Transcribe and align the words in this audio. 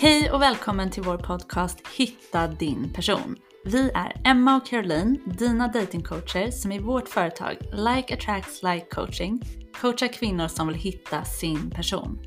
Hej 0.00 0.30
och 0.30 0.42
välkommen 0.42 0.90
till 0.90 1.02
vår 1.02 1.16
podcast 1.16 1.78
Hitta 1.96 2.46
din 2.46 2.92
person. 2.92 3.36
Vi 3.64 3.90
är 3.94 4.20
Emma 4.24 4.56
och 4.56 4.66
Caroline, 4.66 5.20
dina 5.26 5.68
datingcoacher 5.68 6.50
som 6.50 6.72
i 6.72 6.78
vårt 6.78 7.08
företag 7.08 7.56
Like 7.72 8.14
Attracts 8.14 8.62
Like 8.62 8.86
Coaching 8.90 9.42
coachar 9.80 10.08
kvinnor 10.08 10.48
som 10.48 10.68
vill 10.68 10.76
hitta 10.76 11.24
sin 11.24 11.70
person. 11.70 12.18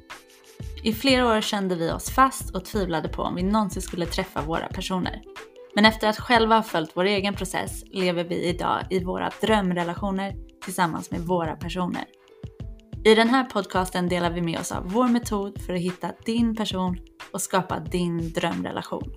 I 0.84 0.94
flera 0.94 1.28
år 1.28 1.42
kände 1.42 1.76
vi 1.76 1.92
oss 1.92 2.10
fast 2.10 2.56
och 2.56 2.66
tvivlade 2.66 3.10
på 3.10 3.22
om 3.22 3.36
vi 3.36 3.44
någonsin 3.44 3.82
skulle 3.82 4.06
träffa 4.06 4.42
våra 4.42 4.68
personer. 4.68 5.22
Men 5.76 5.86
efter 5.86 6.08
att 6.08 6.20
själva 6.20 6.56
ha 6.56 6.64
följt 6.64 6.92
vår 6.94 7.06
egen 7.06 7.34
process 7.34 7.84
lever 7.86 8.24
vi 8.24 8.44
idag 8.44 8.80
i 8.90 9.04
våra 9.04 9.32
drömrelationer 9.42 10.34
tillsammans 10.64 11.12
med 11.12 11.22
våra 11.22 11.56
personer. 11.56 12.04
I 13.06 13.16
den 13.16 13.30
här 13.30 13.44
podcasten 13.44 14.10
delar 14.10 14.32
vi 14.32 14.42
med 14.42 14.60
oss 14.60 14.72
av 14.72 14.92
vår 14.92 15.08
metod 15.08 15.62
för 15.62 15.74
att 15.74 15.80
hitta 15.80 16.14
din 16.26 16.56
person 16.56 16.98
och 17.32 17.42
skapa 17.42 17.80
din 17.80 18.34
drömrelation. 18.34 19.14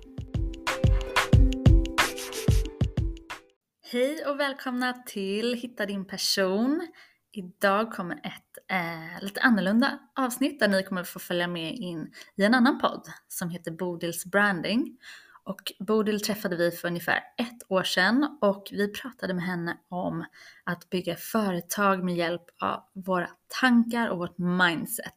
Hej 3.91 4.25
och 4.25 4.39
välkomna 4.39 4.93
till 4.93 5.53
Hitta 5.53 5.85
din 5.85 6.07
person. 6.07 6.87
Idag 7.31 7.91
kommer 7.91 8.15
ett 8.15 8.71
eh, 8.71 9.23
lite 9.23 9.41
annorlunda 9.41 9.99
avsnitt 10.15 10.59
där 10.59 10.67
ni 10.67 10.83
kommer 10.83 11.03
få 11.03 11.19
följa 11.19 11.47
med 11.47 11.75
in 11.75 12.11
i 12.35 12.43
en 12.43 12.53
annan 12.53 12.79
podd 12.79 13.07
som 13.27 13.49
heter 13.49 13.71
Bodils 13.71 14.25
branding. 14.25 14.97
Och 15.45 15.73
Bodil 15.79 16.21
träffade 16.21 16.55
vi 16.55 16.71
för 16.71 16.87
ungefär 16.87 17.23
ett 17.37 17.71
år 17.71 17.83
sedan 17.83 18.37
och 18.41 18.67
vi 18.71 18.87
pratade 18.87 19.33
med 19.33 19.43
henne 19.43 19.77
om 19.89 20.25
att 20.63 20.89
bygga 20.89 21.15
företag 21.15 22.03
med 22.03 22.15
hjälp 22.15 22.45
av 22.61 22.83
våra 22.93 23.29
tankar 23.61 24.09
och 24.09 24.17
vårt 24.17 24.37
mindset. 24.37 25.13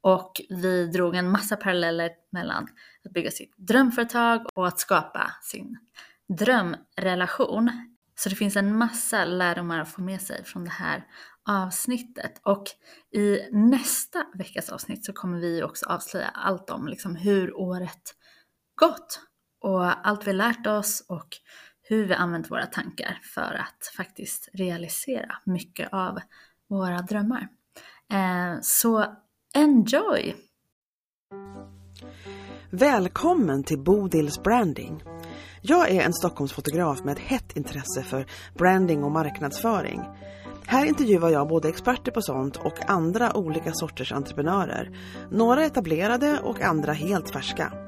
Och 0.00 0.40
vi 0.48 0.86
drog 0.86 1.14
en 1.14 1.30
massa 1.30 1.56
paralleller 1.56 2.10
mellan 2.30 2.68
att 3.04 3.12
bygga 3.12 3.30
sitt 3.30 3.56
drömföretag 3.56 4.46
och 4.54 4.68
att 4.68 4.78
skapa 4.78 5.30
sin 5.42 5.78
drömrelation. 6.28 7.70
Så 8.14 8.28
det 8.28 8.34
finns 8.34 8.56
en 8.56 8.76
massa 8.76 9.24
lärdomar 9.24 9.80
att 9.80 9.92
få 9.92 10.02
med 10.02 10.22
sig 10.22 10.44
från 10.44 10.64
det 10.64 10.70
här 10.70 11.04
avsnittet. 11.48 12.40
Och 12.42 12.64
i 13.12 13.40
nästa 13.52 14.26
veckas 14.34 14.68
avsnitt 14.68 15.04
så 15.04 15.12
kommer 15.12 15.38
vi 15.38 15.62
också 15.62 15.86
avslöja 15.86 16.28
allt 16.28 16.70
om 16.70 16.88
liksom 16.88 17.16
hur 17.16 17.56
året 17.56 18.14
gått 18.74 19.27
och 19.60 20.06
allt 20.08 20.26
vi 20.26 20.32
lärt 20.32 20.66
oss 20.66 21.04
och 21.08 21.28
hur 21.82 22.06
vi 22.06 22.14
använt 22.14 22.50
våra 22.50 22.66
tankar 22.66 23.20
för 23.34 23.54
att 23.60 23.92
faktiskt 23.96 24.48
realisera 24.52 25.36
mycket 25.44 25.88
av 25.92 26.18
våra 26.68 26.98
drömmar. 26.98 27.48
Eh, 28.12 28.60
så 28.62 29.04
enjoy! 29.54 30.34
Välkommen 32.70 33.64
till 33.64 33.78
Bodils 33.78 34.42
branding. 34.42 35.02
Jag 35.62 35.90
är 35.90 36.00
en 36.02 36.12
Stockholmsfotograf 36.12 37.04
med 37.04 37.12
ett 37.12 37.18
hett 37.18 37.56
intresse 37.56 38.02
för 38.02 38.26
branding 38.58 39.04
och 39.04 39.10
marknadsföring. 39.10 40.00
Här 40.66 40.86
intervjuar 40.86 41.30
jag 41.30 41.48
både 41.48 41.68
experter 41.68 42.12
på 42.12 42.22
sånt 42.22 42.56
och 42.56 42.90
andra 42.90 43.36
olika 43.36 43.72
sorters 43.72 44.12
entreprenörer. 44.12 44.98
Några 45.30 45.64
etablerade 45.64 46.40
och 46.42 46.60
andra 46.60 46.92
helt 46.92 47.30
färska. 47.30 47.87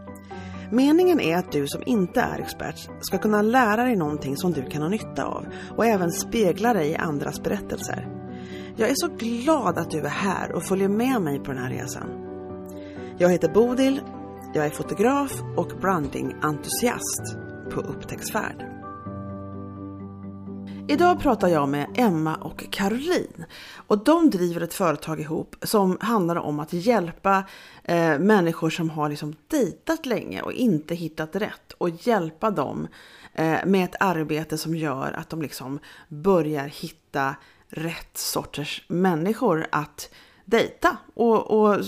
Meningen 0.72 1.20
är 1.20 1.36
att 1.36 1.52
du 1.52 1.66
som 1.66 1.82
inte 1.86 2.20
är 2.20 2.38
expert 2.38 2.88
ska 3.00 3.18
kunna 3.18 3.42
lära 3.42 3.84
dig 3.84 3.96
någonting 3.96 4.36
som 4.36 4.52
du 4.52 4.62
kan 4.62 4.82
ha 4.82 4.88
nytta 4.88 5.24
av 5.24 5.46
och 5.76 5.86
även 5.86 6.12
spegla 6.12 6.72
dig 6.72 6.90
i 6.90 6.96
andras 6.96 7.42
berättelser. 7.42 8.08
Jag 8.76 8.90
är 8.90 8.94
så 8.94 9.08
glad 9.08 9.78
att 9.78 9.90
du 9.90 10.00
är 10.00 10.08
här 10.08 10.52
och 10.52 10.62
följer 10.62 10.88
med 10.88 11.22
mig 11.22 11.38
på 11.38 11.52
den 11.52 11.62
här 11.62 11.70
resan. 11.70 12.08
Jag 13.18 13.30
heter 13.30 13.48
Bodil, 13.48 14.00
jag 14.54 14.66
är 14.66 14.70
fotograf 14.70 15.32
och 15.56 15.72
brandingentusiast 15.80 17.36
på 17.74 17.80
upptäcktsfärd. 17.80 18.79
Idag 20.90 21.20
pratar 21.20 21.48
jag 21.48 21.68
med 21.68 21.86
Emma 21.94 22.34
och 22.34 22.64
Caroline. 22.70 23.44
Och 23.86 24.04
de 24.04 24.30
driver 24.30 24.60
ett 24.60 24.74
företag 24.74 25.20
ihop 25.20 25.56
som 25.62 25.98
handlar 26.00 26.36
om 26.36 26.60
att 26.60 26.72
hjälpa 26.72 27.44
eh, 27.84 28.18
människor 28.18 28.70
som 28.70 28.90
har 28.90 29.08
liksom 29.08 29.34
dejtat 29.48 30.06
länge 30.06 30.42
och 30.42 30.52
inte 30.52 30.94
hittat 30.94 31.36
rätt 31.36 31.72
och 31.78 31.90
hjälpa 31.90 32.50
dem 32.50 32.88
eh, 33.34 33.58
med 33.66 33.84
ett 33.84 33.96
arbete 34.00 34.58
som 34.58 34.74
gör 34.74 35.12
att 35.12 35.28
de 35.30 35.42
liksom 35.42 35.78
börjar 36.08 36.66
hitta 36.66 37.34
rätt 37.68 38.16
sorters 38.16 38.84
människor 38.88 39.66
att 39.72 40.10
dejta. 40.44 40.96
Och, 41.14 41.50
och 41.50 41.84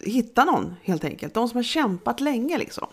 hitta 0.00 0.44
någon 0.44 0.76
helt 0.82 1.04
enkelt. 1.04 1.34
De 1.34 1.48
som 1.48 1.56
har 1.56 1.62
kämpat 1.62 2.20
länge 2.20 2.58
liksom. 2.58 2.86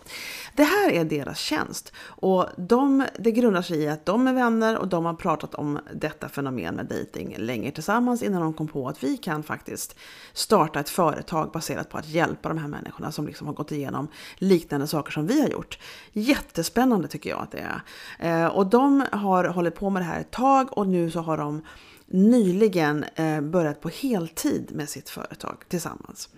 Det 0.56 0.62
här 0.62 0.90
är 0.90 1.04
deras 1.04 1.38
tjänst 1.38 1.92
och 1.98 2.46
de, 2.56 3.06
det 3.18 3.30
grundar 3.30 3.62
sig 3.62 3.78
i 3.78 3.88
att 3.88 4.06
de 4.06 4.28
är 4.28 4.32
vänner 4.32 4.78
och 4.78 4.88
de 4.88 5.04
har 5.04 5.14
pratat 5.14 5.54
om 5.54 5.78
detta 5.94 6.28
fenomen 6.28 6.74
med 6.74 6.86
dating 6.86 7.34
länge 7.38 7.70
tillsammans 7.70 8.22
innan 8.22 8.40
de 8.40 8.52
kom 8.52 8.68
på 8.68 8.88
att 8.88 9.04
vi 9.04 9.16
kan 9.16 9.42
faktiskt 9.42 9.96
starta 10.32 10.80
ett 10.80 10.88
företag 10.88 11.50
baserat 11.52 11.90
på 11.90 11.98
att 11.98 12.08
hjälpa 12.08 12.48
de 12.48 12.58
här 12.58 12.68
människorna 12.68 13.12
som 13.12 13.26
liksom 13.26 13.46
har 13.46 13.54
gått 13.54 13.72
igenom 13.72 14.08
liknande 14.36 14.86
saker 14.86 15.12
som 15.12 15.26
vi 15.26 15.40
har 15.40 15.48
gjort. 15.48 15.78
Jättespännande 16.12 17.08
tycker 17.08 17.30
jag 17.30 17.42
att 17.42 17.50
det 17.50 17.66
är. 18.18 18.44
Eh, 18.44 18.46
och 18.46 18.66
de 18.66 19.04
har 19.12 19.44
hållit 19.44 19.74
på 19.74 19.90
med 19.90 20.02
det 20.02 20.06
här 20.06 20.20
ett 20.20 20.30
tag 20.30 20.78
och 20.78 20.86
nu 20.86 21.10
så 21.10 21.20
har 21.20 21.36
de 21.36 21.62
nyligen 22.06 23.04
eh, 23.14 23.40
börjat 23.40 23.80
på 23.80 23.88
heltid 23.88 24.70
med 24.74 24.88
sitt 24.88 25.08
företag 25.08 25.64
tillsammans. 25.68 26.28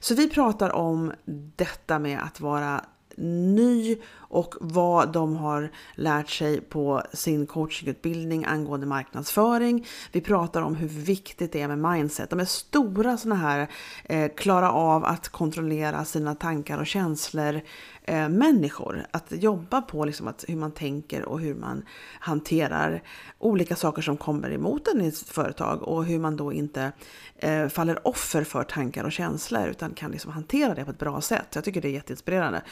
Så 0.00 0.14
vi 0.14 0.30
pratar 0.30 0.70
om 0.70 1.12
detta 1.56 1.98
med 1.98 2.22
att 2.22 2.40
vara 2.40 2.84
ny 3.16 3.96
och 4.14 4.54
vad 4.60 5.12
de 5.12 5.36
har 5.36 5.70
lärt 5.94 6.30
sig 6.30 6.60
på 6.60 7.02
sin 7.12 7.46
coachingutbildning 7.46 8.44
angående 8.44 8.86
marknadsföring. 8.86 9.86
Vi 10.12 10.20
pratar 10.20 10.62
om 10.62 10.76
hur 10.76 10.88
viktigt 10.88 11.52
det 11.52 11.60
är 11.60 11.68
med 11.68 11.92
mindset. 11.92 12.30
De 12.30 12.40
är 12.40 12.44
stora 12.44 13.16
sådana 13.16 13.40
här 13.40 13.68
eh, 14.04 14.30
klara 14.36 14.72
av 14.72 15.04
att 15.04 15.28
kontrollera 15.28 16.04
sina 16.04 16.34
tankar 16.34 16.78
och 16.78 16.86
känslor 16.86 17.60
eh, 18.02 18.28
människor. 18.28 19.06
Att 19.10 19.32
jobba 19.32 19.82
på 19.82 20.04
liksom 20.04 20.28
att, 20.28 20.44
hur 20.48 20.56
man 20.56 20.72
tänker 20.72 21.24
och 21.24 21.40
hur 21.40 21.54
man 21.54 21.84
hanterar 22.20 23.02
olika 23.38 23.76
saker 23.76 24.02
som 24.02 24.16
kommer 24.16 24.50
emot 24.50 24.88
en 24.88 25.00
i 25.00 25.08
ett 25.08 25.18
företag 25.18 25.82
och 25.82 26.04
hur 26.04 26.18
man 26.18 26.36
då 26.36 26.52
inte 26.52 26.92
eh, 27.36 27.68
faller 27.68 28.08
offer 28.08 28.44
för 28.44 28.64
tankar 28.64 29.04
och 29.04 29.12
känslor 29.12 29.68
utan 29.68 29.94
kan 29.94 30.10
liksom 30.10 30.32
hantera 30.32 30.74
det 30.74 30.84
på 30.84 30.90
ett 30.90 30.98
bra 30.98 31.20
sätt. 31.20 31.46
Jag 31.54 31.64
tycker 31.64 31.80
det 31.80 31.88
är 31.88 31.92
jätteinspirerande. 31.92 32.62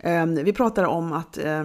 Eh, 0.00 0.26
vi 0.26 0.52
pratar 0.52 0.84
om 0.84 1.12
att 1.12 1.38
eh, 1.38 1.64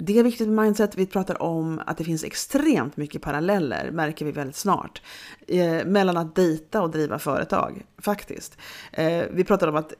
det 0.00 0.18
är 0.18 0.22
viktigt 0.22 0.48
med 0.48 0.64
mindset. 0.64 0.98
Vi 0.98 1.06
pratar 1.06 1.42
om 1.42 1.80
att 1.86 1.98
det 1.98 2.04
finns 2.04 2.24
extremt 2.24 2.96
mycket 2.96 3.22
paralleller, 3.22 3.90
märker 3.90 4.24
vi 4.24 4.32
väldigt 4.32 4.56
snart, 4.56 5.02
eh, 5.46 5.84
mellan 5.84 6.16
att 6.16 6.34
dejta 6.34 6.82
och 6.82 6.90
driva 6.90 7.18
företag, 7.18 7.86
faktiskt. 7.98 8.58
Eh, 8.92 9.24
vi 9.30 9.44
pratar 9.44 9.68
om 9.68 9.76
att 9.76 9.94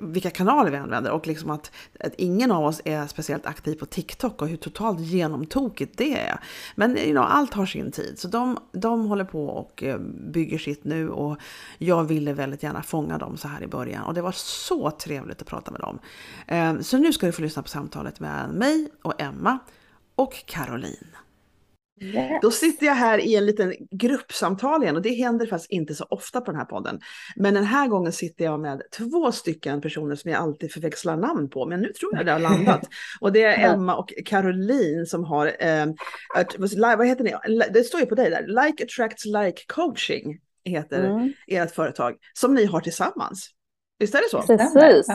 vilka 0.00 0.30
kanaler 0.30 0.70
vi 0.70 0.76
använder 0.76 1.10
och 1.10 1.26
liksom 1.26 1.50
att, 1.50 1.70
att 2.00 2.14
ingen 2.14 2.52
av 2.52 2.64
oss 2.64 2.80
är 2.84 3.06
speciellt 3.06 3.46
aktiv 3.46 3.74
på 3.74 3.86
TikTok 3.86 4.42
och 4.42 4.48
hur 4.48 4.56
totalt 4.56 5.00
genomtokigt 5.00 5.98
det 5.98 6.18
är. 6.18 6.40
Men 6.74 6.98
you 6.98 7.10
know, 7.10 7.24
allt 7.24 7.54
har 7.54 7.66
sin 7.66 7.92
tid, 7.92 8.18
så 8.18 8.28
de, 8.28 8.58
de 8.72 9.06
håller 9.06 9.24
på 9.24 9.46
och 9.46 9.82
eh, 9.82 9.98
bygger 10.32 10.58
sitt 10.58 10.84
nu 10.84 11.10
och 11.10 11.38
jag 11.78 12.04
ville 12.04 12.32
väldigt 12.32 12.62
gärna 12.62 12.82
fånga 12.82 13.18
dem 13.18 13.36
så 13.36 13.48
här 13.48 13.62
i 13.62 13.66
början 13.66 14.04
och 14.04 14.14
det 14.14 14.22
var 14.22 14.32
så 14.32 14.90
trevligt 14.90 15.42
att 15.42 15.48
prata 15.48 15.70
med 15.70 15.80
dem. 15.80 15.98
Eh, 16.46 16.80
så 16.80 16.98
nu 16.98 17.12
ska 17.12 17.26
du 17.26 17.32
få 17.32 17.42
lyssna 17.42 17.62
på 17.62 17.68
samtalet 17.68 18.20
med 18.20 18.50
mig 18.50 18.88
och 19.02 19.20
Emma 19.20 19.58
och 20.14 20.44
Caroline. 20.46 21.16
Yes. 22.00 22.38
Då 22.42 22.50
sitter 22.50 22.86
jag 22.86 22.94
här 22.94 23.18
i 23.18 23.34
en 23.34 23.46
liten 23.46 23.74
gruppsamtal 23.90 24.82
igen 24.82 24.96
och 24.96 25.02
det 25.02 25.14
händer 25.14 25.46
faktiskt 25.46 25.70
inte 25.70 25.94
så 25.94 26.04
ofta 26.10 26.40
på 26.40 26.50
den 26.50 26.58
här 26.58 26.66
podden. 26.66 27.00
Men 27.36 27.54
den 27.54 27.64
här 27.64 27.88
gången 27.88 28.12
sitter 28.12 28.44
jag 28.44 28.60
med 28.60 28.82
två 28.96 29.32
stycken 29.32 29.80
personer 29.80 30.16
som 30.16 30.30
jag 30.30 30.40
alltid 30.40 30.72
förväxlar 30.72 31.16
namn 31.16 31.50
på, 31.50 31.66
men 31.66 31.80
nu 31.80 31.92
tror 31.92 32.16
jag 32.16 32.26
det 32.26 32.32
har 32.32 32.38
landat. 32.38 32.80
Och 33.20 33.32
det 33.32 33.42
är 33.42 33.74
Emma 33.74 33.96
och 33.96 34.12
Caroline 34.26 35.06
som 35.06 35.24
har, 35.24 35.46
eh, 35.46 35.86
vad 36.96 37.06
heter 37.06 37.24
ni? 37.24 37.60
Det 37.72 37.84
står 37.84 38.00
ju 38.00 38.06
på 38.06 38.14
dig 38.14 38.30
där, 38.30 38.46
Like 38.46 38.84
Attracts 38.84 39.24
Like 39.24 39.62
Coaching 39.66 40.38
heter 40.64 41.04
mm. 41.04 41.32
ert 41.46 41.70
företag, 41.70 42.16
som 42.32 42.54
ni 42.54 42.64
har 42.64 42.80
tillsammans. 42.80 43.50
Visst 43.98 44.14
är 44.14 44.18
det 44.18 44.28
så? 44.30 44.42
Precis. 44.42 45.06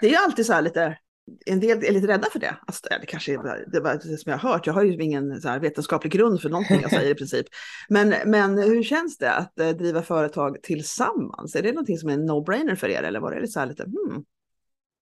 Det 0.00 0.06
är 0.06 0.10
ju 0.10 0.16
alltid 0.16 0.46
så 0.46 0.52
här 0.52 0.62
lite 0.62 0.98
en 1.46 1.60
del 1.60 1.84
är 1.84 1.92
lite 1.92 2.06
rädda 2.06 2.28
för 2.32 2.38
det. 2.38 2.56
Alltså, 2.66 2.82
det 3.00 3.06
kanske 3.06 3.32
är 3.32 3.64
det, 3.72 3.80
var 3.80 3.92
det 3.94 4.18
som 4.18 4.30
jag 4.30 4.38
har 4.38 4.52
hört. 4.52 4.66
Jag 4.66 4.74
har 4.74 4.82
ju 4.82 5.02
ingen 5.02 5.40
så 5.40 5.58
vetenskaplig 5.58 6.12
grund 6.12 6.40
för 6.40 6.48
någonting 6.48 6.80
jag 6.82 6.90
säger 6.90 7.10
i 7.10 7.14
princip. 7.14 7.46
Men, 7.88 8.14
men 8.26 8.58
hur 8.58 8.82
känns 8.82 9.18
det 9.18 9.32
att 9.32 9.60
eh, 9.60 9.68
driva 9.68 10.02
företag 10.02 10.62
tillsammans? 10.62 11.56
Är 11.56 11.62
det 11.62 11.72
någonting 11.72 11.98
som 11.98 12.08
är 12.08 12.14
en 12.14 12.30
no-brainer 12.30 12.74
för 12.74 12.88
er 12.88 13.02
eller 13.02 13.20
var 13.20 13.34
det 13.34 13.48
så 13.48 13.60
här 13.60 13.66
lite 13.66 13.82
hmm? 13.82 14.24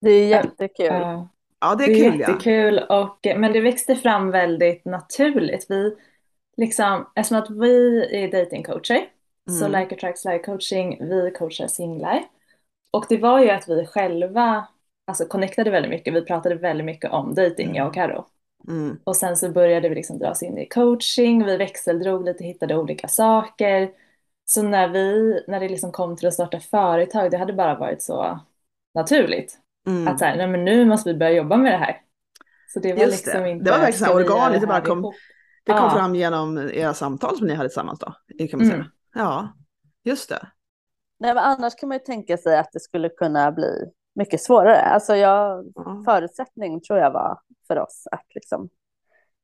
Det 0.01 0.09
är 0.09 0.27
jättekul. 0.27 1.27
Ja, 1.59 1.75
det 1.77 1.83
är, 1.83 1.87
det 1.87 2.05
är 2.05 2.11
kul. 2.11 2.19
Jättekul 2.19 2.79
och, 2.79 3.17
men 3.23 3.53
det 3.53 3.61
växte 3.61 3.95
fram 3.95 4.31
väldigt 4.31 4.85
naturligt. 4.85 5.65
Vi, 5.69 5.95
liksom, 6.57 7.11
eftersom 7.15 7.37
att 7.37 7.49
vi 7.49 8.05
är 8.11 8.31
datingcoacher, 8.31 9.07
mm. 9.49 9.59
så 9.59 9.67
Like 9.67 9.95
Attracts 9.95 10.25
Like 10.25 10.43
Coaching, 10.43 10.97
vi 10.99 11.31
coachar 11.31 11.67
singlar. 11.67 12.23
Och 12.91 13.05
det 13.09 13.17
var 13.17 13.39
ju 13.39 13.49
att 13.49 13.69
vi 13.69 13.85
själva 13.85 14.67
alltså 15.07 15.25
connectade 15.25 15.71
väldigt 15.71 15.89
mycket. 15.89 16.13
Vi 16.13 16.21
pratade 16.21 16.55
väldigt 16.55 16.85
mycket 16.85 17.11
om 17.11 17.35
dating, 17.35 17.75
jag 17.75 17.87
och 17.87 17.93
Karo. 17.93 18.25
Mm. 18.67 18.97
Och 19.03 19.15
sen 19.15 19.37
så 19.37 19.49
började 19.49 19.89
vi 19.89 19.95
liksom 19.95 20.19
dras 20.19 20.43
in 20.43 20.57
i 20.57 20.67
coaching, 20.67 21.45
vi 21.45 21.57
växeldrog 21.57 22.25
lite, 22.25 22.43
hittade 22.43 22.77
olika 22.77 23.07
saker. 23.07 23.91
Så 24.45 24.61
när 24.63 24.87
vi, 24.87 25.39
när 25.47 25.59
det 25.59 25.69
liksom 25.69 25.91
kom 25.91 26.17
till 26.17 26.27
att 26.27 26.33
starta 26.33 26.59
företag, 26.59 27.31
det 27.31 27.37
hade 27.37 27.53
bara 27.53 27.75
varit 27.75 28.01
så 28.01 28.39
naturligt. 28.95 29.57
Mm. 29.87 30.07
Att 30.07 30.19
så 30.19 30.25
här, 30.25 30.37
nej 30.37 30.47
men 30.47 30.65
nu 30.65 30.85
måste 30.85 31.13
vi 31.13 31.19
börja 31.19 31.31
jobba 31.31 31.57
med 31.57 31.71
det 31.73 31.77
här. 31.77 32.01
Så 32.73 32.79
det 32.79 32.93
var 32.93 33.01
Just 33.01 33.25
liksom 33.25 33.43
det. 33.43 33.49
inte... 33.49 33.65
Det 33.65 33.71
var 33.71 33.79
verkligen 33.79 34.13
organiskt, 34.13 34.61
det 34.61 34.67
bara 34.67 34.81
kom- 34.81 34.99
ihop? 34.99 35.15
Det 35.65 35.71
kom 35.71 35.81
Ja. 35.83 35.89
fram 35.89 36.15
genom 36.15 36.57
era 36.57 36.93
samtal 36.93 37.37
som 37.37 37.47
ni 37.47 37.53
hade 37.53 37.69
tillsammans 37.69 37.99
då, 37.99 38.13
kan 38.47 38.59
man 38.59 38.67
säga. 38.67 38.75
Mm. 38.79 38.87
Ja, 39.15 39.53
just 40.03 40.29
det. 40.29 40.47
Nej, 41.19 41.33
men 41.33 41.43
annars 41.43 41.75
kan 41.75 41.89
man 41.89 41.95
ju 41.97 42.03
tänka 42.03 42.37
sig 42.37 42.57
att 42.57 42.71
det 42.73 42.79
skulle 42.79 43.09
kunna 43.09 43.51
bli 43.51 43.91
mycket 44.15 44.41
svårare. 44.41 44.81
Alltså 44.81 45.15
jag, 45.15 45.71
Ja. 45.75 46.01
förutsättning 46.05 46.81
tror 46.81 46.99
jag 46.99 47.11
var 47.11 47.39
för 47.67 47.79
oss 47.79 48.07
att 48.11 48.25
liksom, 48.35 48.69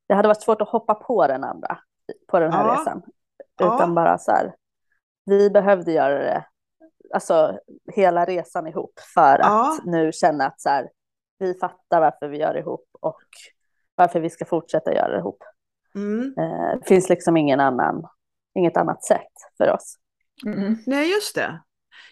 det 0.08 0.14
hade 0.14 0.28
varit 0.28 0.42
svårt 0.42 0.62
att 0.62 0.68
hoppa 0.68 0.94
på 0.94 1.26
den 1.26 1.44
andra, 1.44 1.78
på 2.28 2.38
den 2.40 2.52
här 2.52 2.66
Ja. 2.66 2.74
resan. 2.80 3.02
Ja. 3.56 3.76
Utan 3.76 3.94
bara 3.94 4.18
så 4.18 4.30
här, 4.32 4.54
vi 5.24 5.50
behövde 5.50 5.92
göra 5.92 6.18
det, 6.18 6.44
alltså 7.14 7.58
hela 7.94 8.24
resan 8.24 8.66
ihop 8.66 8.92
för 9.14 9.38
Ja. 9.38 9.72
att 9.78 9.84
nu 9.84 10.12
känna 10.12 10.46
att 10.46 10.60
så 10.60 10.68
här, 10.68 10.90
vi 11.38 11.54
fattar 11.54 12.00
varför 12.00 12.28
vi 12.28 12.38
gör 12.38 12.54
det 12.54 12.60
ihop 12.60 12.88
och 13.00 13.20
varför 13.94 14.20
vi 14.20 14.30
ska 14.30 14.44
fortsätta 14.44 14.94
göra 14.94 15.08
det 15.12 15.18
ihop. 15.18 15.42
Mm. 15.94 16.34
Eh, 16.38 16.78
Det 16.78 16.86
finns 16.86 17.08
liksom 17.08 17.36
ingen 17.36 17.60
annan, 17.60 18.06
inget 18.54 18.76
annat 18.76 19.04
sätt 19.04 19.32
för 19.58 19.70
oss. 19.72 19.96
Mm. 20.46 20.76
Nej, 20.86 21.10
just 21.12 21.34
det. 21.34 21.60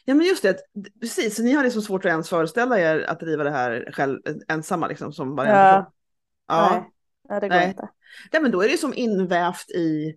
Ja, 0.05 0.14
men 0.14 0.26
just 0.26 0.43
det. 0.43 0.56
Precis, 1.00 1.37
så 1.37 1.43
ni 1.43 1.52
har 1.52 1.64
liksom 1.64 1.82
svårt 1.82 2.05
att 2.05 2.11
ens 2.11 2.29
föreställa 2.29 2.81
er 2.81 3.05
att 3.08 3.20
driva 3.20 3.44
det 3.44 3.50
här 3.50 3.91
själv, 3.93 4.19
ensamma 4.49 4.88
liksom 4.88 5.12
som 5.12 5.37
bara 5.37 5.49
Ja. 5.49 5.93
Ja. 6.49 6.70
Nej, 6.70 6.91
nej, 7.29 7.41
det 7.41 7.49
går 7.49 7.56
Nej. 7.56 7.69
inte. 7.69 7.88
ja, 8.32 8.41
men 8.41 8.50
då 8.50 8.62
är 8.62 8.69
det 8.69 8.79
som 8.79 8.94
invävt 8.94 9.70
i 9.70 10.17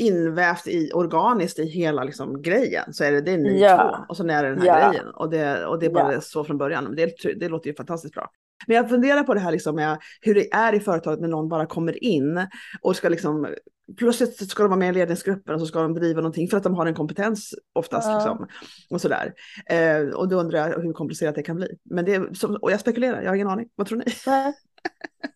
invävt 0.00 0.66
i 0.66 0.92
organiskt 0.94 1.58
i 1.58 1.64
hela 1.66 2.04
liksom, 2.04 2.42
grejen. 2.42 2.92
Så 2.92 3.04
är 3.04 3.12
det, 3.12 3.20
det 3.20 3.32
är 3.32 3.38
ni 3.38 3.60
Ja. 3.60 3.76
två 3.76 4.04
och 4.08 4.16
så 4.16 4.22
är 4.28 4.42
det 4.42 4.48
den 4.50 4.58
här 4.60 4.66
Ja. 4.66 4.88
grejen. 4.90 5.08
Och 5.08 5.30
det, 5.30 5.66
och 5.66 5.78
det 5.78 5.86
är 5.86 5.90
bara 5.90 6.12
Ja. 6.12 6.20
så 6.20 6.44
från 6.44 6.58
början. 6.58 6.94
Det, 6.96 7.14
det 7.40 7.48
låter 7.48 7.70
ju 7.70 7.74
fantastiskt 7.76 8.14
bra. 8.14 8.30
Men 8.68 8.76
jag 8.76 8.88
funderar 8.88 9.22
på 9.22 9.34
det 9.34 9.40
här 9.40 9.52
liksom 9.52 9.74
med 9.76 9.98
hur 10.20 10.34
det 10.34 10.52
är 10.52 10.74
i 10.74 10.80
företaget 10.80 11.20
när 11.20 11.28
någon 11.28 11.48
bara 11.48 11.66
kommer 11.66 12.04
in 12.04 12.46
och 12.82 12.96
ska 12.96 13.08
liksom 13.08 13.54
plötsligt 13.98 14.50
ska 14.50 14.62
de 14.62 14.68
vara 14.68 14.78
med 14.78 14.88
i 14.88 14.92
ledningsgruppen 14.98 15.54
och 15.54 15.60
så 15.60 15.66
ska 15.66 15.82
de 15.82 15.94
driva 15.94 16.20
någonting 16.20 16.48
för 16.48 16.56
att 16.56 16.62
de 16.62 16.74
har 16.74 16.86
en 16.86 16.94
kompetens 16.94 17.54
oftast. 17.72 18.08
Ja. 18.08 18.14
Liksom, 18.14 18.46
och 18.90 19.00
sådär. 19.00 19.32
Eh, 19.70 20.14
och 20.14 20.28
då 20.28 20.36
undrar 20.40 20.58
jag 20.68 20.82
hur 20.82 20.92
komplicerat 20.92 21.34
det 21.34 21.42
kan 21.42 21.56
bli. 21.56 21.68
Men 21.84 22.04
det 22.04 22.36
som- 22.38 22.56
och 22.62 22.70
jag 22.72 22.80
spekulerar, 22.80 23.22
jag 23.22 23.30
har 23.30 23.34
ingen 23.34 23.48
aning. 23.48 23.68
Vad 23.74 23.86
tror 23.86 23.98
ni? 23.98 24.04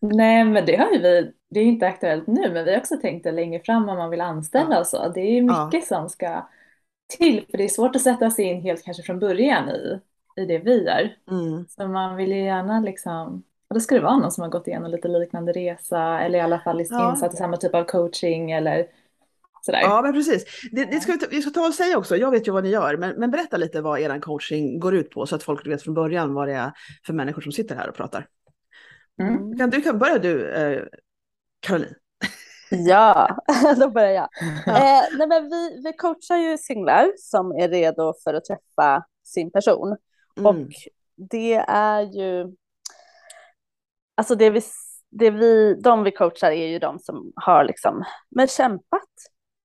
Nej. 0.01 0.43
Men 0.45 0.65
det 0.65 0.75
har 0.75 0.91
ju 0.91 0.99
vi, 1.01 1.31
det 1.49 1.59
är 1.59 1.63
ju 1.63 1.69
inte 1.69 1.87
aktuellt 1.87 2.27
nu, 2.27 2.51
men 2.53 2.65
vi 2.65 2.71
har 2.71 2.79
också 2.79 2.97
tänkt 2.97 3.23
det 3.23 3.31
längre 3.31 3.59
fram 3.65 3.89
om 3.89 3.97
man 3.97 4.09
vill 4.09 4.21
anställa 4.21 4.71
Ja. 4.75 4.79
och 4.79 4.87
så. 4.87 5.09
Det 5.09 5.19
är 5.21 5.31
ju 5.31 5.41
mycket 5.41 5.87
som 5.87 6.09
ska 6.09 6.47
till, 7.17 7.45
för 7.51 7.57
det 7.57 7.63
är 7.63 7.67
svårt 7.67 7.95
att 7.95 8.01
sätta 8.01 8.31
sig 8.31 8.45
in 8.45 8.61
helt 8.61 8.83
kanske 8.83 9.03
från 9.03 9.19
början 9.19 9.69
i, 9.69 9.99
i 10.35 10.45
det 10.45 10.57
vi 10.57 10.83
gör. 10.83 11.15
Mm. 11.31 11.65
Så 11.69 11.87
man 11.87 12.15
vill 12.15 12.31
ju 12.31 12.43
gärna 12.43 12.79
liksom, 12.79 13.43
och 13.67 13.73
då 13.73 13.79
ska 13.79 13.95
det 13.95 14.01
vara 14.01 14.17
någon 14.17 14.31
som 14.31 14.41
har 14.41 14.49
gått 14.49 14.67
igenom 14.67 14.91
lite 14.91 15.07
liknande 15.07 15.51
resa 15.51 16.19
eller 16.19 16.39
i 16.39 16.41
alla 16.41 16.59
fall 16.59 16.79
är 16.79 16.87
Ja. 16.89 17.11
insatt 17.11 17.33
i 17.33 17.37
samma 17.37 17.57
typ 17.57 17.75
av 17.75 17.83
coaching 17.83 18.51
eller 18.51 18.85
sådär. 19.61 19.81
Ja, 19.81 20.01
men 20.01 20.13
precis. 20.13 20.45
Det, 20.71 20.85
det 20.85 20.99
ska 20.99 21.11
vi, 21.11 21.19
ta, 21.19 21.25
vi 21.29 21.41
ska 21.41 21.51
ta 21.51 21.67
och 21.67 21.73
säga 21.73 21.97
också, 21.97 22.15
jag 22.15 22.31
vet 22.31 22.47
ju 22.47 22.51
vad 22.51 22.63
ni 22.63 22.69
gör, 22.69 22.97
men, 22.97 23.15
men 23.15 23.31
berätta 23.31 23.57
lite 23.57 23.81
vad 23.81 23.99
er 23.99 24.19
coaching 24.19 24.79
går 24.79 24.95
ut 24.95 25.09
på 25.09 25.25
så 25.25 25.35
att 25.35 25.43
folk 25.43 25.67
vet 25.67 25.81
från 25.83 25.93
början 25.93 26.33
vad 26.33 26.47
det 26.47 26.53
är 26.53 26.71
för 27.05 27.13
människor 27.13 27.41
som 27.41 27.51
sitter 27.51 27.75
här 27.75 27.89
och 27.89 27.95
pratar. 27.95 28.27
Mm. 29.21 29.57
Kan, 29.57 29.69
du 29.69 29.81
kan 29.81 29.99
börja 29.99 30.17
du, 30.17 30.51
eh, 30.51 30.83
Caroline. 31.59 31.95
Ja, 32.69 33.37
då 33.79 33.89
börjar 33.89 34.11
jag. 34.11 34.29
Ja. 34.65 34.77
Eh, 34.77 35.17
nej 35.17 35.27
men 35.27 35.49
vi, 35.49 35.81
vi 35.83 35.93
coachar 35.93 36.37
ju 36.37 36.57
singlar 36.57 37.11
som 37.17 37.51
är 37.51 37.69
redo 37.69 38.13
för 38.23 38.33
att 38.33 38.45
träffa 38.45 39.05
sin 39.23 39.51
person. 39.51 39.97
Mm. 40.37 40.45
Och 40.45 40.71
det 41.15 41.53
är 41.67 42.01
ju, 42.01 42.55
alltså 44.15 44.35
det 44.35 44.49
vi, 44.49 44.61
det 45.09 45.29
vi, 45.29 45.73
de 45.83 46.03
vi 46.03 46.11
coachar 46.11 46.51
är 46.51 46.67
ju 46.67 46.79
de 46.79 46.99
som 46.99 47.31
har 47.35 47.63
liksom, 47.63 48.03
men 48.29 48.47
kämpat 48.47 49.09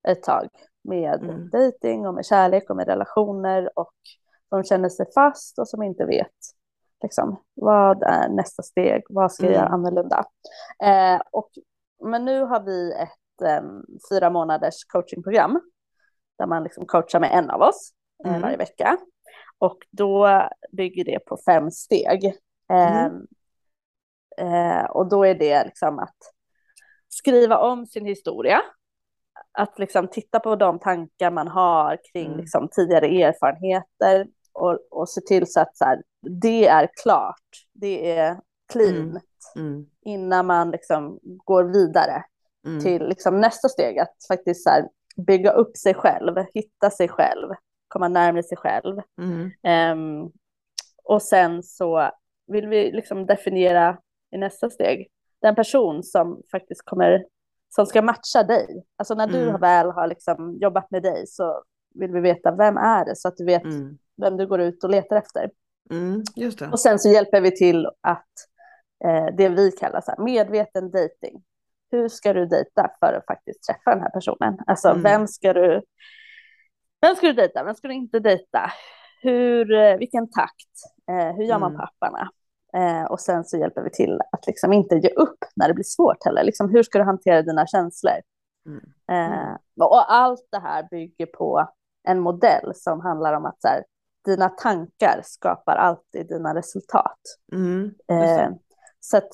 ett 0.08 0.22
tag 0.22 0.48
med 0.84 1.22
Mm. 1.22 1.50
dating 1.50 2.06
och 2.06 2.14
med 2.14 2.26
kärlek 2.26 2.70
och 2.70 2.76
med 2.76 2.86
relationer 2.88 3.70
och 3.78 3.94
de 4.50 4.64
känner 4.64 4.88
sig 4.88 5.06
fast 5.14 5.58
och 5.58 5.68
som 5.68 5.82
inte 5.82 6.04
vet 6.04 6.36
liksom, 7.02 7.42
vad 7.54 8.02
är 8.02 8.28
nästa 8.28 8.62
steg, 8.62 9.02
vad 9.08 9.32
ska 9.32 9.42
jag 9.44 9.52
Mm. 9.52 9.60
göra 9.64 9.74
annorlunda. 9.74 10.24
Eh, 10.82 11.20
och, 11.30 11.50
men 12.04 12.24
nu 12.24 12.40
har 12.40 12.60
vi 12.60 12.92
ett 12.92 13.42
eh, 13.44 13.62
fyra 14.10 14.30
månaders 14.30 14.84
coachingprogram 14.84 15.60
där 16.38 16.46
man 16.46 16.62
liksom 16.62 16.86
coachar 16.86 17.20
med 17.20 17.30
en 17.32 17.50
av 17.50 17.60
oss 17.62 17.92
eh, 18.24 18.30
Mm. 18.30 18.42
varje 18.42 18.56
vecka. 18.56 18.96
Och 19.58 19.78
då 19.90 20.48
bygger 20.72 21.04
det 21.04 21.18
på 21.18 21.38
fem 21.46 21.70
steg. 21.70 22.34
Mm. 22.72 23.26
eh, 24.38 24.84
och 24.84 25.08
då 25.08 25.24
är 25.26 25.34
det 25.34 25.64
liksom 25.64 25.98
att 25.98 26.16
skriva 27.08 27.58
om 27.58 27.86
sin 27.86 28.06
historia. 28.06 28.60
Att 29.52 29.78
liksom 29.78 30.08
titta 30.08 30.40
på 30.40 30.56
de 30.56 30.78
tankar 30.78 31.30
man 31.30 31.48
har 31.48 31.98
kring 32.12 32.26
Mm. 32.26 32.38
liksom 32.38 32.68
tidigare 32.68 33.06
erfarenheter 33.06 34.26
och, 34.52 34.78
och 34.90 35.08
se 35.08 35.20
till 35.20 35.52
så 35.52 35.60
att 35.60 35.76
så 35.76 35.84
här, 35.84 36.02
det 36.40 36.66
är 36.68 36.88
klart, 37.02 37.66
det 37.72 38.18
är 38.18 38.40
clean 38.72 38.96
Mm. 38.96 39.20
Mm. 39.56 39.86
innan 40.04 40.46
man 40.46 40.70
liksom 40.70 41.18
går 41.22 41.64
vidare 41.64 42.24
Mm. 42.66 42.80
till 42.80 43.08
liksom 43.08 43.40
nästa 43.40 43.68
steg, 43.68 43.98
att 43.98 44.14
faktiskt 44.28 44.62
så 44.64 44.70
här, 44.70 44.88
bygga 45.26 45.50
upp 45.52 45.76
sig 45.76 45.94
själv, 45.94 46.36
hitta 46.54 46.90
sig 46.90 47.08
själv, 47.08 47.54
komma 47.88 48.08
närmare 48.08 48.42
sig 48.42 48.56
själv. 48.58 49.00
Mm. 49.20 49.50
Ehm, 49.62 50.30
och 51.04 51.22
sen 51.22 51.62
så 51.62 52.10
vill 52.46 52.68
vi 52.68 52.92
liksom 52.92 53.26
definiera 53.26 53.98
i 54.34 54.38
nästa 54.38 54.70
steg 54.70 55.08
den 55.42 55.54
person 55.54 56.02
som 56.02 56.42
faktiskt 56.50 56.82
kommer, 56.84 57.24
som 57.68 57.86
ska 57.86 58.02
matcha 58.02 58.42
dig. 58.42 58.84
Alltså 58.96 59.14
när 59.14 59.26
du 59.26 59.42
Mm. 59.48 59.60
väl 59.60 59.90
har 59.90 60.06
liksom 60.06 60.58
jobbat 60.60 60.90
med 60.90 61.02
dig 61.02 61.26
så 61.26 61.62
vill 61.94 62.12
vi 62.12 62.20
veta 62.20 62.54
vem 62.54 62.76
är 62.76 63.04
det 63.04 63.16
så 63.16 63.28
att 63.28 63.36
du 63.36 63.44
vet 63.44 63.64
Mm. 63.64 63.98
vem 64.16 64.36
du 64.36 64.46
går 64.46 64.60
ut 64.60 64.84
och 64.84 64.90
letar 64.90 65.16
efter. 65.16 65.50
Mm. 65.90 66.22
Och 66.72 66.80
sen 66.80 66.98
så 66.98 67.08
hjälper 67.08 67.40
vi 67.40 67.56
till 67.56 67.86
att 68.00 68.26
eh, 69.04 69.26
det 69.36 69.48
vi 69.48 69.70
kallar 69.70 70.00
så 70.00 70.10
här, 70.10 70.18
medveten 70.24 70.90
dating. 70.90 71.42
Hur 71.90 72.08
ska 72.08 72.32
du 72.32 72.46
dejta 72.46 72.90
för 73.00 73.12
att 73.12 73.26
faktiskt 73.26 73.62
träffa 73.62 73.90
den 73.90 74.00
här 74.02 74.10
personen? 74.10 74.58
Alltså 74.66 74.88
Mm. 74.88 75.02
vem 75.02 75.26
ska 75.26 75.52
du 75.52 75.82
vem 77.00 77.16
ska 77.16 77.26
du 77.26 77.32
dejta? 77.32 77.64
Vem 77.64 77.74
ska 77.74 77.88
du 77.88 77.94
inte 77.94 78.18
dejta? 78.20 78.72
Hur, 79.22 79.72
eh, 79.72 79.96
vilken 79.96 80.30
takt? 80.30 80.72
Eh, 81.10 81.36
hur 81.36 81.44
gör 81.44 81.58
man 81.58 81.70
Mm. 81.72 81.78
på 81.80 81.84
apparna? 81.84 82.30
Eh, 82.76 83.04
och 83.04 83.20
sen 83.20 83.44
så 83.44 83.56
hjälper 83.56 83.82
vi 83.82 83.90
till 83.90 84.20
att 84.32 84.46
liksom 84.46 84.72
inte 84.72 84.94
ge 84.94 85.08
upp 85.08 85.38
när 85.56 85.68
det 85.68 85.74
blir 85.74 85.84
svårt 85.84 86.24
heller. 86.24 86.44
Liksom, 86.44 86.70
hur 86.70 86.82
ska 86.82 86.98
du 86.98 87.04
hantera 87.04 87.42
dina 87.42 87.66
känslor? 87.66 88.14
Mm. 88.66 89.32
Eh, 89.32 89.56
och 89.80 90.12
allt 90.12 90.48
det 90.52 90.58
här 90.58 90.88
bygger 90.90 91.26
på 91.26 91.68
en 92.08 92.20
modell 92.20 92.72
som 92.74 93.00
handlar 93.00 93.32
om 93.32 93.46
att 93.46 93.60
så 93.60 93.68
här, 93.68 93.84
dina 94.24 94.48
tankar 94.48 95.20
skapar 95.24 95.76
alltid 95.76 96.28
dina 96.28 96.54
resultat. 96.54 97.20
Mm. 97.52 97.94
Eh, 98.12 98.50
så 99.00 99.16
att 99.16 99.28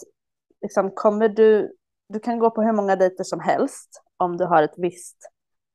liksom, 0.60 0.90
kommer 0.90 1.28
du, 1.28 1.76
du 2.08 2.18
kan 2.20 2.38
gå 2.38 2.50
på 2.50 2.62
hur 2.62 2.72
många 2.72 2.96
dejter 2.96 3.24
som 3.24 3.40
helst 3.40 4.02
om 4.16 4.36
du 4.36 4.44
har 4.44 4.62
ett 4.62 4.74
visst 4.76 5.16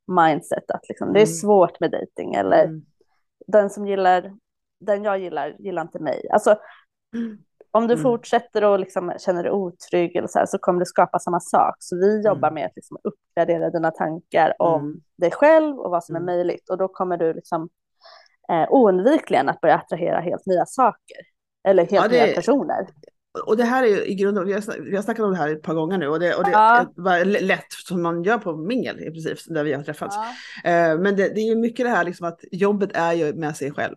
mindset 0.10 0.72
att 0.72 0.90
liksom, 0.90 1.14
det 1.14 1.20
är 1.20 1.24
Mm. 1.26 1.34
svårt 1.34 1.80
med 1.80 1.92
dating 1.92 2.34
eller 2.36 2.64
Mm. 2.64 2.82
den 3.48 3.70
som 3.70 3.88
gillar, 3.88 4.34
den 4.80 5.04
jag 5.04 5.20
gillar 5.20 5.56
gillar 5.60 5.82
inte 5.82 6.00
mig. 6.00 6.30
Alltså, 6.32 6.56
om 7.72 7.88
du 7.88 7.94
Mm. 7.94 8.04
fortsätter 8.04 8.64
och 8.64 8.80
liksom 8.80 9.14
känner 9.20 9.44
dig 9.44 9.52
otrygg 9.52 10.16
eller 10.16 10.28
så, 10.28 10.40
här, 10.40 10.46
så 10.46 10.58
kommer 10.58 10.80
det 10.80 10.86
skapa 10.86 11.20
samma 11.20 11.40
sak. 11.40 11.76
Så 11.80 11.96
vi 11.96 12.22
jobbar 12.26 12.48
Mm. 12.48 12.54
med 12.54 12.66
att 12.66 12.76
liksom 12.76 12.98
uppgradera 13.04 13.70
dina 13.70 13.92
tankar 13.92 14.54
om 14.60 14.82
Mm. 14.82 15.02
dig 15.18 15.32
själv 15.32 15.80
och 15.80 15.92
vad 15.92 16.04
som 16.04 16.16
Mm. 16.16 16.30
är 16.30 16.34
möjligt. 16.36 16.70
Och 16.70 16.78
då 16.78 16.88
kommer 16.88 17.18
du 17.18 17.34
liksom 17.34 17.70
eh, 18.52 18.66
oundvikligen 18.72 19.50
att 19.50 19.62
börja 19.62 19.76
attrahera 19.76 20.20
helt 20.20 20.46
nya 20.46 20.66
saker. 20.66 21.18
Eller 21.68 21.84
helt 21.86 21.92
Ja, 22.06 22.08
det- 22.20 22.26
nya 22.26 22.36
personer. 22.36 22.88
Och 23.48 23.58
det 23.58 23.64
här 23.64 23.84
är 23.84 24.08
i 24.10 24.16
grunden, 24.16 24.46
vi 24.46 24.54
har, 24.54 24.82
vi 24.82 24.96
har 24.96 25.04
snackat 25.04 25.26
om 25.26 25.32
det 25.32 25.38
här 25.38 25.50
ett 25.50 25.62
par 25.62 25.74
gånger 25.74 25.98
nu 25.98 26.08
och 26.08 26.20
det, 26.20 26.36
och 26.36 26.44
det 26.44 26.52
Ja. 26.52 26.86
l- 27.22 27.38
lätt 27.42 27.72
som 27.88 28.02
man 28.02 28.24
gör 28.24 28.38
på 28.38 28.56
mingel 28.58 29.00
i 29.00 29.12
princip, 29.12 29.38
där 29.48 29.64
vi 29.64 29.74
har 29.74 29.84
träffats. 29.84 30.16
Ja, 30.64 30.72
Eh, 30.72 31.00
Men 31.00 31.16
det, 31.16 31.30
det 31.36 31.40
är 31.42 31.46
ju 31.50 31.56
mycket 31.56 31.86
det 31.86 31.90
här 31.90 32.04
liksom 32.04 32.28
att 32.28 32.40
jobbet 32.52 32.90
är 32.94 33.14
ju 33.14 33.34
med 33.34 33.56
sig 33.56 33.72
själv. 33.72 33.96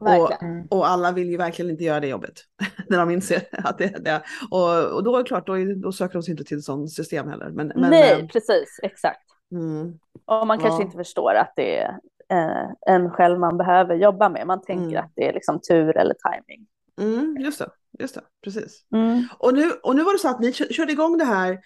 verkligen. 0.00 0.54
Mm. 0.54 0.66
Och 0.70 0.88
alla 0.88 1.12
vill 1.12 1.30
ju 1.30 1.36
verkligen 1.36 1.70
inte 1.70 1.84
göra 1.84 2.00
det 2.00 2.06
jobbet 2.08 2.32
när 2.88 2.98
de 2.98 3.10
inser 3.10 3.42
att 3.52 3.78
det 3.78 3.84
är 3.84 3.98
det. 4.00 4.22
Och, 4.50 4.94
och 4.94 5.04
då 5.04 5.14
är 5.14 5.18
det 5.22 5.28
klart, 5.28 5.46
då, 5.46 5.58
är- 5.58 5.82
då 5.82 5.92
söker 5.92 6.12
de 6.12 6.22
sig 6.22 6.32
inte 6.32 6.44
till 6.44 6.58
ett 6.58 6.64
sådant 6.64 6.92
system 6.92 7.28
heller. 7.28 7.50
Men, 7.50 7.72
men, 7.76 7.90
Nej, 7.90 8.12
eh, 8.20 8.26
precis, 8.26 8.80
exakt. 8.82 9.20
mm, 9.52 9.98
Och 10.24 10.46
man 10.46 10.58
kanske 10.58 10.80
Ja. 10.80 10.84
inte 10.84 10.96
förstår 10.96 11.34
att 11.34 11.52
det 11.56 11.78
är 11.78 11.88
eh, 12.32 12.68
en 12.94 13.10
själv 13.10 13.38
man 13.38 13.56
behöver 13.56 13.94
jobba 13.94 14.28
med. 14.28 14.46
Man 14.46 14.62
tänker 14.62 14.84
Mm. 14.96 15.04
att 15.04 15.12
det 15.16 15.28
är 15.28 15.32
liksom 15.32 15.60
tur 15.68 15.96
eller 15.96 16.14
timing. 16.14 16.66
Mm, 17.00 17.36
just 17.40 17.58
det. 17.58 17.70
just 17.98 18.14
det, 18.14 18.20
precis. 18.44 18.84
Mm. 18.94 19.28
Och 19.38 19.54
nu, 19.54 19.70
och 19.82 19.96
nu 19.96 20.02
var 20.04 20.12
det 20.12 20.18
så 20.18 20.28
att 20.28 20.40
ni 20.40 20.52
kö- 20.52 20.72
körde 20.72 20.92
igång 20.92 21.18
det 21.18 21.24
här 21.24 21.58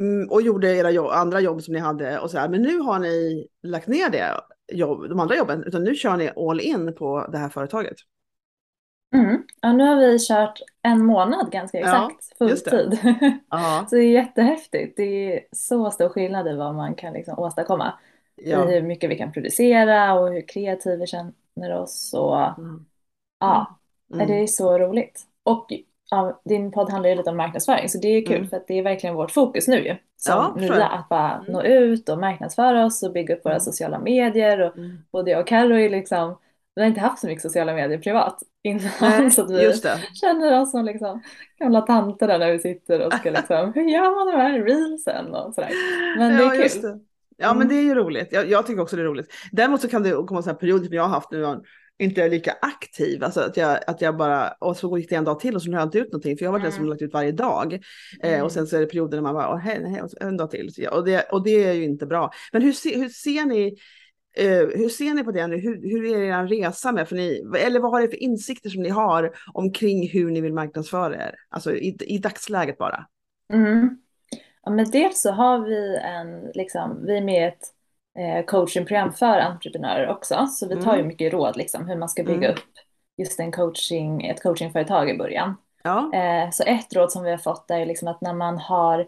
mm, 0.00 0.28
och 0.30 0.42
gjorde 0.42 0.76
era 0.76 0.90
jobb, 0.90 1.10
andra 1.10 1.40
jobb 1.40 1.62
som 1.62 1.74
ni 1.74 1.80
hade 1.80 2.18
och 2.18 2.30
så 2.30 2.38
här. 2.38 2.48
Men 2.48 2.62
nu 2.62 2.78
har 2.78 2.98
ni 2.98 3.46
lagt 3.62 3.88
ner 3.88 4.10
det, 4.10 4.40
jobb, 4.72 5.08
de 5.08 5.20
andra 5.20 5.36
jobben, 5.36 5.64
utan 5.64 5.84
nu 5.84 5.94
kör 5.94 6.16
ni 6.16 6.30
all 6.36 6.60
in 6.60 6.94
på 6.94 7.26
det 7.32 7.38
här 7.38 7.48
företaget. 7.48 7.96
Mm. 9.14 9.42
Ja, 9.60 9.72
nu 9.72 9.84
har 9.84 9.96
vi 9.96 10.18
kört 10.18 10.60
en 10.82 11.04
månad 11.04 11.50
ganska 11.52 11.78
Ja, 11.80 12.10
exakt, 12.10 12.38
det. 12.38 12.70
fulltid. 12.70 12.98
Ja, 13.50 13.86
Så 13.90 13.96
det 13.96 14.02
är 14.02 14.10
jättehäftigt. 14.12 14.96
Det 14.96 15.02
är 15.34 15.40
så 15.52 15.90
stor 15.90 16.08
skillnad 16.08 16.48
i 16.48 16.56
vad 16.56 16.74
man 16.74 16.94
kan 16.94 17.12
liksom 17.12 17.38
åstadkomma. 17.38 17.94
ja. 18.36 18.70
I 18.70 18.74
hur 18.74 18.82
mycket 18.82 19.10
vi 19.10 19.18
kan 19.18 19.32
producera 19.32 20.14
och 20.14 20.28
hur 20.32 20.48
kreativa 20.48 20.96
vi 20.96 21.06
känner 21.06 21.72
oss. 21.82 22.14
Och, 22.14 22.58
Mm. 22.58 22.84
Ja, 23.40 23.74
Mm. 24.14 24.26
det 24.28 24.34
är 24.42 24.46
så 24.46 24.78
roligt. 24.78 25.22
Och 25.42 25.66
ja, 26.10 26.40
din 26.44 26.70
podd 26.72 26.90
handlar 26.90 27.10
ju 27.10 27.16
lite 27.16 27.30
om 27.30 27.36
marknadsföring 27.36 27.88
så 27.88 27.98
det 27.98 28.08
är 28.08 28.26
kul 28.26 28.36
Mm. 28.36 28.48
för 28.48 28.56
att 28.56 28.66
det 28.66 28.78
är 28.78 28.82
verkligen 28.82 29.14
vårt 29.16 29.30
fokus 29.30 29.68
nu 29.68 29.76
ju. 29.76 29.96
Som 30.16 30.34
Ja, 30.34 30.54
nya, 30.56 30.86
att 30.86 31.08
bara 31.08 31.32
Mm. 31.34 31.52
nå 31.52 31.62
ut 31.62 32.08
och 32.08 32.18
marknadsföra 32.18 32.84
oss 32.86 33.02
och 33.02 33.12
bygga 33.12 33.34
upp 33.36 33.44
våra 33.44 33.54
Mm. 33.54 33.60
sociala 33.60 33.98
medier. 33.98 34.60
Och 34.60 34.76
Mm. 34.78 34.98
både 35.12 35.30
jag 35.30 35.40
och 35.40 35.46
Carro 35.46 35.78
är 35.78 35.90
liksom, 35.90 36.38
vi 36.74 36.82
har 36.82 36.88
inte 36.88 37.00
haft 37.00 37.18
så 37.20 37.26
mycket 37.26 37.42
sociala 37.42 37.74
medier 37.74 37.98
privat 37.98 38.42
innan 38.62 38.82
Nej, 39.00 39.30
så 39.30 39.42
att 39.42 39.50
vi 39.50 39.72
känner 40.14 40.60
oss 40.60 40.70
som 40.70 40.84
liksom 40.84 41.22
gamla 41.58 41.80
tanter 41.80 42.28
där 42.28 42.38
när 42.38 42.52
vi 42.52 42.58
sitter 42.58 43.06
och 43.06 43.12
ska 43.12 43.30
liksom, 43.30 43.72
hur 43.74 43.82
gör 43.82 44.14
man 44.24 44.26
de 44.34 44.42
här 44.42 44.62
reelsen 44.62 45.34
och 45.34 45.54
sådär. 45.54 45.70
Men 46.18 46.36
det 46.36 46.42
ja, 46.42 46.54
är 46.54 46.58
just 46.62 46.82
kul. 46.82 46.90
det. 46.90 46.98
Ja, 47.36 47.48
men 47.54 47.56
Mm. 47.62 47.68
det 47.68 47.74
är 47.74 47.82
ju 47.82 47.94
roligt. 47.94 48.28
Jag, 48.32 48.48
jag 48.50 48.66
tycker 48.66 48.82
också 48.82 48.96
det 48.96 49.02
är 49.02 49.06
roligt. 49.06 49.32
Däremot 49.52 49.80
så 49.80 49.88
kan 49.88 50.02
det 50.02 50.10
komma 50.26 50.42
sådana 50.42 50.58
perioder 50.58 50.84
som 50.84 50.94
jag 50.94 51.02
har 51.02 51.08
haft 51.08 51.30
nu, 51.30 51.44
inte 51.98 52.22
är 52.22 52.30
lika 52.30 52.56
aktiv. 52.62 53.24
Alltså 53.24 53.40
att 53.40 53.56
jag, 53.56 53.78
att 53.86 54.00
jag 54.00 54.16
bara, 54.16 54.48
och 54.48 54.76
så 54.76 54.98
gick 54.98 55.08
det 55.10 55.16
en 55.16 55.24
dag 55.24 55.40
till 55.40 55.54
och 55.54 55.62
så 55.62 55.70
har 55.72 55.78
jag 55.78 55.86
inte 55.86 55.98
ut 55.98 56.12
någonting. 56.12 56.36
För 56.36 56.44
jag 56.44 56.50
har 56.52 56.58
varit 56.58 56.64
den 56.64 56.72
som 56.72 56.78
Mm. 56.80 56.88
har 56.88 56.94
lagt 56.94 57.02
ut 57.02 57.12
varje 57.12 57.32
dag. 57.32 57.74
Eh, 58.22 58.32
Mm. 58.32 58.44
och 58.44 58.52
sen 58.52 58.66
så 58.66 58.76
är 58.76 58.80
det 58.80 58.86
perioder 58.86 59.16
när 59.16 59.22
man 59.22 59.34
bara, 59.34 59.50
åh, 59.50 59.56
hej, 59.58 59.84
hej, 59.86 60.02
en 60.20 60.36
dag 60.36 60.50
till. 60.50 60.74
Så, 60.74 60.82
ja, 60.82 60.90
och, 60.90 61.04
det, 61.04 61.22
och 61.32 61.44
det 61.44 61.64
är 61.64 61.72
ju 61.72 61.84
inte 61.84 62.06
bra. 62.06 62.30
Men 62.52 62.62
hur, 62.62 62.72
se, 62.72 62.98
hur 62.98 63.08
ser 63.08 63.44
ni 63.46 63.76
eh, 64.36 64.66
hur 64.78 64.88
ser 64.88 65.14
ni 65.14 65.24
på 65.24 65.32
det 65.32 65.46
nu? 65.46 65.56
Hur, 65.56 65.82
hur 65.82 66.04
är 66.16 66.22
er 66.22 66.46
resa 66.46 66.92
med? 66.92 67.08
För 67.08 67.16
ni, 67.16 67.44
eller 67.58 67.80
vad 67.80 67.90
har 67.90 68.00
ni 68.00 68.08
för 68.08 68.22
insikter 68.22 68.70
som 68.70 68.82
ni 68.82 68.88
har 68.88 69.30
omkring 69.54 70.08
hur 70.08 70.30
ni 70.30 70.40
vill 70.40 70.52
marknadsföra 70.54 71.14
er? 71.16 71.34
Alltså 71.48 71.72
i, 71.74 71.96
i 72.00 72.18
dagsläget 72.18 72.78
bara. 72.78 73.06
Mm. 73.52 73.98
Ja, 74.62 74.70
men 74.70 74.90
dels 74.90 75.22
så 75.22 75.30
har 75.30 75.58
vi 75.66 75.96
en, 75.96 76.50
liksom, 76.54 77.06
vi 77.06 77.16
är 77.16 77.22
med 77.24 77.42
i 77.42 77.46
ett 77.46 77.54
eh, 77.54 77.77
coachingprogram 78.46 79.12
för 79.12 79.38
entreprenörer 79.38 80.08
också, 80.08 80.46
så 80.46 80.68
vi 80.68 80.74
tar 80.82 80.92
ju 80.92 80.98
Mm. 80.98 81.08
mycket 81.08 81.32
råd 81.32 81.56
liksom 81.56 81.88
hur 81.88 81.96
man 81.96 82.08
ska 82.08 82.22
bygga 82.24 82.48
Mm. 82.48 82.50
upp 82.50 82.64
just 83.16 83.40
en 83.40 83.52
coaching, 83.52 84.26
ett 84.26 84.42
coachingföretag 84.42 85.10
i 85.10 85.18
början. 85.18 85.56
Ja. 85.82 86.10
Eh, 86.14 86.50
så 86.50 86.62
ett 86.62 86.94
råd 86.94 87.12
som 87.12 87.22
vi 87.24 87.30
har 87.30 87.38
fått 87.38 87.70
är 87.70 87.86
liksom 87.86 88.08
att 88.08 88.20
när 88.20 88.34
man 88.34 88.58
har 88.58 89.06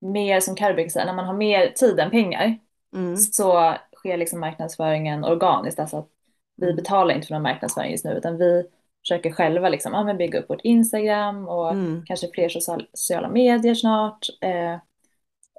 mer, 0.00 0.40
som 0.40 0.54
Carro 0.54 0.74
brukar 0.74 0.90
säga, 0.90 1.04
när 1.04 1.12
man 1.14 1.24
har 1.24 1.34
mer 1.34 1.66
tid 1.66 2.00
än 2.00 2.10
pengar 2.10 2.58
Mm. 2.94 3.16
så 3.16 3.74
sker 3.96 4.16
liksom 4.16 4.40
marknadsföringen 4.40 5.24
organiskt, 5.24 5.80
alltså 5.80 5.96
att 5.96 6.08
vi 6.56 6.64
Mm. 6.66 6.76
betalar 6.76 7.14
inte 7.14 7.26
för 7.26 7.34
någon 7.34 7.42
marknadsföring 7.42 7.90
just 7.90 8.04
nu 8.04 8.10
utan 8.12 8.36
vi 8.38 8.64
försöker 9.02 9.30
själva 9.30 9.68
liksom, 9.68 9.92
ja, 9.92 10.04
men 10.04 10.16
bygga 10.16 10.38
upp 10.38 10.50
vårt 10.50 10.60
Instagram 10.64 11.48
och 11.48 11.70
Mm. 11.70 12.02
kanske 12.06 12.28
fler 12.34 12.48
social, 12.48 12.86
sociala 12.92 13.28
medier 13.28 13.74
snart. 13.74 14.26
Eh, 14.40 14.76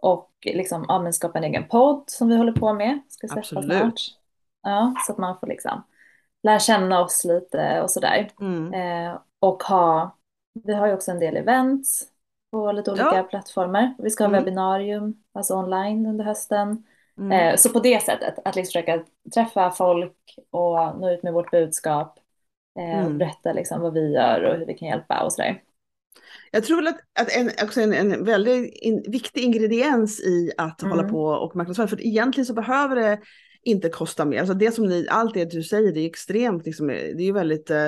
och 0.02 0.32
liksom, 0.46 0.86
ja, 0.88 1.00
men 1.00 1.14
skapa 1.14 1.38
en 1.40 1.44
egen 1.46 1.68
podd 1.68 2.04
som 2.08 2.30
vi 2.30 2.38
håller 2.38 2.54
på 2.54 2.74
med. 2.74 3.00
Ska 3.10 3.28
Absolut. 3.32 3.66
snart. 3.66 4.02
Ja, 4.64 4.96
så 5.08 5.12
att 5.14 5.18
man 5.18 5.40
får 5.40 5.48
liksom 5.48 5.84
lära 6.44 6.60
känna 6.60 7.02
oss 7.02 7.26
lite 7.26 7.82
och 7.84 7.92
sådär. 7.92 8.30
Mm. 8.42 8.74
Eh, 8.74 9.20
och 9.40 9.64
ha, 9.64 10.18
vi 10.54 10.74
har 10.74 10.88
ju 10.88 10.94
också 10.94 11.12
en 11.12 11.20
del 11.20 11.38
events 11.38 12.08
på 12.52 12.72
lite 12.72 12.92
olika 12.92 13.16
Ja. 13.18 13.24
plattformar. 13.24 13.96
Vi 14.00 14.10
ska 14.10 14.24
ha 14.24 14.30
Mm. 14.30 14.40
webbinarium, 14.46 15.24
alltså 15.34 15.56
online 15.56 16.06
under 16.06 16.26
hösten. 16.26 16.84
Mm. 17.18 17.32
Eh, 17.32 17.56
så 17.58 17.70
på 17.70 17.80
det 17.80 18.04
sättet, 18.04 18.40
att 18.46 18.56
liksom 18.56 18.70
försöka 18.82 19.06
träffa 19.34 19.72
folk 19.72 20.38
och 20.52 21.00
nå 21.00 21.10
ut 21.12 21.24
med 21.24 21.34
vårt 21.34 21.52
budskap. 21.52 22.20
Eh, 22.80 23.06
och 23.06 23.12
Mm. 23.12 23.18
berätta 23.18 23.54
liksom 23.54 23.82
vad 23.82 23.94
vi 23.94 24.14
gör 24.14 24.44
och 24.44 24.58
hur 24.58 24.66
vi 24.66 24.74
kan 24.78 24.88
hjälpa 24.88 25.24
och 25.24 25.34
sådär. 25.34 25.62
Jag 26.52 26.64
tror 26.64 26.88
att, 26.88 27.00
att 27.20 27.32
en, 27.38 27.52
också 27.64 27.82
en, 27.82 27.94
en 27.94 28.26
väldigt 28.26 28.74
in, 28.74 29.04
viktig 29.08 29.42
ingrediens 29.42 30.20
i 30.20 30.52
att 30.58 30.82
Mm. 30.82 30.92
hålla 30.98 31.10
på 31.10 31.24
och 31.26 31.56
marknadsföra, 31.56 31.88
för 31.88 32.06
egentligen 32.06 32.46
så 32.46 32.54
behöver 32.54 32.96
det 32.96 33.20
inte 33.64 33.90
kosta 33.90 34.26
mer. 34.26 34.40
Alltså 34.40 34.54
det 34.54 34.72
som 34.72 34.86
ni, 34.86 35.08
allt 35.10 35.34
det 35.34 35.52
du 35.52 35.64
säger, 35.64 35.92
det 35.94 36.00
är 36.00 36.06
extremt, 36.06 36.66
liksom, 36.66 36.88
det 36.88 37.12
är 37.12 37.22
ju 37.22 37.32
väldigt, 37.32 37.70
eh, 37.70 37.88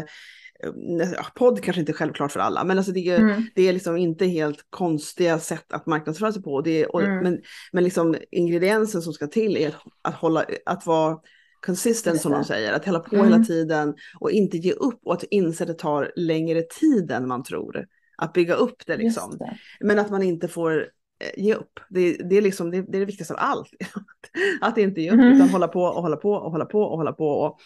ja, 1.16 1.26
podd 1.36 1.62
kanske 1.64 1.80
inte 1.80 1.92
är 1.92 1.94
självklart 1.94 2.32
för 2.32 2.40
alla, 2.40 2.64
men 2.64 2.78
alltså 2.78 2.92
det, 2.94 3.10
är, 3.10 3.20
Mm. 3.20 3.44
det 3.56 3.68
är 3.68 3.74
liksom 3.74 3.98
inte 3.98 4.26
helt 4.26 4.66
konstiga 4.70 5.40
sätt 5.40 5.74
att 5.74 5.86
marknadsföra 5.86 6.32
sig 6.32 6.42
på. 6.44 6.62
Det 6.62 6.82
är, 6.84 6.96
och, 6.96 7.02
Mm. 7.02 7.24
Men, 7.24 7.42
men 7.72 7.84
liksom 7.84 8.16
ingrediensen 8.32 9.02
som 9.02 9.14
ska 9.14 9.28
till 9.28 9.58
är 9.58 9.68
att, 9.68 9.76
att, 10.02 10.16
hålla, 10.16 10.46
att 10.66 10.86
vara 10.86 11.18
consistent 11.66 12.22
som 12.22 12.32
de 12.32 12.44
säger, 12.44 12.74
att 12.74 12.86
hålla 12.86 13.00
på 13.00 13.16
Mm. 13.16 13.28
hela 13.32 13.44
tiden 13.44 13.96
och 14.20 14.32
inte 14.32 14.58
ge 14.58 14.72
upp 14.72 15.00
och 15.06 15.14
att 15.14 15.24
inse 15.24 15.64
att 15.64 15.68
det 15.68 15.74
tar 15.74 16.12
längre 16.16 16.62
tid 16.62 17.12
än 17.12 17.28
man 17.28 17.44
tror 17.44 17.86
att 18.24 18.34
bygga 18.34 18.54
upp 18.54 18.86
det 18.86 18.98
liksom. 18.98 19.38
Det. 19.38 19.58
Men 19.80 20.00
att 20.00 20.10
man 20.12 20.24
inte 20.24 20.48
får 20.48 20.82
eh, 21.20 21.44
ge 21.44 21.54
upp. 21.54 21.80
Det, 21.90 22.14
det, 22.18 22.38
är, 22.38 22.42
liksom, 22.42 22.72
det, 22.72 22.82
det 22.82 22.98
är 22.98 23.00
det 23.00 23.06
viktigaste 23.06 23.34
av 23.34 23.40
allt. 23.42 23.70
att 24.62 24.78
inte 24.78 25.02
ge 25.02 25.12
upp 25.12 25.14
Mm. 25.20 25.34
utan 25.36 25.50
hålla 25.50 25.68
på 25.68 25.82
och 25.84 26.02
hålla 26.02 26.18
på 26.18 26.32
och 26.32 26.52
hålla 26.52 26.66
på 26.66 26.82
och 26.82 26.98
hålla 26.98 27.14
på. 27.14 27.28
Och, 27.30 27.60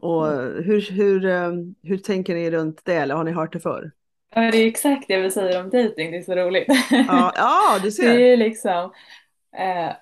och 0.00 0.26
hur, 0.64 0.90
hur, 0.92 1.24
eh, 1.26 1.52
hur 1.82 1.98
tänker 1.98 2.34
ni 2.34 2.50
runt 2.50 2.84
det 2.84 2.94
eller 2.94 3.14
har 3.14 3.24
ni 3.24 3.32
hört 3.32 3.52
det 3.52 3.60
förr? 3.60 3.90
Ja, 4.34 4.40
det 4.50 4.58
är 4.58 4.66
exakt 4.66 5.08
det 5.08 5.20
vi 5.20 5.30
säger 5.30 5.60
om 5.60 5.70
dating, 5.70 6.10
det 6.10 6.16
är 6.18 6.22
så 6.22 6.34
roligt. 6.34 6.66
Ja, 7.06 7.32
ja 7.36 7.78
du 7.82 7.90
Det 8.00 8.02
ser. 8.02 8.18
är 8.20 8.36
liksom, 8.36 8.92
eh, 9.58 9.92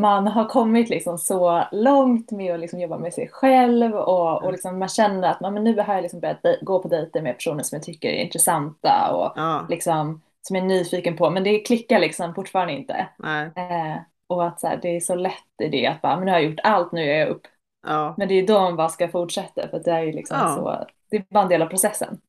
man 0.00 0.26
har 0.26 0.44
kommit 0.48 0.88
liksom 0.90 1.18
så 1.18 1.64
långt 1.72 2.30
med 2.30 2.54
att 2.54 2.60
liksom 2.60 2.80
jobba 2.80 2.98
med 2.98 3.14
sig 3.14 3.28
själv 3.28 3.94
och, 3.94 4.42
och 4.44 4.52
liksom 4.52 4.78
man 4.78 4.88
känner 4.88 5.28
att 5.30 5.40
man, 5.40 5.54
men 5.54 5.64
nu 5.64 5.76
har 5.80 5.94
jag 5.94 6.02
liksom 6.02 6.20
börjat 6.20 6.40
gå 6.62 6.82
på 6.82 6.88
dejter 6.88 7.22
med 7.22 7.34
personer 7.36 7.62
som 7.62 7.76
jag 7.76 7.82
tycker 7.82 8.08
är 8.08 8.22
intressanta 8.24 9.12
och 9.14 9.32
Ja, 9.36 9.66
liksom, 9.70 10.22
som 10.42 10.56
jag 10.56 10.64
är 10.64 10.68
nyfiken 10.68 11.16
på, 11.16 11.30
men 11.30 11.44
det 11.44 11.58
klickar 11.58 11.98
liksom 11.98 12.34
fortfarande 12.34 12.72
inte. 12.72 13.08
Eh, 13.56 13.96
och 14.26 14.46
att 14.46 14.60
så 14.60 14.66
här, 14.66 14.78
det 14.82 14.96
är 14.96 15.00
så 15.00 15.14
lätt 15.14 15.60
i 15.62 15.68
det 15.68 15.86
att 15.86 16.02
bara, 16.02 16.16
men 16.16 16.24
nu 16.24 16.30
har 16.32 16.38
jag 16.38 16.50
gjort 16.50 16.60
allt, 16.64 16.92
nu 16.92 17.04
ger 17.04 17.18
jag 17.20 17.28
upp. 17.28 17.46
ja. 17.86 18.14
Men 18.18 18.28
det 18.28 18.34
är 18.34 18.46
då 18.46 18.60
man 18.60 18.76
bara 18.76 18.88
ska 18.88 19.08
fortsätta 19.08 19.68
för 19.68 19.78
det 19.78 19.90
är 19.90 20.12
liksom 20.12 20.36
Ja. 20.40 20.54
så, 20.56 20.86
det 21.10 21.16
är 21.16 21.24
bara 21.30 21.42
en 21.42 21.48
del 21.48 21.62
av 21.62 21.66
processen. 21.66 22.20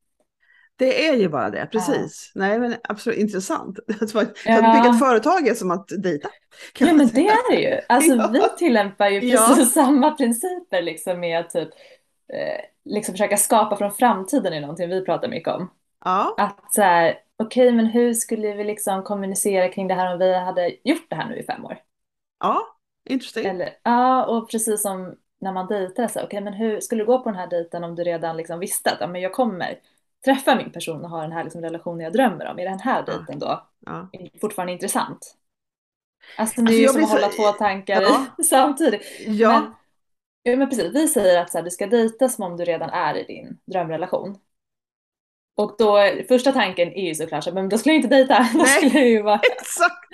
Det 0.75 1.07
är 1.07 1.15
ju 1.15 1.29
bara 1.29 1.49
det, 1.49 1.65
precis. 1.71 2.31
Nej 2.35 2.59
men 2.59 2.75
absolut 2.83 3.19
intressant. 3.19 3.79
Att 4.01 4.13
bygga 4.13 4.33
Ja. 4.45 4.89
ett 4.93 4.99
företag 4.99 5.47
är 5.47 5.53
som 5.53 5.71
att 5.71 5.87
dejta. 5.87 6.29
Ja 6.79 6.93
men 6.93 7.07
det 7.07 7.27
är 7.27 7.51
det 7.55 7.61
ju. 7.61 7.81
Alltså 7.89 8.15
Ja. 8.15 8.29
vi 8.33 8.41
tillämpar 8.57 9.09
ju 9.09 9.19
Ja. 9.19 9.47
precis 9.47 9.73
samma 9.73 10.11
principer 10.11 10.81
liksom 10.81 11.19
med 11.19 11.39
att 11.39 11.49
typ 11.49 11.69
eh, 12.33 12.65
liksom 12.85 13.13
försöka 13.13 13.37
skapa 13.37 13.75
från 13.77 13.91
framtiden 13.91 14.53
är 14.53 14.61
någonting 14.61 14.89
vi 14.89 15.05
pratar 15.05 15.27
mycket 15.27 15.53
om. 15.53 15.71
Ja, 16.05 16.35
Att 16.37 16.73
så 16.73 16.81
här, 16.81 17.15
okej 17.37 17.71
men 17.71 17.85
hur 17.85 18.13
skulle 18.13 18.53
vi 18.53 18.63
liksom 18.63 19.03
kommunicera 19.03 19.69
kring 19.69 19.87
det 19.87 19.93
här 19.93 20.13
om 20.13 20.19
vi 20.19 20.33
hade 20.39 20.71
gjort 20.83 21.09
det 21.09 21.15
här 21.15 21.29
nu 21.29 21.35
i 21.37 21.43
fem 21.43 21.65
år? 21.65 21.77
ja, 22.39 22.61
intressant. 23.09 23.61
Ja 23.83 24.25
och 24.25 24.49
precis 24.51 24.81
som 24.81 25.15
när 25.41 25.51
man 25.53 25.67
dejtar 25.67 26.07
så 26.07 26.21
okej 26.23 26.41
men 26.41 26.53
hur 26.53 26.79
skulle 26.79 27.01
du 27.01 27.05
gå 27.05 27.19
på 27.23 27.29
den 27.29 27.39
här 27.39 27.47
dejten 27.49 27.83
om 27.83 27.95
du 27.95 28.03
redan 28.03 28.37
liksom 28.37 28.59
visste 28.59 28.91
att 28.91 28.97
ja, 29.01 29.07
men 29.07 29.21
jag 29.21 29.33
kommer 29.33 29.79
träffa 30.25 30.55
min 30.55 30.71
person 30.71 31.03
och 31.03 31.09
ha 31.09 31.21
den 31.21 31.31
här 31.31 31.43
liksom 31.43 31.61
relationen 31.61 31.99
jag 31.99 32.13
drömmer 32.13 32.45
om. 32.47 32.59
Är 32.59 32.63
den 32.65 32.79
här 32.79 33.05
dejten 33.05 33.39
då 33.39 33.67
Ja. 33.85 34.09
fortfarande 34.41 34.73
intressant? 34.73 35.35
Alltså 36.37 36.61
det 36.61 36.61
Alltså, 36.61 36.73
är 36.75 36.77
ju 36.77 36.83
jag 36.83 36.93
som 36.93 37.03
att 37.03 37.09
så- 37.09 37.15
hålla 37.15 37.27
två 37.27 37.57
tankar 37.57 38.01
Ja. 38.01 38.25
samtidigt. 38.43 39.01
Ja. 39.27 39.51
Men, 39.51 39.73
ja, 40.43 40.55
men 40.57 40.69
precis, 40.69 40.95
vi 40.95 41.07
säger 41.07 41.41
att 41.41 41.51
så 41.51 41.57
här, 41.57 41.65
du 41.65 41.71
ska 41.71 41.87
dejta 41.87 42.29
som 42.29 42.43
om 42.43 42.57
du 42.57 42.63
redan 42.65 42.89
är 42.89 43.17
i 43.17 43.23
din 43.23 43.57
drömrelation. 43.65 44.37
Och 45.55 45.75
då, 45.77 45.97
första 46.27 46.51
tanken 46.51 46.87
är 46.93 47.07
ju 47.07 47.15
såklart 47.15 47.43
så 47.43 47.49
här, 47.49 47.55
men 47.55 47.69
då 47.69 47.77
skulle 47.77 47.93
jag 47.95 48.03
inte 48.03 48.15
dejta. 48.15 48.47
Då 48.53 48.57
Nej. 48.59 48.67
skulle 48.67 48.99
jag 48.99 49.09
ju 49.09 49.21
vara... 49.21 49.39
Exakt. 49.51 50.09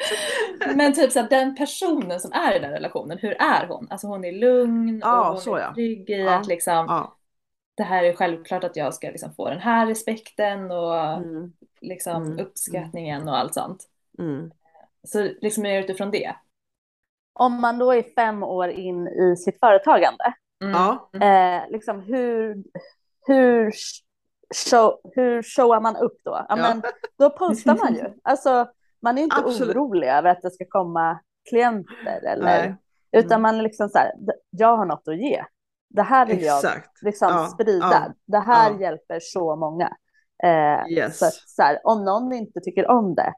Men 0.75 0.93
typ 0.93 1.11
så 1.11 1.19
här, 1.19 1.29
den 1.29 1.55
personen 1.55 2.19
som 2.19 2.31
är 2.31 2.55
i 2.55 2.59
den 2.59 2.71
relationen, 2.71 3.17
hur 3.17 3.31
är 3.41 3.67
hon? 3.67 3.87
Alltså 3.89 4.07
hon 4.07 4.25
är 4.25 4.31
lugn 4.31 4.99
Ja, 5.03 5.19
och 5.21 5.27
hon 5.33 5.41
så 5.41 5.55
är 5.55 5.71
trygg 5.73 6.09
i 6.09 6.27
att 6.27 6.47
liksom. 6.47 7.07
Det 7.79 7.83
här 7.85 8.03
är 8.03 8.13
självklart 8.13 8.63
att 8.63 8.75
jag 8.75 8.93
ska 8.93 9.07
liksom 9.07 9.33
få 9.33 9.49
den 9.49 9.59
här 9.59 9.87
respekten 9.87 10.71
och 10.71 10.95
Mm. 10.99 11.53
liksom 11.81 12.23
Mm. 12.23 12.39
uppskattningen 12.39 13.27
och 13.27 13.37
allt 13.37 13.53
sånt. 13.53 13.83
Mm. 14.19 14.51
Så 15.07 15.23
liksom 15.41 15.65
är 15.65 15.73
det 15.73 15.79
utifrån 15.79 16.11
det. 16.11 16.35
Om 17.33 17.61
man 17.61 17.77
då 17.79 17.91
är 17.91 18.03
fem 18.15 18.43
år 18.43 18.69
in 18.69 19.07
i 19.07 19.35
sitt 19.37 19.59
företagande, 19.59 20.33
Mm. 20.63 20.73
Ja. 20.73 21.09
eh, 21.25 21.69
liksom 21.71 22.01
hur, 22.01 22.63
hur, 23.27 23.71
show, 24.69 24.99
hur 25.15 25.43
showar 25.43 25.81
man 25.81 25.95
upp 25.95 26.17
då? 26.23 26.45
Ja. 26.49 26.55
Men, 26.55 26.81
då 27.19 27.29
postar 27.29 27.77
man 27.77 27.93
ju. 27.95 28.13
Alltså, 28.23 28.67
man 29.01 29.17
är 29.17 29.21
inte 29.23 29.35
Absolut. 29.35 29.75
orolig 29.75 30.07
över 30.07 30.29
att 30.29 30.41
det 30.41 30.51
ska 30.51 30.65
komma 30.69 31.19
klienter 31.49 32.21
eller, 32.27 32.43
Nej. 32.43 32.75
utan 33.11 33.31
Mm. 33.31 33.41
man 33.41 33.55
är 33.59 33.61
liksom 33.63 33.89
så 33.89 33.97
här, 33.97 34.11
"D- 34.17 34.33
jag 34.49 34.77
har 34.77 34.85
något 34.85 35.07
att 35.07 35.17
ge. 35.17 35.43
Det 35.89 36.01
här 36.01 36.25
vill 36.25 36.41
jag 36.41 36.55
Exakt. 36.57 37.01
liksom 37.01 37.27
Ja, 37.29 37.47
sprida. 37.47 37.77
ja, 37.91 38.13
Det 38.25 38.39
här 38.39 38.71
ja. 38.71 38.79
hjälper 38.81 39.19
så 39.21 39.55
många. 39.55 39.95
Eh, 40.43 40.91
Yes. 40.93 41.19
Så, 41.19 41.25
så 41.47 41.61
här, 41.61 41.79
om 41.83 42.05
någon 42.05 42.33
inte 42.33 42.59
tycker 42.59 42.87
om 42.87 43.15
det, 43.15 43.33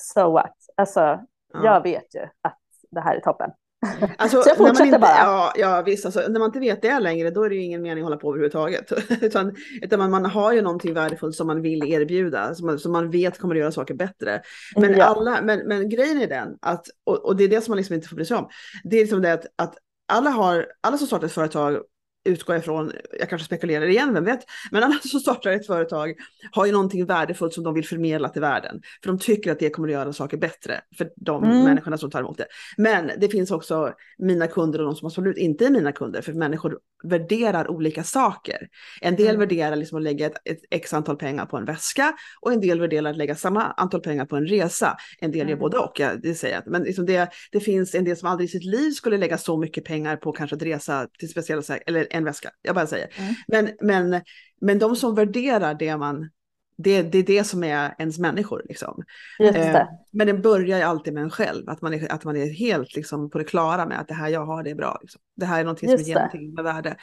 so 0.00 0.32
what? 0.32 0.54
Alltså, 0.76 1.00
Ja. 1.00 1.64
jag 1.64 1.82
vet 1.82 2.14
ju 2.14 2.20
att 2.42 2.58
det 2.90 3.00
här 3.00 3.16
är 3.16 3.20
toppen. 3.20 3.50
Alltså, 4.18 4.42
Så 4.42 4.48
jag 4.48 4.56
fortsätter 4.56 4.84
inte, 4.84 4.98
bara. 4.98 5.10
Ja, 5.16 5.52
ja 5.56 5.82
visst, 5.86 6.04
alltså, 6.04 6.20
när 6.28 6.38
man 6.38 6.46
inte 6.48 6.58
vet 6.60 6.82
det 6.82 6.98
längre 7.00 7.30
då 7.30 7.42
är 7.44 7.48
det 7.48 7.54
ju 7.54 7.62
ingen 7.62 7.82
mening 7.82 7.98
att 8.02 8.06
hålla 8.06 8.16
på 8.16 8.28
överhuvudtaget. 8.28 8.92
utan 9.22 9.54
utan 9.82 9.98
man, 9.98 10.10
man 10.10 10.26
har 10.26 10.52
ju 10.52 10.62
någonting 10.62 10.94
värdefullt 10.94 11.36
som 11.36 11.46
man 11.46 11.62
vill 11.62 11.92
erbjuda, 11.92 12.54
som 12.54 12.66
man, 12.66 12.78
som 12.78 12.92
man 12.92 13.10
vet 13.10 13.38
kommer 13.38 13.54
att 13.54 13.60
göra 13.60 13.72
saker 13.72 13.94
bättre. 13.94 14.42
Men, 14.76 14.92
Ja. 14.96 15.04
alla, 15.04 15.42
men, 15.42 15.68
men 15.68 15.88
grejen 15.88 16.20
är 16.20 16.26
den, 16.26 16.58
att, 16.62 16.86
och, 17.04 17.24
och 17.26 17.36
det 17.36 17.44
är 17.44 17.48
det 17.48 17.60
som 17.60 17.70
man 17.72 17.76
liksom 17.76 17.94
inte 17.94 18.08
får 18.08 18.16
bry 18.16 18.24
sig 18.24 18.36
om, 18.36 18.48
det 18.84 18.96
är 18.96 19.00
liksom 19.00 19.22
det 19.22 19.32
att, 19.32 19.46
att 19.56 19.74
alla, 20.06 20.30
har, 20.30 20.66
alla 20.80 20.98
som 20.98 21.06
startar 21.06 21.26
ett 21.26 21.32
företag 21.32 21.82
utgår 22.26 22.56
ifrån, 22.56 22.92
jag 23.18 23.28
kanske 23.28 23.46
spekulerar 23.46 23.86
igen, 23.86 24.14
vem 24.14 24.24
vet, 24.24 24.40
men 24.70 24.82
alla 24.82 24.98
som 25.02 25.20
startar 25.20 25.50
ett 25.50 25.66
företag 25.66 26.14
har 26.52 26.66
ju 26.66 26.72
någonting 26.72 27.06
värdefullt 27.06 27.54
som 27.54 27.64
de 27.64 27.74
vill 27.74 27.86
förmedla 27.86 28.28
till 28.28 28.42
världen. 28.42 28.80
För 29.02 29.08
de 29.12 29.18
tycker 29.18 29.52
att 29.52 29.58
det 29.58 29.70
kommer 29.70 29.88
att 29.88 29.92
göra 29.92 30.12
saker 30.12 30.36
bättre 30.36 30.80
för 30.98 31.10
de 31.16 31.44
Mm. 31.44 31.64
människorna 31.64 31.98
som 31.98 32.10
tar 32.10 32.20
emot 32.20 32.38
det. 32.38 32.46
Men 32.76 33.10
det 33.18 33.28
finns 33.28 33.50
också 33.50 33.92
mina 34.18 34.46
kunder 34.46 34.78
och 34.78 34.84
de 34.84 34.96
som 34.96 35.06
absolut 35.06 35.36
inte 35.38 35.66
är 35.66 35.70
mina 35.70 35.92
kunder, 35.92 36.22
för 36.22 36.32
människor 36.32 36.78
värderar 37.04 37.70
olika 37.70 38.02
saker. 38.04 38.68
En 39.00 39.16
del 39.16 39.26
Mm. 39.28 39.40
värderar 39.40 39.76
liksom 39.76 39.98
att 39.98 40.04
lägga 40.04 40.26
ett, 40.26 40.34
ett 40.44 40.58
x 40.70 40.94
antal 40.94 41.16
pengar 41.16 41.46
på 41.46 41.56
en 41.56 41.64
väska 41.64 42.12
och 42.40 42.52
en 42.52 42.60
del 42.60 42.80
värderar 42.80 43.10
att 43.10 43.16
lägga 43.16 43.34
samma 43.34 43.62
antal 43.64 44.00
pengar 44.00 44.24
på 44.24 44.36
en 44.36 44.46
resa. 44.46 44.96
En 45.20 45.30
del 45.30 45.38
gör 45.38 45.46
Mm. 45.46 45.58
både 45.58 45.78
och, 45.78 46.00
ja, 46.00 46.10
det 46.22 46.34
säger 46.34 46.54
jag. 46.54 46.72
Men 46.72 46.82
liksom 46.82 47.06
det, 47.06 47.28
det 47.52 47.60
finns 47.60 47.94
en 47.94 48.04
del 48.04 48.16
som 48.16 48.28
aldrig 48.28 48.48
i 48.48 48.52
sitt 48.52 48.64
liv 48.64 48.90
skulle 48.90 49.16
lägga 49.18 49.38
så 49.38 49.56
mycket 49.56 49.84
pengar 49.84 50.16
på 50.16 50.32
kanske 50.32 50.56
att 50.56 50.62
resa 50.62 51.06
till 51.18 51.28
speciella, 51.28 51.62
eller 51.86 52.06
en 52.16 52.24
väska. 52.24 52.50
Jag 52.62 52.74
bara 52.74 52.86
säger. 52.86 53.08
Mm. 53.18 53.34
Men, 53.48 53.70
men, 53.80 54.22
men 54.60 54.78
de 54.78 54.96
som 54.96 55.14
värderar 55.14 55.74
det 55.74 55.96
man, 55.96 56.30
det, 56.78 57.02
det 57.02 57.18
är 57.18 57.22
det 57.22 57.44
som 57.44 57.64
är 57.64 57.94
ens 57.98 58.18
människor. 58.18 58.62
Liksom. 58.68 59.02
Eh. 59.40 59.82
Men 60.12 60.26
det 60.26 60.34
börjar 60.34 60.78
ju 60.78 60.84
alltid 60.84 61.14
med 61.14 61.22
en 61.22 61.30
själv, 61.30 61.68
att 61.68 61.82
man 61.82 61.94
är, 61.94 62.12
att 62.12 62.24
man 62.24 62.36
är 62.36 62.52
helt 62.52 62.96
liksom, 62.96 63.30
på 63.30 63.38
det 63.38 63.44
klara 63.44 63.86
med 63.86 64.00
att 64.00 64.08
det 64.08 64.14
här 64.14 64.28
jag 64.28 64.46
har 64.46 64.62
det 64.62 64.70
är 64.70 64.74
bra. 64.74 64.98
Liksom. 65.02 65.20
Det 65.36 65.46
här 65.46 65.60
är 65.60 65.64
någonting 65.64 65.98
som 65.98 66.06
ger 66.06 66.14
någonting 66.14 66.54
med 66.54 66.64
värde. 66.64 66.96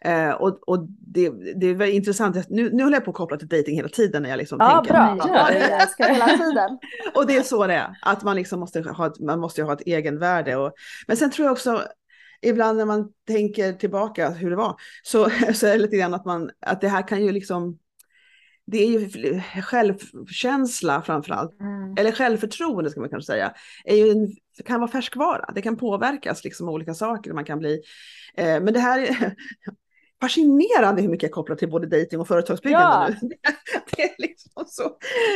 Eh, 0.00 0.30
och 0.30 0.68
och 0.68 0.86
det, 0.88 1.30
det 1.56 1.66
är 1.66 1.74
väldigt 1.74 1.96
intressant, 1.96 2.48
nu, 2.48 2.70
nu 2.72 2.82
håller 2.82 2.96
jag 2.96 3.04
på 3.04 3.10
att 3.10 3.16
koppla 3.16 3.36
till 3.36 3.48
dating 3.48 3.76
hela 3.76 3.88
tiden 3.88 4.22
när 4.22 4.30
jag 4.30 4.36
liksom 4.36 4.58
Ja, 4.60 4.76
tänker. 4.76 4.92
bra. 4.92 5.28
Ja, 5.28 5.48
älskar 5.48 6.08
hela 6.08 6.26
tiden. 6.26 6.78
Och 7.14 7.26
det 7.26 7.36
är 7.36 7.42
så 7.42 7.66
det 7.66 7.74
är, 7.74 7.98
att 8.02 8.22
man 8.22 8.36
liksom 8.36 8.60
måste 8.60 8.80
ha 8.80 9.06
ett, 9.06 9.20
man 9.20 9.40
måste 9.40 9.62
ha 9.62 9.72
ett 9.72 9.86
egenvärde. 9.86 10.56
Och, 10.56 10.72
men 11.06 11.16
sen 11.16 11.30
tror 11.30 11.46
jag 11.46 11.52
också, 11.52 11.82
ibland 12.42 12.78
när 12.78 12.84
man 12.84 13.12
tänker 13.26 13.72
tillbaka 13.72 14.30
hur 14.30 14.50
det 14.50 14.56
var, 14.56 14.76
så, 15.02 15.30
så 15.54 15.66
är 15.66 15.72
det 15.72 15.78
lite 15.78 15.96
grann 15.96 16.14
att, 16.14 16.24
man, 16.24 16.50
att 16.60 16.80
det 16.80 16.88
här 16.88 17.08
kan 17.08 17.24
ju 17.24 17.32
liksom, 17.32 17.78
det 18.66 18.78
är 18.78 19.00
ju 19.00 19.40
självkänsla 19.62 21.02
framför 21.02 21.34
allt, 21.34 21.60
Mm. 21.60 21.94
eller 21.98 22.12
självförtroende 22.12 22.90
ska 22.90 23.00
man 23.00 23.10
kanske 23.10 23.32
säga, 23.32 23.54
är 23.84 23.96
ju 23.96 24.10
en, 24.10 24.36
kan 24.64 24.80
vara 24.80 24.90
färskvara. 24.90 25.52
Det 25.54 25.62
kan 25.62 25.76
påverkas 25.76 26.44
liksom 26.44 26.68
av 26.68 26.74
olika 26.74 26.94
saker. 26.94 27.32
Man 27.32 27.44
kan 27.44 27.58
bli, 27.58 27.82
eh, 28.36 28.60
men 28.60 28.72
det 28.74 28.80
här 28.80 29.00
är 29.00 29.34
fascinerande 30.20 31.02
hur 31.02 31.08
mycket 31.08 31.22
jag 31.22 31.32
kopplar 31.32 31.56
till 31.56 31.70
både 31.70 31.86
dating 31.86 32.20
och 32.20 32.28
företagsbyggande 32.28 32.86
Ja. 32.86 33.14
nu. 33.22 33.28
Det 33.96 34.02
är 34.02 34.14
liksom 34.18 34.64
så. 34.66 34.90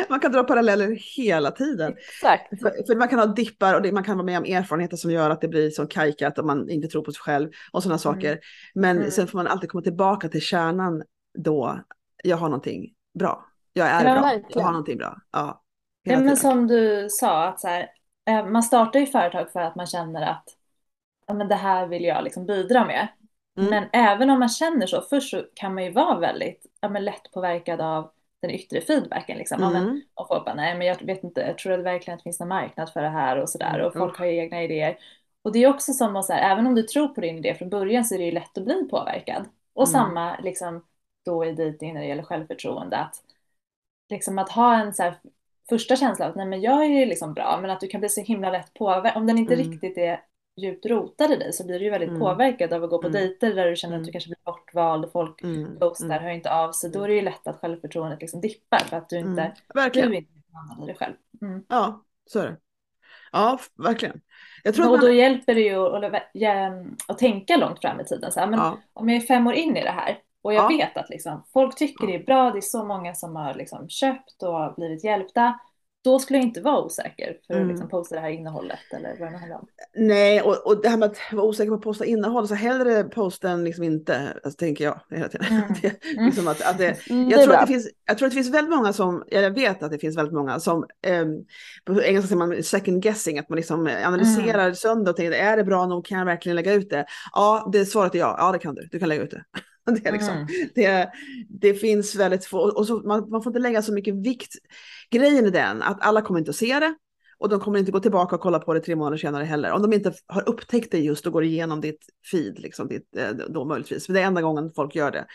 Man 0.09 0.21
kan 0.21 0.33
dra 0.33 0.45
paralleller 0.45 0.99
hela 1.17 1.51
tiden. 1.51 1.93
Exakt. 1.97 2.61
För, 2.61 2.87
för 2.87 2.97
man 2.97 3.09
kan 3.09 3.19
ha 3.19 3.27
dippar 3.27 3.75
och 3.75 3.83
det, 3.83 3.93
man 3.93 4.05
kan 4.05 4.17
vara 4.17 4.25
med 4.27 4.39
om 4.39 4.45
erfarenheter 4.45 4.97
som 4.97 5.11
gör 5.11 5.31
att 5.31 5.41
det 5.41 5.49
blir 5.49 5.71
som 5.71 5.87
kajkat 5.89 6.39
och 6.39 6.47
man 6.47 6.71
inte 6.71 6.89
tror 6.89 7.03
på 7.05 7.13
sig 7.13 7.21
själv 7.21 7.51
och 7.73 7.83
sådana 7.83 7.99
saker. 7.99 8.39
Men 8.75 8.97
Mm. 8.99 9.11
sen 9.11 9.27
får 9.27 9.39
man 9.39 9.47
alltid 9.47 9.71
komma 9.71 9.83
tillbaka 9.83 10.29
till 10.29 10.41
kärnan 10.41 11.03
då. 11.39 11.81
Jag 12.25 12.37
har 12.37 12.49
någonting 12.49 12.91
bra. 13.19 13.47
Jag 13.73 13.87
är 13.89 13.93
Ja, 13.95 14.01
bra. 14.05 14.15
Jag 14.15 14.23
verkligen. 14.23 14.65
har 14.65 14.73
någonting 14.73 14.99
bra. 14.99 15.17
Ja, 15.33 15.63
Ja, 16.05 16.19
men 16.21 16.37
som 16.37 16.67
du 16.67 17.07
sa, 17.11 17.45
att 17.49 17.61
så 17.61 17.69
här, 17.69 17.89
eh, 18.29 18.47
man 18.47 18.63
startar 18.63 19.01
ju 19.01 19.07
företag 19.07 19.51
för 19.53 19.61
att 19.61 19.77
man 19.77 19.87
känner 19.87 20.23
att 20.23 20.45
ja, 21.27 21.35
men 21.35 21.49
det 21.49 21.55
här 21.55 21.87
vill 21.87 22.05
jag 22.05 22.25
liksom 22.25 22.47
bidra 22.47 22.85
med. 22.87 23.09
Mm. 23.59 23.71
Men 23.71 23.85
även 23.93 24.31
om 24.31 24.39
man 24.39 24.49
känner 24.49 24.87
så, 24.87 25.03
först 25.03 25.31
så 25.31 25.45
kan 25.55 25.75
man 25.75 25.85
ju 25.85 25.91
vara 25.93 26.19
väldigt 26.19 26.67
ja, 26.81 26.89
men 26.89 27.05
lätt 27.05 27.33
påverkad 27.33 27.81
av 27.81 28.11
den 28.41 28.51
yttre 28.51 28.81
feedbacken. 28.81 29.39
Liksom. 29.39 29.63
Ja, 29.63 29.71
men, 29.71 29.83
Mm. 29.83 30.01
och 30.15 30.29
folk 30.29 30.45
bara, 30.45 30.55
nej 30.55 30.79
men 30.79 30.87
jag 30.87 31.03
vet 31.07 31.25
inte, 31.25 31.41
jag 31.41 31.59
tror 31.59 31.73
att 31.73 31.79
det 31.79 31.83
verkligen 31.83 32.15
att 32.15 32.21
det 32.21 32.23
finns 32.25 32.41
någon 32.41 32.49
marknad 32.49 32.91
för 32.93 33.03
det 33.03 33.09
här 33.09 33.37
och 33.37 33.51
sådär. 33.51 33.75
Mm, 33.75 33.87
Och 33.87 33.93
folk 33.93 34.19
har 34.19 34.27
ju 34.27 34.37
egna 34.37 34.63
idéer. 34.63 34.99
Och 35.43 35.53
det 35.53 35.59
är 35.65 35.69
också 35.69 35.93
som 35.93 36.17
att 36.17 36.25
så 36.25 36.33
här, 36.33 36.53
även 36.53 36.67
om 36.67 36.75
du 36.75 36.83
tror 36.83 37.09
på 37.09 37.21
din 37.21 37.39
idé 37.39 37.55
från 37.55 37.71
början 37.71 38.05
så 38.05 38.15
är 38.15 38.19
det 38.19 38.25
ju 38.25 38.33
lätt 38.33 38.59
att 38.59 38.65
bli 38.65 38.85
påverkad. 38.91 39.45
Och 39.75 39.89
Mm. 39.89 39.93
samma 39.93 40.37
liksom 40.41 40.85
då 41.25 41.45
i 41.45 41.53
dejting 41.53 41.95
när 41.95 42.01
det 42.01 42.07
gäller 42.07 42.23
självförtroende. 42.23 42.97
Att, 42.97 43.15
liksom 44.11 44.39
att 44.39 44.51
ha 44.53 44.75
en 44.81 44.95
så 44.95 45.03
här, 45.03 45.15
första 45.69 45.97
känsla 45.97 46.25
av 46.25 46.31
att 46.31 46.37
nej 46.37 46.47
men 46.47 46.61
jag 46.61 46.83
är 46.85 46.89
ju 46.89 47.07
liksom 47.07 47.35
bra 47.35 47.59
men 47.63 47.71
att 47.71 47.81
du 47.81 47.89
kan 47.89 48.01
bli 48.01 48.09
så 48.09 48.21
himla 48.21 48.51
lätt 48.51 48.75
påverkad. 48.75 49.17
Om 49.17 49.27
den 49.27 49.39
inte 49.39 49.55
Mm. 49.55 49.67
riktigt 49.71 49.99
är 49.99 50.21
djupt 50.57 50.87
rotad 50.87 51.33
i 51.33 51.37
dig 51.37 51.53
så 51.53 51.67
blir 51.67 51.79
du 51.79 51.85
ju 51.85 51.91
väldigt 51.91 52.09
Mm. 52.09 52.21
påverkad 52.21 52.73
av 52.73 52.85
att 52.85 52.91
gå 52.91 52.99
på 52.99 53.09
Mm. 53.09 53.21
dejter 53.21 53.55
där 53.55 53.71
du 53.71 53.77
känner 53.77 53.95
att 53.95 53.99
Mm. 53.99 54.07
du 54.07 54.13
kanske 54.13 54.29
blir 54.29 54.39
bortvald 54.45 55.05
och 55.05 55.13
folk 55.13 55.43
Mm. 55.43 55.79
ghostar, 55.79 56.07
Mm. 56.07 56.23
hör 56.23 56.31
inte 56.31 56.53
av 56.55 56.73
sig. 56.73 56.91
Då 56.91 57.03
är 57.03 57.09
det 57.09 57.15
ju 57.15 57.23
lätt 57.23 57.47
att 57.47 57.57
självförtroendet 57.61 58.21
liksom 58.21 58.41
dippar 58.41 58.79
för 58.79 58.97
att 58.97 59.09
du 59.09 59.19
inte, 59.19 59.43
Mm. 59.43 59.53
du 59.75 59.81
Verkligen. 59.81 60.13
är 60.13 60.17
inte 60.17 60.31
använder 60.63 60.87
dig 60.87 60.97
själv. 60.97 61.15
Mm. 61.43 61.65
Ja, 61.69 62.03
så 62.27 62.39
är 62.39 62.45
det. 62.47 62.57
Ja, 63.33 63.59
verkligen. 63.79 64.21
Jag 64.65 64.75
tror 64.75 64.89
Och 64.89 64.95
att 64.95 65.01
då 65.01 65.07
man... 65.07 65.17
hjälper 65.17 65.55
det 65.55 65.61
ju 65.61 65.77
att, 65.77 66.23
att 67.09 67.19
tänka 67.19 67.57
långt 67.57 67.81
fram 67.81 68.01
i 68.01 68.05
tiden. 68.05 68.33
Så 68.33 68.41
här, 68.41 68.47
men 68.47 68.59
Ja, 68.59 68.79
om 68.93 69.09
jag 69.09 69.17
är 69.23 69.27
fem 69.27 69.47
år 69.47 69.55
in 69.55 69.77
i 69.77 69.83
det 69.83 69.91
här 69.91 70.19
och 70.43 70.55
jag 70.55 70.65
Ja. 70.65 70.69
vet 70.77 70.97
att 70.97 71.09
liksom, 71.11 71.45
folk 71.53 71.77
tycker 71.77 72.07
det 72.07 72.15
är 72.15 72.25
bra, 72.25 72.51
det 72.51 72.59
är 72.59 72.61
så 72.61 72.85
många 72.85 73.15
som 73.15 73.37
har 73.37 73.55
liksom, 73.55 73.89
köpt 73.89 74.43
och 74.43 74.75
blivit 74.75 75.05
hjälpta. 75.05 75.59
Då 76.05 76.19
skulle 76.19 76.39
jag 76.39 76.47
inte 76.47 76.61
vara 76.61 76.85
osäker 76.85 77.37
för 77.47 77.55
att 77.55 77.59
Mm. 77.61 77.69
liksom, 77.69 77.89
posta 77.89 78.15
det 78.15 78.21
här 78.21 78.31
innehållet 78.31 78.79
eller 78.93 79.17
vad 79.21 79.33
det 79.33 79.39
handlar 79.39 79.57
om. 79.59 79.67
nej, 79.97 80.43
och, 80.43 80.67
och 80.67 80.83
det 80.83 80.89
här 80.89 80.97
med 80.97 81.11
att 81.11 81.17
vara 81.33 81.47
osäker 81.47 81.69
på 81.71 81.75
att 81.75 81.83
posta 81.83 82.05
innehåll, 82.05 82.49
så 82.49 82.55
hellre 82.55 83.05
posta 83.05 83.51
än 83.51 83.65
liksom 83.65 83.85
inte, 83.85 84.33
alltså, 84.45 84.59
tänker 84.59 84.85
jag 84.85 85.01
hela 85.11 85.29
tiden. 85.29 85.47
Mm. 85.47 85.63
Det, 85.83 86.05
Mm. 86.13 86.27
liksom 86.27 86.49
att, 86.49 86.63
att 86.63 86.79
det, 86.79 87.11
Mm, 87.11 87.29
det 87.29 87.35
jag, 87.35 87.45
tror 87.45 87.55
att 87.55 87.61
det 87.61 87.67
finns, 87.67 87.89
jag 88.07 88.19
tror 88.19 88.27
att 88.27 88.33
det 88.33 88.43
finns 88.43 88.55
väldigt 88.55 88.75
många 88.77 88.93
som, 88.93 89.25
jag 89.29 89.51
vet 89.51 89.83
att 89.83 89.91
det 89.93 89.99
finns 89.99 90.17
väldigt 90.17 90.35
många 90.35 90.61
som, 90.61 90.87
ehm, 91.07 91.45
på 91.85 92.03
engelska 92.03 92.29
säger 92.29 92.39
man 92.47 92.63
second 92.63 93.03
guessing, 93.03 93.39
att 93.39 93.49
man 93.49 93.57
liksom 93.57 93.87
analyserar 94.05 94.73
sönder 94.73 95.11
och 95.11 95.17
tänker, 95.17 95.33
är 95.33 95.57
det 95.57 95.65
bra 95.65 95.87
nog, 95.87 96.05
kan 96.07 96.19
jag 96.19 96.27
verkligen 96.27 96.57
lägga 96.57 96.73
ut 96.73 96.91
det? 96.91 97.07
Ja, 97.33 97.71
det 97.73 97.87
svaret 97.87 98.15
är 98.15 98.19
ja, 98.19 98.35
ja 98.39 98.53
det 98.53 98.59
kan 98.59 98.75
du, 98.75 98.89
du 98.91 98.99
kan 98.99 99.09
lägga 99.09 99.23
ut 99.23 99.31
det. 99.31 99.45
Det, 100.03 100.07
är 100.09 100.13
liksom, 100.13 100.35
Mm. 100.37 100.47
det, 100.75 101.11
det 101.49 101.75
finns 101.75 102.15
väldigt 102.15 102.45
få, 102.45 102.59
och 102.59 102.87
så, 102.87 102.97
man, 102.97 103.31
man 103.31 103.43
får 103.43 103.51
inte 103.51 103.61
lägga 103.61 103.83
så 103.83 103.93
mycket 103.93 104.15
vikt. 104.15 104.53
Grejen 105.11 105.47
är 105.47 105.51
den 105.51 105.83
att 105.83 105.99
alla 106.01 106.23
kommer 106.23 106.41
inte 106.41 106.51
att 106.51 106.57
se 106.57 106.79
det 106.79 106.95
och 107.39 107.49
de 107.49 107.61
kommer 107.61 107.79
inte 107.79 107.93
gå 107.93 108.01
tillbaka 108.01 108.37
och 108.37 108.43
kolla 108.43 108.59
på 108.59 108.75
det 108.75 108.81
tre 108.81 108.97
månader 108.97 109.17
senare 109.17 109.45
heller. 109.45 109.71
Om 109.73 109.83
de 109.83 109.93
inte 109.93 110.13
har 110.27 110.49
upptäckt 110.49 110.91
det 110.91 110.99
just 110.99 111.27
och 111.27 111.33
går 111.33 111.45
igenom 111.45 111.81
ditt 111.81 112.07
feed, 112.31 112.59
liksom, 112.59 112.89
ditt, 112.89 113.17
eh, 113.17 113.31
då 113.31 113.65
möjligtvis. 113.65 114.07
För 114.07 114.13
det 114.13 114.21
är 114.21 114.27
enda 114.27 114.43
gången 114.43 114.71
folk 114.77 114.95
gör 114.95 115.11
det. 115.11 115.27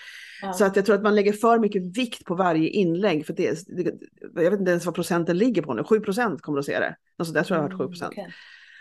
Ja. 0.42 0.54
Så 0.54 0.66
att 0.66 0.76
jag 0.76 0.86
tror 0.86 0.96
att 0.96 1.04
man 1.04 1.16
lägger 1.16 1.34
för 1.34 1.60
mycket 1.60 1.98
vikt 1.98 2.26
på 2.26 2.36
varje 2.36 2.70
inlägg. 2.70 3.26
För 3.26 3.34
det, 3.34 3.60
det, 3.68 3.94
jag 4.36 4.52
vet 4.52 4.60
inte 4.60 4.72
ens 4.72 4.86
vad 4.86 4.96
procenten 4.96 5.38
ligger 5.38 5.62
på 5.62 5.74
nu. 5.74 5.84
7 5.84 6.00
procent 6.00 6.42
kommer 6.42 6.60
att 6.60 6.66
se 6.66 6.80
det. 6.80 6.96
Alltså, 7.18 7.34
där 7.34 7.44
tror 7.44 7.58
jag 7.58 7.64
har 7.64 7.70
varit 7.70 7.80
7 7.80 7.88
procent. 7.88 8.14
Mm, 8.14 8.26
okej. 8.26 8.36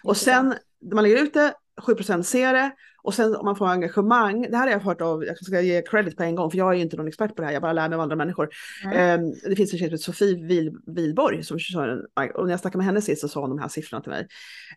Och 0.04 0.16
sen, 0.16 0.54
när 0.80 0.94
man 0.94 1.04
lägger 1.04 1.22
ut 1.22 1.34
det, 1.34 1.54
7% 1.82 2.22
ser 2.22 2.52
det. 2.52 2.72
Och 3.02 3.14
sen 3.14 3.36
om 3.36 3.44
man 3.44 3.56
får 3.56 3.66
engagemang, 3.66 4.50
det 4.50 4.56
här 4.56 4.64
har 4.64 4.72
jag 4.72 4.80
hört 4.80 5.00
av, 5.00 5.24
jag 5.24 5.44
ska 5.44 5.60
ge 5.60 5.82
credit 5.82 6.16
på 6.16 6.22
en 6.22 6.34
gång, 6.34 6.50
för 6.50 6.58
jag 6.58 6.70
är 6.72 6.76
ju 6.76 6.82
inte 6.82 6.96
någon 6.96 7.08
expert 7.08 7.36
på 7.36 7.42
det 7.42 7.46
här, 7.46 7.52
jag 7.52 7.62
bara 7.62 7.72
lär 7.72 7.88
mig 7.88 7.96
av 7.96 8.00
andra 8.00 8.16
människor. 8.16 8.48
Mm. 8.84 8.96
Ehm, 8.98 9.32
det 9.48 9.56
finns 9.56 9.72
en 9.72 9.78
tjej 9.78 9.88
som 9.88 9.94
heter 9.94 9.96
Sofie 9.96 10.46
Wil, 10.46 10.76
Wilborg, 10.86 11.44
som 11.44 11.58
kör 11.58 11.88
en, 11.88 12.30
och 12.30 12.44
när 12.44 12.50
jag 12.50 12.60
snackade 12.60 12.78
med 12.78 12.86
henne 12.86 13.00
sist 13.00 13.20
så 13.20 13.28
sa 13.28 13.40
hon 13.40 13.50
de 13.50 13.58
här 13.58 13.68
siffrorna 13.68 14.02
till 14.02 14.10
mig. 14.10 14.26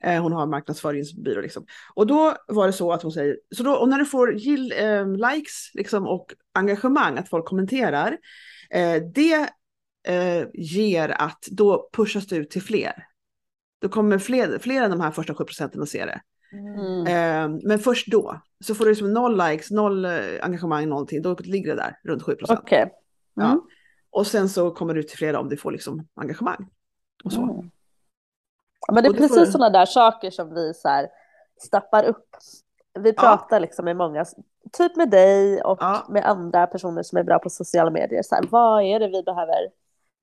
Eh, 0.02 0.22
hon 0.22 0.34
har 0.34 0.44
en 0.44 0.50
marknadsföringsbyrå 0.50 1.42
liksom. 1.42 1.66
Och 1.94 2.08
då 2.08 2.36
var 2.48 2.68
det 2.68 2.74
så 2.74 2.92
att 2.92 3.02
hon 3.02 3.12
säger, 3.12 3.38
så 3.56 3.64
då, 3.64 3.72
och 3.72 3.90
när 3.90 3.98
du 3.98 4.06
får 4.06 4.34
gill, 4.34 4.74
ehm, 4.78 5.16
likes 5.16 5.72
liksom, 5.74 6.08
och 6.08 6.34
engagemang, 6.54 7.18
att 7.18 7.30
folk 7.30 7.46
kommenterar, 7.46 8.18
eh, 8.70 9.04
det 9.16 9.50
eh, 10.08 10.48
ger 10.54 11.10
att 11.10 11.48
då 11.52 11.90
pushas 11.94 12.28
du 12.28 12.36
ut 12.36 12.50
till 12.50 12.62
fler. 12.62 13.06
Då 13.82 13.90
kommer 13.90 14.18
fler, 14.18 14.60
fler 14.60 14.84
än 14.84 14.92
de 14.92 15.02
här 15.02 15.12
första 15.12 15.36
7 15.36 15.44
procenten 15.44 15.82
att 15.82 15.90
se 15.90 16.06
det. 16.06 16.22
Mm. 16.54 16.76
Mm. 16.80 17.08
Eh, 17.56 17.60
men 17.64 17.80
först 17.80 18.08
då, 18.12 18.42
så 18.66 18.76
får 18.76 18.86
du 18.86 18.92
liksom 18.92 19.14
noll 19.14 19.38
likes, 19.50 19.72
noll 19.72 20.06
eh, 20.06 20.12
engagemang, 20.42 20.90
någonting, 20.90 21.22
då 21.22 21.36
ligger 21.40 21.76
det 21.76 21.82
där 21.82 22.00
runt 22.04 22.24
7 22.24 22.36
procent. 22.36 22.60
Okej. 22.64 22.82
Mm. 22.82 22.92
Ja. 23.50 23.62
Och 24.12 24.28
sen 24.28 24.50
så 24.50 24.72
kommer 24.72 24.94
du 24.94 25.04
till 25.04 25.18
flera 25.18 25.40
om 25.40 25.50
du 25.50 25.58
får 25.58 25.72
liksom 25.72 26.08
engagemang. 26.16 26.70
Och 27.24 27.32
så. 27.34 27.42
Mm. 27.42 27.72
Ja, 28.88 28.94
men 28.94 29.04
det 29.04 29.08
är 29.08 29.10
Och 29.10 29.16
du 29.16 29.28
får- 29.28 29.36
precis 29.36 29.52
sådana 29.52 29.70
där 29.70 29.86
saker 29.86 30.32
som 30.32 30.54
vi 30.54 30.74
så 30.74 30.88
här 30.88 31.08
stappar 31.62 32.04
upp. 32.06 32.28
Vi 33.00 33.14
pratar 33.14 33.60
liksom 33.60 33.86
med 33.86 33.98
många, 33.98 34.26
typ 34.72 34.96
med 34.96 35.10
dig 35.10 35.62
och 35.62 35.78
Ja. 35.82 36.06
med 36.10 36.26
andra 36.26 36.68
personer 36.68 37.04
som 37.04 37.18
är 37.18 37.24
bra 37.24 37.40
på 37.40 37.50
sociala 37.50 37.92
medier. 37.92 38.24
Så 38.24 38.36
här, 38.36 38.44
vad 38.50 38.84
är 38.84 39.00
det 39.00 39.08
vi 39.08 39.24
behöver 39.24 39.56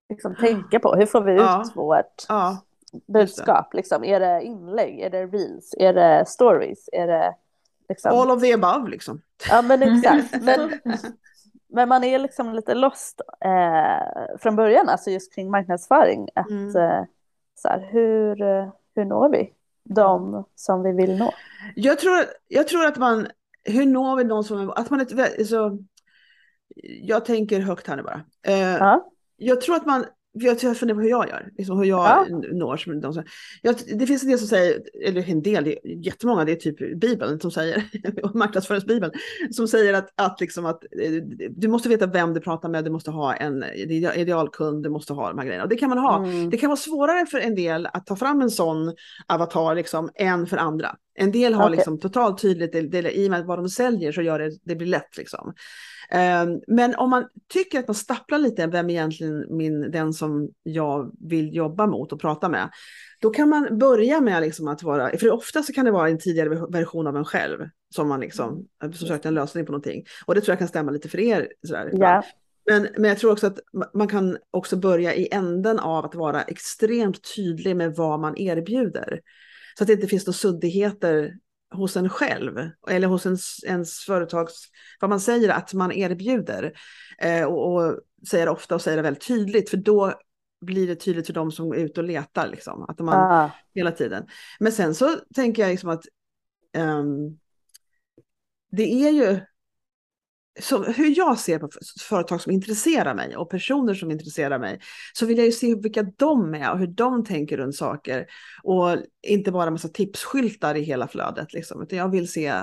liksom 0.08 0.34
tänka 0.34 0.80
på? 0.80 0.94
Hur 0.94 1.06
får 1.06 1.20
vi 1.20 1.32
ut 1.32 1.38
Ja. 1.40 1.64
vårt 1.74 2.24
Ja, 2.28 2.58
budskap? 3.06 3.74
Liksom? 3.74 4.04
Är 4.04 4.20
det 4.20 4.42
inlägg? 4.42 5.00
Är 5.00 5.10
det 5.10 5.26
reels? 5.26 5.74
Är 5.78 5.92
det 5.92 6.24
stories? 6.26 6.88
Är 6.92 7.06
det 7.06 7.34
liksom... 7.88 8.18
all 8.18 8.30
of 8.30 8.42
the 8.42 8.52
above 8.52 8.90
liksom. 8.90 9.20
Ja 9.50 9.62
men 9.62 9.82
exakt. 9.82 10.42
Men, 10.42 10.70
men 11.68 11.88
man 11.88 12.04
är 12.04 12.18
liksom 12.18 12.54
lite 12.54 12.74
lost 12.74 13.20
eh, 13.40 14.36
från 14.38 14.56
början, 14.56 14.88
alltså 14.88 15.10
just 15.10 15.34
kring 15.34 15.50
marknadsföring. 15.50 16.28
Att, 16.34 16.50
Mm. 16.50 16.76
eh, 16.76 17.04
så 17.54 17.68
här, 17.68 17.88
hur, 17.90 18.36
hur 18.94 19.04
når 19.04 19.28
vi 19.28 19.52
de 19.84 20.44
som 20.54 20.82
vi 20.82 20.92
vill 20.92 21.18
nå? 21.18 21.32
Jag 21.74 21.98
tror, 21.98 22.24
jag 22.48 22.68
tror 22.68 22.84
att 22.86 22.96
man, 22.96 23.26
hur 23.64 23.86
når 23.86 24.16
vi 24.16 24.24
någon 24.24 24.44
som, 24.44 24.70
att 24.70 24.90
man 24.90 25.00
är, 25.00 25.44
så, 25.44 25.78
jag 27.02 27.24
tänker 27.24 27.60
högt 27.60 27.86
här 27.86 27.96
nu 27.96 28.02
bara. 28.02 28.20
Eh, 28.46 28.58
Ja, 28.76 29.10
Jag 29.36 29.60
tror 29.60 29.76
att 29.76 29.86
man, 29.86 30.04
jag 30.44 30.56
jag 30.62 30.76
funderar 30.76 30.96
på 30.96 31.02
hur 31.02 31.10
jag 31.10 31.28
gör, 31.28 31.48
liksom 31.58 31.78
hur 31.78 31.84
jag 31.84 31.98
Ja. 31.98 32.26
når. 32.52 32.76
Som 32.76 33.00
de 33.00 33.24
jag, 33.62 33.74
det 33.98 34.06
finns 34.06 34.22
en 34.22 34.28
del 34.28 34.38
som 34.38 34.48
säger, 34.48 34.82
eller 35.04 35.30
en 35.30 35.42
del, 35.42 35.64
det 35.64 35.72
är 35.72 36.04
jättemånga, 36.06 36.44
det 36.44 36.52
är 36.52 36.56
typ 36.56 37.00
Bibeln 37.00 37.40
som 37.40 37.50
säger, 37.50 37.84
marknadsföringsbibeln, 38.34 39.12
som 39.50 39.68
säger 39.68 39.94
att, 39.94 40.08
att, 40.14 40.40
liksom 40.40 40.66
att 40.66 40.84
eh, 40.84 41.12
du 41.50 41.68
måste 41.68 41.88
veta 41.88 42.06
vem 42.06 42.34
du 42.34 42.40
pratar 42.40 42.68
med, 42.68 42.84
du 42.84 42.90
måste 42.90 43.10
ha 43.10 43.34
en 43.34 43.64
ide- 43.64 44.14
idealkund, 44.16 44.82
du 44.82 44.90
måste 44.90 45.12
ha 45.12 45.28
de 45.28 45.38
här 45.38 45.44
grejerna. 45.46 45.64
Och 45.64 45.70
det 45.70 45.76
kan 45.76 45.88
man 45.88 45.98
ha. 45.98 46.24
Mm. 46.24 46.50
Det 46.50 46.56
kan 46.56 46.68
vara 46.70 46.76
svårare 46.76 47.26
för 47.26 47.38
en 47.38 47.54
del 47.54 47.86
att 47.86 48.06
ta 48.06 48.16
fram 48.16 48.40
en 48.40 48.50
sån 48.50 48.94
avatar 49.26 49.74
liksom, 49.74 50.10
än 50.14 50.46
för 50.46 50.56
andra. 50.56 50.96
En 51.18 51.32
del 51.32 51.54
har 51.54 51.64
Okej. 51.64 51.76
liksom 51.76 51.98
totalt 52.00 52.42
tydligt, 52.42 52.72
det, 52.72 52.82
det, 52.82 53.18
i 53.18 53.26
och 53.26 53.30
med 53.30 53.44
vad 53.44 53.58
de 53.58 53.68
säljer 53.68 54.12
så 54.12 54.22
gör 54.22 54.38
det, 54.38 54.50
det 54.64 54.76
blir 54.76 54.86
lätt 54.88 55.16
liksom. 55.16 55.54
Ehm, 56.10 56.60
Men 56.66 56.94
om 56.94 57.10
man 57.10 57.28
tycker 57.52 57.78
att 57.78 57.88
man 57.88 57.94
stapplar 57.94 58.38
lite 58.38 58.66
vem 58.66 58.90
egentligen 58.90 59.56
min, 59.56 59.90
den 59.90 60.12
som 60.12 60.48
jag 60.62 61.12
vill 61.20 61.54
jobba 61.54 61.86
mot 61.86 62.12
och 62.12 62.20
prata 62.20 62.48
med, 62.48 62.70
då 63.20 63.30
kan 63.30 63.48
man 63.48 63.78
börja 63.78 64.20
med 64.20 64.42
liksom 64.42 64.68
att 64.68 64.82
vara, 64.82 65.18
för 65.18 65.30
ofta 65.30 65.62
så 65.62 65.72
kan 65.72 65.84
det 65.84 65.90
vara 65.90 66.08
en 66.08 66.18
tidigare 66.18 66.48
version 66.48 67.06
av 67.06 67.16
en 67.16 67.24
själv 67.24 67.68
som 67.94 68.08
man 68.08 68.20
liksom, 68.20 68.66
som 68.80 69.08
sökte 69.08 69.28
en 69.28 69.34
lösning 69.34 69.66
på 69.66 69.72
någonting. 69.72 70.04
Och 70.26 70.34
det 70.34 70.40
tror 70.40 70.52
jag 70.52 70.58
kan 70.58 70.68
stämma 70.68 70.90
lite 70.90 71.08
för 71.08 71.20
er. 71.20 71.48
Sådär, 71.66 71.90
ja. 71.92 72.22
Men, 72.70 72.88
men 72.96 73.04
jag 73.04 73.18
tror 73.18 73.32
också 73.32 73.46
att 73.46 73.58
ma- 73.76 73.90
man 73.94 74.08
kan 74.08 74.38
också 74.50 74.76
börja 74.76 75.14
i 75.14 75.28
änden 75.32 75.78
av 75.78 76.04
att 76.04 76.14
vara 76.14 76.42
extremt 76.42 77.34
tydlig 77.36 77.76
med 77.76 77.94
vad 77.94 78.20
man 78.20 78.38
erbjuder. 78.38 79.20
Så 79.78 79.84
att 79.84 79.88
det 79.88 79.92
inte 79.92 80.06
finns 80.06 80.26
några 80.26 80.34
suddigheter 80.34 81.34
hos 81.74 81.96
en 81.96 82.08
själv 82.08 82.70
eller 82.88 83.08
hos 83.08 83.26
ens, 83.26 83.64
ens 83.64 83.98
företags, 83.98 84.54
vad 85.00 85.10
man 85.10 85.20
säger 85.20 85.48
att 85.48 85.74
man 85.74 85.92
erbjuder. 85.92 86.72
Eh, 87.18 87.44
och, 87.44 87.74
och 87.74 88.00
säger 88.28 88.48
ofta 88.48 88.74
och 88.74 88.82
säger 88.82 88.96
det 88.96 89.02
väldigt 89.02 89.26
tydligt 89.26 89.70
för 89.70 89.76
då 89.76 90.14
blir 90.60 90.86
det 90.86 90.96
tydligt 90.96 91.26
för 91.26 91.34
de 91.34 91.52
som 91.52 91.72
är 91.72 91.76
ute 91.76 92.00
och 92.00 92.06
letar. 92.06 92.48
Liksom, 92.48 92.82
att 92.82 92.98
man, 92.98 93.32
Ah, 93.32 93.50
hela 93.74 93.92
tiden. 93.92 94.26
Men 94.60 94.72
sen 94.72 94.94
så 94.94 95.16
tänker 95.34 95.62
jag 95.62 95.70
liksom 95.70 95.90
att 95.90 96.04
ehm, 96.72 97.38
det 98.70 99.06
är 99.06 99.10
ju 99.10 99.40
så 100.60 100.84
hur 100.84 101.18
jag 101.18 101.38
ser 101.38 101.58
på 101.58 101.68
företag 102.00 102.40
som 102.40 102.52
intresserar 102.52 103.14
mig 103.14 103.36
och 103.36 103.50
personer 103.50 103.94
som 103.94 104.10
intresserar 104.10 104.58
mig 104.58 104.80
så 105.12 105.26
vill 105.26 105.38
jag 105.38 105.46
ju 105.46 105.52
se 105.52 105.74
vilka 105.74 106.02
de 106.02 106.54
är 106.54 106.72
och 106.72 106.78
hur 106.78 106.86
de 106.86 107.24
tänker 107.24 107.56
runt 107.56 107.76
saker 107.76 108.26
och 108.62 108.96
inte 109.22 109.52
bara 109.52 109.70
massa 109.70 109.88
tipsskyltar 109.88 110.74
i 110.74 110.82
hela 110.82 111.08
flödet 111.08 111.52
liksom, 111.52 111.82
utan 111.82 111.98
jag 111.98 112.10
vill 112.10 112.32
se 112.32 112.54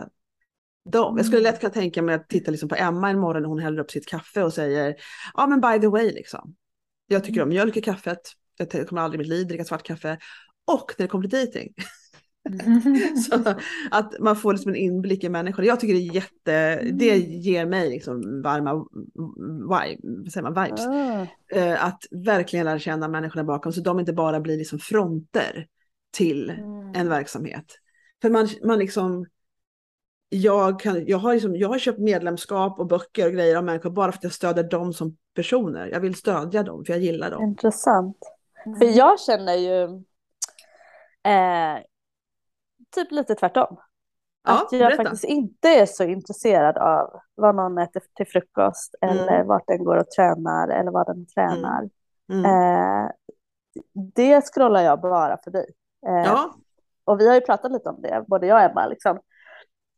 dem. 0.89 1.17
Jag 1.17 1.25
skulle 1.25 1.41
lätt 1.41 1.59
kunna 1.59 1.73
tänka 1.73 2.01
mig 2.01 2.15
att 2.15 2.29
titta 2.29 2.51
liksom 2.51 2.69
på 2.69 2.75
Emma 2.75 3.09
en 3.09 3.19
morgon 3.19 3.41
när 3.41 3.49
hon 3.49 3.59
häller 3.59 3.79
upp 3.79 3.91
sitt 3.91 4.07
kaffe 4.07 4.43
och 4.43 4.53
säger 4.53 4.95
ja 5.33 5.47
men 5.47 5.61
by 5.61 5.81
the 5.81 5.87
way 5.87 6.11
liksom. 6.11 6.55
Jag 7.07 7.23
tycker 7.23 7.41
om 7.41 7.49
mjölk 7.49 7.77
i 7.77 7.81
kaffet, 7.81 8.19
jag 8.57 8.87
kommer 8.87 9.01
aldrig 9.01 9.21
i 9.21 9.23
mitt 9.23 9.29
liv 9.29 9.47
dricka 9.47 9.65
svart 9.65 9.83
kaffe 9.83 10.17
och 10.65 10.91
när 10.97 11.05
det 11.05 11.09
kommer 11.09 11.27
till 11.27 11.39
dejting. 11.39 11.73
Så 13.29 13.55
att 13.91 14.19
man 14.19 14.35
får 14.35 14.53
liksom 14.53 14.69
en 14.69 14.75
inblick 14.75 15.23
i 15.23 15.29
människor. 15.29 15.65
Jag 15.65 15.79
tycker 15.79 15.93
det 15.93 15.99
är 15.99 16.15
jätte, 16.15 16.83
det 16.91 17.17
ger 17.17 17.65
mig 17.65 17.89
liksom 17.89 18.41
varma 18.41 18.85
vibe, 19.45 20.31
säger 20.31 20.51
man, 20.51 20.63
vibes. 20.63 20.85
Eh, 21.53 21.85
Att 21.85 22.03
verkligen 22.11 22.65
lära 22.65 22.79
känna 22.79 23.07
människorna 23.07 23.43
bakom 23.43 23.73
så 23.73 23.81
de 23.81 23.99
inte 23.99 24.13
bara 24.13 24.39
blir 24.39 24.57
liksom 24.57 24.79
fronter 24.79 25.67
till 26.11 26.49
Mm. 26.49 26.91
en 26.95 27.09
verksamhet. 27.09 27.65
För 28.21 28.29
man, 28.29 28.47
man 28.63 28.79
liksom, 28.79 29.25
jag, 30.29 30.79
kan, 30.79 31.05
jag, 31.05 31.17
har 31.17 31.33
liksom, 31.33 31.55
jag 31.55 31.69
har 31.69 31.79
köpt 31.79 31.99
medlemskap 31.99 32.79
och 32.79 32.87
böcker 32.87 33.25
och 33.27 33.33
grejer 33.33 33.55
av 33.55 33.63
människor 33.63 33.89
bara 33.89 34.11
för 34.11 34.17
att 34.17 34.23
jag 34.23 34.33
stöder 34.33 34.63
dem 34.63 34.93
som 34.93 35.17
personer. 35.35 35.87
Jag 35.87 35.99
vill 35.99 36.15
stödja 36.15 36.63
dem 36.63 36.85
för 36.85 36.93
jag 36.93 37.01
gillar 37.01 37.31
dem. 37.31 37.43
Intressant. 37.43 38.17
För 38.79 38.85
jag 38.97 39.19
känner 39.19 39.53
ju 39.53 39.83
eh, 41.23 41.81
typ 42.93 43.11
lite 43.11 43.35
tvärtom. 43.35 43.77
Ja, 44.47 44.53
att 44.61 44.71
jag 44.71 44.79
berätta. 44.81 45.03
faktiskt 45.03 45.23
inte 45.23 45.69
är 45.69 45.85
så 45.85 46.03
intresserad 46.03 46.77
av 46.77 47.19
vad 47.35 47.55
någon 47.55 47.77
äter 47.77 48.01
till 48.15 48.27
frukost 48.27 48.95
Mm. 49.01 49.17
eller 49.17 49.43
vart 49.43 49.67
den 49.67 49.83
går 49.83 49.97
och 49.97 50.09
tränar 50.09 50.67
eller 50.67 50.91
vad 50.91 51.05
den 51.07 51.25
tränar. 51.27 51.89
Mm. 52.33 52.45
Eh, 52.45 53.09
det 54.15 54.41
scrollar 54.41 54.81
jag 54.81 55.01
bara 55.01 55.37
förbi. 55.43 55.65
Eh, 56.07 56.13
Ja, 56.25 56.53
Och 57.03 57.19
vi 57.19 57.27
har 57.27 57.35
ju 57.35 57.41
pratat 57.41 57.71
lite 57.71 57.89
om 57.89 58.01
det, 58.01 58.23
både 58.27 58.47
jag 58.47 58.55
och 58.55 58.71
Emma. 58.71 58.85
Liksom. 58.87 59.19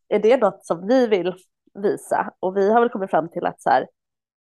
Är 0.07 0.19
det 0.19 0.37
något 0.37 0.65
som 0.65 0.87
vi 0.87 1.07
vill 1.07 1.35
visa? 1.73 2.33
Och 2.39 2.57
vi 2.57 2.71
har 2.71 2.79
väl 2.79 2.89
kommit 2.89 3.09
fram 3.09 3.29
till 3.29 3.45
att 3.45 3.61
så 3.61 3.69
här, 3.69 3.81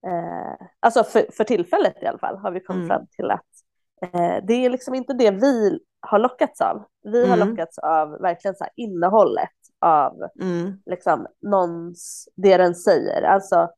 eh, 0.07 0.67
alltså 0.79 1.03
för, 1.03 1.25
för 1.31 1.43
tillfället 1.43 2.03
i 2.03 2.05
alla 2.05 2.17
fall, 2.19 2.37
har 2.37 2.51
vi 2.51 2.59
kommit 2.59 2.85
Mm. 2.85 2.87
fram 2.97 3.07
till 3.07 3.31
att 3.31 3.45
eh, 4.01 4.45
det 4.47 4.53
är 4.53 4.69
liksom 4.69 4.95
inte 4.95 5.13
det 5.13 5.31
vi 5.31 5.79
har 6.01 6.19
lockats 6.19 6.61
av. 6.61 6.83
Vi 7.03 7.27
har 7.27 7.35
Mm. 7.37 7.49
lockats 7.49 7.77
av 7.79 8.09
verkligen 8.09 8.55
så 8.55 8.63
här 8.63 8.73
innehållet 8.75 9.49
av 9.85 10.13
mm. 10.41 10.81
liksom 10.85 11.27
någons, 11.41 12.29
det 12.35 12.57
den 12.57 12.75
säger. 12.75 13.21
Alltså 13.23 13.69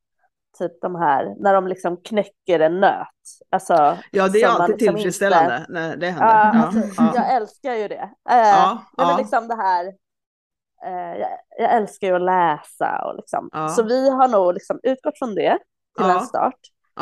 typ 0.58 0.82
de 0.82 0.96
här, 0.96 1.36
när 1.40 1.54
de 1.54 1.68
liksom 1.68 1.98
knäcker 1.98 2.60
en 2.60 2.80
nöt. 2.80 3.08
Alltså, 3.52 3.98
ja 4.12 4.28
det 4.28 4.42
är 4.42 4.48
alltid 4.50 4.76
liksom 4.82 4.96
tillfredsställande 4.96 5.58
inte- 5.58 5.72
när 5.72 5.96
det 5.96 6.10
händer. 6.10 6.28
Ja, 6.28 6.52
Ja, 6.54 6.64
alltså, 6.66 7.04
ja. 7.04 7.12
Jag 7.16 7.36
älskar 7.36 7.74
ju 7.74 7.88
det. 7.88 8.10
Eh, 8.30 8.38
Ja, 8.38 8.84
nej, 8.98 9.08
men 9.08 9.18
liksom 9.18 9.48
det 9.48 9.56
här, 9.56 9.86
eh, 10.86 11.20
jag, 11.22 11.30
jag 11.58 11.74
älskar 11.74 12.08
ju 12.08 12.16
att 12.16 12.22
läsa 12.22 13.06
och 13.06 13.16
liksom. 13.16 13.50
Så 13.76 13.84
vi 13.84 14.10
har 14.10 14.28
nog 14.28 14.54
liksom 14.54 14.80
utgått 14.84 15.18
från 15.20 15.36
det 15.36 15.60
till 15.98 16.10
en 16.10 16.22
start. 16.22 16.60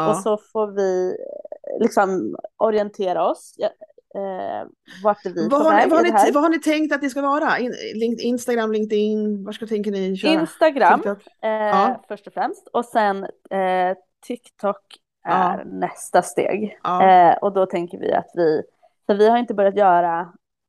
Och 0.10 0.16
så 0.16 0.38
får 0.54 0.68
vi 0.68 1.10
eh, 1.10 1.84
liksom 1.84 2.36
orientera 2.58 3.26
oss. 3.26 3.54
Ja, 3.58 3.70
eh, 4.16 4.68
vart 5.04 5.26
är 5.26 5.30
vi 5.30 5.48
Vad 5.50 5.62
har, 5.64 5.74
ni, 5.74 5.90
vad, 5.90 6.00
har 6.00 6.26
ni, 6.26 6.32
vad 6.32 6.44
har 6.44 6.50
ni 6.50 6.60
tänkt 6.60 6.94
att 6.96 7.02
det 7.02 7.10
ska 7.10 7.22
vara? 7.22 7.60
In, 7.60 7.74
link, 7.96 8.22
Instagram, 8.22 8.72
LinkedIn, 8.72 9.44
var 9.44 9.52
ska 9.52 9.68
tänker 9.68 9.92
ni 9.92 10.16
köra? 10.18 10.32
Instagram 10.32 11.02
eh, 11.42 11.50
Ja. 11.50 12.02
först 12.08 12.28
och 12.28 12.34
främst 12.34 12.68
och 12.68 12.86
sen 12.86 13.24
eh, 13.50 13.98
TikTok 14.28 14.98
är 15.26 15.58
Ja. 15.58 15.64
nästa 15.66 16.22
steg. 16.22 16.80
Ja. 16.84 17.04
Eh, 17.10 17.38
och 17.38 17.54
då 17.54 17.66
tänker 17.66 17.98
vi 17.98 18.14
att 18.14 18.32
vi, 18.34 18.64
för 19.08 19.16
vi 19.16 19.30
har 19.30 19.38
inte 19.38 19.54
börjat 19.54 19.76
göra 19.76 20.20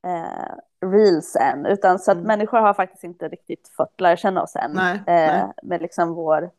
eh, 0.06 0.88
reels 0.90 1.36
än, 1.36 1.66
utan 1.66 1.98
så 1.98 2.10
att 2.10 2.16
Mm. 2.16 2.26
människor 2.26 2.58
har 2.58 2.74
faktiskt 2.74 3.04
inte 3.04 3.28
riktigt 3.28 3.68
fått 3.76 4.00
lära 4.00 4.16
känna 4.16 4.42
oss 4.42 4.56
än. 4.56 4.72
Nej, 4.72 4.94
eh, 4.94 5.02
nej. 5.06 5.42
Med 5.62 5.82
liksom 5.82 6.14
vår, 6.14 6.50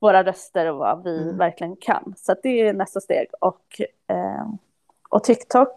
våra 0.00 0.24
röster 0.24 0.70
och 0.70 0.78
vad 0.78 1.04
vi 1.04 1.22
Mm. 1.22 1.36
verkligen 1.38 1.76
kan. 1.76 2.14
Så 2.16 2.32
att 2.32 2.42
det 2.42 2.60
är 2.68 2.72
nästa 2.72 3.00
steg. 3.00 3.28
Och, 3.40 3.80
eh, 4.06 4.46
och 5.08 5.24
TikTok 5.24 5.76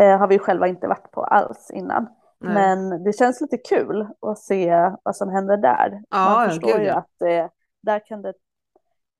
eh, 0.00 0.18
har 0.18 0.26
vi 0.28 0.38
själva 0.38 0.68
inte 0.68 0.86
varit 0.88 1.10
på 1.10 1.24
alls 1.24 1.70
innan. 1.74 2.08
Nej. 2.40 2.54
Men 2.54 3.04
det 3.04 3.12
känns 3.12 3.40
lite 3.40 3.56
kul 3.58 4.08
att 4.20 4.38
se 4.38 4.90
vad 5.02 5.16
som 5.16 5.28
händer 5.28 5.56
där. 5.56 6.02
Ja, 6.10 6.30
Man 6.30 6.48
förstår 6.48 6.68
gud, 6.72 6.80
ju 6.80 6.86
ja. 6.86 6.94
att 6.94 7.10
det, 7.18 7.50
där 7.82 8.06
kan 8.06 8.22
det 8.22 8.34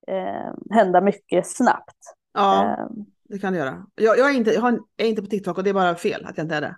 eh, 0.06 0.52
hända 0.70 1.00
mycket 1.00 1.46
snabbt. 1.46 1.98
Ja, 2.34 2.64
Eh, 2.64 2.86
det 3.30 3.38
kan 3.38 3.52
det 3.52 3.58
göra. 3.58 3.86
Jag, 3.94 4.18
jag, 4.18 4.30
är 4.30 4.34
inte, 4.34 4.50
jag 4.52 4.60
har- 4.60 4.80
är 4.96 5.06
inte 5.06 5.22
på 5.22 5.28
TikTok 5.28 5.58
och 5.58 5.64
det 5.64 5.70
är 5.70 5.74
bara 5.74 5.94
fel 5.94 6.24
att 6.24 6.36
jag 6.36 6.44
inte 6.44 6.54
är 6.54 6.60
det. 6.60 6.76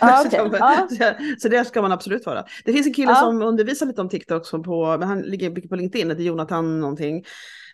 Ja, 0.00 0.16
så, 0.22 0.26
okej. 0.26 0.38
jag- 0.52 0.60
Ja. 0.60 0.88
så, 0.90 1.14
så 1.38 1.48
det 1.48 1.64
ska 1.64 1.82
man 1.82 1.92
absolut 1.92 2.26
vara. 2.26 2.44
Det 2.64 2.72
finns 2.72 2.86
en 2.86 2.94
kille 2.94 3.10
Ja. 3.12 3.16
som 3.16 3.42
undervisar 3.42 3.86
lite 3.86 4.00
om 4.00 4.08
TikTok, 4.08 4.46
som 4.46 4.62
på, 4.62 4.96
men 4.98 5.08
han 5.08 5.20
ligger 5.22 5.50
mycket 5.50 5.70
på 5.70 5.76
LinkedIn, 5.76 6.08
det 6.08 6.14
är 6.14 6.20
Jonathan 6.20 6.80
någonting. 6.80 7.24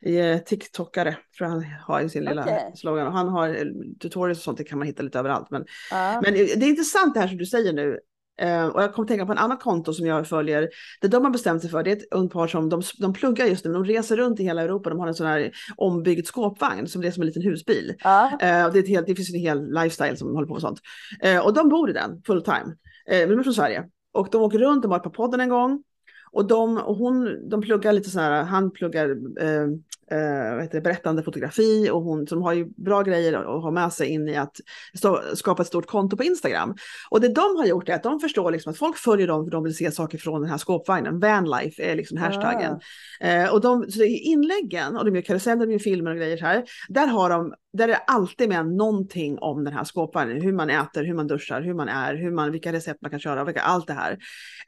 Eh, 0.02 0.38
TikTokare 0.38 1.16
tror 1.38 1.48
jag 1.48 1.48
han 1.48 1.64
har 1.86 2.00
i 2.00 2.08
sin 2.08 2.24
lilla 2.24 2.42
Okej. 2.42 2.72
slogan. 2.74 3.06
Och 3.06 3.12
han 3.12 3.28
har 3.28 3.48
eh, 3.48 3.54
tutorials 4.02 4.38
och 4.38 4.42
sånt, 4.44 4.58
det 4.58 4.64
kan 4.64 4.78
man 4.78 4.86
hitta 4.86 5.02
lite 5.02 5.18
överallt. 5.18 5.50
Men 5.50 5.64
ja. 5.90 6.20
Men 6.24 6.34
det 6.34 6.40
är 6.52 6.68
intressant 6.68 7.14
det 7.14 7.20
här 7.20 7.28
som 7.28 7.36
du 7.36 7.46
säger 7.46 7.72
nu. 7.72 7.98
Eh, 8.40 8.66
och 8.66 8.82
jag 8.82 8.94
kommer 8.94 9.08
tänka 9.08 9.26
på 9.26 9.32
en 9.32 9.38
annat 9.38 9.62
konto 9.62 9.92
som 9.92 10.06
jag 10.06 10.28
följer. 10.28 10.68
Det 11.00 11.08
de 11.08 11.24
har 11.24 11.30
bestämt 11.30 11.60
sig 11.60 11.70
för, 11.70 11.82
det 11.82 11.90
är 11.90 11.96
ett 11.96 12.12
ungt 12.12 12.32
par 12.32 12.46
som 12.46 12.68
de, 12.68 12.82
de 12.98 13.12
pluggar 13.12 13.46
just 13.46 13.64
nu. 13.64 13.72
De 13.72 13.84
reser 13.84 14.16
runt 14.16 14.40
i 14.40 14.44
hela 14.44 14.62
Europa. 14.62 14.90
De 14.90 14.98
har 14.98 15.08
en 15.08 15.14
sån 15.14 15.26
här 15.26 15.50
ombyggd 15.76 16.26
skåpvagn 16.26 16.86
som 16.86 17.02
det 17.02 17.08
är 17.08 17.12
som 17.12 17.22
en 17.22 17.26
liten 17.26 17.42
husbil. 17.42 17.94
Eh, 18.40 18.66
och 18.66 18.72
det, 18.72 18.78
är 18.78 18.82
ett 18.82 18.88
helt, 18.88 19.06
det 19.06 19.14
finns 19.14 19.34
en 19.34 19.40
hel 19.40 19.74
lifestyle 19.74 20.16
som 20.16 20.34
håller 20.34 20.46
på 20.46 20.52
med 20.52 20.62
sånt. 20.62 20.80
Eh, 21.20 21.46
och 21.46 21.54
de 21.54 21.68
bor 21.68 21.90
i 21.90 21.92
den 21.92 22.22
full 22.26 22.42
time. 22.42 22.76
De 23.06 23.22
är 23.22 23.42
från 23.42 23.54
Sverige. 23.54 23.84
Och 24.12 24.28
de 24.32 24.42
åker 24.42 24.58
runt, 24.58 24.82
de 24.82 24.90
har 24.90 24.98
varit 24.98 25.04
på 25.04 25.10
podden 25.10 25.40
en 25.40 25.48
gång. 25.48 25.82
Och, 26.34 26.46
de, 26.46 26.78
och 26.78 26.96
hon, 26.96 27.48
de 27.48 27.60
pluggar 27.60 27.92
lite 27.92 28.10
så 28.10 28.20
här, 28.20 28.42
han 28.42 28.70
pluggar 28.70 29.10
eh, 29.40 29.62
eh, 30.10 30.54
vad 30.54 30.62
heter 30.62 30.74
det, 30.74 30.80
berättande 30.80 31.22
fotografi 31.22 31.90
och 31.90 32.02
hon 32.02 32.26
som 32.26 32.42
har 32.42 32.52
ju 32.52 32.66
bra 32.76 33.02
grejer 33.02 33.32
att 33.32 33.62
ha 33.62 33.70
med 33.70 33.92
sig 33.92 34.08
in 34.08 34.28
i 34.28 34.36
att 34.36 34.56
skapa 35.34 35.62
ett 35.62 35.68
stort 35.68 35.86
konto 35.86 36.16
på 36.16 36.24
Instagram. 36.24 36.74
Och 37.10 37.20
det 37.20 37.28
de 37.28 37.56
har 37.56 37.66
gjort 37.66 37.88
är 37.88 37.94
att 37.94 38.02
de 38.02 38.20
förstår 38.20 38.50
liksom 38.50 38.70
att 38.70 38.78
folk 38.78 38.96
följer 38.96 39.26
dem 39.26 39.44
för 39.44 39.50
de 39.50 39.64
vill 39.64 39.76
se 39.76 39.90
saker 39.90 40.18
från 40.18 40.40
den 40.40 40.50
här 40.50 40.58
skåpvagnen. 40.58 41.20
Vanlife 41.20 41.82
är 41.82 41.96
liksom 41.96 42.18
hashtaggen. 42.18 42.78
Ah. 43.20 43.26
Eh, 43.26 43.52
och 43.52 43.60
de, 43.60 43.90
så 43.90 44.02
i 44.02 44.18
inläggen, 44.18 44.96
och 44.96 45.04
de 45.04 45.14
gör 45.14 45.22
karuseller, 45.22 45.66
de 45.66 45.72
gör 45.72 45.78
filmer 45.78 46.10
och 46.10 46.16
grejer 46.16 46.36
så 46.36 46.44
här, 46.44 46.64
där 46.88 47.06
har 47.06 47.30
de 47.30 47.54
där 47.74 47.84
är 47.84 47.88
det 47.88 47.96
alltid 47.96 48.48
med 48.48 48.66
någonting 48.66 49.38
om 49.38 49.64
den 49.64 49.74
här 49.74 49.84
skåpvagnen, 49.84 50.40
hur 50.40 50.52
man 50.52 50.70
äter, 50.70 51.04
hur 51.04 51.14
man 51.14 51.26
duschar, 51.26 51.62
hur 51.62 51.74
man 51.74 51.88
är, 51.88 52.14
hur 52.14 52.30
man, 52.30 52.52
vilka 52.52 52.72
recept 52.72 53.02
man 53.02 53.10
kan 53.10 53.20
köra, 53.20 53.44
vilka, 53.44 53.60
allt 53.60 53.86
det 53.86 53.92
här. 53.92 54.18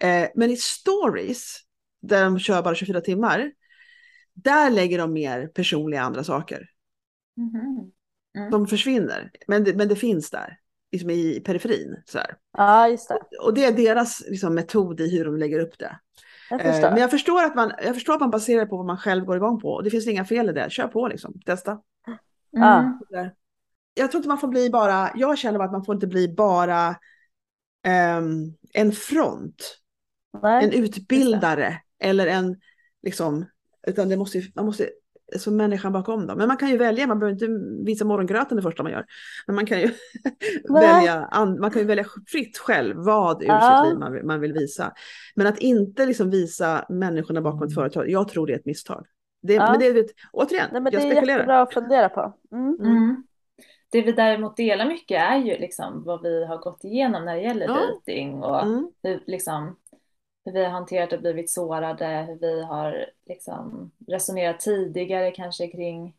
Eh, 0.00 0.28
men 0.34 0.50
i 0.50 0.56
stories, 0.56 1.60
där 2.02 2.24
de 2.24 2.38
kör 2.38 2.62
bara 2.62 2.74
24 2.74 3.00
timmar, 3.00 3.52
där 4.34 4.70
lägger 4.70 4.98
de 4.98 5.12
mer 5.12 5.46
personliga 5.46 6.02
andra 6.02 6.24
saker. 6.24 6.68
Mhm. 7.36 7.92
Mm. 8.38 8.50
De 8.50 8.66
försvinner, 8.66 9.30
men 9.46 9.64
det, 9.64 9.74
men 9.74 9.88
det 9.88 9.96
finns 9.96 10.30
där, 10.30 10.58
liksom 10.92 11.10
i 11.10 11.40
periferin. 11.40 12.02
Så 12.06 12.18
här. 12.18 12.36
Ja, 12.56 12.88
just 12.88 13.08
det. 13.08 13.18
Och 13.42 13.54
det 13.54 13.64
är 13.64 13.72
deras 13.72 14.22
liksom, 14.28 14.54
metod 14.54 15.00
i 15.00 15.18
hur 15.18 15.24
de 15.24 15.36
lägger 15.36 15.60
upp 15.60 15.78
det. 15.78 15.98
Jag 16.50 16.60
Eh, 16.60 16.80
men 16.80 16.96
jag 16.96 17.10
förstår, 17.10 17.44
att 17.44 17.54
man, 17.54 17.72
jag 17.84 17.94
förstår 17.94 18.14
att 18.14 18.20
man 18.20 18.30
baserar 18.30 18.60
det 18.60 18.66
på 18.66 18.76
vad 18.76 18.86
man 18.86 18.98
själv 18.98 19.24
går 19.24 19.36
igång 19.36 19.60
på. 19.60 19.68
Och 19.68 19.84
det 19.84 19.90
finns 19.90 20.06
inga 20.06 20.24
fel 20.24 20.50
i 20.50 20.52
det, 20.52 20.70
kör 20.70 20.88
på 20.88 21.08
liksom, 21.08 21.40
testa. 21.46 21.78
Mm. 22.56 22.98
Jag 23.94 24.10
tror 24.10 24.18
inte 24.18 24.28
man 24.28 24.38
får 24.38 24.48
bli 24.48 24.70
bara, 24.70 25.10
jag 25.14 25.38
känner 25.38 25.60
att 25.60 25.72
man 25.72 25.84
får 25.84 25.94
inte 25.94 26.06
bli 26.06 26.34
bara 26.34 26.96
ehm, 27.86 28.52
en 28.72 28.92
front, 28.92 29.78
Nej. 30.42 30.64
en 30.64 30.72
utbildare 30.72 31.80
eller 32.02 32.26
en, 32.26 32.56
liksom, 33.02 33.44
utan 33.86 34.08
det 34.08 34.16
måste, 34.16 34.42
man 34.54 34.64
måste, 34.66 34.88
som 35.38 35.56
människan 35.56 35.92
bakom 35.92 36.26
dem. 36.26 36.38
Men 36.38 36.48
man 36.48 36.56
kan 36.56 36.68
ju 36.68 36.76
välja, 36.76 37.06
man 37.06 37.18
behöver 37.18 37.32
inte 37.42 37.48
visa 37.86 38.04
morgongröten 38.04 38.56
det 38.56 38.62
första 38.62 38.82
man 38.82 38.92
gör. 38.92 39.04
Men 39.46 39.56
man 39.56 39.66
kan 39.66 39.80
ju 39.80 39.90
välja, 40.68 41.24
an, 41.24 41.60
man 41.60 41.70
kan 41.70 41.82
ju 41.82 41.88
välja 41.88 42.04
fritt 42.26 42.58
själv 42.58 42.96
vad 42.96 43.42
ur 43.42 43.46
Ja. 43.46 43.82
sitt 43.84 43.90
liv 43.90 43.98
man, 43.98 44.26
man 44.26 44.40
vill 44.40 44.52
visa. 44.52 44.92
Men 45.34 45.46
att 45.46 45.58
inte 45.58 46.06
liksom 46.06 46.30
visa 46.30 46.86
människorna 46.88 47.42
bakom 47.42 47.62
ett 47.62 47.74
företag, 47.74 48.10
jag 48.10 48.28
tror 48.28 48.46
det 48.46 48.52
är 48.52 48.58
ett 48.58 48.66
misstag. 48.66 49.06
Det, 49.46 49.54
Ja. 49.54 49.70
Men 49.70 49.80
det 49.80 49.86
är, 49.86 50.06
återigen, 50.32 50.68
Nej, 50.72 50.80
men 50.80 50.92
jag 50.92 51.02
det 51.02 51.06
är 51.08 51.10
spekulerar. 51.12 51.38
jättebra 51.38 51.60
att 51.62 51.74
fundera 51.74 52.08
på. 52.08 52.32
Mm. 52.52 52.76
Mm. 52.80 53.24
Det 53.90 54.02
vi 54.02 54.12
däremot 54.12 54.56
delar 54.56 54.86
mycket 54.86 55.22
är 55.22 55.36
ju 55.36 55.58
liksom 55.58 56.04
vad 56.04 56.22
vi 56.22 56.44
har 56.46 56.58
gått 56.58 56.84
igenom 56.84 57.24
när 57.24 57.34
det 57.36 57.42
gäller 57.42 57.66
Ja. 57.66 57.74
dejting 57.76 58.42
och 58.42 58.62
Mm. 58.62 58.92
hur, 59.02 59.22
liksom, 59.26 59.76
hur 60.44 60.52
vi 60.52 60.64
har 60.64 60.70
hanterat 60.70 61.12
och 61.12 61.20
blivit 61.20 61.50
sårade, 61.50 62.06
hur 62.28 62.34
vi 62.40 62.62
har 62.62 63.06
liksom 63.26 63.90
resonerat 64.08 64.60
tidigare 64.60 65.30
kanske 65.30 65.68
kring 65.68 66.16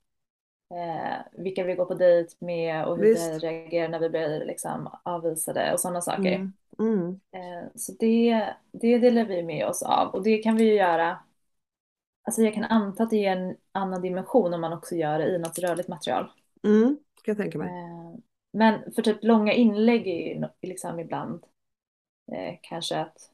eh, 0.73 1.15
vilka 1.43 1.63
vi 1.63 1.75
går 1.75 1.85
på 1.85 1.93
dejt 1.93 2.35
med 2.39 2.85
och 2.85 2.97
hur 2.97 3.03
Visst. 3.03 3.33
vi 3.33 3.37
reagerar 3.47 3.89
när 3.89 3.99
vi 3.99 4.09
blir 4.09 4.45
liksom 4.45 4.89
avvisade 5.03 5.73
och 5.73 5.79
sådana 5.79 6.01
saker. 6.01 6.35
Mm. 6.35 6.53
Mm. 6.79 7.19
Eh, 7.31 7.69
Så 7.75 7.91
det, 7.99 8.47
det 8.71 8.97
delar 8.97 9.25
vi 9.25 9.43
med 9.43 9.67
oss 9.67 9.83
av 9.83 10.07
och 10.07 10.23
det 10.23 10.37
kan 10.37 10.55
vi 10.55 10.63
ju 10.63 10.73
göra. 10.73 11.17
Alltså 12.27 12.41
jag 12.41 12.53
kan 12.53 12.63
anta 12.63 13.03
att 13.03 13.09
det 13.09 13.17
ger 13.17 13.37
en 13.37 13.55
annan 13.71 14.01
dimension 14.01 14.53
om 14.53 14.61
man 14.61 14.73
också 14.73 14.95
gör 14.95 15.19
det 15.19 15.35
i 15.35 15.37
något 15.37 15.59
rörligt 15.59 15.87
material. 15.87 16.31
Mm. 16.63 16.97
Ska 17.19 17.31
jag 17.31 17.37
tänka 17.37 17.57
mig. 17.57 17.67
Eh, 17.67 18.19
Men 18.53 18.91
för 18.95 19.01
typ 19.01 19.23
långa 19.23 19.53
inlägg 19.53 20.07
är 20.07 20.35
ju 20.35 20.47
liksom 20.61 20.99
ibland 20.99 21.43
eh, 22.31 22.55
kanske 22.61 22.99
att 22.99 23.31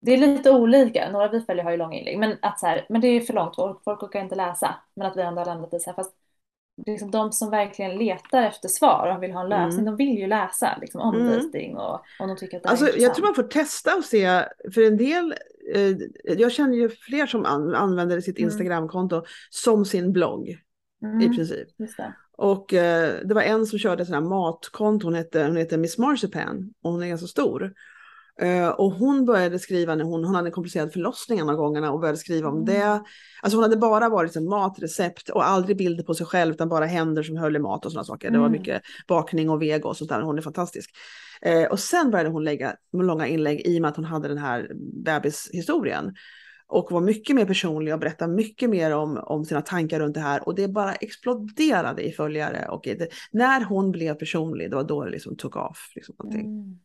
det 0.00 0.12
är 0.12 0.18
lite 0.18 0.50
olika. 0.50 1.10
Några 1.10 1.28
vi 1.28 1.40
följer 1.40 1.64
har 1.64 1.70
ju 1.70 1.76
långa 1.76 1.98
inlägg, 1.98 2.18
men 2.18 2.36
att 2.42 2.60
så 2.60 2.66
här, 2.66 2.86
men 2.88 3.00
det 3.00 3.08
är 3.08 3.20
för 3.20 3.34
långt, 3.34 3.56
folk, 3.56 3.84
folk 3.84 4.02
orkar 4.02 4.20
inte 4.20 4.34
läsa. 4.34 4.74
Men 4.94 5.06
att 5.06 5.16
vi 5.16 5.22
ändå 5.22 5.40
har 5.40 5.46
landat 5.46 5.74
i 5.74 5.80
så 5.80 5.90
här, 5.90 5.94
fast 5.94 6.14
liksom 6.86 7.10
de 7.10 7.32
som 7.32 7.50
verkligen 7.50 7.98
letar 7.98 8.42
efter 8.42 8.68
svar 8.68 9.14
och 9.16 9.22
vill 9.22 9.32
ha 9.32 9.40
en 9.40 9.48
lösning, 9.48 9.84
de 9.84 9.96
vill 9.96 10.18
ju 10.18 10.26
läsa 10.26 10.78
liksom, 10.80 11.00
om 11.00 11.14
Mm. 11.14 11.76
och 11.76 12.00
om 12.20 12.28
de 12.28 12.36
tycker 12.36 12.56
att 12.56 12.62
det 12.62 12.68
Alltså, 12.68 12.84
är 12.84 12.88
jag 12.88 12.94
intressant. 12.96 13.16
tror 13.16 13.26
man 13.26 13.34
får 13.34 13.42
testa 13.42 13.96
och 13.96 14.04
se, 14.04 14.26
för 14.74 14.86
en 14.86 14.96
del, 14.96 15.34
jag 16.38 16.52
känner 16.52 16.76
ju 16.76 16.88
fler 16.88 17.26
som 17.26 17.44
an, 17.44 17.74
använder 17.74 18.20
sitt 18.20 18.38
Mm. 18.38 18.48
Instagramkonto 18.50 19.24
som 19.50 19.84
sin 19.84 20.12
blogg 20.12 20.48
i 20.48 20.58
Mm, 21.04 21.36
princip. 21.36 21.68
just 21.78 21.96
det. 21.96 22.14
Och 22.36 22.74
eh, 22.74 23.14
det 23.24 23.34
var 23.34 23.42
en 23.42 23.66
som 23.66 23.78
körde 23.78 24.04
sånt 24.06 24.14
här 24.14 24.28
matkonto, 24.30 25.06
hon 25.06 25.14
heter, 25.14 25.48
hon 25.48 25.56
heter 25.56 25.78
Miss 25.78 25.98
Marzipan 25.98 26.74
och 26.82 26.92
hon 26.92 27.02
är 27.02 27.06
ganska 27.06 27.26
stor. 27.26 27.72
Eh, 28.40 28.68
och 28.68 28.92
hon 28.92 29.24
började 29.24 29.58
skriva 29.58 29.94
när 29.94 30.04
hon, 30.04 30.24
hon 30.24 30.34
hade 30.34 30.48
en 30.48 30.52
komplicerad 30.52 30.92
förlossning 30.92 31.38
en 31.38 31.48
av 31.48 31.56
gångerna 31.56 31.92
och 31.92 32.00
började 32.00 32.18
skriva 32.18 32.48
om 32.48 32.54
Mm. 32.54 32.64
det. 32.64 33.02
Alltså 33.42 33.56
hon 33.56 33.62
hade 33.62 33.76
bara 33.76 34.08
varit 34.08 34.28
liksom 34.28 34.44
mat, 34.48 34.78
recept 34.78 35.28
och 35.28 35.48
aldrig 35.48 35.76
bilder 35.76 36.04
på 36.04 36.14
sig 36.14 36.26
själv 36.26 36.54
utan 36.54 36.68
bara 36.68 36.84
händer 36.86 37.22
som 37.22 37.36
höll 37.36 37.56
i 37.56 37.58
mat 37.58 37.86
och 37.86 37.92
sådana 37.92 38.04
saker. 38.04 38.30
Det 38.30 38.38
var 38.38 38.46
Mm. 38.46 38.58
mycket 38.60 38.82
bakning 39.08 39.50
och 39.50 39.62
vego 39.62 39.88
och 39.88 39.96
sånt 39.96 40.10
där. 40.10 40.20
Hon 40.22 40.38
är 40.38 40.42
fantastisk. 40.42 40.90
Eh, 41.42 41.64
och 41.64 41.80
sen 41.80 42.10
började 42.10 42.30
hon 42.30 42.44
lägga 42.44 42.74
långa 42.92 43.26
inlägg 43.26 43.60
i 43.66 43.78
och 43.78 43.82
med 43.82 43.88
att 43.90 43.96
hon 43.96 44.04
hade 44.04 44.28
den 44.28 44.38
här 44.38 44.70
bebishistorien. 45.04 46.14
Och 46.68 46.92
var 46.92 47.00
mycket 47.00 47.36
mer 47.36 47.44
personlig 47.46 47.94
och 47.94 48.00
berättade 48.00 48.32
mycket 48.32 48.70
mer 48.70 48.94
om, 48.94 49.16
om 49.22 49.44
sina 49.44 49.60
tankar 49.62 50.00
runt 50.00 50.14
det 50.14 50.20
här. 50.20 50.48
Och 50.48 50.54
det 50.54 50.68
bara 50.68 50.94
exploderade 50.94 52.02
i 52.08 52.12
följare. 52.12 52.68
Och 52.68 52.80
det, 52.84 53.08
när 53.32 53.64
hon 53.64 53.92
blev 53.92 54.14
personlig, 54.14 54.70
det 54.70 54.76
var 54.76 54.84
då 54.84 55.04
det 55.04 55.10
liksom 55.10 55.36
tog 55.36 55.56
off. 55.56 55.92
Liksom, 55.94 56.14
någonting. 56.18 56.46
Mm. 56.46 56.78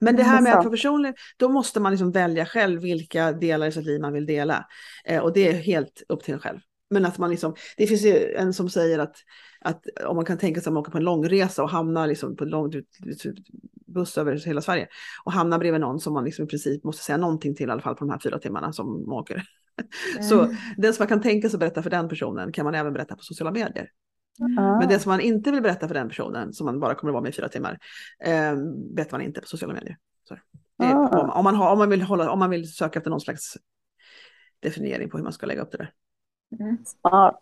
Men 0.00 0.16
det 0.16 0.22
här 0.22 0.42
med 0.42 0.52
att 0.54 0.64
vara 0.64 0.70
personlig, 0.70 1.14
då 1.36 1.48
måste 1.48 1.80
man 1.80 1.92
liksom 1.92 2.12
välja 2.12 2.46
själv 2.46 2.80
vilka 2.82 3.32
delar 3.32 3.66
i 3.66 3.72
sitt 3.72 3.86
liv 3.86 4.00
man 4.00 4.12
vill 4.12 4.26
dela. 4.26 4.66
Eh, 5.04 5.22
och 5.22 5.32
det 5.32 5.48
är 5.48 5.52
helt 5.52 6.02
upp 6.08 6.22
till 6.24 6.34
en 6.34 6.40
själv. 6.40 6.58
Men 6.90 7.04
att 7.04 7.18
man 7.18 7.30
liksom, 7.30 7.54
det 7.76 7.86
finns 7.86 8.02
ju 8.02 8.34
en 8.34 8.54
som 8.54 8.70
säger 8.70 8.98
att, 8.98 9.16
att 9.60 9.84
om 10.06 10.16
man 10.16 10.24
kan 10.24 10.38
tänka 10.38 10.60
sig 10.60 10.70
att 10.70 10.74
man 10.74 10.80
åker 10.80 10.92
på 10.92 10.98
en 10.98 11.04
långresa 11.04 11.62
och 11.62 11.70
hamnar 11.70 12.06
liksom 12.06 12.36
på 12.36 12.44
en 12.44 12.50
lång 12.50 12.72
buss 13.86 14.18
över 14.18 14.46
hela 14.46 14.60
Sverige 14.60 14.88
och 15.24 15.32
hamnar 15.32 15.58
bredvid 15.58 15.80
någon 15.80 16.00
som 16.00 16.12
man 16.12 16.24
liksom 16.24 16.44
i 16.44 16.48
princip 16.48 16.84
måste 16.84 17.04
säga 17.04 17.16
någonting 17.16 17.54
till 17.54 17.68
i 17.68 17.72
alla 17.72 17.82
fall 17.82 17.94
på 17.94 18.04
de 18.04 18.10
här 18.10 18.18
fyra 18.18 18.38
timmarna 18.38 18.72
som 18.72 18.86
man 19.06 19.18
åker. 19.18 19.42
Så 20.20 20.40
Mm. 20.40 20.56
den 20.76 20.94
som 20.94 21.02
man 21.02 21.08
kan 21.08 21.22
tänka 21.22 21.48
sig 21.48 21.56
att 21.56 21.60
berätta 21.60 21.82
för 21.82 21.90
den 21.90 22.08
personen 22.08 22.52
kan 22.52 22.64
man 22.64 22.74
även 22.74 22.92
berätta 22.92 23.16
på 23.16 23.22
sociala 23.22 23.50
medier. 23.50 23.88
Ah. 24.40 24.78
Men 24.78 24.88
det 24.88 24.98
som 24.98 25.10
man 25.10 25.20
inte 25.20 25.50
vill 25.50 25.62
berätta 25.62 25.88
för 25.88 25.94
den 25.94 26.08
personen, 26.08 26.52
som 26.52 26.64
man 26.64 26.80
bara 26.80 26.94
kommer 26.94 27.10
att 27.10 27.14
vara 27.14 27.22
med 27.22 27.30
i 27.30 27.36
fyra 27.36 27.48
timmar, 27.48 27.78
eh, 28.24 28.56
berättar 28.94 29.12
man 29.18 29.26
inte 29.26 29.40
på 29.40 29.46
sociala 29.46 29.74
medier. 29.74 29.96
Är, 30.82 30.94
Ah. 30.94 31.20
om, 31.20 31.30
om, 31.30 31.44
man 31.44 31.54
har, 31.54 31.72
om, 31.72 31.78
man 31.78 31.90
vill 31.90 32.02
hålla, 32.02 32.30
om 32.30 32.38
man 32.38 32.50
vill 32.50 32.72
söka 32.72 32.98
efter 32.98 33.10
någon 33.10 33.20
slags 33.20 33.56
definiering 34.60 35.10
på 35.10 35.16
hur 35.16 35.24
man 35.24 35.32
ska 35.32 35.46
lägga 35.46 35.62
upp 35.62 35.72
det 35.72 35.78
där. 35.78 35.92
Mm. 36.60 36.78
Smart. 36.84 37.40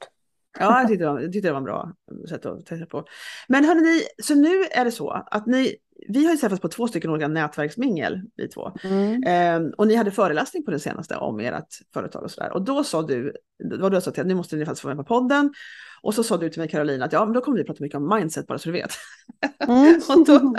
Ja, 0.58 0.80
jag 0.80 0.88
tyckte, 0.88 1.04
jag 1.04 1.32
tyckte 1.32 1.48
det 1.48 1.52
var 1.52 1.58
en 1.58 1.64
bra 1.64 1.92
sätt 2.28 2.46
att 2.46 2.66
tänka 2.66 2.86
på. 2.86 3.04
Men 3.48 3.64
hörni, 3.64 4.02
så 4.22 4.34
nu 4.34 4.62
är 4.70 4.84
det 4.84 4.90
så 4.90 5.10
att 5.10 5.46
ni, 5.46 5.76
vi 6.08 6.24
har 6.24 6.32
ju 6.32 6.38
träffats 6.38 6.60
på 6.60 6.68
två 6.68 6.88
stycken 6.88 7.10
olika 7.10 7.28
nätverksmingel, 7.28 8.22
vi 8.36 8.48
två. 8.48 8.72
Mm. 8.84 9.22
Ehm, 9.26 9.70
och 9.76 9.86
ni 9.86 9.94
hade 9.94 10.10
föreläsning 10.10 10.64
på 10.64 10.70
den 10.70 10.80
senaste 10.80 11.16
om 11.16 11.40
ert 11.40 11.74
företag 11.94 12.22
och 12.22 12.30
sådär. 12.30 12.52
Och 12.52 12.64
då 12.64 12.84
sa 12.84 13.02
du, 13.02 13.36
var 13.80 13.90
du 13.90 14.00
sa 14.00 14.10
till 14.10 14.20
att 14.20 14.26
nu 14.26 14.34
måste 14.34 14.56
ni 14.56 14.64
faktiskt 14.64 14.82
få 14.82 14.88
med 14.88 14.96
på 14.96 15.04
podden. 15.04 15.54
Och 16.02 16.14
så 16.14 16.22
sa 16.22 16.36
du 16.36 16.50
till 16.50 16.60
mig 16.60 16.68
Caroline 16.68 17.02
att 17.02 17.12
ja, 17.12 17.24
men 17.24 17.34
då 17.34 17.40
kommer 17.40 17.58
vi 17.58 17.64
prata 17.64 17.82
mycket 17.82 17.96
om 17.96 18.08
mindset 18.14 18.46
bara 18.46 18.58
så 18.58 18.68
du 18.68 18.72
vet. 18.72 18.90
Mm. 19.58 20.00
och 20.08 20.26
då 20.26 20.54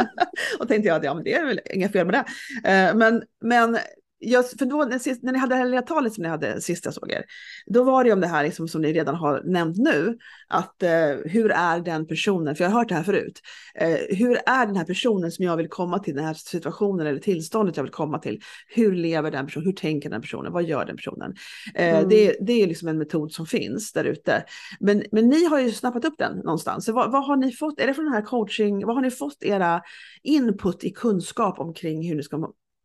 och 0.60 0.67
tänkte 0.67 0.88
jag 0.88 0.97
att 0.97 1.03
ja, 1.03 1.13
men 1.13 1.23
det 1.23 1.33
är 1.33 1.45
väl 1.45 1.60
inga 1.65 1.89
fel 1.89 2.05
med 2.05 2.13
det. 2.13 2.25
Eh, 2.71 2.95
men 2.95 3.23
men 3.41 3.77
jag, 4.19 4.49
för 4.49 4.65
då, 4.65 4.77
när, 4.77 5.32
ni 5.32 5.38
hade 5.38 5.56
det 5.56 5.60
här 5.60 5.65
lilla 5.65 5.82
talet 5.82 6.13
som 6.13 6.23
ni 6.23 6.30
hade 6.30 6.62
sist 6.62 6.86
jag 6.86 6.93
såg 6.93 7.12
er, 7.12 7.23
då 7.65 7.84
var 7.84 8.03
det 8.03 8.13
om 8.13 8.21
det 8.21 8.27
här 8.27 8.43
liksom, 8.43 8.67
som 8.67 8.82
ni 8.82 8.93
redan 8.93 9.15
har 9.15 9.41
nämnt 9.45 9.77
nu, 9.77 10.17
att 10.47 10.84
eh, 10.84 10.89
hur 11.25 11.51
är 11.51 11.80
den 11.80 12.08
personen, 12.08 12.56
för 12.56 12.63
jag 12.63 12.71
har 12.71 12.80
hört 12.80 12.89
det 12.89 12.95
här 12.95 13.03
förut, 13.03 13.41
eh, 13.75 14.17
hur 14.17 14.39
är 14.45 14.65
den 14.65 14.75
här 14.75 14.86
personen 14.86 15.32
som 15.32 15.45
jag 15.45 15.58
vill 15.58 15.69
komma 15.69 15.99
till, 15.99 16.15
den 16.15 16.25
här 16.25 16.34
situationen 16.34 17.08
eller 17.08 17.19
tillståndet 17.19 17.77
jag 17.77 17.84
vill 17.84 17.91
komma 17.91 18.19
till, 18.19 18.41
hur 18.67 18.95
lever 18.95 19.32
den 19.32 19.45
personen, 19.45 19.65
hur 19.65 19.73
tänker 19.73 20.10
den 20.10 20.21
personen, 20.21 20.53
vad 20.53 20.63
gör 20.63 20.86
den 20.86 20.95
personen? 20.95 21.36
Eh, 21.75 21.88
Mm. 21.88 22.10
det, 22.10 22.38
det 22.41 22.53
är 22.63 22.67
liksom 22.67 22.88
en 22.88 22.97
metod 22.97 23.32
som 23.32 23.45
finns 23.45 23.93
där 23.93 24.03
ute. 24.03 24.43
Men, 24.80 25.03
men 25.12 25.30
ni 25.30 25.45
har 25.45 25.60
ju 25.60 25.71
snappat 25.71 26.06
upp 26.06 26.15
den 26.17 26.38
någonstans. 26.38 26.86
Så 26.86 26.93
vad, 26.93 27.12
vad 27.12 27.25
har 27.25 27.38
ni 27.38 27.51
fått, 27.51 27.80
är 27.80 27.88
det 27.88 27.93
från 27.93 28.06
den 28.06 28.13
här 28.13 28.21
coaching, 28.21 28.86
vad 28.86 28.95
har 28.95 29.01
ni 29.01 29.12
fått 29.12 29.43
era 29.43 29.82
input 30.23 30.84
i 30.84 30.91
kunskap 30.91 31.60
omkring 31.60 32.08
hur 32.10 32.15
ni 32.15 32.23
ska 32.23 32.38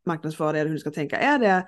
marknadsföra 0.06 0.58
er, 0.58 0.66
hur 0.66 0.72
ni 0.72 0.78
ska 0.78 0.90
tänka? 0.90 1.16
Är 1.18 1.38
det, 1.38 1.66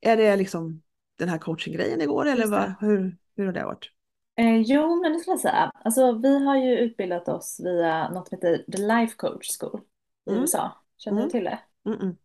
är 0.00 0.16
det 0.16 0.36
liksom 0.36 0.82
den 1.18 1.28
här 1.28 1.38
coachinggrejen 1.38 2.00
igår 2.00 2.26
eller 2.26 2.46
vad, 2.46 2.74
hur, 2.80 3.16
hur 3.36 3.46
har 3.46 3.52
det 3.52 3.64
varit? 3.64 3.90
Eh, 4.36 4.56
jo, 4.56 5.02
men 5.02 5.12
det 5.12 5.18
skulle 5.18 5.32
jag 5.32 5.40
säga. 5.40 5.72
Alltså, 5.84 6.12
vi 6.12 6.44
har 6.44 6.56
ju 6.56 6.78
utbildat 6.78 7.28
oss 7.28 7.60
via 7.64 8.08
något 8.10 8.28
som 8.28 8.36
heter 8.38 8.64
The 8.72 8.78
Life 8.78 9.14
Coach 9.16 9.58
School 9.60 9.80
i 10.26 10.30
Mm. 10.30 10.42
USA. 10.42 10.72
Känner 10.98 11.16
Mm. 11.18 11.28
du 11.28 11.30
till 11.30 11.44
det? 11.44 11.58
Mm-mm. 11.84 12.16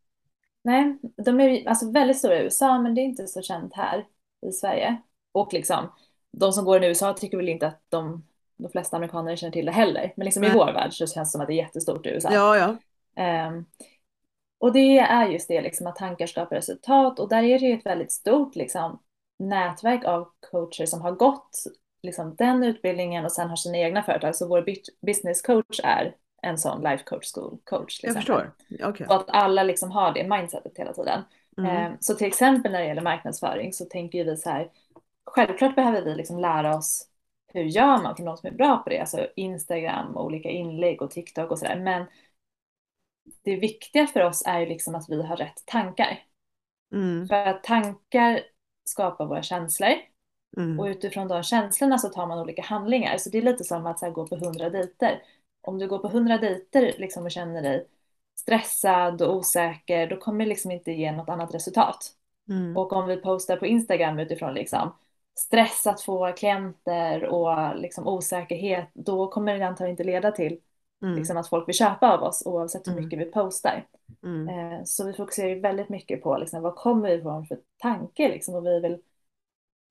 Nej, 0.64 0.98
de 1.26 1.40
är 1.40 1.70
alltså 1.70 1.92
väldigt 1.92 2.18
stora 2.18 2.40
i 2.40 2.44
USA, 2.44 2.80
men 2.82 2.96
det 2.96 3.02
är 3.02 3.04
inte 3.06 3.28
så 3.28 3.42
känt 3.42 3.74
här 3.74 4.08
i 4.48 4.52
Sverige. 4.52 5.02
Och 5.32 5.54
liksom, 5.54 5.92
de 6.32 6.54
som 6.54 6.66
går 6.66 6.84
i 6.84 6.88
USA 6.88 7.14
tycker 7.14 7.38
väl 7.38 7.50
inte 7.50 7.68
att 7.68 7.82
de, 7.90 8.28
de 8.58 8.72
flesta 8.72 8.98
amerikaner 8.98 9.36
känner 9.36 9.52
till 9.54 9.66
det 9.66 9.72
heller. 9.72 10.14
Men 10.18 10.26
liksom 10.26 10.44
i 10.44 10.50
vår 10.54 10.74
värld 10.74 10.94
så 10.94 11.08
känns 11.08 11.30
det 11.30 11.32
som 11.32 11.42
att 11.42 11.48
det 11.48 11.54
är 11.54 11.64
jättestort 11.64 12.06
i 12.06 12.10
USA. 12.10 12.34
Ja, 12.34 12.58
ja. 12.58 12.78
Ehm, 13.24 13.66
och 14.66 14.74
det 14.74 15.00
är 15.00 15.28
just 15.28 15.48
det, 15.48 15.62
liksom, 15.62 15.88
att 15.88 15.96
tankar 15.96 16.28
skapar 16.28 16.56
resultat. 16.56 17.20
Och 17.20 17.30
där 17.30 17.44
är 17.44 17.60
det 17.60 17.66
ju 17.66 17.74
ett 17.74 17.86
väldigt 17.86 18.12
stort 18.12 18.56
liksom, 18.56 19.00
nätverk 19.40 20.06
av 20.06 20.28
coacher 20.52 20.86
som 20.86 21.02
har 21.02 21.12
gått 21.12 21.50
liksom, 22.04 22.36
den 22.36 22.64
utbildningen 22.64 23.26
och 23.26 23.32
sen 23.32 23.50
har 23.50 23.56
sina 23.56 23.78
egna 23.78 24.04
företag. 24.04 24.36
Så 24.36 24.48
vår 24.48 24.66
business 25.06 25.42
coach 25.42 25.80
är 25.84 26.16
en 26.42 26.58
sån 26.58 26.84
life 26.84 27.04
coach 27.04 27.34
school 27.34 27.58
coach. 27.64 28.00
Jag 28.04 28.14
förstår. 28.14 28.52
Okay. 28.84 29.08
Så 29.08 29.14
att 29.14 29.30
alla 29.30 29.64
liksom 29.64 29.92
har 29.92 30.14
det 30.14 30.28
mindsetet 30.28 30.78
hela 30.78 30.94
tiden. 30.94 31.22
Mm. 31.58 31.76
Eh, 31.76 31.92
så 32.00 32.16
till 32.16 32.28
exempel 32.28 32.72
när 32.72 32.80
det 32.80 32.88
gäller 32.88 33.02
marknadsföring 33.02 33.74
så 33.74 33.86
tänker 33.86 34.26
vi 34.26 34.38
så 34.38 34.50
här, 34.50 34.70
självklart 35.26 35.76
behöver 35.76 36.02
vi 36.02 36.16
liksom 36.16 36.40
lära 36.40 36.76
oss 36.76 37.08
hur 37.54 37.64
gör 37.64 38.04
man 38.04 38.16
för 38.16 38.24
någon 38.24 38.38
som 38.38 38.50
är 38.50 38.54
bra 38.54 38.78
på 38.78 38.90
det, 38.90 39.00
alltså 39.00 39.28
Instagram 39.36 40.18
och 40.18 40.26
olika 40.26 40.50
inlägg 40.50 41.02
och 41.02 41.12
TikTok 41.12 41.52
och 41.52 41.60
sådär. 41.60 41.80
Men 41.80 42.06
det 43.44 43.56
viktiga 43.56 44.08
för 44.08 44.24
oss 44.24 44.44
är 44.46 44.60
ju 44.60 44.66
liksom 44.66 44.96
att 44.96 45.10
vi 45.10 45.24
har 45.24 45.38
rätt 45.38 45.64
tankar. 45.66 46.24
Mm. 46.94 47.28
För 47.28 47.36
att 47.36 47.64
tankar 47.64 48.42
skapar 48.84 49.26
våra 49.26 49.44
känslor 49.44 49.94
mm. 50.58 50.80
och 50.80 50.86
utifrån 50.86 51.28
de 51.28 51.44
känslorna 51.44 51.98
så 51.98 52.10
tar 52.10 52.28
man 52.28 52.40
olika 52.40 52.62
handlingar. 52.62 53.18
Så 53.18 53.30
det 53.30 53.38
är 53.38 53.42
lite 53.42 53.64
som 53.64 53.86
att 53.86 54.02
här, 54.02 54.12
gå 54.12 54.28
på 54.28 54.36
hundra 54.36 54.70
dejter. 54.70 55.24
Om 55.62 55.80
du 55.80 55.88
går 55.88 56.00
på 56.00 56.08
hundra 56.08 56.38
dejter 56.38 56.96
liksom, 56.98 57.26
och 57.26 57.32
känner 57.32 57.62
dig 57.62 57.88
stressad 58.40 59.22
och 59.22 59.36
osäker, 59.36 60.08
då 60.08 60.18
kommer 60.18 60.46
det 60.46 60.50
liksom 60.50 60.72
inte 60.72 60.92
ge 60.92 61.12
något 61.12 61.30
annat 61.30 61.54
resultat. 61.54 62.12
Mm. 62.50 62.78
Och 62.78 62.94
om 62.94 63.08
vi 63.08 63.18
postar 63.18 63.58
på 63.58 63.66
Instagram 63.66 64.20
utifrån 64.20 64.54
liksom 64.54 64.92
stress 65.40 65.88
att 65.88 66.02
få 66.02 66.32
klienter 66.32 67.24
och 67.24 67.80
liksom 67.80 68.08
osäkerhet, 68.08 68.90
då 68.94 69.28
kommer 69.28 69.60
det 69.60 69.68
antagligen 69.68 69.94
inte 69.94 70.04
leda 70.04 70.32
till 70.32 70.60
mm. 71.04 71.16
liksom, 71.16 71.38
att 71.38 71.50
folk 71.50 71.68
vill 71.68 71.76
köpa 71.76 72.18
av 72.18 72.24
oss 72.24 72.44
oavsett 72.46 72.88
hur 72.88 72.92
mm. 72.92 73.04
mycket 73.04 73.20
vi 73.20 73.26
postar. 73.26 73.88
Mm. 74.24 74.50
Eh, 74.50 74.84
så 74.86 75.06
vi 75.06 75.14
fokuserar 75.14 75.56
väldigt 75.56 75.90
mycket 75.90 76.24
på 76.24 76.38
liksom, 76.38 76.62
vad 76.62 76.76
kommer 76.76 77.10
vi 77.10 77.16
ifrån 77.16 77.46
för 77.46 77.60
tanke 77.78 78.30
liksom, 78.30 78.56
och 78.56 78.66
vi 78.66 78.80
vill 78.80 78.98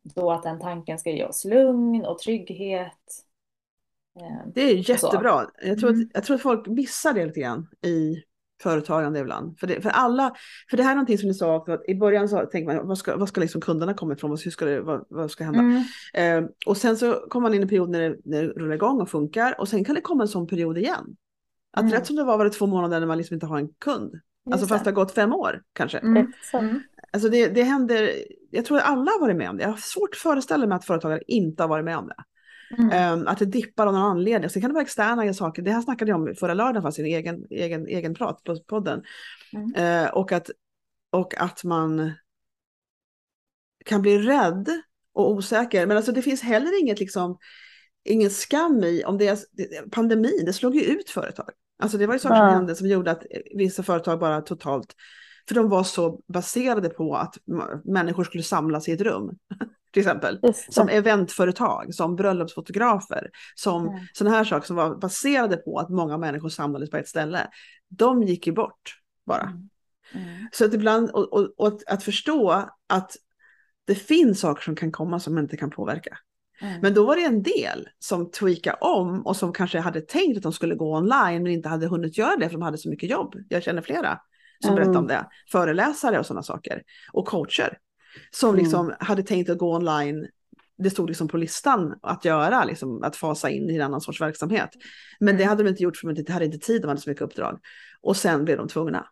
då 0.03 0.33
att 0.33 0.43
den 0.43 0.61
tanken 0.61 0.99
ska 0.99 1.11
ge 1.11 1.25
oss 1.25 1.45
lugn 1.45 2.05
och 2.05 2.19
trygghet. 2.19 3.25
Eh, 4.21 4.47
det 4.55 4.61
är 4.61 4.91
jättebra. 4.91 5.51
Jag 5.63 5.79
tror, 5.79 5.91
att, 5.91 5.97
mm. 5.97 6.11
jag 6.15 6.25
tror 6.25 6.37
att 6.37 6.43
folk 6.43 6.67
missar 6.67 7.13
det 7.13 7.27
lite 7.27 7.41
grann 7.41 7.69
i 7.83 8.23
företagande 8.63 9.19
ibland. 9.21 9.59
För 9.59 9.67
det, 9.67 9.81
för 9.81 9.91
alla, 9.91 10.35
för 10.71 10.77
det 10.77 10.83
här 10.83 10.91
är 10.91 10.95
någonting 10.95 11.19
som 11.19 11.29
ni 11.29 11.35
sa, 11.35 11.57
att 11.57 11.89
i 11.89 11.95
början 11.95 12.29
så 12.29 12.47
tänker 12.47 12.75
man, 12.75 12.89
vad 12.89 12.99
ska, 12.99 13.17
vad 13.17 13.29
ska 13.29 13.41
liksom 13.41 13.61
kunderna 13.61 13.95
komma 13.95 14.13
ifrån, 14.13 14.31
hur 14.31 14.51
ska 14.51 14.65
det, 14.65 14.81
vad, 14.81 15.05
vad 15.09 15.31
ska 15.31 15.45
hända? 15.45 15.61
Mm. 15.61 16.45
Eh, 16.45 16.51
och 16.67 16.77
sen 16.77 16.97
så 16.97 17.13
kommer 17.13 17.43
man 17.43 17.55
in 17.55 17.61
i 17.61 17.63
en 17.63 17.69
period 17.69 17.91
när 17.91 18.01
det, 18.01 18.17
när 18.25 18.43
det 18.43 18.49
rullar 18.49 18.75
igång 18.75 19.01
och 19.01 19.11
funkar 19.11 19.61
och 19.61 19.69
sen 19.69 19.85
kan 19.85 19.95
det 19.95 20.01
komma 20.01 20.23
en 20.23 20.29
sån 20.29 20.47
period 20.47 20.79
igen. 20.79 21.17
Att 21.73 21.83
mm. 21.83 21.93
rätt 21.93 22.07
som 22.07 22.17
det 22.17 22.25
var 22.25 22.39
var 22.39 22.45
det 22.45 22.51
två 22.51 22.67
månader 22.67 23.01
när 23.01 23.07
man 23.07 23.19
liksom 23.19 23.35
inte 23.35 23.47
har 23.47 23.59
en 23.59 23.69
kund. 23.69 24.15
Alltså 24.51 24.67
fast 24.67 24.85
det 24.85 24.91
har 24.91 24.95
gått 24.95 25.13
fem 25.13 25.33
år 25.33 25.63
kanske. 25.73 25.99
Mm. 25.99 26.33
mm. 26.55 26.81
Alltså 27.13 27.29
det, 27.29 27.49
det 27.49 27.63
händer, 27.63 28.11
jag 28.51 28.65
tror 28.65 28.79
att 28.79 28.85
alla 28.85 29.11
har 29.11 29.21
varit 29.21 29.37
med 29.37 29.51
om 29.51 29.57
det. 29.57 29.63
Jag 29.63 29.71
har 29.71 29.77
svårt 29.77 30.11
att 30.13 30.19
föreställa 30.19 30.67
mig 30.67 30.77
att 30.77 30.85
företagare 30.85 31.21
inte 31.27 31.63
har 31.63 31.69
varit 31.69 31.85
med 31.85 31.99
om 31.99 32.09
det. 32.09 32.15
Mm. 32.79 33.21
Um, 33.21 33.27
att 33.27 33.39
det 33.39 33.45
dippar 33.45 33.87
av 33.87 33.93
någon 33.93 34.03
anledning. 34.03 34.51
Sen 34.51 34.63
kan 34.63 34.71
det 34.71 34.75
vara 34.75 34.85
externa 34.85 35.35
saker. 35.35 35.63
Det 35.63 35.71
här 35.71 35.81
snackade 35.81 36.11
jag 36.11 36.21
om 36.21 36.35
förra 36.35 36.55
lördagen 36.55 36.83
fast 36.83 36.99
i 36.99 37.03
en 37.03 37.09
egen, 37.09 37.47
egen, 37.51 37.87
egen 37.87 38.15
prat 38.15 38.45
på 38.45 38.57
podden. 38.67 39.03
Mm. 39.53 40.05
Uh, 40.05 40.11
och, 40.11 40.33
att, 40.33 40.51
och 41.11 41.41
att 41.41 41.65
man 41.65 42.13
kan 43.85 44.03
bli 44.03 44.19
rädd 44.19 44.69
och 45.13 45.31
osäker. 45.31 45.87
Men 45.87 45.97
alltså 45.97 46.13
det 46.13 46.23
finns 46.23 46.43
heller 46.43 46.81
inget 46.81 47.01
liksom, 47.01 47.39
ingen 48.05 48.31
skam 48.31 48.85
i 48.85 49.05
om 49.05 49.19
det 49.19 49.29
är 49.29 49.39
pandemin, 49.91 50.45
det 50.47 50.53
slog 50.53 50.77
ju 50.77 50.83
ut 50.83 51.11
företag. 51.11 51.51
Alltså 51.79 51.99
det 51.99 52.07
var 52.07 52.15
ju 52.15 52.21
saker 52.21 52.37
som 52.37 52.49
hände 52.49 52.75
som 52.75 52.89
gjorde 52.89 53.11
att 53.11 53.23
vissa 53.55 53.83
företag 53.83 54.21
bara 54.21 54.41
totalt, 54.41 54.95
för 55.49 55.55
de 55.55 55.69
var 55.69 55.85
så 55.85 56.21
baserade 56.27 56.89
på 56.89 57.17
att 57.17 57.35
människor 57.85 58.25
skulle 58.25 58.43
samlas 58.43 58.89
i 58.89 58.93
ett 58.93 59.01
rum. 59.01 59.39
till 59.95 60.01
exempel. 60.01 60.41
Som 60.69 60.89
eventföretag, 60.89 61.95
som 61.95 62.17
bröllopsfotografer, 62.17 63.31
som 63.55 63.89
mm. 63.89 64.01
sådana 64.13 64.37
här 64.37 64.45
saker 64.45 64.67
som 64.67 64.77
var 64.77 64.97
baserade 64.97 65.57
på 65.57 65.79
att 65.79 65.89
många 65.89 66.19
människor 66.19 66.49
samlades 66.49 66.91
på 66.91 66.97
ett 66.97 67.09
ställe. 67.09 67.49
De 67.89 68.23
gick 68.23 68.47
ju 68.47 68.53
bort 68.53 69.01
bara. 69.27 69.43
Mm. 69.43 69.69
Mm. 70.13 70.49
Så 70.53 70.65
att 70.65 70.75
ibland, 70.75 71.11
och, 71.11 71.33
och, 71.33 71.55
och, 71.57 71.81
att 71.87 72.03
förstå 72.03 72.51
att 72.89 73.17
det 73.87 73.95
finns 73.95 74.41
saker 74.41 74.63
som 74.63 74.77
kan 74.77 74.93
komma 74.93 75.21
som 75.21 75.35
man 75.35 75.45
inte 75.45 75.57
kan 75.57 75.71
påverka. 75.71 76.19
Mm. 76.61 76.81
Men 76.81 76.95
då 76.95 77.07
var 77.07 77.17
det 77.17 77.25
en 77.25 77.43
del 77.43 77.89
som 77.99 78.31
tweakade 78.31 78.77
om 78.81 79.27
och 79.27 79.37
som 79.37 79.53
kanske 79.53 79.79
hade 79.79 80.01
tänkt 80.01 80.37
att 80.37 80.43
de 80.43 80.53
skulle 80.53 80.75
gå 80.75 80.97
online 80.97 81.43
men 81.43 81.53
inte 81.53 81.69
hade 81.69 81.87
hunnit 81.87 82.19
göra 82.19 82.37
det 82.37 82.49
för 82.49 82.53
de 82.53 82.63
hade 82.63 82.79
så 82.79 82.89
mycket 82.89 83.11
jobb. 83.11 83.35
Jag 83.49 83.63
känner 83.63 83.83
flera 83.83 84.21
som 84.61 84.73
mm. 84.73 84.85
berättar 84.85 85.01
om 85.01 85.07
det. 85.07 85.27
Föreläsare 85.53 86.19
och 86.19 86.27
sådana 86.27 86.43
saker. 86.43 86.83
Och 87.13 87.27
coacher 87.27 87.79
som 88.31 88.49
mm. 88.51 88.63
liksom 88.63 88.87
mm. 88.87 88.97
hade 89.01 89.23
tänkt 89.23 89.51
att 89.51 89.59
gå 89.59 89.77
online. 89.77 90.27
Det 90.79 90.91
stod 90.91 91.09
liksom 91.09 91.29
på 91.29 91.37
listan 91.37 91.99
att 92.03 92.25
göra, 92.25 92.65
liksom, 92.65 93.03
att 93.03 93.17
fasa 93.17 93.51
in 93.51 93.71
i 93.71 93.75
en 93.75 93.83
annan 93.83 94.01
sorts 94.01 94.21
verksamhet. 94.21 94.71
Men 95.21 95.37
det 95.37 95.43
mm. 95.43 95.49
hade 95.49 95.63
de 95.63 95.69
inte 95.69 95.83
gjort 95.83 95.97
för 95.97 96.13
de 96.13 96.33
hade 96.33 96.45
inte 96.45 96.59
tid, 96.59 96.83
de 96.83 96.89
hade 96.89 97.01
så 97.01 97.11
mycket 97.11 97.23
uppdrag. 97.23 97.61
Och 98.01 98.17
sen 98.17 98.45
blev 98.45 98.59
de 98.59 98.69
tvungna. 98.69 99.07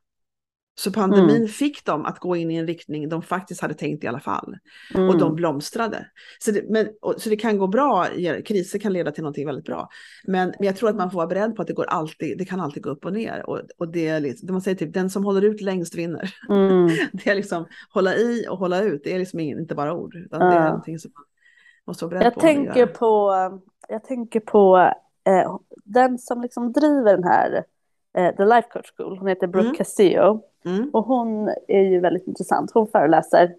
Så 0.75 0.93
pandemin 0.93 1.37
mm. 1.37 1.49
fick 1.49 1.85
dem 1.85 2.05
att 2.05 2.19
gå 2.19 2.37
in 2.37 2.51
i 2.51 2.57
en 2.57 2.67
riktning 2.67 3.09
de 3.09 3.23
faktiskt 3.23 3.61
hade 3.61 3.75
tänkt 3.75 4.05
i 4.05 4.07
alla 4.07 4.21
fall. 4.21 4.57
Mm. 4.95 5.09
Och 5.09 5.19
de 5.19 5.35
blomstrade. 5.35 6.07
Så 6.39 6.51
det, 6.51 6.71
men, 6.71 6.89
och, 7.01 7.15
så 7.19 7.31
det 7.31 7.37
kan 7.37 7.59
gå 7.59 7.67
bra, 7.67 8.07
kriser 8.45 8.79
kan 8.79 8.93
leda 8.93 9.11
till 9.11 9.23
någonting 9.23 9.47
väldigt 9.47 9.65
bra. 9.65 9.89
Men, 10.25 10.49
men 10.59 10.67
jag 10.67 10.77
tror 10.77 10.89
att 10.89 10.97
man 10.97 11.11
får 11.11 11.17
vara 11.17 11.27
beredd 11.27 11.57
på 11.57 11.63
att 11.63 11.69
det, 11.69 11.75
går 11.75 11.85
alltid, 11.85 12.39
det 12.39 12.45
kan 12.45 12.61
alltid 12.61 12.83
gå 12.83 12.91
upp 12.91 13.05
och 13.05 13.13
ner. 13.13 13.51
Och, 13.51 13.61
och 13.79 13.89
det 13.89 14.09
är 14.09 14.21
liksom, 14.21 14.53
man 14.53 14.61
säger 14.61 14.77
typ, 14.77 14.95
den 14.95 15.11
som 15.11 15.25
håller 15.25 15.43
ut 15.43 15.61
längst 15.61 15.95
vinner. 15.95 16.35
Mm. 16.49 16.87
det 17.13 17.31
är 17.31 17.35
liksom 17.35 17.67
hålla 17.91 18.15
i 18.15 18.47
och 18.51 18.59
hålla 18.59 18.83
ut, 18.83 19.01
det 19.05 19.15
är 19.15 19.19
liksom 19.19 19.41
inte 19.41 19.75
bara 19.75 19.95
ord. 19.95 20.15
Utan 20.15 20.41
ja. 20.41 20.47
det 20.47 20.57
är 20.57 20.65
någonting 20.65 20.99
som 20.99 21.11
man 21.15 21.25
måste 21.87 22.05
vara 22.05 22.11
beredd 22.11 22.27
jag 22.27 22.35
på. 22.35 22.41
Tänker 22.41 22.87
på. 22.87 23.33
Jag 23.89 24.05
tänker 24.05 24.41
på 24.41 24.93
eh, 25.27 25.57
den 25.85 26.19
som 26.19 26.43
liksom 26.43 26.73
driver 26.73 27.17
den 27.17 27.25
här 27.25 27.65
eh, 28.15 28.37
The 28.37 28.45
Life 28.45 28.69
Coach 28.69 28.93
School, 28.97 29.19
hon 29.19 29.29
heter 29.29 29.47
Brooke 29.47 29.67
mm. 29.67 29.77
Castillo. 29.77 30.43
Mm. 30.65 30.91
Och 30.93 31.05
hon 31.05 31.49
är 31.69 31.83
ju 31.83 32.01
väldigt 32.01 32.27
intressant. 32.27 32.71
Hon 32.75 32.87
föreläser 32.87 33.55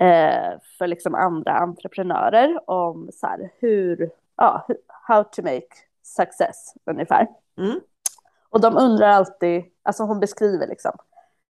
eh, 0.00 0.60
för 0.78 0.86
liksom 0.86 1.14
andra 1.14 1.52
entreprenörer 1.52 2.70
om 2.70 3.08
så 3.12 3.26
här, 3.26 3.50
hur, 3.58 4.10
ja, 4.36 4.66
how 4.88 5.24
to 5.24 5.42
make 5.42 5.66
success 6.02 6.74
ungefär. 6.84 7.26
Mm. 7.58 7.80
Och 8.50 8.60
de 8.60 8.76
undrar 8.76 9.08
alltid, 9.08 9.64
alltså 9.82 10.02
hon 10.02 10.20
beskriver 10.20 10.66
liksom, 10.66 10.92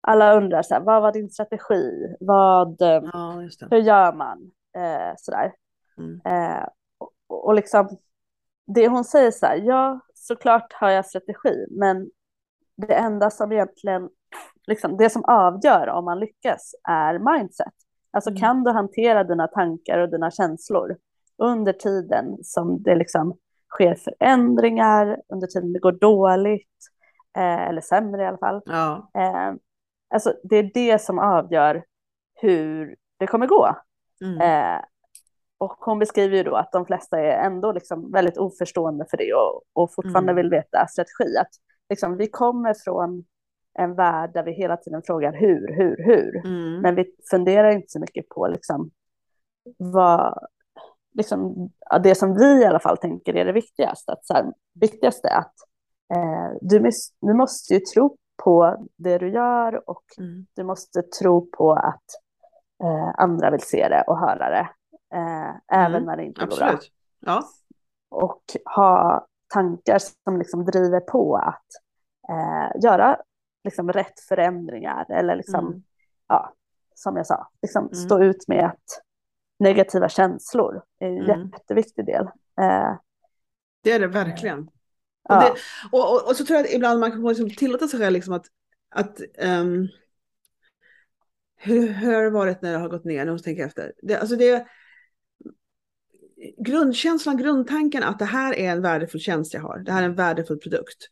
alla 0.00 0.36
undrar 0.36 0.62
så 0.62 0.74
här, 0.74 0.80
vad 0.80 1.02
var 1.02 1.12
din 1.12 1.30
strategi? 1.30 2.16
Vad, 2.20 2.76
ja, 2.78 3.00
hur 3.70 3.78
gör 3.78 4.12
man? 4.12 4.50
Eh, 4.76 5.14
sådär. 5.16 5.52
Mm. 5.98 6.20
Eh, 6.24 6.68
och, 6.98 7.44
och 7.44 7.54
liksom, 7.54 7.98
det 8.66 8.88
hon 8.88 9.04
säger 9.04 9.30
så 9.30 9.46
här, 9.46 9.56
ja, 9.56 10.00
såklart 10.14 10.72
har 10.72 10.90
jag 10.90 11.06
strategi, 11.06 11.66
men 11.70 12.10
det 12.76 12.94
enda 12.94 13.30
som 13.30 13.52
egentligen, 13.52 14.08
liksom, 14.66 14.96
det 14.96 15.10
som 15.10 15.24
avgör 15.24 15.88
om 15.88 16.04
man 16.04 16.20
lyckas 16.20 16.74
är 16.88 17.18
mindset. 17.18 17.74
Alltså 18.10 18.30
mm. 18.30 18.40
kan 18.40 18.64
du 18.64 18.70
hantera 18.70 19.24
dina 19.24 19.46
tankar 19.46 19.98
och 19.98 20.10
dina 20.10 20.30
känslor 20.30 20.96
under 21.38 21.72
tiden 21.72 22.38
som 22.42 22.82
det 22.82 22.94
liksom 22.94 23.38
sker 23.74 23.94
förändringar, 23.94 25.20
under 25.28 25.46
tiden 25.46 25.72
det 25.72 25.78
går 25.78 25.92
dåligt, 25.92 26.76
eh, 27.36 27.68
eller 27.68 27.80
sämre 27.80 28.22
i 28.22 28.26
alla 28.26 28.38
fall. 28.38 28.62
Ja. 28.66 29.10
Eh, 29.18 29.54
alltså 30.14 30.34
det 30.42 30.56
är 30.56 30.70
det 30.74 31.02
som 31.02 31.18
avgör 31.18 31.84
hur 32.34 32.96
det 33.18 33.26
kommer 33.26 33.46
gå. 33.46 33.76
Mm. 34.24 34.40
Eh, 34.40 34.80
och 35.58 35.76
hon 35.80 35.98
beskriver 35.98 36.36
ju 36.36 36.42
då 36.42 36.56
att 36.56 36.72
de 36.72 36.86
flesta 36.86 37.20
är 37.20 37.46
ändå 37.46 37.72
liksom 37.72 38.12
väldigt 38.12 38.38
oförstående 38.38 39.06
för 39.10 39.16
det 39.16 39.34
och, 39.34 39.62
och 39.72 39.94
fortfarande 39.94 40.32
mm. 40.32 40.36
vill 40.36 40.50
veta 40.50 40.86
strategi. 40.86 41.36
Att 41.36 41.50
liksom, 41.88 42.16
vi 42.16 42.26
kommer 42.30 42.74
från 42.84 43.24
en 43.78 43.94
värld 43.94 44.30
där 44.34 44.42
vi 44.42 44.52
hela 44.52 44.76
tiden 44.76 45.02
frågar 45.02 45.32
hur, 45.32 45.74
hur, 45.76 45.96
hur. 46.04 46.46
Mm. 46.46 46.80
Men 46.80 46.94
vi 46.94 47.04
funderar 47.30 47.70
inte 47.70 47.88
så 47.88 48.00
mycket 48.00 48.28
på 48.28 48.48
liksom, 48.48 48.90
vad, 49.78 50.38
liksom, 51.14 51.70
det 52.02 52.14
som 52.14 52.34
vi 52.34 52.62
i 52.62 52.64
alla 52.64 52.80
fall 52.80 52.96
tänker 52.96 53.36
är 53.36 53.44
det 53.44 53.52
viktigaste. 53.52 54.12
Att, 54.12 54.26
så 54.26 54.34
här, 54.34 54.52
viktigaste 54.74 55.28
är 55.28 55.38
att 55.38 55.54
eh, 56.14 56.56
du, 56.60 56.90
du 57.20 57.34
måste 57.34 57.74
ju 57.74 57.80
tro 57.80 58.16
på 58.44 58.86
det 58.96 59.18
du 59.18 59.30
gör 59.30 59.90
och 59.90 60.04
mm. 60.18 60.46
du 60.54 60.64
måste 60.64 61.02
tro 61.02 61.50
på 61.50 61.72
att 61.72 62.04
eh, 62.84 63.14
andra 63.16 63.50
vill 63.50 63.62
se 63.62 63.88
det 63.88 64.04
och 64.06 64.18
höra 64.18 64.50
det. 64.50 64.68
Eh, 65.14 65.78
även 65.80 65.94
mm. 65.94 66.04
när 66.04 66.16
det 66.16 66.24
inte 66.24 66.46
går 66.46 66.56
bra. 66.56 66.78
Ja. 67.20 67.42
Och 68.08 68.42
ha 68.76 69.26
tankar 69.48 69.98
som 70.24 70.38
liksom 70.38 70.64
driver 70.64 71.00
på 71.00 71.36
att 71.36 71.66
eh, 72.28 72.82
göra 72.82 73.18
liksom 73.64 73.92
rätt 73.92 74.20
förändringar 74.20 75.10
eller 75.10 75.36
liksom, 75.36 75.66
mm. 75.66 75.82
ja, 76.28 76.54
som 76.94 77.16
jag 77.16 77.26
sa, 77.26 77.48
liksom 77.62 77.84
mm. 77.84 77.94
stå 77.94 78.22
ut 78.22 78.48
med 78.48 78.66
att 78.66 79.02
negativa 79.58 80.08
känslor 80.08 80.82
är 80.98 81.08
en 81.08 81.30
mm. 81.30 81.50
jätteviktig 81.52 82.06
del. 82.06 82.24
Eh, 82.60 82.96
det 83.82 83.92
är 83.92 84.00
det 84.00 84.06
verkligen. 84.06 84.70
Ja. 85.28 85.36
Och, 85.36 85.42
det, 85.42 85.60
och, 85.92 86.12
och, 86.12 86.28
och, 86.28 86.36
så 86.36 86.44
tror 86.44 86.56
jag 86.56 86.66
att 86.66 86.72
ibland 86.72 87.00
man 87.00 87.10
kan 87.10 87.24
liksom 87.24 87.50
tillåta 87.50 87.88
sig 87.88 88.00
själv 88.00 88.12
liksom 88.12 88.32
att, 88.32 88.46
att 88.90 89.20
um, 89.38 89.88
hur, 91.56 91.88
hur 91.88 92.14
har 92.14 92.22
det 92.22 92.30
varit 92.30 92.62
när 92.62 92.72
det 92.72 92.78
har 92.78 92.88
gått 92.88 93.04
ner? 93.04 93.24
Nu 93.24 93.38
tänker 93.38 93.62
jag 93.62 93.68
efter. 93.68 93.92
Det, 94.02 94.16
alltså 94.16 94.36
det, 94.36 94.66
grundkänslan, 96.58 97.36
grundtanken 97.36 98.02
att 98.02 98.18
det 98.18 98.24
här 98.24 98.54
är 98.54 98.70
en 98.70 98.82
värdefull 98.82 99.20
tjänst 99.20 99.54
jag 99.54 99.60
har. 99.60 99.78
Det 99.78 99.92
här 99.92 100.02
är 100.02 100.06
en 100.06 100.14
värdefull 100.14 100.58
produkt. 100.58 101.08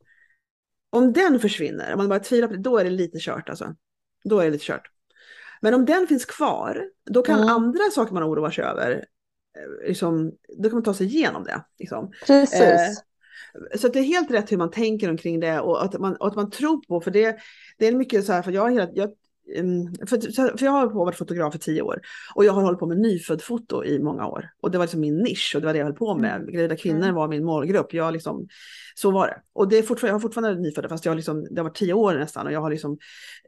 Om 0.90 1.12
den 1.12 1.40
försvinner, 1.40 1.92
om 1.92 1.98
man 1.98 2.08
bara 2.08 2.18
tvivlar 2.18 2.48
på 2.48 2.54
det, 2.54 2.60
då 2.60 2.78
är 2.78 2.84
det 2.84 2.90
lite 2.90 3.18
kört 3.20 3.48
alltså. 3.48 3.74
Då 4.24 4.38
är 4.38 4.44
det 4.44 4.50
lite 4.50 4.64
kört. 4.64 4.90
Men 5.60 5.74
om 5.74 5.84
den 5.84 6.06
finns 6.06 6.24
kvar, 6.24 6.88
då 7.10 7.22
kan 7.22 7.38
mm. 7.38 7.48
andra 7.48 7.90
saker 7.94 8.14
man 8.14 8.24
oroar 8.24 8.50
sig 8.50 8.64
över, 8.64 9.04
eh, 9.58 9.88
liksom, 9.88 10.32
då 10.58 10.68
kan 10.68 10.76
man 10.76 10.82
ta 10.82 10.94
sig 10.94 11.06
igenom 11.06 11.44
det. 11.44 11.64
Liksom. 11.78 12.12
Precis. 12.26 12.60
Eh, 12.60 12.90
så 13.76 13.88
det 13.88 13.98
är 13.98 14.02
helt 14.02 14.30
rätt 14.30 14.52
hur 14.52 14.56
man 14.56 14.70
tänker 14.70 15.10
omkring 15.10 15.40
det 15.40 15.60
och 15.60 15.84
att 15.84 16.00
man, 16.00 16.16
och 16.16 16.26
att 16.26 16.36
man 16.36 16.50
tror 16.50 16.86
på, 16.86 17.00
för 17.00 17.10
det, 17.10 17.36
det 17.78 17.86
är 17.86 17.92
mycket 17.92 18.24
så 18.24 18.32
här, 18.32 18.42
för 18.42 18.52
jag, 18.52 18.96
jag, 18.96 19.10
för, 20.08 20.32
för 20.58 20.64
jag 20.64 20.72
har 20.72 20.90
varit 20.90 21.16
fotograf 21.16 21.54
i 21.54 21.58
tio 21.58 21.82
år 21.82 22.00
och 22.34 22.44
jag 22.44 22.52
har 22.52 22.62
hållit 22.62 22.80
på 22.80 22.86
med 22.86 22.98
nyföddfoto 22.98 23.84
i 23.84 23.98
många 23.98 24.26
år. 24.26 24.50
Och 24.60 24.70
det 24.70 24.78
var 24.78 24.84
liksom 24.84 25.00
min 25.00 25.16
nisch 25.16 25.52
och 25.54 25.60
det 25.60 25.66
var 25.66 25.72
det 25.72 25.78
jag 25.78 25.86
höll 25.86 25.94
på 25.94 26.14
med. 26.14 26.36
Mm. 26.36 26.52
Gravida 26.52 26.76
kvinnor 26.76 27.02
mm. 27.02 27.14
var 27.14 27.28
min 27.28 27.44
målgrupp. 27.44 27.94
Jag 27.94 28.12
liksom, 28.12 28.48
så 28.94 29.10
var 29.10 29.26
det. 29.26 29.42
Och 29.52 29.68
det 29.68 29.78
är 29.78 29.82
fortfarande, 29.82 30.08
jag 30.08 30.14
har 30.14 30.20
fortfarande 30.20 30.60
nyfödda 30.60 30.88
fast 30.88 31.04
jag 31.04 31.12
har 31.12 31.16
liksom, 31.16 31.44
det 31.50 31.60
har 31.60 31.64
varit 31.64 31.76
tio 31.76 31.92
år 31.92 32.14
nästan 32.14 32.46
och 32.46 32.52
jag 32.52 32.60
har 32.60 32.70
liksom 32.70 32.98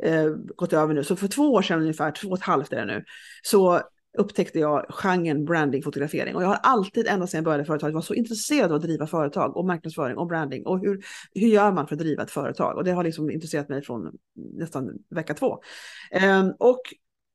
eh, 0.03 0.27
gått 0.57 0.73
över 0.73 0.95
nu. 0.95 1.05
Så 1.05 1.17
för 1.17 1.29
två 1.29 1.53
år 1.53 1.63
sedan 1.63 1.81
ungefär, 1.81 2.11
två 2.11 2.29
och 2.29 2.39
ett 2.39 2.45
halvt 2.45 2.73
är 2.73 2.77
det 2.77 2.85
nu, 2.85 3.05
så 3.43 3.83
upptäckte 4.19 4.59
jag 4.59 4.87
genren 4.89 5.45
brandingfotografering. 5.45 6.35
Och 6.37 6.43
jag 6.43 6.49
har 6.49 6.59
alltid, 6.62 7.07
ända 7.07 7.27
sedan 7.27 7.39
jag 7.39 7.45
började 7.45 7.64
företaget, 7.64 7.95
varit 7.95 8.05
så 8.05 8.14
intresserad 8.14 8.71
av 8.71 8.77
att 8.77 8.83
driva 8.83 9.07
företag 9.07 9.57
och 9.57 9.67
marknadsföring 9.67 10.17
och 10.17 10.27
branding. 10.27 10.67
Och 10.67 10.81
hur, 10.81 11.05
hur 11.35 11.49
gör 11.49 11.73
man 11.73 11.89
för 11.89 11.95
att 11.95 12.01
driva 12.01 12.23
ett 12.23 12.31
företag? 12.31 12.77
Och 12.77 12.85
det 12.85 12.93
har 12.93 13.05
liksom 13.05 13.31
intresserat 13.31 13.69
mig 13.69 13.83
från 13.83 14.12
nästan 14.59 14.91
vecka 15.11 15.35
två. 15.35 15.59
Um, 16.41 16.55
och 16.59 16.81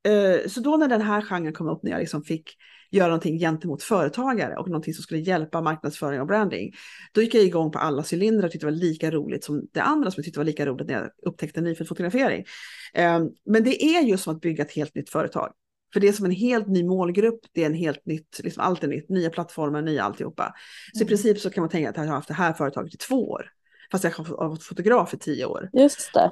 uh, 0.08 0.48
så 0.48 0.62
då 0.62 0.78
när 0.78 0.88
den 0.88 1.02
här 1.02 1.22
genren 1.22 1.54
kom 1.54 1.68
upp, 1.68 1.84
när 1.84 1.92
jag 1.92 2.00
liksom 2.00 2.24
fick 2.24 2.58
göra 2.92 3.08
någonting 3.08 3.40
gentemot 3.40 3.84
företagare 3.84 4.56
och 4.56 4.68
någonting 4.68 4.94
som 4.94 5.04
skulle 5.04 5.20
hjälpa 5.20 5.62
marknadsföring 5.62 6.22
och 6.22 6.28
branding. 6.28 6.74
Då 7.12 7.22
gick 7.22 7.36
jag 7.36 7.44
igång 7.44 7.72
på 7.72 7.80
alla 7.80 8.04
cylindrar 8.14 8.46
och 8.46 8.52
tyckte 8.52 8.68
det 8.68 8.72
var 8.72 8.80
lika 8.80 9.12
roligt 9.12 9.44
som 9.44 9.68
det 9.74 9.82
andra 9.82 10.12
som 10.12 10.20
jag 10.20 10.26
tyckte 10.26 10.40
var 10.40 10.46
lika 10.46 10.66
roligt 10.66 10.88
när 10.88 10.94
jag 10.94 11.10
upptäckte 11.24 11.62
nyfödd 11.62 11.88
fotografering. 11.88 12.40
Um, 12.40 13.04
ehm, 13.04 13.30
men 13.46 13.64
det 13.64 13.84
är 13.84 14.02
ju 14.02 14.18
som 14.18 14.36
att 14.36 14.42
bygga 14.42 14.64
ett 14.64 14.72
helt 14.72 14.96
nytt 14.96 15.10
företag. 15.10 15.54
För 15.94 16.00
det 16.00 16.08
är 16.08 16.14
som 16.14 16.26
en 16.26 16.32
helt 16.32 16.68
ny 16.68 16.84
målgrupp, 16.84 17.40
det 17.52 17.62
är 17.62 17.66
en 17.66 17.74
helt 17.74 18.06
nytt, 18.06 18.40
liksom 18.44 18.64
allt 18.64 18.84
är 18.84 18.88
nytt, 18.88 19.10
nya 19.10 19.30
plattformar, 19.30 19.82
nya 19.82 20.04
alltihopa. 20.04 20.54
Så 20.94 21.00
mm. 21.00 21.06
i 21.06 21.08
princip 21.08 21.40
så 21.40 21.50
kan 21.50 21.62
man 21.62 21.70
tänka 21.70 21.90
att 21.90 21.98
jag 21.98 22.04
har 22.04 22.14
haft 22.14 22.28
det 22.28 22.34
här 22.34 22.54
företaget 22.54 22.94
i 22.94 22.98
två 22.98 23.30
år. 23.30 23.46
Fast 23.92 24.04
jag 24.04 24.12
har 24.12 24.48
varit 24.48 24.64
fotograf 24.64 25.14
i 25.14 25.18
tio 25.18 25.46
år. 25.46 25.70
Just 25.74 26.14
det. 26.14 26.32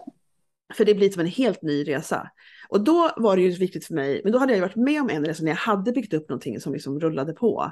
För 0.74 0.86
det 0.86 0.95
blir 0.95 1.10
som 1.10 1.20
en 1.20 1.28
helt 1.28 1.62
ny 1.62 1.84
resa. 1.84 2.32
Och 2.70 2.82
då 2.84 3.11
var 3.17 3.36
det 3.36 3.41
ju 3.41 3.49
viktigt 3.49 3.86
för 3.86 3.93
mig, 3.93 4.22
men 4.24 4.34
då 4.34 4.39
hade 4.39 4.53
jag 4.53 4.61
varit 4.61 4.76
med 4.76 5.01
om 5.01 5.09
en 5.09 5.26
resa 5.26 5.43
när 5.43 5.51
jag 5.51 5.57
hade 5.57 5.91
byggt 5.91 6.13
upp 6.13 6.30
någonting 6.30 6.59
som 6.59 6.74
liksom 6.74 6.99
rullade 6.99 7.34
på. 7.34 7.72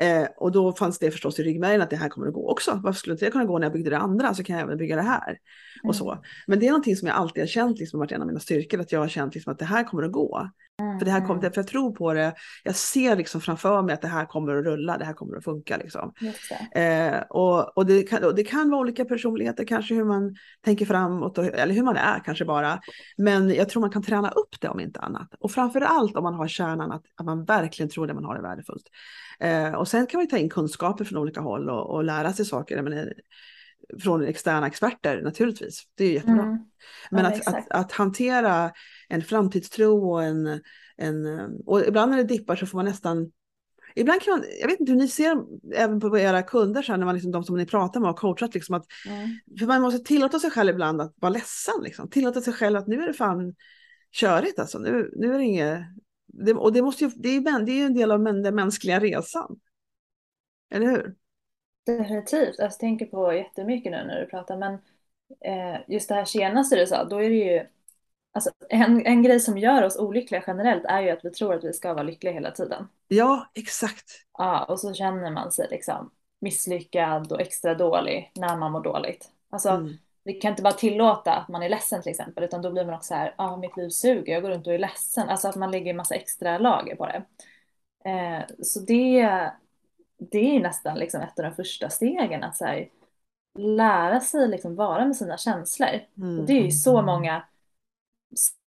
Eh, 0.00 0.26
och 0.36 0.52
då 0.52 0.72
fanns 0.72 0.98
det 0.98 1.10
förstås 1.10 1.38
i 1.38 1.42
ryggmärgen 1.42 1.82
att 1.82 1.90
det 1.90 1.96
här 1.96 2.08
kommer 2.08 2.26
att 2.26 2.34
gå 2.34 2.50
också. 2.50 2.80
Varför 2.82 2.98
skulle 2.98 3.12
inte 3.12 3.24
det 3.24 3.30
kunna 3.30 3.44
gå 3.44 3.58
när 3.58 3.66
jag 3.66 3.72
byggde 3.72 3.90
det 3.90 3.98
andra 3.98 4.34
så 4.34 4.44
kan 4.44 4.56
jag 4.56 4.62
även 4.62 4.78
bygga 4.78 4.96
det 4.96 5.02
här. 5.02 5.28
Mm. 5.28 5.88
Och 5.88 5.96
så. 5.96 6.18
Men 6.46 6.58
det 6.58 6.66
är 6.66 6.70
någonting 6.70 6.96
som 6.96 7.08
jag 7.08 7.16
alltid 7.16 7.42
har 7.42 7.48
känt, 7.48 7.78
liksom, 7.78 8.00
varit 8.00 8.12
en 8.12 8.20
av 8.20 8.26
mina 8.26 8.40
styrkor, 8.40 8.80
att 8.80 8.92
jag 8.92 9.00
har 9.00 9.08
känt 9.08 9.34
liksom, 9.34 9.52
att 9.52 9.58
det 9.58 9.64
här 9.64 9.84
kommer 9.84 10.02
att 10.02 10.12
gå. 10.12 10.50
Mm. 10.80 10.98
För, 10.98 11.06
det 11.06 11.10
här 11.10 11.20
kommer, 11.20 11.40
mm. 11.40 11.52
för 11.52 11.60
jag 11.60 11.66
tror 11.66 11.92
på 11.94 12.12
det, 12.12 12.34
jag 12.64 12.76
ser 12.76 13.16
liksom 13.16 13.40
framför 13.40 13.82
mig 13.82 13.94
att 13.94 14.02
det 14.02 14.08
här 14.08 14.26
kommer 14.26 14.56
att 14.56 14.64
rulla, 14.64 14.98
det 14.98 15.04
här 15.04 15.12
kommer 15.12 15.36
att 15.36 15.44
funka. 15.44 15.76
Liksom. 15.76 16.12
Eh, 16.74 17.20
och, 17.30 17.76
och, 17.76 17.86
det 17.86 18.02
kan, 18.02 18.24
och 18.24 18.34
det 18.34 18.44
kan 18.44 18.70
vara 18.70 18.80
olika 18.80 19.04
personligheter, 19.04 19.64
kanske 19.64 19.94
hur 19.94 20.04
man 20.04 20.36
tänker 20.64 20.86
framåt, 20.86 21.38
och, 21.38 21.44
eller 21.44 21.74
hur 21.74 21.82
man 21.82 21.96
är 21.96 22.20
kanske 22.24 22.44
bara. 22.44 22.80
Men 23.16 23.54
jag 23.54 23.68
tror 23.68 23.80
man 23.80 23.90
kan 23.90 24.02
träna 24.02 24.31
upp 24.32 24.60
det 24.60 24.68
om 24.68 24.80
inte 24.80 25.00
annat. 25.00 25.34
Och 25.38 25.50
framför 25.50 25.80
allt 25.80 26.16
om 26.16 26.22
man 26.22 26.34
har 26.34 26.48
kärnan 26.48 26.92
att, 26.92 27.04
att 27.16 27.26
man 27.26 27.44
verkligen 27.44 27.90
tror 27.90 28.06
det 28.06 28.14
man 28.14 28.24
har 28.24 28.36
är 28.36 28.42
värdefullt. 28.42 28.84
Eh, 29.40 29.74
och 29.74 29.88
sen 29.88 30.06
kan 30.06 30.20
man 30.20 30.28
ta 30.28 30.38
in 30.38 30.50
kunskaper 30.50 31.04
från 31.04 31.18
olika 31.18 31.40
håll 31.40 31.70
och, 31.70 31.94
och 31.94 32.04
lära 32.04 32.32
sig 32.32 32.44
saker. 32.44 32.82
menar, 32.82 33.12
från 34.02 34.24
externa 34.24 34.66
experter 34.66 35.22
naturligtvis. 35.22 35.82
Det 35.94 36.04
är 36.04 36.12
jättebra. 36.12 36.42
Mm. 36.42 36.58
Men 37.10 37.24
ja, 37.24 37.30
att, 37.30 37.46
att, 37.46 37.70
att, 37.70 37.92
hantera 37.92 38.72
en 39.08 39.22
framtidstro 39.22 40.10
och 40.10 40.22
en, 40.22 40.60
en... 40.96 41.26
Och 41.66 41.80
ibland 41.80 42.10
när 42.10 42.18
det 42.18 42.24
dippar 42.24 42.56
så 42.56 42.66
får 42.66 42.78
man 42.78 42.84
nästan... 42.84 43.32
Ibland 43.94 44.22
kan 44.22 44.38
man, 44.38 44.44
jag 44.60 44.68
vet 44.68 44.80
inte 44.80 44.92
hur 44.92 44.98
ni 44.98 45.08
ser 45.08 45.36
även 45.74 46.00
på 46.00 46.18
era 46.18 46.42
kunder, 46.42 46.82
så 46.82 46.92
här, 46.92 46.98
när 46.98 47.04
man 47.04 47.14
liksom, 47.14 47.32
de 47.32 47.44
som 47.44 47.56
ni 47.56 47.66
pratar 47.66 48.00
med 48.00 48.10
och 48.10 48.18
coachat, 48.18 48.54
liksom 48.54 48.74
att, 48.74 48.86
mm. 49.06 49.28
för 49.58 49.66
man 49.66 49.82
måste 49.82 50.04
tillåta 50.04 50.38
sig 50.38 50.50
själv 50.50 50.70
ibland 50.70 51.00
att 51.00 51.14
vara 51.16 51.32
ledsen. 51.32 51.74
Liksom. 51.82 52.10
Tillåta 52.10 52.40
sig 52.40 52.52
själv 52.52 52.76
att 52.76 52.86
nu 52.86 53.02
är 53.02 53.06
det 53.06 53.14
fan 53.14 53.54
körigt 54.12 54.58
alltså. 54.58 54.78
Nu, 54.78 55.10
nu 55.16 55.34
är 55.34 55.38
det 55.38 55.44
inget, 55.44 55.80
det, 56.26 56.54
och 56.54 56.72
det, 56.72 56.82
måste 56.82 57.04
ju, 57.04 57.10
det, 57.10 57.28
är, 57.28 57.60
det 57.62 57.72
är 57.72 57.86
en 57.86 57.94
del 57.94 58.10
av 58.10 58.24
den 58.24 58.54
mänskliga 58.54 59.00
resan. 59.00 59.60
Eller 60.70 60.86
hur? 60.86 61.14
Definitivt. 61.86 62.48
Alltså, 62.48 62.64
jag 62.64 62.78
tänker 62.78 63.06
på 63.06 63.32
jättemycket 63.32 63.92
nu 63.92 64.04
när 64.04 64.20
du 64.20 64.26
pratar. 64.26 64.56
Men 64.56 64.74
eh, 65.40 65.80
just 65.88 66.08
det 66.08 66.14
här 66.14 66.24
senaste 66.24 66.76
du 66.76 66.86
sa, 66.86 67.04
då 67.04 67.22
är 67.22 67.30
det 67.30 67.36
ju... 67.36 67.66
Alltså, 68.34 68.50
en, 68.68 69.06
en 69.06 69.22
grej 69.22 69.40
som 69.40 69.58
gör 69.58 69.82
oss 69.82 69.96
olyckliga 69.96 70.44
generellt 70.46 70.84
är 70.84 71.00
ju 71.00 71.10
att 71.10 71.24
vi 71.24 71.30
tror 71.30 71.54
att 71.54 71.64
vi 71.64 71.72
ska 71.72 71.94
vara 71.94 72.02
lyckliga 72.02 72.32
hela 72.32 72.50
tiden. 72.50 72.88
Ja, 73.08 73.50
exakt. 73.54 74.10
Ja, 74.38 74.64
och 74.64 74.80
så 74.80 74.94
känner 74.94 75.30
man 75.30 75.52
sig 75.52 75.66
liksom 75.70 76.10
misslyckad 76.40 77.32
och 77.32 77.40
extra 77.40 77.74
dålig 77.74 78.32
när 78.34 78.56
man 78.56 78.72
mår 78.72 78.82
dåligt. 78.82 79.30
Alltså, 79.50 79.68
mm. 79.68 79.92
Vi 80.24 80.32
kan 80.32 80.50
inte 80.50 80.62
bara 80.62 80.72
tillåta 80.72 81.34
att 81.34 81.48
man 81.48 81.62
är 81.62 81.68
ledsen 81.68 82.02
till 82.02 82.10
exempel, 82.10 82.44
utan 82.44 82.62
då 82.62 82.70
blir 82.72 82.84
man 82.84 82.94
också 82.94 83.08
så 83.08 83.14
här, 83.14 83.34
ja, 83.38 83.44
ah, 83.44 83.56
mitt 83.56 83.76
liv 83.76 83.88
suger, 83.88 84.32
jag 84.32 84.42
går 84.42 84.50
runt 84.50 84.66
och 84.66 84.74
är 84.74 84.78
ledsen. 84.78 85.28
Alltså 85.28 85.48
att 85.48 85.56
man 85.56 85.70
lägger 85.70 85.90
en 85.90 85.96
massa 85.96 86.14
extra 86.14 86.58
lager 86.58 86.96
på 86.96 87.06
det. 87.06 87.24
Eh, 88.10 88.42
så 88.62 88.80
det, 88.80 89.50
det 90.16 90.56
är 90.56 90.60
nästan 90.60 90.98
liksom 90.98 91.20
ett 91.20 91.38
av 91.38 91.44
de 91.44 91.54
första 91.54 91.90
stegen 91.90 92.42
att 92.42 92.56
så 92.56 92.64
här, 92.64 92.88
lära 93.58 94.20
sig 94.20 94.48
liksom 94.48 94.76
vara 94.76 95.04
med 95.04 95.16
sina 95.16 95.36
känslor. 95.36 96.00
Mm. 96.16 96.40
Och 96.40 96.46
det 96.46 96.52
är 96.52 96.62
ju 96.62 96.70
så 96.70 96.92
mm. 96.92 97.06
många 97.06 97.44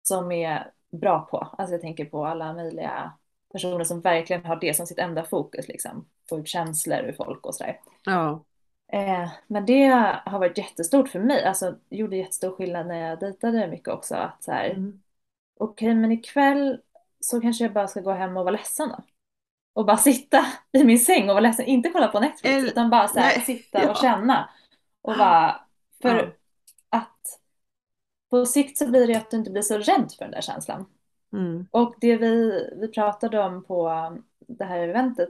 som 0.02 0.32
är 0.32 0.72
bra 0.90 1.20
på. 1.30 1.36
Alltså 1.58 1.74
jag 1.74 1.80
tänker 1.80 2.04
på 2.04 2.26
alla 2.26 2.52
möjliga 2.52 3.12
personer 3.52 3.84
som 3.84 4.00
verkligen 4.00 4.44
har 4.44 4.56
det 4.56 4.74
som 4.74 4.86
sitt 4.86 4.98
enda 4.98 5.24
fokus, 5.24 5.68
liksom. 5.68 6.08
få 6.28 6.38
ut 6.38 6.48
känslor 6.48 6.98
ur 6.98 7.12
folk 7.12 7.46
och 7.46 7.54
sådär. 7.54 7.80
Ja. 8.04 8.44
Eh, 8.92 9.28
men 9.46 9.66
det 9.66 9.86
har 10.24 10.38
varit 10.38 10.58
jättestort 10.58 11.08
för 11.08 11.18
mig, 11.18 11.44
alltså 11.44 11.74
gjorde 11.88 12.16
jättestor 12.16 12.56
skillnad 12.56 12.86
när 12.86 13.08
jag 13.08 13.20
dejtade 13.20 13.68
mycket 13.68 13.88
också. 13.88 14.14
Att 14.14 14.42
så 14.42 14.52
här, 14.52 14.70
mm. 14.70 15.02
okej 15.58 15.86
okay, 15.86 15.94
men 15.94 16.12
ikväll 16.12 16.80
så 17.20 17.40
kanske 17.40 17.64
jag 17.64 17.72
bara 17.72 17.88
ska 17.88 18.00
gå 18.00 18.12
hem 18.12 18.36
och 18.36 18.44
vara 18.44 18.52
ledsen 18.52 18.88
då 18.88 19.02
och 19.72 19.84
bara 19.84 19.96
sitta 19.96 20.46
i 20.72 20.84
min 20.84 20.98
säng 20.98 21.22
och 21.22 21.34
vara 21.34 21.40
ledsen. 21.40 21.66
Inte 21.66 21.88
kolla 21.88 22.08
på 22.08 22.20
Netflix 22.20 22.54
Eller, 22.54 22.68
utan 22.68 22.90
bara 22.90 23.08
så 23.08 23.18
här, 23.18 23.40
sitta 23.40 23.82
ja. 23.82 23.90
och 23.90 23.96
känna. 23.96 24.50
Och 25.02 25.14
bara, 25.18 25.60
för 26.02 26.16
ja. 26.16 26.98
att 26.98 27.40
på 28.30 28.46
sikt 28.46 28.78
så 28.78 28.88
blir 28.88 29.06
det 29.06 29.14
att 29.14 29.30
du 29.30 29.36
inte 29.36 29.50
blir 29.50 29.62
så 29.62 29.78
rädd 29.78 30.12
för 30.18 30.24
den 30.24 30.30
där 30.30 30.40
känslan. 30.40 30.86
Mm. 31.32 31.66
Och 31.70 31.94
det 32.00 32.16
vi, 32.16 32.64
vi 32.80 32.88
pratade 32.88 33.40
om 33.40 33.64
på 33.64 33.92
det 34.38 34.64
här 34.64 34.78
eventet, 34.78 35.28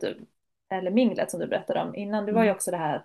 eller 0.68 0.90
minglet 0.90 1.30
som 1.30 1.40
du 1.40 1.46
berättade 1.46 1.80
om 1.80 1.94
innan, 1.94 2.26
det 2.26 2.32
var 2.32 2.42
ju 2.42 2.48
mm. 2.48 2.56
också 2.56 2.70
det 2.70 2.76
här 2.76 3.04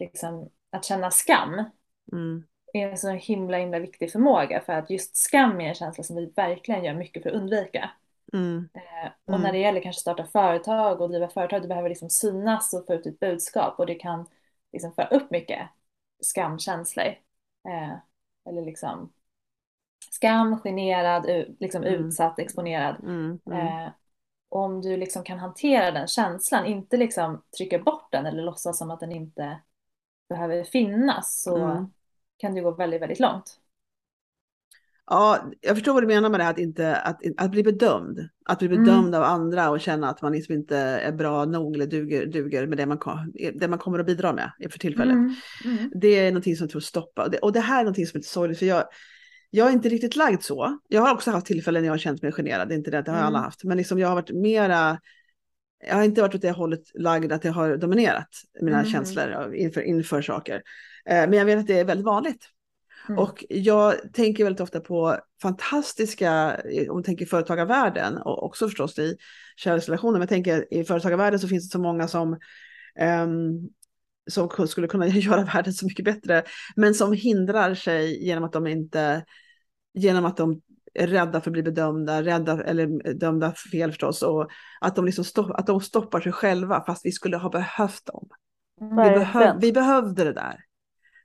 liksom, 0.00 0.50
att 0.70 0.84
känna 0.84 1.10
skam. 1.10 1.64
Mm. 2.12 2.44
är 2.72 2.88
en 2.88 2.98
så 2.98 3.10
himla 3.10 3.58
himla 3.58 3.78
viktig 3.78 4.12
förmåga 4.12 4.60
för 4.60 4.72
att 4.72 4.90
just 4.90 5.16
skam 5.16 5.60
är 5.60 5.68
en 5.68 5.74
känsla 5.74 6.04
som 6.04 6.16
vi 6.16 6.26
verkligen 6.26 6.84
gör 6.84 6.94
mycket 6.94 7.22
för 7.22 7.30
att 7.30 7.36
undvika. 7.36 7.90
Mm. 8.32 8.68
Eh, 8.74 9.10
och 9.24 9.30
när 9.30 9.38
mm. 9.38 9.52
det 9.52 9.58
gäller 9.58 9.80
kanske 9.80 10.00
starta 10.00 10.24
företag 10.24 11.00
och 11.00 11.10
driva 11.10 11.28
företag, 11.28 11.62
du 11.62 11.68
behöver 11.68 11.88
liksom 11.88 12.10
synas 12.10 12.74
och 12.74 12.86
få 12.86 12.94
ut 12.94 13.04
ditt 13.04 13.20
budskap 13.20 13.78
och 13.78 13.86
det 13.86 13.94
kan 13.94 14.26
liksom 14.72 14.92
föra 14.92 15.06
upp 15.06 15.30
mycket 15.30 15.68
skamkänslor. 16.20 17.06
Eh, 17.68 17.96
eller 18.48 18.62
liksom 18.62 19.12
skam, 20.10 20.60
generad, 20.60 21.46
liksom 21.60 21.82
mm. 21.82 21.94
utsatt, 21.94 22.38
exponerad. 22.38 22.96
Mm. 23.02 23.40
Mm. 23.46 23.66
Eh, 23.66 23.92
om 24.48 24.82
du 24.82 24.96
liksom 24.96 25.24
kan 25.24 25.38
hantera 25.38 25.90
den 25.90 26.06
känslan, 26.06 26.66
inte 26.66 26.96
liksom 26.96 27.42
trycka 27.56 27.78
bort 27.78 28.12
den 28.12 28.26
eller 28.26 28.42
låtsas 28.42 28.78
som 28.78 28.90
att 28.90 29.00
den 29.00 29.12
inte 29.12 29.58
behöver 30.30 30.64
finnas 30.64 31.42
så 31.42 31.56
mm. 31.56 31.86
kan 32.36 32.54
det 32.54 32.60
gå 32.60 32.70
väldigt, 32.70 33.02
väldigt 33.02 33.20
långt. 33.20 33.56
Ja, 35.06 35.50
jag 35.60 35.76
förstår 35.76 35.92
vad 35.92 36.02
du 36.02 36.06
menar 36.06 36.30
med 36.30 36.40
det 36.40 36.44
här 36.44 36.50
att, 36.50 36.58
inte, 36.58 36.96
att, 36.96 37.20
att 37.36 37.50
bli 37.50 37.62
bedömd. 37.62 38.28
Att 38.44 38.58
bli 38.58 38.68
mm. 38.68 38.84
bedömd 38.84 39.14
mm. 39.14 39.20
av 39.20 39.26
andra 39.26 39.70
och 39.70 39.80
känna 39.80 40.10
att 40.10 40.22
man 40.22 40.32
liksom 40.32 40.54
inte 40.54 40.76
är 40.78 41.12
bra 41.12 41.44
nog 41.44 41.74
eller 41.74 41.86
duger, 41.86 42.26
duger 42.26 42.66
med 42.66 42.78
det 42.78 42.86
man, 42.86 42.98
det 43.54 43.68
man 43.68 43.78
kommer 43.78 43.98
att 43.98 44.06
bidra 44.06 44.32
med 44.32 44.52
för 44.70 44.78
tillfället. 44.78 45.14
Mm. 45.14 45.34
Mm. 45.64 45.90
Det 45.94 46.18
är 46.18 46.30
någonting 46.30 46.56
som 46.56 46.64
jag 46.64 46.70
tror 46.70 46.80
stoppa. 46.80 47.24
Och 47.24 47.30
det, 47.30 47.38
och 47.38 47.52
det 47.52 47.60
här 47.60 47.80
är 47.80 47.84
någonting 47.84 48.06
som 48.06 48.16
är 48.16 48.18
lite 48.18 48.28
sorgligt 48.28 48.58
för 48.58 48.66
jag, 48.66 48.84
jag 49.50 49.68
är 49.68 49.72
inte 49.72 49.88
riktigt 49.88 50.16
lagd 50.16 50.42
så. 50.42 50.78
Jag 50.88 51.02
har 51.02 51.14
också 51.14 51.30
haft 51.30 51.46
tillfällen 51.46 51.82
när 51.82 51.86
jag 51.86 51.92
har 51.92 51.98
känt 51.98 52.22
mig 52.22 52.32
generad, 52.32 52.68
det 52.68 52.74
är 52.74 52.78
inte 52.78 52.90
det, 52.90 53.02
det 53.02 53.10
har 53.10 53.18
alla 53.18 53.38
mm. 53.38 53.42
haft. 53.42 53.64
Men 53.64 53.76
liksom 53.76 53.98
jag 53.98 54.08
har 54.08 54.14
varit 54.14 54.30
mera, 54.30 54.98
jag 55.86 55.94
har 55.94 56.02
inte 56.02 56.20
varit 56.20 56.34
åt 56.34 56.42
det 56.42 56.50
hållet 56.50 56.82
lagd 56.94 57.32
att 57.32 57.44
jag 57.44 57.52
har 57.52 57.76
dominerat 57.76 58.28
mina 58.60 58.78
mm. 58.78 58.90
känslor 58.90 59.54
inför, 59.54 59.80
inför 59.80 60.22
saker. 60.22 60.62
Eh, 61.06 61.14
men 61.28 61.32
jag 61.32 61.44
vet 61.44 61.58
att 61.58 61.66
det 61.66 61.78
är 61.78 61.84
väldigt 61.84 62.06
vanligt. 62.06 62.48
Mm. 63.08 63.18
Och 63.18 63.44
jag 63.48 64.12
tänker 64.12 64.44
väldigt 64.44 64.60
ofta 64.60 64.80
på 64.80 65.18
fantastiska, 65.42 66.60
om 66.88 66.96
man 66.96 67.02
tänker 67.02 67.26
företagarvärlden 67.26 68.16
och 68.16 68.42
också 68.42 68.68
förstås 68.68 68.98
i 68.98 69.16
kärleksrelationer, 69.56 70.12
men 70.12 70.20
jag 70.20 70.28
tänker 70.28 70.74
i 70.74 70.84
företagarvärlden 70.84 71.40
så 71.40 71.48
finns 71.48 71.68
det 71.68 71.72
så 71.72 71.78
många 71.78 72.08
som 72.08 72.38
um, 73.22 73.70
som 74.30 74.68
skulle 74.68 74.88
kunna 74.88 75.06
göra 75.08 75.44
världen 75.44 75.72
så 75.72 75.86
mycket 75.86 76.04
bättre, 76.04 76.44
men 76.76 76.94
som 76.94 77.12
hindrar 77.12 77.74
sig 77.74 78.24
genom 78.26 78.44
att 78.44 78.52
de 78.52 78.66
inte, 78.66 79.24
genom 79.94 80.24
att 80.24 80.36
de 80.36 80.60
rädda 80.98 81.40
för 81.40 81.50
att 81.50 81.52
bli 81.52 81.62
bedömda, 81.62 82.22
rädda 82.22 82.64
eller 82.64 83.14
dömda 83.14 83.52
fel 83.72 83.90
förstås, 83.90 84.22
och 84.22 84.50
att 84.80 84.96
de, 84.96 85.04
liksom 85.04 85.24
stopp, 85.24 85.50
att 85.50 85.66
de 85.66 85.80
stoppar 85.80 86.20
sig 86.20 86.32
själva 86.32 86.84
fast 86.86 87.06
vi 87.06 87.12
skulle 87.12 87.36
ha 87.36 87.50
behövt 87.50 88.06
dem. 88.06 88.28
Vi, 88.80 89.10
behöv, 89.10 89.60
vi 89.60 89.72
behövde 89.72 90.24
det 90.24 90.32
där. 90.32 90.64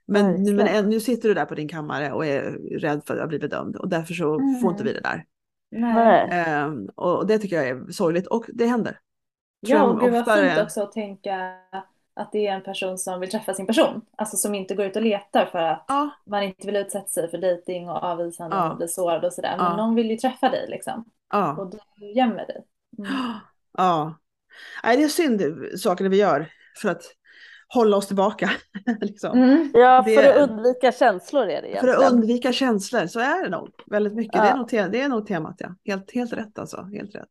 Men, 0.08 0.44
nu, 0.44 0.54
men 0.54 0.90
nu 0.90 1.00
sitter 1.00 1.30
du 1.30 1.36
där 1.36 1.46
på 1.46 1.56
din 1.56 1.68
kammare 1.68 2.12
och 2.12 2.26
är 2.26 2.42
rädd 2.80 3.02
för 3.08 3.18
att 3.18 3.30
bli 3.30 3.40
bedömd 3.40 3.76
och 3.76 3.90
därför 3.90 4.14
så 4.14 4.40
mm. 4.40 4.62
får 4.62 4.72
inte 4.72 4.84
vi 4.84 4.94
det 4.94 5.02
där. 5.02 5.26
Um, 6.66 6.90
och 6.96 7.28
det 7.28 7.40
tycker 7.40 7.56
jag 7.56 7.68
är 7.68 7.92
sorgligt 7.92 8.28
och 8.28 8.46
det 8.54 8.66
händer. 8.66 9.00
Ja, 9.60 9.84
och 9.84 10.00
gud 10.00 10.12
vad 10.12 10.40
fint 10.40 10.62
också 10.62 10.82
att 10.82 10.92
tänka 10.92 11.54
att 12.16 12.32
det 12.32 12.48
är 12.48 12.54
en 12.54 12.64
person 12.64 12.98
som 12.98 13.20
vill 13.20 13.32
träffa 13.32 13.54
sin 13.54 13.68
person. 13.68 14.02
Alltså 14.18 14.38
som 14.38 14.56
inte 14.56 14.76
går 14.76 14.86
ut 14.86 14.96
och 14.96 15.02
letar 15.02 15.46
för 15.46 15.60
att 15.60 15.86
ja. 15.88 16.10
man 16.26 16.44
inte 16.44 16.68
vill 16.68 16.76
utsätta 16.76 17.08
sig 17.08 17.30
för 17.30 17.38
dejting 17.38 17.90
och 17.90 18.04
avvisande 18.04 18.56
ja. 18.56 18.72
och 18.72 18.78
bli 18.78 18.88
sårad 18.88 19.26
och 19.26 19.34
sådär. 19.34 19.58
Men 19.58 19.66
ja. 19.66 19.78
någon 19.78 19.96
vill 19.96 20.12
ju 20.12 20.18
träffa 20.18 20.50
dig 20.50 20.66
liksom. 20.70 21.06
Ja. 21.32 21.58
Och 21.58 21.74
du 21.98 22.12
gömmer 22.12 22.46
dig. 22.48 22.66
Mm. 22.98 23.12
Ja. 23.78 24.18
Nej, 24.84 24.98
det 24.98 25.04
är 25.04 25.08
synd 25.08 25.42
sakerna 25.80 26.10
vi 26.10 26.18
gör 26.18 26.52
för 26.82 26.90
att 26.90 27.04
hålla 27.68 27.98
oss 27.98 28.08
tillbaka. 28.08 28.52
liksom. 29.02 29.38
mm. 29.38 29.72
Ja, 29.74 30.04
för 30.04 30.24
det, 30.24 30.44
att 30.44 30.50
undvika 30.50 30.92
känslor 30.92 31.44
är 31.44 31.62
det 31.62 31.70
egentligen. 31.70 31.96
För 31.96 32.06
att 32.06 32.12
undvika 32.12 32.54
känslor, 32.54 33.08
så 33.08 33.20
är 33.20 33.44
det 33.44 33.50
nog 33.50 33.70
väldigt 33.86 34.14
mycket. 34.14 34.42
Det, 34.42 34.48
är 34.48 34.58
nog, 34.58 34.92
det 34.92 35.02
är 35.02 35.10
nog 35.10 35.28
temat, 35.28 35.56
ja. 35.58 35.76
Helt, 35.86 36.12
helt 36.12 36.34
rätt 36.34 36.60
alltså. 36.60 36.82
Helt 36.82 37.16
rätt. 37.16 37.30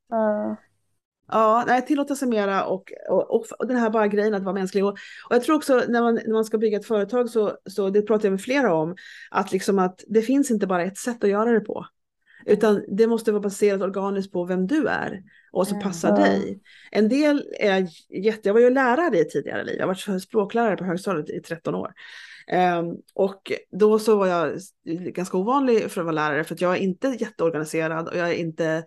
Ja, 1.28 1.64
nej, 1.66 1.86
tillåta 1.86 2.14
sig 2.14 2.28
mera 2.28 2.64
och, 2.64 2.92
och, 3.08 3.30
och, 3.30 3.66
den 3.66 3.76
här 3.76 3.90
bara 3.90 4.08
grejen 4.08 4.34
att 4.34 4.42
vara 4.42 4.54
mänsklig. 4.54 4.84
Och, 4.84 4.92
och 5.28 5.34
jag 5.34 5.42
tror 5.42 5.56
också 5.56 5.82
när 5.88 6.02
man, 6.02 6.14
när 6.14 6.32
man 6.32 6.44
ska 6.44 6.58
bygga 6.58 6.78
ett 6.78 6.86
företag 6.86 7.30
så, 7.30 7.56
så 7.70 7.90
det 7.90 8.02
pratar 8.02 8.24
jag 8.24 8.32
med 8.32 8.40
flera 8.40 8.74
om, 8.74 8.96
att, 9.30 9.52
liksom 9.52 9.78
att 9.78 10.04
det 10.06 10.22
finns 10.22 10.50
inte 10.50 10.66
bara 10.66 10.82
ett 10.82 10.98
sätt 10.98 11.24
att 11.24 11.30
göra 11.30 11.52
det 11.52 11.60
på. 11.60 11.86
Utan 12.46 12.84
det 12.88 13.06
måste 13.06 13.32
vara 13.32 13.42
baserat 13.42 13.82
organiskt 13.82 14.32
på 14.32 14.44
vem 14.44 14.66
du 14.66 14.86
är 14.88 15.22
och 15.52 15.66
som 15.66 15.76
mm. 15.76 15.88
passar 15.88 16.16
dig. 16.16 16.60
En 16.90 17.08
del 17.08 17.42
är 17.60 17.88
jätte, 18.24 18.48
jag 18.48 18.54
var 18.54 18.60
ju 18.60 18.70
lärare 18.70 19.18
i 19.18 19.24
tidigare 19.24 19.64
liv, 19.64 19.76
jag 19.78 19.86
har 19.86 20.08
varit 20.08 20.22
språklärare 20.22 20.76
på 20.76 20.84
högstadiet 20.84 21.30
i 21.30 21.40
13 21.40 21.74
år. 21.74 21.92
Um, 22.78 22.96
och 23.14 23.52
då 23.70 23.98
så 23.98 24.16
var 24.16 24.26
jag 24.26 24.58
ganska 25.12 25.36
ovanlig 25.36 25.90
för 25.90 26.00
att 26.00 26.04
vara 26.04 26.14
lärare 26.14 26.44
för 26.44 26.54
att 26.54 26.60
jag 26.60 26.76
är 26.76 26.80
inte 26.80 27.08
jätteorganiserad 27.20 28.08
och 28.08 28.16
jag 28.16 28.28
är 28.28 28.34
inte 28.34 28.84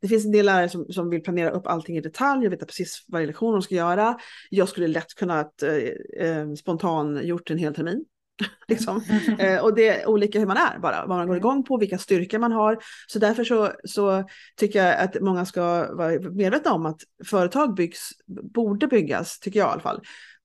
det 0.00 0.08
finns 0.08 0.24
en 0.24 0.32
del 0.32 0.46
lärare 0.46 0.68
som, 0.68 0.84
som 0.84 1.10
vill 1.10 1.22
planera 1.22 1.50
upp 1.50 1.66
allting 1.66 1.96
i 1.96 2.00
detalj 2.00 2.46
och 2.46 2.52
veta 2.52 2.66
precis 2.66 3.04
varje 3.08 3.26
lektion 3.26 3.52
de 3.52 3.62
ska 3.62 3.74
göra. 3.74 4.18
Jag 4.50 4.68
skulle 4.68 4.86
lätt 4.86 5.14
kunna 5.14 5.40
eh, 5.40 6.26
eh, 6.26 6.52
spontan 6.54 7.26
gjort 7.26 7.50
en 7.50 7.58
hel 7.58 7.74
termin. 7.74 8.04
liksom. 8.68 9.02
eh, 9.38 9.60
och 9.60 9.74
det 9.74 9.88
är 9.88 10.08
olika 10.08 10.38
hur 10.38 10.46
man 10.46 10.56
är 10.56 10.78
bara, 10.78 11.06
vad 11.06 11.18
man 11.18 11.26
går 11.26 11.36
igång 11.36 11.64
på, 11.64 11.76
vilka 11.78 11.98
styrkor 11.98 12.38
man 12.38 12.52
har. 12.52 12.78
Så 13.06 13.18
därför 13.18 13.44
så, 13.44 13.72
så 13.84 14.24
tycker 14.56 14.84
jag 14.84 15.00
att 15.00 15.20
många 15.20 15.46
ska 15.46 15.94
vara 15.94 16.20
medvetna 16.20 16.72
om 16.72 16.86
att 16.86 17.00
företag 17.24 17.74
byggs, 17.74 18.10
borde 18.26 18.86
byggas, 18.86 19.38
tycker 19.38 19.60
jag 19.60 19.68
i 19.68 19.72
alla 19.72 19.80
fall, 19.80 20.02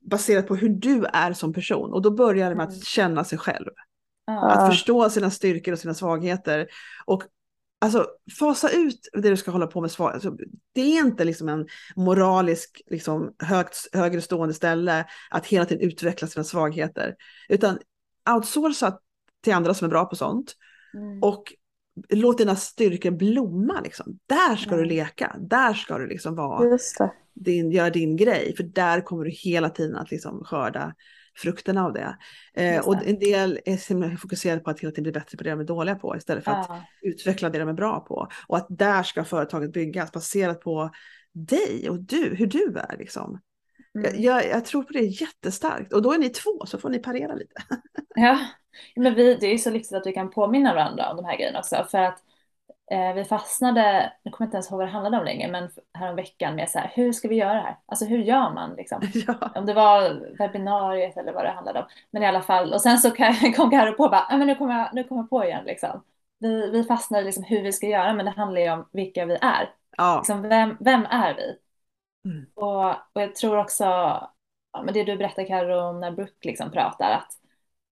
baserat 0.09 0.47
på 0.47 0.55
hur 0.55 0.69
du 0.69 1.05
är 1.13 1.33
som 1.33 1.53
person. 1.53 1.93
Och 1.93 2.01
då 2.01 2.11
börjar 2.11 2.49
det 2.49 2.55
med 2.55 2.63
att 2.63 2.73
mm. 2.73 2.81
känna 2.81 3.23
sig 3.23 3.37
själv. 3.37 3.69
Att 4.27 4.69
förstå 4.69 5.09
sina 5.09 5.31
styrkor 5.31 5.73
och 5.73 5.79
sina 5.79 5.93
svagheter. 5.93 6.67
Och 7.05 7.23
Alltså 7.85 8.07
fasa 8.39 8.69
ut 8.69 9.09
det 9.13 9.29
du 9.29 9.37
ska 9.37 9.51
hålla 9.51 9.67
på 9.67 9.81
med. 9.81 9.91
Alltså, 9.99 10.37
det 10.73 10.81
är 10.81 10.99
inte 10.99 11.23
liksom 11.23 11.49
en 11.49 11.67
moralisk, 11.95 12.81
liksom, 12.87 13.35
högt, 13.39 13.87
högre 13.93 14.21
stående 14.21 14.53
ställe 14.53 15.05
att 15.29 15.45
hela 15.45 15.65
tiden 15.65 15.87
utveckla 15.87 16.27
sina 16.27 16.43
svagheter. 16.43 17.15
Utan 17.49 17.79
outsourca 18.35 18.99
till 19.43 19.53
andra 19.53 19.73
som 19.73 19.85
är 19.85 19.89
bra 19.89 20.05
på 20.05 20.15
sånt. 20.15 20.53
Mm. 20.93 21.23
Och 21.23 21.43
låt 22.09 22.37
dina 22.37 22.55
styrkor 22.55 23.11
blomma. 23.11 23.81
Liksom. 23.81 24.19
Där 24.25 24.55
ska 24.55 24.69
mm. 24.69 24.79
du 24.79 24.85
leka. 24.85 25.35
Där 25.39 25.73
ska 25.73 25.97
du 25.97 26.07
liksom 26.07 26.35
vara 26.35 26.77
din, 27.33 27.71
göra 27.71 27.89
din 27.89 28.15
grej. 28.15 28.55
För 28.57 28.63
där 28.63 29.01
kommer 29.01 29.25
du 29.25 29.31
hela 29.31 29.69
tiden 29.69 29.95
att 29.95 30.11
liksom 30.11 30.43
skörda 30.43 30.93
frukterna 31.35 31.85
av 31.85 31.93
det. 31.93 32.17
Eh, 32.53 32.87
och 32.87 33.07
en 33.07 33.19
del 33.19 33.59
är 33.65 34.17
fokuserade 34.17 34.61
på 34.61 34.69
att 34.69 34.79
hela 34.79 34.91
tiden 34.91 35.03
bli 35.03 35.11
bättre 35.11 35.37
på 35.37 35.43
det 35.43 35.49
de 35.49 35.59
är 35.59 35.63
dåliga 35.63 35.95
på 35.95 36.17
istället 36.17 36.43
för 36.43 36.51
att 36.51 36.69
utveckla 37.01 37.49
det 37.49 37.59
de 37.59 37.69
är 37.69 37.73
bra 37.73 37.99
på. 37.99 38.27
Och 38.47 38.57
att 38.57 38.67
där 38.69 39.03
ska 39.03 39.23
företaget 39.23 39.73
byggas 39.73 40.11
baserat 40.11 40.61
på 40.61 40.91
dig 41.31 41.89
och 41.89 41.99
du, 41.99 42.35
hur 42.35 42.47
du 42.47 42.77
är 42.77 42.97
liksom. 42.97 43.41
Mm. 43.95 44.21
Jag, 44.21 44.47
jag, 44.47 44.65
tror 44.65 44.83
på 44.83 44.93
det 44.93 44.99
jättestarkt 44.99 45.93
och 45.93 46.01
då 46.01 46.13
är 46.13 46.17
ni 46.17 46.29
två 46.29 46.65
så 46.65 46.77
får 46.77 46.89
ni 46.89 46.99
parera 46.99 47.35
lite. 47.35 47.61
ja, 48.15 48.39
men 48.95 49.15
vi, 49.15 49.35
det 49.35 49.47
är 49.47 49.57
så 49.57 49.71
viktigt 49.71 49.97
att 49.97 50.07
vi 50.07 50.11
kan 50.11 50.29
påminna 50.29 50.73
varandra 50.73 51.09
om 51.09 51.17
de 51.17 51.25
här 51.25 51.37
grejerna 51.37 51.59
också 51.59 51.87
för 51.91 51.97
att 51.97 52.19
vi 53.15 53.25
fastnade, 53.29 54.13
nu 54.23 54.31
kommer 54.31 54.45
jag 54.45 54.47
inte 54.47 54.55
ens 54.55 54.71
ihåg 54.71 54.77
vad 54.77 54.87
det 54.87 54.91
handlade 54.91 55.17
om 55.17 55.25
längre, 55.25 55.51
men 55.51 55.69
härom 55.93 56.15
veckan 56.15 56.55
med 56.55 56.69
så 56.69 56.79
här, 56.79 56.91
hur 56.93 57.13
ska 57.13 57.27
vi 57.27 57.35
göra 57.35 57.53
det 57.53 57.59
här? 57.59 57.77
Alltså 57.85 58.05
hur 58.05 58.19
gör 58.19 58.53
man 58.53 58.75
liksom? 58.75 59.01
Ja. 59.27 59.51
Om 59.55 59.65
det 59.65 59.73
var 59.73 60.27
webbinariet 60.39 61.17
eller 61.17 61.33
vad 61.33 61.43
det 61.43 61.51
handlade 61.51 61.79
om. 61.79 61.85
Men 62.11 62.23
i 62.23 62.25
alla 62.25 62.41
fall, 62.41 62.73
och 62.73 62.81
sen 62.81 62.97
så 62.97 63.11
kom 63.55 63.69
Carro 63.71 63.93
på 63.93 64.09
bara, 64.09 64.37
men 64.37 64.47
nu 64.47 64.55
kommer 64.55 64.79
jag, 64.79 64.89
nu 64.93 65.03
kommer 65.03 65.21
jag 65.21 65.29
på 65.29 65.45
igen 65.45 65.65
liksom. 65.65 66.03
Vi, 66.39 66.69
vi 66.71 66.83
fastnade 66.83 67.23
liksom 67.23 67.43
hur 67.43 67.61
vi 67.61 67.73
ska 67.73 67.87
göra, 67.87 68.13
men 68.13 68.25
det 68.25 68.31
handlar 68.31 68.61
ju 68.61 68.71
om 68.71 68.89
vilka 68.91 69.25
vi 69.25 69.37
är. 69.41 69.73
Ja. 69.97 70.17
Liksom, 70.17 70.41
vem, 70.41 70.77
vem 70.79 71.05
är 71.05 71.33
vi? 71.33 71.57
Mm. 72.29 72.45
Och, 72.53 72.89
och 72.89 73.21
jag 73.21 73.35
tror 73.35 73.57
också, 73.57 73.83
ja, 73.83 74.81
men 74.83 74.93
det 74.93 75.03
du 75.03 75.17
berättar 75.17 75.47
Carro 75.47 75.89
om 75.89 75.99
när 75.99 76.11
Brooke 76.11 76.47
liksom 76.47 76.71
pratar, 76.71 77.11
att 77.11 77.31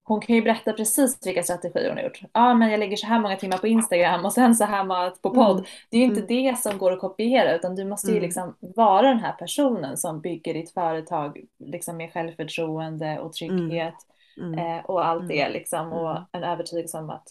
hon 0.05 0.21
kan 0.21 0.35
ju 0.35 0.41
berätta 0.41 0.73
precis 0.73 1.27
vilka 1.27 1.43
strategier 1.43 1.89
hon 1.89 1.97
har 1.97 2.03
gjort. 2.03 2.21
Ja, 2.33 2.53
men 2.53 2.71
jag 2.71 2.79
lägger 2.79 2.97
så 2.97 3.07
här 3.07 3.19
många 3.19 3.35
timmar 3.35 3.57
på 3.57 3.67
Instagram 3.67 4.25
och 4.25 4.33
sen 4.33 4.55
så 4.55 4.63
här 4.63 4.83
många 4.83 5.09
på 5.21 5.29
podd. 5.29 5.57
Mm. 5.57 5.65
Det 5.89 5.97
är 5.97 5.99
ju 5.99 6.05
inte 6.05 6.19
mm. 6.19 6.27
det 6.27 6.57
som 6.57 6.77
går 6.77 6.91
att 6.91 6.99
kopiera 6.99 7.55
utan 7.55 7.75
du 7.75 7.85
måste 7.85 8.07
ju 8.07 8.17
mm. 8.17 8.23
liksom 8.23 8.55
vara 8.59 9.07
den 9.07 9.19
här 9.19 9.33
personen 9.33 9.97
som 9.97 10.21
bygger 10.21 10.53
ditt 10.53 10.73
företag 10.73 11.37
liksom 11.59 11.97
med 11.97 12.13
självförtroende 12.13 13.19
och 13.19 13.33
trygghet 13.33 13.95
mm. 14.37 14.53
mm. 14.53 14.77
eh, 14.77 14.85
och 14.85 15.05
allt 15.05 15.27
det 15.27 15.41
mm. 15.41 15.53
liksom 15.53 15.93
och 15.93 16.17
en 16.31 16.43
övertygelse 16.43 16.97
om 16.97 17.09
att 17.09 17.27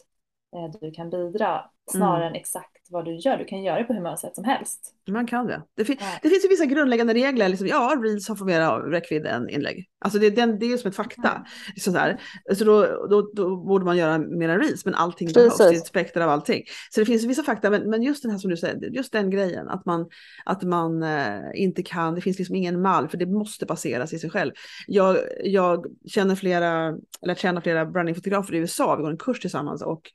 eh, 0.56 0.80
du 0.80 0.90
kan 0.90 1.10
bidra 1.10 1.70
snarare 1.90 2.28
än 2.28 2.34
exakt 2.34 2.72
vad 2.92 3.04
du 3.04 3.14
gör. 3.16 3.36
Du 3.36 3.44
kan 3.44 3.62
göra 3.62 3.78
det 3.78 3.84
på 3.84 3.92
hur 3.92 4.02
många 4.02 4.16
sätt 4.16 4.34
som 4.34 4.44
helst. 4.44 4.94
Man 5.08 5.26
kan 5.26 5.46
det. 5.46 5.62
Det, 5.76 5.84
fin 5.84 5.96
ja. 6.00 6.06
det 6.22 6.28
finns 6.28 6.44
ju 6.44 6.48
vissa 6.48 6.64
grundläggande 6.64 7.14
regler. 7.14 7.48
Liksom, 7.48 7.66
ja, 7.66 8.00
reels 8.02 8.28
har 8.28 8.36
för 8.36 8.44
mera 8.44 8.90
räckvidd 8.90 9.26
än 9.26 9.48
inlägg. 9.48 9.88
Alltså 10.04 10.18
det, 10.18 10.30
det, 10.30 10.46
det 10.46 10.72
är 10.72 10.76
som 10.76 10.88
ett 10.88 10.96
fakta. 10.96 11.22
Ja. 11.24 11.44
Liksom 11.74 11.92
så 11.92 11.98
där. 11.98 12.20
så 12.54 12.64
då, 12.64 13.06
då, 13.10 13.30
då, 13.34 13.56
borde 13.56 13.84
man 13.84 13.96
göra 13.96 14.18
mera 14.18 14.58
reels, 14.58 14.84
men 14.84 14.94
allting 14.94 15.28
Precis. 15.28 15.58
behövs. 15.58 15.58
Det 15.58 15.64
är 15.64 15.78
ett 15.78 15.86
spektra 15.86 16.24
av 16.24 16.30
allting. 16.30 16.62
Så 16.90 17.00
det 17.00 17.06
finns 17.06 17.24
vissa 17.24 17.42
fakta, 17.42 17.70
men, 17.70 17.90
men 17.90 18.02
just 18.02 18.22
den 18.22 18.30
här 18.30 18.38
som 18.38 18.50
du 18.50 18.56
säger, 18.56 18.90
just 18.90 19.12
den 19.12 19.30
grejen 19.30 19.68
att 19.68 19.86
man, 19.86 20.08
att 20.44 20.62
man 20.62 21.02
eh, 21.02 21.40
inte 21.54 21.82
kan, 21.82 22.14
det 22.14 22.20
finns 22.20 22.38
liksom 22.38 22.56
ingen 22.56 22.82
mall, 22.82 23.08
för 23.08 23.18
det 23.18 23.26
måste 23.26 23.66
baseras 23.66 24.12
i 24.12 24.18
sig 24.18 24.30
själv. 24.30 24.52
Jag, 24.86 25.16
jag 25.44 25.86
känner 26.06 26.34
flera, 26.34 26.98
eller 27.22 27.34
känner 27.34 27.60
flera 27.60 27.86
brandingfotografer 27.86 28.54
i 28.54 28.58
USA, 28.58 28.96
vi 28.96 29.02
går 29.02 29.10
en 29.10 29.16
kurs 29.18 29.40
tillsammans 29.40 29.82
och 29.82 30.10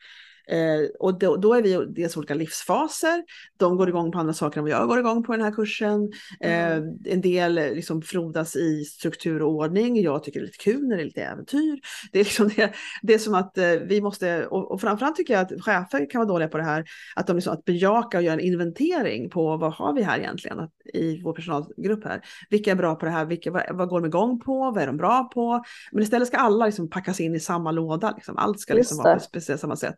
Eh, 0.49 0.89
och 0.99 1.19
då, 1.19 1.35
då, 1.35 1.53
är 1.53 1.61
vi 1.61 1.85
dels 1.85 2.17
olika 2.17 2.33
livsfaser, 2.33 3.23
de 3.57 3.77
går 3.77 3.89
igång 3.89 4.11
på 4.11 4.19
andra 4.19 4.33
saker 4.33 4.57
än 4.57 4.63
vad 4.63 4.71
jag 4.71 4.87
går 4.87 4.99
igång 4.99 5.23
på 5.23 5.31
den 5.31 5.41
här 5.41 5.51
kursen. 5.51 6.11
Mm. 6.39 6.83
Eh, 6.83 7.13
en 7.13 7.21
del 7.21 7.53
liksom 7.53 8.01
frodas 8.01 8.55
i 8.55 8.85
struktur 8.85 9.41
och 9.41 9.51
ordning, 9.51 10.01
jag 10.01 10.23
tycker 10.23 10.39
det 10.39 10.43
är 10.43 10.47
lite 10.47 10.57
kul 10.63 10.87
när 10.87 10.95
det 10.95 11.01
är 11.01 11.05
lite 11.05 11.23
äventyr. 11.23 11.79
Det 12.11 12.19
är, 12.19 12.23
liksom 12.23 12.49
det, 12.55 12.73
det 13.01 13.13
är 13.13 13.17
som 13.17 13.33
att 13.33 13.57
eh, 13.57 13.69
vi 13.69 14.01
måste, 14.01 14.45
och, 14.45 14.71
och 14.71 14.81
framförallt 14.81 15.15
tycker 15.15 15.33
jag 15.33 15.41
att 15.41 15.61
chefer 15.61 16.09
kan 16.09 16.19
vara 16.19 16.29
dåliga 16.29 16.47
på 16.47 16.57
det 16.57 16.63
här, 16.63 16.85
att 17.15 17.27
de 17.27 17.35
liksom, 17.35 17.53
att 17.53 17.65
bejaka 17.65 18.17
och 18.17 18.23
göra 18.23 18.33
en 18.33 18.39
inventering 18.39 19.29
på 19.29 19.57
vad 19.57 19.73
har 19.73 19.93
vi 19.93 20.03
här 20.03 20.19
egentligen 20.19 20.59
att, 20.59 20.71
i 20.93 21.21
vår 21.21 21.33
personalgrupp 21.33 22.03
här. 22.03 22.21
Vilka 22.49 22.71
är 22.71 22.75
bra 22.75 22.95
på 22.95 23.05
det 23.05 23.11
här, 23.11 23.25
vilka, 23.25 23.51
vad, 23.51 23.63
vad 23.71 23.89
går 23.89 24.01
de 24.01 24.07
igång 24.07 24.39
på, 24.39 24.71
vad 24.71 24.77
är 24.83 24.87
de 24.87 24.97
bra 24.97 25.29
på? 25.33 25.63
Men 25.91 26.03
istället 26.03 26.27
ska 26.27 26.37
alla 26.37 26.65
liksom 26.65 26.89
packas 26.89 27.19
in 27.19 27.35
i 27.35 27.39
samma 27.39 27.71
låda, 27.71 28.13
liksom. 28.15 28.37
allt 28.37 28.59
ska 28.59 28.73
liksom 28.73 28.97
vara 28.97 29.13
på 29.13 29.19
speciellt 29.19 29.61
samma 29.61 29.75
sätt. 29.75 29.95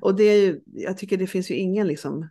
Och 0.00 0.14
det 0.14 0.24
är 0.24 0.40
ju, 0.40 0.60
jag 0.64 0.98
tycker 0.98 1.16
det 1.16 1.26
finns 1.26 1.50
ju 1.50 1.54
ingen 1.54 1.86
liksom, 1.86 2.28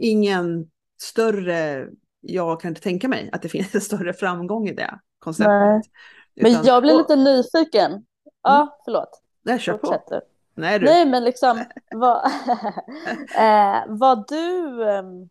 ingen 0.00 0.70
större, 1.02 1.88
jag 2.20 2.60
kan 2.60 2.68
inte 2.68 2.80
tänka 2.80 3.08
mig 3.08 3.30
att 3.32 3.42
det 3.42 3.48
finns 3.48 3.74
en 3.74 3.80
större 3.80 4.12
framgång 4.12 4.68
i 4.68 4.74
det 4.74 4.98
konceptet. 5.18 5.50
Nej. 5.50 5.82
Men 6.34 6.52
Utan, 6.52 6.64
jag 6.64 6.82
blir 6.82 6.94
och, 6.94 6.98
lite 6.98 7.16
nyfiken. 7.16 8.06
Ja, 8.42 8.56
mm. 8.56 8.68
förlåt. 8.84 9.22
Nej, 9.42 9.58
kör 9.58 9.78
på. 9.78 10.02
Nej, 10.54 10.78
du. 10.78 10.84
Nej, 10.84 11.06
men 11.06 11.24
liksom 11.24 11.64
vad, 11.90 12.16
eh, 13.36 13.82
vad 13.86 14.28
du, 14.28 14.84
ehm, 14.90 15.28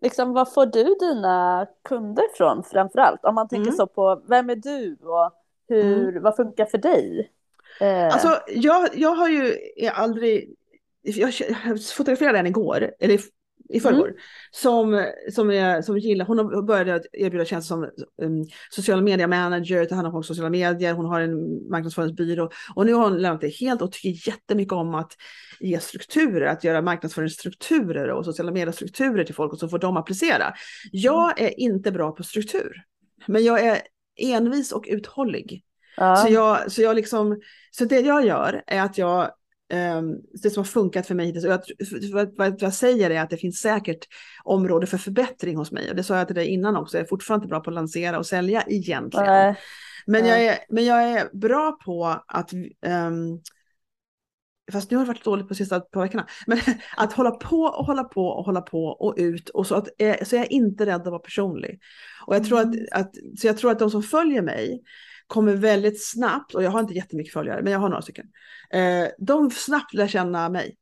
liksom 0.00 0.32
vad 0.32 0.52
får 0.52 0.66
du 0.66 0.96
dina 1.00 1.66
kunder 1.84 2.24
från 2.36 2.64
framför 2.64 2.98
allt? 2.98 3.24
Om 3.24 3.34
man 3.34 3.48
tänker 3.48 3.68
mm. 3.68 3.76
så 3.76 3.86
på, 3.86 4.22
vem 4.28 4.50
är 4.50 4.56
du 4.56 4.96
och 5.02 5.32
hur, 5.68 6.08
mm. 6.08 6.22
vad 6.22 6.36
funkar 6.36 6.66
för 6.66 6.78
dig? 6.78 7.32
Eh. 7.80 8.14
Alltså, 8.14 8.40
jag, 8.48 8.88
jag 8.94 9.14
har 9.14 9.28
ju 9.28 9.56
aldrig... 9.92 10.54
Jag 11.02 11.32
fotograferade 11.96 12.38
en 12.38 12.46
igår, 12.46 12.90
eller 13.00 13.20
i 13.68 13.80
förrgår, 13.80 14.08
mm. 14.08 14.18
som, 14.50 15.06
som, 15.32 15.82
som 15.84 15.98
gillar, 15.98 16.26
hon 16.26 16.66
började 16.66 17.02
erbjuda 17.12 17.44
tjänster 17.44 17.74
som 17.74 17.90
um, 18.22 18.44
sociala 18.70 19.02
media 19.02 19.26
manager, 19.26 19.84
tar 19.84 19.96
hand 19.96 20.08
om 20.08 20.22
sociala 20.22 20.50
medier, 20.50 20.92
hon 20.92 21.06
har 21.06 21.20
en 21.20 21.68
marknadsföringsbyrå 21.70 22.50
och 22.74 22.86
nu 22.86 22.92
har 22.92 23.10
hon 23.10 23.18
lämnat 23.18 23.40
det 23.40 23.48
helt 23.48 23.82
och 23.82 23.92
tycker 23.92 24.28
jättemycket 24.28 24.72
om 24.72 24.94
att 24.94 25.12
ge 25.60 25.80
strukturer, 25.80 26.46
att 26.46 26.64
göra 26.64 26.82
marknadsföringsstrukturer 26.82 28.08
och 28.08 28.24
sociala 28.24 28.52
mediestrukturer 28.52 29.24
till 29.24 29.34
folk 29.34 29.52
och 29.52 29.58
så 29.58 29.68
får 29.68 29.78
de 29.78 29.96
applicera. 29.96 30.54
Jag 30.92 31.40
mm. 31.40 31.50
är 31.50 31.60
inte 31.60 31.92
bra 31.92 32.12
på 32.12 32.22
struktur, 32.22 32.82
men 33.26 33.44
jag 33.44 33.60
är 33.60 33.78
envis 34.16 34.72
och 34.72 34.84
uthållig. 34.88 35.62
Ja. 35.96 36.16
Så, 36.16 36.32
jag, 36.32 36.72
så, 36.72 36.82
jag 36.82 36.96
liksom, 36.96 37.40
så 37.70 37.84
det 37.84 38.00
jag 38.00 38.26
gör 38.26 38.62
är 38.66 38.80
att 38.80 38.98
jag 38.98 39.30
um, 39.74 40.16
det 40.42 40.50
som 40.50 40.60
har 40.60 40.64
funkat 40.64 41.06
för 41.06 41.14
mig 41.14 41.26
hittills. 41.26 41.44
Och 41.44 41.52
jag, 42.00 42.36
vad 42.36 42.62
jag 42.62 42.74
säger 42.74 43.10
är 43.10 43.20
att 43.20 43.30
det 43.30 43.36
finns 43.36 43.60
säkert 43.60 44.08
område 44.44 44.86
för 44.86 44.98
förbättring 44.98 45.56
hos 45.56 45.72
mig. 45.72 45.90
Och 45.90 45.96
det 45.96 46.04
sa 46.04 46.16
jag 46.16 46.26
till 46.26 46.36
dig 46.36 46.46
innan 46.46 46.76
också, 46.76 46.96
jag 46.96 47.04
är 47.04 47.08
fortfarande 47.08 47.44
inte 47.44 47.50
bra 47.50 47.60
på 47.60 47.70
att 47.70 47.74
lansera 47.74 48.18
och 48.18 48.26
sälja 48.26 48.62
egentligen. 48.66 49.26
Nej. 49.26 49.56
Men, 50.06 50.26
jag 50.26 50.44
är, 50.44 50.58
men 50.68 50.84
jag 50.84 51.02
är 51.02 51.28
bra 51.32 51.78
på 51.84 52.22
att 52.26 52.52
um, 52.86 53.42
Fast 54.72 54.90
nu 54.90 54.96
har 54.96 55.04
det 55.04 55.08
varit 55.08 55.24
dåligt 55.24 55.48
på 55.48 55.54
sista 55.54 55.80
par 55.80 56.00
veckorna. 56.00 56.26
Men 56.46 56.58
att 56.96 57.12
hålla 57.12 57.30
på 57.30 57.60
och 57.60 57.86
hålla 57.86 58.04
på 58.04 58.26
och 58.26 58.44
hålla 58.44 58.60
på 58.60 58.84
och 58.84 59.14
ut. 59.16 59.48
Och 59.48 59.66
så, 59.66 59.74
att, 59.74 59.88
eh, 59.98 60.24
så 60.24 60.36
jag 60.36 60.44
är 60.44 60.52
inte 60.52 60.86
rädd 60.86 61.00
att 61.00 61.06
vara 61.06 61.18
personlig. 61.18 61.80
Och 62.26 62.34
jag 62.34 62.44
tror 62.44 62.58
att, 62.58 62.74
mm. 62.74 62.86
att, 62.92 63.14
så 63.38 63.46
jag 63.46 63.58
tror 63.58 63.70
att 63.70 63.78
de 63.78 63.90
som 63.90 64.02
följer 64.02 64.42
mig 64.42 64.82
kommer 65.26 65.54
väldigt 65.54 66.04
snabbt, 66.04 66.54
och 66.54 66.62
jag 66.62 66.70
har 66.70 66.80
inte 66.80 66.94
jättemycket 66.94 67.32
följare, 67.32 67.62
men 67.62 67.72
jag 67.72 67.80
har 67.80 67.88
några 67.88 68.02
stycken. 68.02 68.26
Eh, 68.70 69.06
de 69.18 69.50
snabbt 69.50 69.94
lär 69.94 70.08
känna 70.08 70.48
mig. 70.48 70.76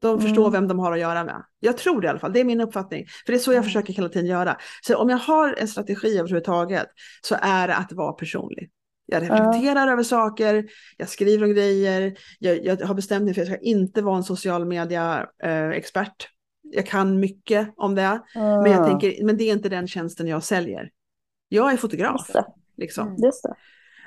De 0.00 0.08
mm. 0.08 0.20
förstår 0.20 0.50
vem 0.50 0.68
de 0.68 0.78
har 0.78 0.92
att 0.92 1.00
göra 1.00 1.24
med. 1.24 1.42
Jag 1.60 1.76
tror 1.76 2.00
det 2.00 2.06
i 2.06 2.10
alla 2.10 2.18
fall, 2.18 2.32
det 2.32 2.40
är 2.40 2.44
min 2.44 2.60
uppfattning. 2.60 3.06
För 3.26 3.32
det 3.32 3.38
är 3.38 3.40
så 3.40 3.50
jag 3.50 3.56
mm. 3.56 3.64
försöker 3.64 3.92
hela 3.92 4.08
tiden 4.08 4.26
göra. 4.26 4.56
Så 4.82 4.96
om 4.96 5.08
jag 5.08 5.18
har 5.18 5.54
en 5.58 5.68
strategi 5.68 6.18
överhuvudtaget 6.18 6.86
så 7.22 7.36
är 7.42 7.68
det 7.68 7.74
att 7.74 7.92
vara 7.92 8.12
personlig. 8.12 8.70
Jag 9.06 9.22
reflekterar 9.22 9.86
uh. 9.86 9.92
över 9.92 10.02
saker, 10.02 10.64
jag 10.96 11.08
skriver 11.08 11.44
om 11.44 11.54
grejer, 11.54 12.16
jag, 12.38 12.64
jag 12.64 12.86
har 12.86 12.94
bestämt 12.94 13.24
mig 13.24 13.34
för 13.34 13.42
att 13.42 13.48
jag 13.48 13.56
ska 13.56 13.66
inte 13.66 14.02
vara 14.02 14.16
en 14.16 14.24
social 14.24 14.64
media-expert. 14.64 16.06
Eh, 16.08 16.76
jag 16.76 16.86
kan 16.86 17.20
mycket 17.20 17.74
om 17.76 17.94
det, 17.94 18.22
uh. 18.36 18.62
men, 18.62 18.72
jag 18.72 18.86
tänker, 18.86 19.24
men 19.24 19.36
det 19.36 19.44
är 19.44 19.52
inte 19.52 19.68
den 19.68 19.88
tjänsten 19.88 20.26
jag 20.26 20.42
säljer. 20.42 20.90
Jag 21.48 21.72
är 21.72 21.76
fotograf. 21.76 22.30
Liksom. 22.80 23.08
Mm. 23.08 23.30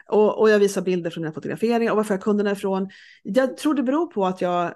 Och, 0.10 0.40
och 0.40 0.50
jag 0.50 0.60
visar 0.60 0.82
bilder 0.82 1.10
från 1.10 1.22
mina 1.22 1.34
fotograferingar 1.34 1.92
och 1.92 1.98
varför 1.98 2.14
jag 2.14 2.22
kunderna 2.22 2.52
ifrån. 2.52 2.90
Jag 3.24 3.58
tror 3.58 3.74
det 3.74 3.84
beror 3.84 4.08
på 4.08 4.26
att 4.26 4.42
jag, 4.42 4.74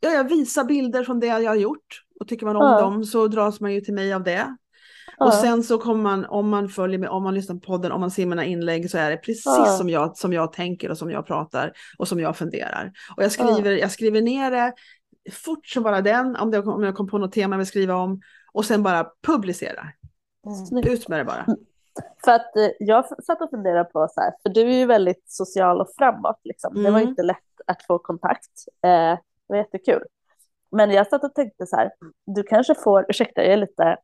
ja, 0.00 0.10
jag 0.10 0.28
visar 0.28 0.64
bilder 0.64 1.04
från 1.04 1.20
det 1.20 1.26
jag 1.26 1.50
har 1.50 1.56
gjort. 1.56 2.00
Och 2.20 2.28
tycker 2.28 2.46
man 2.46 2.56
om 2.56 2.62
ja. 2.62 2.80
dem 2.80 3.04
så 3.04 3.28
dras 3.28 3.60
man 3.60 3.74
ju 3.74 3.80
till 3.80 3.94
mig 3.94 4.14
av 4.14 4.22
det. 4.22 4.56
Ja. 5.18 5.26
Och 5.26 5.34
sen 5.34 5.62
så 5.62 5.78
kommer 5.78 6.02
man, 6.02 6.24
om 6.24 6.48
man 6.48 6.68
följer 6.68 6.98
med, 6.98 7.08
om 7.08 7.22
man 7.22 7.34
lyssnar 7.34 7.56
på 7.56 7.60
podden, 7.60 7.92
om 7.92 8.00
man 8.00 8.10
ser 8.10 8.26
mina 8.26 8.44
inlägg 8.44 8.90
så 8.90 8.98
är 8.98 9.10
det 9.10 9.16
precis 9.16 9.44
ja. 9.46 9.66
som, 9.66 9.90
jag, 9.90 10.16
som 10.16 10.32
jag 10.32 10.52
tänker 10.52 10.90
och 10.90 10.98
som 10.98 11.10
jag 11.10 11.26
pratar 11.26 11.72
och 11.98 12.08
som 12.08 12.20
jag 12.20 12.36
funderar. 12.36 12.92
Och 13.16 13.22
jag 13.22 13.32
skriver, 13.32 13.70
jag 13.72 13.90
skriver 13.90 14.22
ner 14.22 14.50
det 14.50 14.72
fort 15.32 15.66
som 15.66 15.82
bara 15.82 16.00
den, 16.00 16.36
om, 16.36 16.50
det, 16.50 16.58
om 16.58 16.82
jag 16.82 16.94
kom 16.94 17.06
på 17.06 17.18
något 17.18 17.32
tema 17.32 17.54
jag 17.54 17.58
vill 17.58 17.66
skriva 17.66 17.94
om. 17.94 18.20
Och 18.52 18.64
sen 18.64 18.82
bara 18.82 19.06
publicera. 19.26 19.88
Mm. 20.72 20.92
Ut 20.92 21.08
med 21.08 21.20
det 21.20 21.24
bara. 21.24 21.46
För 22.24 22.32
att 22.32 22.56
eh, 22.56 22.70
jag 22.78 23.24
satt 23.24 23.40
och 23.40 23.50
funderade 23.50 23.84
på 23.84 24.08
så 24.10 24.20
här, 24.20 24.32
för 24.42 24.48
du 24.48 24.60
är 24.60 24.78
ju 24.78 24.86
väldigt 24.86 25.24
social 25.26 25.80
och 25.80 25.88
framåt 25.98 26.40
liksom. 26.44 26.72
Mm. 26.72 26.84
Det 26.84 26.90
var 26.90 26.98
mm. 26.98 27.10
inte 27.10 27.22
lätt 27.22 27.38
att 27.66 27.82
få 27.82 27.98
kontakt. 27.98 28.50
Eh, 28.82 28.90
det 28.90 29.20
var 29.46 29.56
jättekul. 29.56 30.02
Men 30.70 30.90
jag 30.90 31.06
satt 31.06 31.24
och 31.24 31.34
tänkte 31.34 31.66
så 31.66 31.76
här, 31.76 31.92
du 32.26 32.42
kanske 32.42 32.74
får, 32.74 33.06
ursäkta 33.08 33.42
jag 33.42 33.52
är 33.52 33.56
lite 33.56 33.96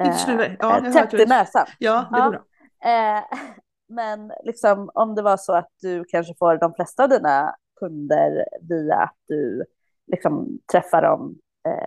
eh, 0.00 0.56
ja, 0.58 0.92
täppt 0.92 1.14
i 1.14 1.26
näsan. 1.26 1.66
Ja, 1.78 2.06
det 2.12 2.20
går 2.20 2.30
bra. 2.30 2.44
Eh, 2.90 3.24
men 3.88 4.32
liksom 4.44 4.90
om 4.94 5.14
det 5.14 5.22
var 5.22 5.36
så 5.36 5.52
att 5.52 5.70
du 5.82 6.04
kanske 6.04 6.34
får 6.38 6.56
de 6.56 6.74
flesta 6.74 7.02
av 7.02 7.08
dina 7.08 7.54
kunder 7.80 8.44
via 8.62 8.96
att 8.96 9.16
du 9.28 9.64
liksom 10.06 10.58
träffar 10.72 11.02
dem 11.02 11.38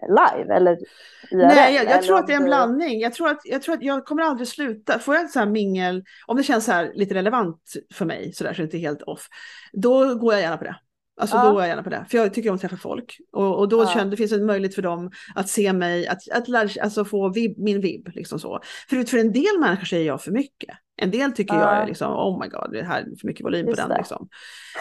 live 0.07 0.55
eller 0.55 0.71
IRL? 1.31 1.37
Nej, 1.37 1.75
jag, 1.75 1.85
jag 1.85 2.03
tror 2.03 2.19
att 2.19 2.27
det 2.27 2.33
är 2.33 2.37
en 2.37 2.43
blandning. 2.43 2.99
Jag 2.99 3.13
tror, 3.13 3.29
att, 3.29 3.41
jag 3.43 3.61
tror 3.61 3.75
att 3.75 3.83
jag 3.83 4.05
kommer 4.05 4.23
aldrig 4.23 4.47
sluta. 4.47 4.99
Får 4.99 5.15
jag 5.15 5.29
så 5.29 5.39
här 5.39 5.45
mingel, 5.45 6.03
om 6.27 6.37
det 6.37 6.43
känns 6.43 6.65
så 6.65 6.71
här 6.71 6.91
lite 6.93 7.15
relevant 7.15 7.73
för 7.93 8.05
mig, 8.05 8.33
så 8.33 8.43
där 8.43 8.53
så 8.53 8.57
det 8.57 8.63
inte 8.63 8.77
är 8.77 8.79
helt 8.79 9.01
off, 9.01 9.27
då 9.73 10.15
går 10.15 10.33
jag 10.33 10.41
gärna 10.41 10.57
på 10.57 10.63
det. 10.63 10.75
Alltså 11.19 11.35
ja. 11.35 11.43
då 11.43 11.51
går 11.51 11.61
jag 11.61 11.69
gärna 11.69 11.83
på 11.83 11.89
det, 11.89 12.05
för 12.09 12.17
jag 12.17 12.33
tycker 12.33 12.49
om 12.49 12.55
att 12.55 12.61
träffa 12.61 12.77
folk. 12.77 13.17
Och, 13.31 13.59
och 13.59 13.69
då 13.69 13.83
ja. 13.83 13.87
känner 13.87 14.11
det 14.11 14.17
finns 14.17 14.31
en 14.31 14.45
möjlighet 14.45 14.75
för 14.75 14.81
dem 14.81 15.11
att 15.35 15.49
se 15.49 15.73
mig, 15.73 16.07
att, 16.07 16.29
att 16.31 16.47
lära, 16.47 16.83
alltså 16.83 17.05
få 17.05 17.29
vib, 17.29 17.57
min 17.57 17.81
vibb. 17.81 18.07
Liksom 18.13 18.39
så. 18.39 18.61
För, 18.89 19.03
för 19.03 19.17
en 19.17 19.31
del 19.31 19.59
människor 19.59 19.85
säger 19.85 20.07
jag 20.07 20.21
för 20.21 20.31
mycket. 20.31 20.77
En 21.01 21.11
del 21.11 21.31
tycker 21.31 21.55
ja. 21.55 21.61
jag 21.61 21.83
är 21.83 21.87
liksom, 21.87 22.13
oh 22.13 22.41
my 22.41 22.47
god, 22.47 22.71
det 22.71 22.83
här 22.83 23.01
är 23.01 23.05
för 23.19 23.27
mycket 23.27 23.45
volym 23.45 23.67
Just 23.67 23.81
på 23.81 23.87
den. 23.87 23.97
Liksom. 23.97 24.29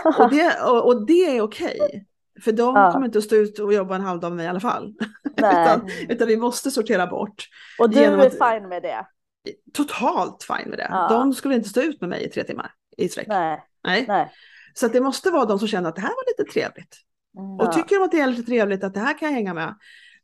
och, 0.18 0.30
det, 0.30 0.60
och, 0.60 0.86
och 0.86 1.06
det 1.06 1.36
är 1.36 1.40
okej. 1.40 1.78
Okay. 1.80 2.00
För 2.44 2.52
de 2.52 2.76
ja. 2.76 2.92
kommer 2.92 3.06
inte 3.06 3.18
att 3.18 3.24
stå 3.24 3.36
ut 3.36 3.58
och 3.58 3.72
jobba 3.72 3.94
en 3.94 4.00
halv 4.00 4.20
dag 4.20 4.30
med 4.30 4.36
mig 4.36 4.46
i 4.46 4.48
alla 4.48 4.60
fall. 4.60 4.94
utan, 5.36 5.90
utan, 6.08 6.28
vi 6.28 6.36
måste 6.36 6.70
sortera 6.70 7.06
bort. 7.06 7.48
Och 7.78 7.90
du 7.90 7.98
är 7.98 8.18
att, 8.18 8.32
fine 8.32 8.68
med 8.68 8.82
det? 8.82 9.06
Totalt 9.72 10.42
fine 10.42 10.70
med 10.70 10.78
det. 10.78 10.88
Ja. 10.90 11.08
De 11.08 11.34
skulle 11.34 11.54
inte 11.54 11.68
stå 11.68 11.80
ut 11.80 12.00
med 12.00 12.10
mig 12.10 12.24
i 12.24 12.28
tre 12.28 12.44
timmar 12.44 12.70
i 12.96 13.08
sträck. 13.08 13.26
Nej. 13.28 13.64
Nej. 13.84 14.04
Nej. 14.08 14.32
Så 14.74 14.88
det 14.88 15.00
måste 15.00 15.30
vara 15.30 15.44
de 15.44 15.58
som 15.58 15.68
känner 15.68 15.88
att 15.88 15.94
det 15.94 16.00
här 16.00 16.08
var 16.08 16.38
lite 16.38 16.52
trevligt. 16.52 16.96
Mm. 17.38 17.50
Och 17.50 17.72
tycker 17.72 17.98
de 17.98 18.04
att 18.04 18.10
det 18.10 18.20
är 18.20 18.26
lite 18.26 18.42
trevligt, 18.42 18.84
att 18.84 18.94
det 18.94 19.00
här 19.00 19.18
kan 19.18 19.28
jag 19.28 19.34
hänga 19.34 19.54
med, 19.54 19.74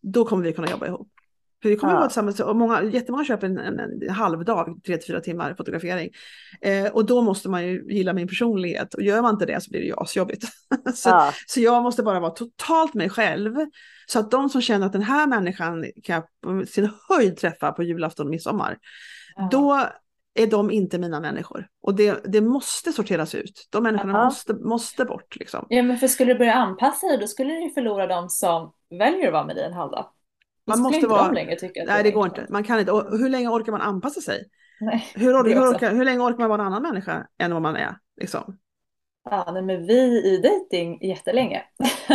då 0.01 0.25
kommer 0.25 0.45
vi 0.45 0.53
kunna 0.53 0.71
jobba 0.71 0.87
ihop. 0.87 1.09
För 1.63 1.69
vi 1.69 1.77
kommer 1.77 1.93
ja. 1.93 1.99
vara 1.99 2.09
tillsammans, 2.09 2.41
och 2.41 2.57
många, 2.57 2.83
jättemånga 2.83 3.25
köper 3.25 3.47
en, 3.47 3.59
en, 3.59 3.81
en 3.81 4.11
halvdag, 4.11 4.81
tre 4.87 4.97
till 4.97 5.07
fyra 5.07 5.21
timmar 5.21 5.55
fotografering. 5.55 6.11
Eh, 6.61 6.93
och 6.93 7.07
då 7.07 7.23
måste 7.23 7.49
man 7.49 7.67
ju 7.67 7.85
gilla 7.89 8.13
min 8.13 8.29
personlighet 8.29 8.95
och 8.95 9.03
gör 9.03 9.23
man 9.23 9.35
inte 9.35 9.47
det 9.47 9.63
så 9.63 9.71
blir 9.71 9.81
det 9.81 9.87
ju 9.87 9.95
asjobbigt. 9.97 10.45
så, 10.95 11.09
ja. 11.09 11.33
så 11.47 11.61
jag 11.61 11.83
måste 11.83 12.03
bara 12.03 12.21
vara 12.21 12.31
totalt 12.31 12.95
mig 12.95 13.09
själv. 13.09 13.57
Så 14.07 14.19
att 14.19 14.31
de 14.31 14.49
som 14.49 14.61
känner 14.61 14.87
att 14.87 14.93
den 14.93 15.03
här 15.03 15.27
människan 15.27 15.87
kan 16.03 16.15
jag 16.15 16.25
på 16.43 16.67
sin 16.67 16.91
höjd 17.09 17.37
träffa 17.37 17.73
på 17.73 17.83
julafton 17.83 18.27
och 18.27 18.31
midsommar, 18.31 18.79
ja. 19.37 19.49
då 19.51 19.87
är 20.35 20.47
de 20.47 20.71
inte 20.71 20.99
mina 20.99 21.21
människor. 21.21 21.67
Och 21.83 21.95
det, 21.95 22.21
det 22.25 22.41
måste 22.41 22.93
sorteras 22.93 23.35
ut. 23.35 23.69
De 23.71 23.83
människorna 23.83 24.25
måste, 24.25 24.55
måste 24.55 25.05
bort. 25.05 25.37
Liksom. 25.37 25.67
Ja, 25.69 25.83
men 25.83 25.99
för 25.99 26.09
skulle 26.09 26.33
du 26.33 26.39
börja 26.39 26.55
anpassa 26.55 27.07
dig, 27.07 27.19
då 27.19 27.27
skulle 27.27 27.55
du 27.55 27.71
förlora 27.71 28.07
de 28.07 28.29
som 28.29 28.73
väljer 28.91 29.27
att 29.27 29.33
vara 29.33 29.45
med 29.45 29.57
dig 29.57 29.65
en 29.65 29.73
halv 29.73 29.91
dag. 29.91 30.07
Man 30.67 30.81
måste 30.81 31.07
vara... 31.07 31.33
Längre, 31.33 31.57
tycker 31.57 31.87
nej, 31.87 32.03
det 32.03 32.11
går 32.11 32.27
inte. 32.27 32.47
Man 32.49 32.65
kan 32.65 32.81
inte. 32.81 32.93
Och 32.93 33.19
hur 33.19 33.29
länge 33.29 33.49
orkar 33.49 33.73
man 33.73 33.81
anpassa 33.81 34.21
sig? 34.21 34.45
Nej, 34.81 35.07
hur, 35.15 35.45
hur, 35.45 35.73
orkar, 35.73 35.95
hur 35.95 36.05
länge 36.05 36.19
orkar 36.19 36.39
man 36.39 36.49
vara 36.49 36.61
en 36.61 36.67
annan 36.67 36.83
människa 36.83 37.27
än 37.39 37.53
vad 37.53 37.63
man 37.63 37.77
är? 37.77 37.97
Liksom? 38.21 38.59
Ja, 39.31 39.51
nej, 39.53 39.63
men 39.63 39.87
vi 39.87 39.99
i 40.03 40.41
dating 40.43 40.99
jättelänge. 41.03 41.63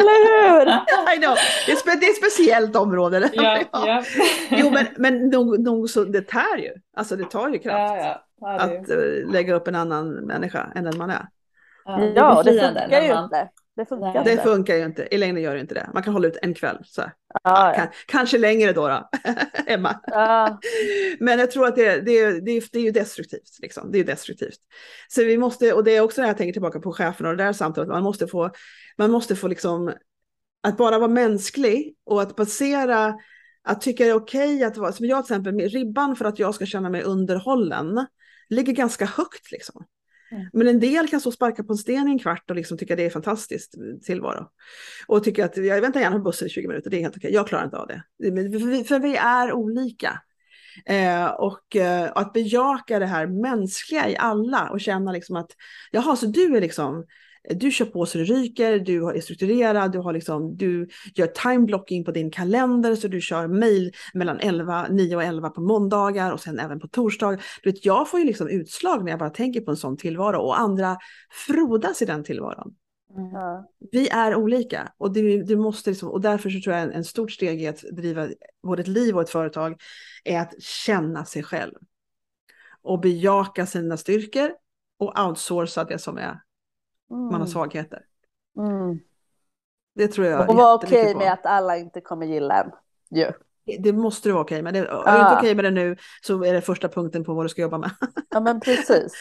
Eller 0.00 0.50
hur? 0.50 0.66
I 1.14 1.18
know. 1.18 1.34
Det, 1.66 1.72
är 1.72 1.76
spe, 1.76 1.90
det 2.00 2.06
är 2.06 2.10
ett 2.10 2.16
speciellt 2.16 2.76
område. 2.76 3.30
Ja, 3.34 3.62
ja. 3.72 4.02
jo, 4.50 4.70
men, 4.70 4.86
men 4.96 5.28
nog, 5.28 5.60
nog 5.60 5.90
så, 5.90 6.04
det 6.04 6.22
tär 6.22 6.58
ju. 6.58 6.70
Alltså 6.96 7.16
det 7.16 7.24
tar 7.24 7.48
ju 7.48 7.58
kraft 7.58 7.94
ja, 7.94 8.26
ja. 8.40 8.48
att 8.48 8.90
uh, 8.90 9.32
lägga 9.32 9.54
upp 9.54 9.68
en 9.68 9.74
annan 9.74 10.14
människa 10.14 10.72
än 10.74 10.84
den 10.84 10.98
man 10.98 11.10
är. 11.10 11.28
Ja, 11.84 12.00
ja 12.14 12.42
det 12.42 12.60
funkar 12.60 13.02
ju 13.02 13.18
inte. 13.18 13.48
Det 13.76 13.86
funkar, 13.86 14.24
det 14.24 14.32
inte. 14.32 14.42
funkar 14.42 14.76
ju 14.76 14.84
inte. 14.84 15.08
I 15.10 15.18
längden 15.18 15.42
gör 15.42 15.54
det 15.54 15.60
inte 15.60 15.74
det. 15.74 15.90
Man 15.94 16.02
kan 16.02 16.12
hålla 16.12 16.28
ut 16.28 16.38
en 16.42 16.54
kväll. 16.54 16.78
Så. 16.84 17.02
Ah, 17.42 17.74
ja. 17.74 17.86
kanske 18.06 18.38
längre 18.38 18.72
då, 18.72 18.88
då 18.88 19.10
Emma. 19.66 20.00
Ah. 20.06 20.58
Men 21.18 21.38
jag 21.38 21.50
tror 21.50 21.66
att 21.66 21.76
det, 21.76 22.00
det, 22.00 22.40
det, 22.40 22.72
det 22.72 22.78
är 22.78 22.82
ju 22.82 22.90
destruktivt. 22.90 23.58
Liksom. 23.62 23.92
Det 23.92 23.98
är 23.98 24.04
destruktivt. 24.04 24.58
Så 25.08 25.24
vi 25.24 25.38
måste, 25.38 25.72
och 25.72 25.84
det 25.84 25.96
är 25.96 26.00
också 26.00 26.20
det 26.20 26.26
jag 26.26 26.36
tänker 26.36 26.52
tillbaka 26.52 26.80
på 26.80 26.92
chefen 26.92 27.26
och 27.26 27.36
det 27.36 27.44
där 27.44 27.52
samtalet. 27.52 27.88
Man 27.88 28.02
måste 28.02 28.26
få, 28.26 28.50
man 28.98 29.10
måste 29.10 29.36
få 29.36 29.48
liksom, 29.48 29.92
att 30.62 30.76
bara 30.76 30.98
vara 30.98 31.10
mänsklig 31.10 31.96
och 32.04 32.22
att 32.22 32.36
basera, 32.36 33.14
att 33.64 33.80
tycka 33.80 34.04
det 34.04 34.10
är 34.10 34.14
okej 34.14 34.54
okay 34.54 34.64
att 34.64 34.76
vara, 34.76 34.92
som 34.92 35.06
jag 35.06 35.26
till 35.26 35.34
exempel, 35.34 35.68
ribban 35.68 36.16
för 36.16 36.24
att 36.24 36.38
jag 36.38 36.54
ska 36.54 36.66
känna 36.66 36.90
mig 36.90 37.02
underhållen 37.02 38.06
ligger 38.48 38.72
ganska 38.72 39.04
högt 39.04 39.52
liksom. 39.52 39.84
Mm. 40.34 40.46
Men 40.52 40.68
en 40.68 40.80
del 40.80 41.08
kan 41.08 41.20
stå 41.20 41.30
och 41.30 41.34
sparka 41.34 41.64
på 41.64 41.72
en 41.72 41.78
sten 41.78 42.08
i 42.08 42.10
en 42.10 42.18
kvart 42.18 42.50
och 42.50 42.56
liksom 42.56 42.78
tycka 42.78 42.96
det 42.96 43.06
är 43.06 43.10
fantastiskt 43.10 43.74
tillvaro. 44.06 44.48
Och 45.06 45.24
tycka 45.24 45.44
att 45.44 45.56
jag 45.56 45.80
väntar 45.80 46.00
gärna 46.00 46.16
på 46.16 46.22
bussen 46.22 46.48
i 46.48 46.50
20 46.50 46.68
minuter, 46.68 46.90
det 46.90 46.96
är 46.96 47.00
helt 47.00 47.16
okej, 47.16 47.32
jag 47.32 47.48
klarar 47.48 47.64
inte 47.64 47.78
av 47.78 47.86
det. 47.86 48.02
För 48.22 48.66
vi, 48.66 48.84
för 48.84 48.98
vi 48.98 49.16
är 49.16 49.52
olika. 49.52 50.20
Eh, 50.86 51.26
och 51.26 51.76
eh, 51.76 52.12
att 52.14 52.32
bejaka 52.32 52.98
det 52.98 53.06
här 53.06 53.26
mänskliga 53.26 54.08
i 54.08 54.16
alla 54.16 54.70
och 54.70 54.80
känna 54.80 55.12
liksom 55.12 55.36
att 55.36 55.50
jaha, 55.90 56.16
så 56.16 56.26
du 56.26 56.56
är 56.56 56.60
liksom 56.60 57.06
du 57.50 57.70
kör 57.70 57.84
på 57.84 58.06
så 58.06 58.18
det 58.18 58.24
ryker, 58.24 58.78
du 58.78 59.10
är 59.10 59.20
strukturerad, 59.20 59.92
du, 59.92 59.98
har 59.98 60.12
liksom, 60.12 60.56
du 60.56 60.88
gör 61.14 61.26
timeblocking 61.26 62.04
på 62.04 62.10
din 62.10 62.30
kalender 62.30 62.94
så 62.94 63.08
du 63.08 63.20
kör 63.20 63.46
mail 63.46 63.92
mellan 64.14 64.40
11, 64.40 64.86
9 64.90 65.16
och 65.16 65.22
11 65.22 65.50
på 65.50 65.60
måndagar 65.60 66.32
och 66.32 66.40
sen 66.40 66.58
även 66.58 66.80
på 66.80 66.88
torsdag. 66.88 67.38
Du 67.62 67.72
vet, 67.72 67.84
jag 67.84 68.10
får 68.10 68.20
ju 68.20 68.26
liksom 68.26 68.48
utslag 68.48 69.04
när 69.04 69.10
jag 69.12 69.18
bara 69.18 69.30
tänker 69.30 69.60
på 69.60 69.70
en 69.70 69.76
sån 69.76 69.96
tillvaro 69.96 70.38
och 70.38 70.60
andra 70.60 70.96
frodas 71.46 72.02
i 72.02 72.04
den 72.04 72.24
tillvaron. 72.24 72.74
Mm. 73.16 73.64
Vi 73.92 74.08
är 74.08 74.34
olika 74.34 74.92
och, 74.98 75.12
du, 75.12 75.42
du 75.42 75.56
måste 75.56 75.90
liksom, 75.90 76.08
och 76.08 76.20
därför 76.20 76.50
så 76.50 76.60
tror 76.60 76.76
jag 76.76 76.82
en, 76.82 76.92
en 76.92 77.04
stort 77.04 77.32
steg 77.32 77.62
i 77.62 77.66
att 77.66 77.82
driva 77.92 78.28
både 78.62 78.82
ett 78.82 78.88
liv 78.88 79.16
och 79.16 79.22
ett 79.22 79.30
företag 79.30 79.80
är 80.24 80.40
att 80.40 80.62
känna 80.62 81.24
sig 81.24 81.42
själv. 81.42 81.72
Och 82.82 83.00
bejaka 83.00 83.66
sina 83.66 83.96
styrkor 83.96 84.50
och 84.98 85.20
outsourca 85.26 85.84
det 85.84 85.98
som 85.98 86.18
är, 86.18 86.40
mm. 87.14 87.24
man 87.24 87.32
har 87.32 87.38
mm. 87.40 87.48
svagheter. 87.48 88.02
Mm. 88.58 89.00
Det 89.94 90.08
tror 90.08 90.26
jag. 90.26 90.50
Och 90.50 90.56
vara 90.56 90.74
okej 90.74 91.02
okay 91.02 91.14
med 91.14 91.32
att 91.32 91.46
alla 91.46 91.76
inte 91.76 92.00
kommer 92.00 92.26
gilla 92.26 92.62
en. 92.62 92.70
Yeah. 93.18 93.34
Det 93.78 93.92
måste 93.92 94.28
du 94.28 94.32
vara 94.32 94.42
okej 94.42 94.54
okay 94.54 94.62
med. 94.62 94.74
Det, 94.74 94.78
är 94.78 95.12
du 95.12 95.20
inte 95.20 95.26
okej 95.26 95.36
okay 95.36 95.54
med 95.54 95.64
det 95.64 95.70
nu 95.70 95.96
så 96.22 96.44
är 96.44 96.52
det 96.52 96.60
första 96.60 96.88
punkten 96.88 97.24
på 97.24 97.34
vad 97.34 97.44
du 97.44 97.48
ska 97.48 97.62
jobba 97.62 97.78
med. 97.78 97.90
ja 98.30 98.40
men 98.40 98.60
precis. 98.60 99.12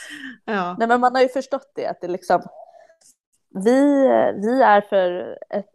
ja. 0.45 0.75
Nej, 0.79 0.87
men 0.87 0.99
man 0.99 1.15
har 1.15 1.21
ju 1.21 1.29
förstått 1.29 1.71
det 1.75 1.87
att 1.87 2.01
det 2.01 2.07
liksom 2.07 2.41
vi, 3.53 4.07
vi 4.35 4.61
är 4.61 4.81
för 4.81 5.37
ett, 5.49 5.65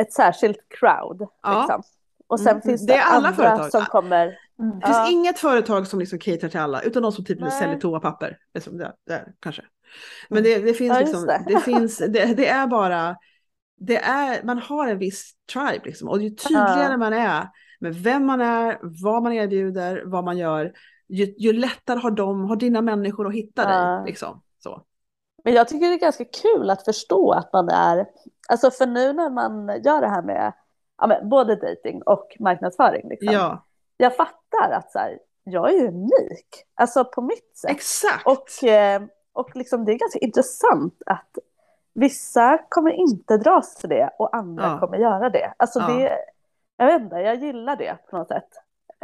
ett 0.00 0.12
särskilt 0.12 0.58
crowd. 0.68 1.28
Ja. 1.42 1.60
Liksom. 1.60 1.82
Och 2.26 2.40
sen 2.40 2.48
mm. 2.48 2.62
finns 2.62 2.86
det, 2.86 2.92
det 2.92 3.02
andra 3.02 3.32
företag. 3.32 3.70
som 3.70 3.84
kommer. 3.84 4.38
Mm. 4.58 4.80
Det 4.80 4.86
finns 4.86 5.10
inget 5.10 5.38
företag 5.38 5.86
som 5.86 5.98
liksom 5.98 6.18
caterar 6.18 6.50
till 6.50 6.60
alla, 6.60 6.82
utan 6.82 7.02
de 7.02 7.12
som 7.12 7.24
typ 7.24 7.40
Nej. 7.40 7.50
säljer 7.50 7.78
toapapper. 7.78 8.38
Liksom 8.54 8.78
det, 8.78 8.92
det, 9.06 9.24
kanske. 9.40 9.62
Men 10.28 10.42
det, 10.42 10.58
det 10.58 10.74
finns 10.74 10.94
ja, 10.94 11.00
liksom, 11.00 11.26
det. 11.26 11.44
det. 11.46 11.60
finns, 11.64 11.98
det, 11.98 12.34
det 12.36 12.48
är 12.48 12.66
bara, 12.66 13.16
det 13.76 13.96
är, 13.96 14.42
man 14.42 14.58
har 14.58 14.86
en 14.86 14.98
viss 14.98 15.32
tribe 15.52 15.84
liksom. 15.84 16.08
Och 16.08 16.22
ju 16.22 16.30
tydligare 16.30 16.92
ja. 16.92 16.96
man 16.96 17.12
är 17.12 17.48
med 17.80 17.94
vem 17.94 18.26
man 18.26 18.40
är, 18.40 18.78
vad 18.82 19.22
man 19.22 19.32
erbjuder, 19.32 20.02
vad 20.06 20.24
man 20.24 20.38
gör, 20.38 20.72
ju, 21.08 21.34
ju 21.38 21.52
lättare 21.52 21.98
har 21.98 22.10
de, 22.10 22.44
har 22.44 22.56
dina 22.56 22.80
människor 22.80 23.28
att 23.28 23.34
hitta 23.34 23.62
ja. 23.62 23.68
dig. 23.68 24.06
Liksom. 24.06 24.42
Så. 24.58 24.82
Men 25.44 25.54
jag 25.54 25.68
tycker 25.68 25.86
det 25.86 25.94
är 25.94 25.98
ganska 25.98 26.24
kul 26.24 26.70
att 26.70 26.84
förstå 26.84 27.32
att 27.32 27.52
man 27.52 27.68
är, 27.68 28.06
alltså 28.48 28.70
för 28.70 28.86
nu 28.86 29.12
när 29.12 29.30
man 29.30 29.82
gör 29.82 30.00
det 30.00 30.08
här 30.08 30.22
med 30.22 30.52
ja, 30.98 31.06
men 31.06 31.28
både 31.28 31.56
dating 31.56 32.02
och 32.02 32.36
marknadsföring. 32.40 33.08
Liksom. 33.08 33.34
Ja. 33.34 33.66
Jag 33.96 34.16
fattar 34.16 34.70
att 34.70 34.92
så 34.92 34.98
här, 34.98 35.18
jag 35.44 35.74
är 35.74 35.88
unik, 35.88 36.64
alltså 36.74 37.04
på 37.04 37.22
mitt 37.22 37.56
sätt. 37.56 37.70
Exakt. 37.70 38.26
Och, 38.26 38.68
eh, 38.68 39.02
och 39.34 39.56
liksom, 39.56 39.84
det 39.84 39.92
är 39.92 39.98
ganska 39.98 40.18
intressant 40.18 41.02
att 41.06 41.38
vissa 41.94 42.58
kommer 42.68 42.90
inte 42.90 43.36
dras 43.36 43.74
till 43.74 43.88
det 43.88 44.10
och 44.18 44.36
andra 44.36 44.64
ja. 44.64 44.80
kommer 44.80 44.98
göra 44.98 45.30
det. 45.30 45.54
Alltså 45.56 45.80
ja. 45.80 45.86
det, 45.86 46.18
jag 46.76 46.86
vet 46.86 47.02
inte, 47.02 47.16
jag 47.16 47.36
gillar 47.36 47.76
det 47.76 47.98
på 48.10 48.18
något 48.18 48.28
sätt. 48.28 48.48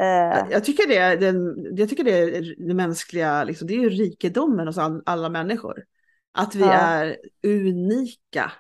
Eh. 0.01 0.51
Jag, 0.51 0.64
tycker 0.64 0.89
det, 0.89 1.16
det, 1.16 1.81
jag 1.81 1.89
tycker 1.89 2.05
det 2.05 2.37
är 2.37 2.66
det 2.68 2.74
mänskliga, 2.74 3.45
liksom, 3.45 3.68
det 3.68 3.74
är 3.74 3.78
ju 3.78 3.91
rikedomen 3.91 4.66
hos 4.66 4.78
all, 4.78 5.03
alla 5.07 5.28
människor. 5.28 5.85
Att 6.33 6.55
vi 6.55 6.61
ja. 6.61 6.72
är 6.72 7.16
unika. 7.45 8.53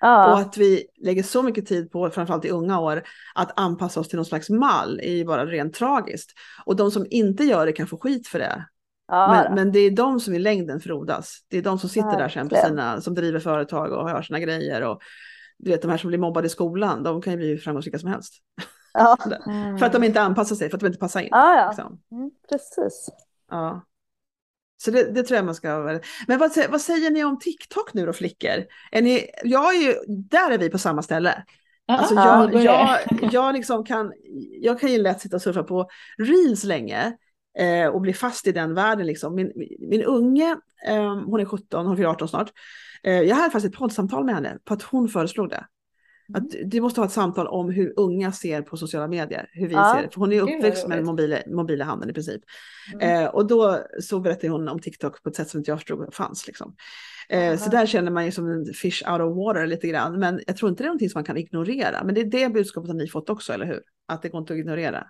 Och 0.00 0.38
att 0.38 0.56
vi 0.56 0.86
lägger 0.96 1.22
så 1.22 1.42
mycket 1.42 1.66
tid 1.66 1.90
på, 1.90 2.10
framförallt 2.10 2.44
i 2.44 2.50
unga 2.50 2.80
år, 2.80 3.02
att 3.34 3.60
anpassa 3.60 4.00
oss 4.00 4.08
till 4.08 4.16
någon 4.16 4.24
slags 4.24 4.50
mall 4.50 5.00
är 5.02 5.12
ju 5.12 5.24
bara 5.24 5.46
rent 5.46 5.74
tragiskt. 5.74 6.30
Och 6.64 6.76
de 6.76 6.90
som 6.90 7.06
inte 7.10 7.44
gör 7.44 7.66
det 7.66 7.72
kan 7.72 7.86
få 7.86 7.98
skit 7.98 8.28
för 8.28 8.38
det. 8.38 8.66
Ja, 9.08 9.28
men, 9.30 9.54
men, 9.54 9.72
det 9.72 9.78
är 9.78 9.90
de 9.90 10.20
som 10.20 10.34
i 10.34 10.38
längden 10.38 10.80
frodas. 10.80 11.38
Det 11.48 11.58
är 11.58 11.62
de 11.62 11.78
som 11.78 11.88
sitter 11.90 12.18
där 12.18 12.28
sen 12.28 12.48
på 12.48 12.56
sina, 12.56 13.00
som 13.00 13.14
driver 13.14 13.40
företag 13.40 13.92
och 13.92 14.10
har 14.10 14.22
sina 14.22 14.40
grejer. 14.40 14.82
Och 14.82 15.00
du 15.58 15.70
vet 15.70 15.82
de 15.82 15.90
här 15.90 15.98
som 15.98 16.08
blir 16.08 16.18
mobbade 16.18 16.46
i 16.46 16.50
skolan, 16.50 17.02
de 17.02 17.22
kan 17.22 17.32
ju 17.32 17.36
bli 17.36 17.58
framgångsrika 17.58 17.98
som 17.98 18.08
helst. 18.08 18.34
Ja. 18.92 19.16
Mm. 19.46 19.78
för 19.78 19.86
att 19.86 19.92
de 19.92 20.04
inte 20.04 20.20
anpassar 20.20 20.56
sig, 20.56 20.70
för 20.70 20.76
att 20.76 20.80
de 20.80 20.86
inte 20.86 20.98
passar 20.98 21.20
in. 21.20 21.28
Ja, 21.30 21.56
ja. 21.56 21.68
Liksom. 21.68 22.00
Mm, 22.12 22.30
precis. 22.50 23.08
Ja. 23.50 23.86
Så 24.76 24.90
det, 24.90 25.14
det, 25.14 25.22
tror 25.22 25.36
jag 25.36 25.44
man 25.44 25.54
ska... 25.54 26.00
Men 26.26 26.38
vad, 26.38 26.50
vad, 26.70 26.80
säger 26.80 27.10
ni 27.10 27.24
om 27.24 27.38
TikTok 27.38 27.94
nu 27.94 28.06
då 28.06 28.12
flickor? 28.12 28.64
Är 28.92 29.02
ni, 29.02 29.30
jag 29.44 29.74
är 29.74 29.80
ju, 29.80 29.94
där 30.08 30.50
är 30.50 30.58
vi 30.58 30.70
på 30.70 30.78
samma 30.78 31.02
ställe. 31.02 31.44
Alltså 31.88 32.14
jag, 32.14 32.54
jag, 32.54 32.98
jag, 33.32 33.54
liksom 33.54 33.84
kan, 33.84 34.12
jag 34.60 34.80
kan 34.80 34.92
ju 34.92 34.98
lätt 34.98 35.20
sitta 35.20 35.36
och 35.36 35.42
surfa 35.42 35.62
på 35.62 35.88
reels 36.18 36.64
länge 36.64 37.16
eh, 37.58 37.88
och 37.88 38.00
bli 38.00 38.12
fast 38.12 38.46
i 38.46 38.52
den 38.52 38.74
världen. 38.74 39.06
Liksom. 39.06 39.34
Min, 39.34 39.52
min 39.78 40.02
unge, 40.02 40.56
eh, 40.86 41.14
hon 41.14 41.40
är 41.40 41.44
17, 41.44 41.86
hon 41.86 41.96
fyller 41.96 42.08
18 42.08 42.28
snart. 42.28 42.52
Eh, 43.02 43.20
jag 43.22 43.36
hade 43.36 43.50
faktiskt 43.50 43.74
ett 43.74 43.78
poddsamtal 43.78 44.24
med 44.24 44.34
henne 44.34 44.58
på 44.64 44.74
att 44.74 44.82
hon 44.82 45.08
föreslog 45.08 45.48
det. 45.48 45.66
Att 46.34 46.54
mm. 46.54 46.68
du 46.68 46.80
måste 46.80 47.00
ha 47.00 47.06
ett 47.06 47.12
samtal 47.12 47.46
om 47.46 47.70
hur 47.70 47.92
unga 47.96 48.32
ser 48.32 48.62
på 48.62 48.76
sociala 48.76 49.08
medier, 49.08 49.50
hur 49.52 49.68
vi 49.68 49.74
ja, 49.74 49.94
ser 49.94 50.02
det. 50.02 50.10
För 50.10 50.20
hon 50.20 50.32
är 50.32 50.40
uppväxt 50.40 50.88
med 50.88 51.04
mobila, 51.04 51.38
mobila 51.46 51.84
handen 51.84 52.10
i 52.10 52.12
princip. 52.12 52.42
Mm. 52.94 53.24
Eh, 53.24 53.28
och 53.28 53.46
då 53.46 53.78
så 54.00 54.20
berättade 54.20 54.48
hon 54.48 54.68
om 54.68 54.80
TikTok 54.80 55.22
på 55.22 55.28
ett 55.28 55.36
sätt 55.36 55.48
som 55.48 55.58
inte 55.58 55.70
jag 55.70 55.78
förstod 55.78 56.14
fanns. 56.14 56.46
Liksom. 56.46 56.74
Eh, 57.28 57.56
så 57.56 57.70
där 57.70 57.86
känner 57.86 58.10
man 58.10 58.24
ju 58.24 58.32
som 58.32 58.50
en 58.50 58.64
fish 58.64 59.02
out 59.12 59.20
of 59.20 59.36
water 59.36 59.66
lite 59.66 59.88
grann. 59.88 60.18
Men 60.18 60.40
jag 60.46 60.56
tror 60.56 60.70
inte 60.70 60.82
det 60.82 60.86
är 60.86 60.88
någonting 60.88 61.10
som 61.10 61.18
man 61.18 61.24
kan 61.24 61.36
ignorera. 61.36 62.04
Men 62.04 62.14
det 62.14 62.20
är 62.20 62.24
det 62.24 62.48
budskapet 62.48 62.88
som 62.88 62.98
ni 62.98 63.08
fått 63.08 63.30
också, 63.30 63.52
eller 63.52 63.66
hur? 63.66 63.82
Att 64.08 64.22
det 64.22 64.28
går 64.28 64.40
inte 64.40 64.52
att 64.52 64.58
ignorera. 64.58 65.06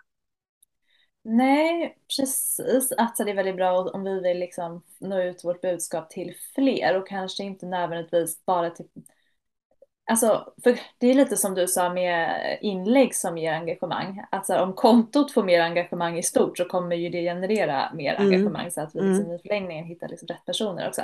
Nej, 1.28 1.98
precis. 2.16 2.92
Att 2.96 3.16
det 3.16 3.30
är 3.30 3.34
väldigt 3.34 3.56
bra 3.56 3.90
om 3.90 4.04
vi 4.04 4.20
vill 4.20 4.38
liksom 4.38 4.82
nå 4.98 5.22
ut 5.22 5.44
vårt 5.44 5.60
budskap 5.60 6.10
till 6.10 6.34
fler 6.54 6.96
och 6.96 7.08
kanske 7.08 7.44
inte 7.44 7.66
nödvändigtvis 7.66 8.44
bara 8.44 8.70
till 8.70 8.86
Alltså, 10.10 10.52
för 10.64 10.78
det 10.98 11.06
är 11.06 11.14
lite 11.14 11.36
som 11.36 11.54
du 11.54 11.66
sa 11.66 11.92
med 11.92 12.58
inlägg 12.60 13.14
som 13.14 13.38
ger 13.38 13.52
engagemang. 13.52 14.24
Alltså 14.30 14.58
om 14.58 14.72
kontot 14.72 15.32
får 15.32 15.42
mer 15.42 15.60
engagemang 15.60 16.18
i 16.18 16.22
stort 16.22 16.58
så 16.58 16.64
kommer 16.64 16.96
ju 16.96 17.08
det 17.08 17.22
generera 17.22 17.92
mer 17.94 18.14
mm. 18.14 18.26
engagemang 18.26 18.70
så 18.70 18.80
att 18.80 18.94
vi 18.94 19.00
liksom 19.00 19.24
mm. 19.24 19.36
i 19.36 19.38
förlängningen 19.38 19.84
hittar 19.84 20.08
liksom 20.08 20.28
rätt 20.28 20.44
personer 20.44 20.88
också. 20.88 21.02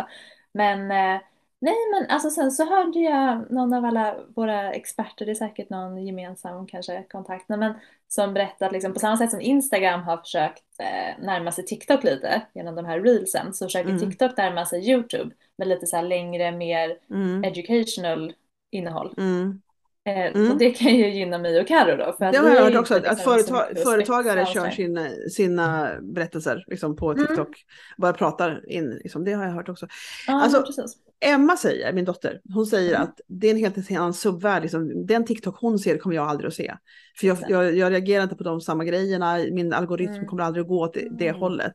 Men 0.53 0.91
eh, 0.91 1.21
nej, 1.63 1.75
men 1.93 2.11
alltså 2.11 2.31
sen 2.31 2.51
så 2.51 2.65
hörde 2.65 2.99
jag 2.99 3.51
någon 3.51 3.75
av 3.75 3.85
alla 3.85 4.17
våra 4.37 4.73
experter, 4.73 5.27
det 5.27 5.33
är 5.33 5.35
säkert 5.35 5.71
någon 5.71 6.07
gemensam 6.07 6.67
kanske 6.67 7.03
kontakt, 7.03 7.49
men 7.49 7.75
som 8.09 8.35
berättade 8.35 8.67
att 8.67 8.73
liksom 8.73 8.93
på 8.93 8.99
samma 8.99 9.17
sätt 9.17 9.31
som 9.31 9.41
Instagram 9.41 10.03
har 10.03 10.17
försökt 10.17 10.65
eh, 10.79 11.25
närma 11.25 11.53
sig 11.53 11.65
TikTok 11.65 12.05
lite 12.05 12.43
genom 12.55 12.75
de 12.75 12.85
här 12.85 13.01
reelsen 13.01 13.55
så 13.55 13.67
försöker 13.67 13.91
mm. 13.91 14.01
TikTok 14.01 14.37
närma 14.37 14.67
sig 14.67 14.91
YouTube 14.91 15.35
med 15.59 15.69
lite 15.69 15.87
så 15.87 15.97
här 15.97 16.03
längre, 16.03 16.53
mer 16.53 16.99
mm. 17.11 17.45
educational 17.45 18.33
innehåll. 18.71 19.15
Mm. 19.19 19.61
Eh, 20.05 20.27
mm. 20.27 20.51
Så 20.51 20.55
det 20.55 20.71
kan 20.71 20.95
ju 20.95 21.11
gynna 21.11 21.39
mig 21.39 21.61
och 21.61 21.69
Carro 21.69 21.97
då. 21.97 22.13
För 22.19 22.25
att 22.25 22.33
det 22.33 22.39
har 22.39 22.51
jag 22.51 22.65
hört 22.65 22.75
också, 22.75 22.95
att, 22.95 23.07
att 23.07 23.23
företag, 23.23 23.79
företagare 23.79 24.47
kör 24.47 24.71
sina, 24.71 25.09
sina 25.31 25.91
berättelser 26.03 26.65
liksom, 26.67 26.97
på 26.97 27.11
mm. 27.11 27.27
TikTok. 27.27 27.49
Mm. 27.49 27.57
Bara 27.97 28.13
pratar 28.13 28.71
in, 28.71 28.91
liksom, 28.91 29.25
det 29.25 29.33
har 29.33 29.45
jag 29.45 29.53
hört 29.53 29.69
också. 29.69 29.87
Ja, 30.27 30.43
alltså, 30.43 30.87
Emma 31.25 31.57
säger, 31.57 31.93
min 31.93 32.05
dotter, 32.05 32.41
hon 32.55 32.67
säger 32.67 32.91
mm. 32.91 33.03
att 33.03 33.21
det 33.29 33.47
är 33.47 33.51
en 33.51 33.57
helt 33.57 33.91
annan 33.91 34.15
subvärld. 34.15 34.63
Liksom, 34.63 35.07
den 35.07 35.25
TikTok 35.25 35.61
hon 35.61 35.79
ser 35.79 35.99
kommer 35.99 36.17
jag 36.17 36.29
aldrig 36.29 36.49
att 36.49 36.55
se. 36.55 36.75
För 37.21 37.27
jag, 37.27 37.39
jag, 37.49 37.77
jag 37.77 37.93
reagerar 37.93 38.23
inte 38.23 38.37
på 38.37 38.45
de 38.45 38.61
samma 38.61 38.85
grejerna, 38.85 39.39
min 39.53 39.73
algoritm 39.73 40.13
mm. 40.13 40.27
kommer 40.27 40.43
aldrig 40.43 40.63
att 40.63 40.69
gå 40.69 40.81
åt 40.81 40.95
det, 40.95 41.09
det 41.19 41.31
hållet. 41.31 41.75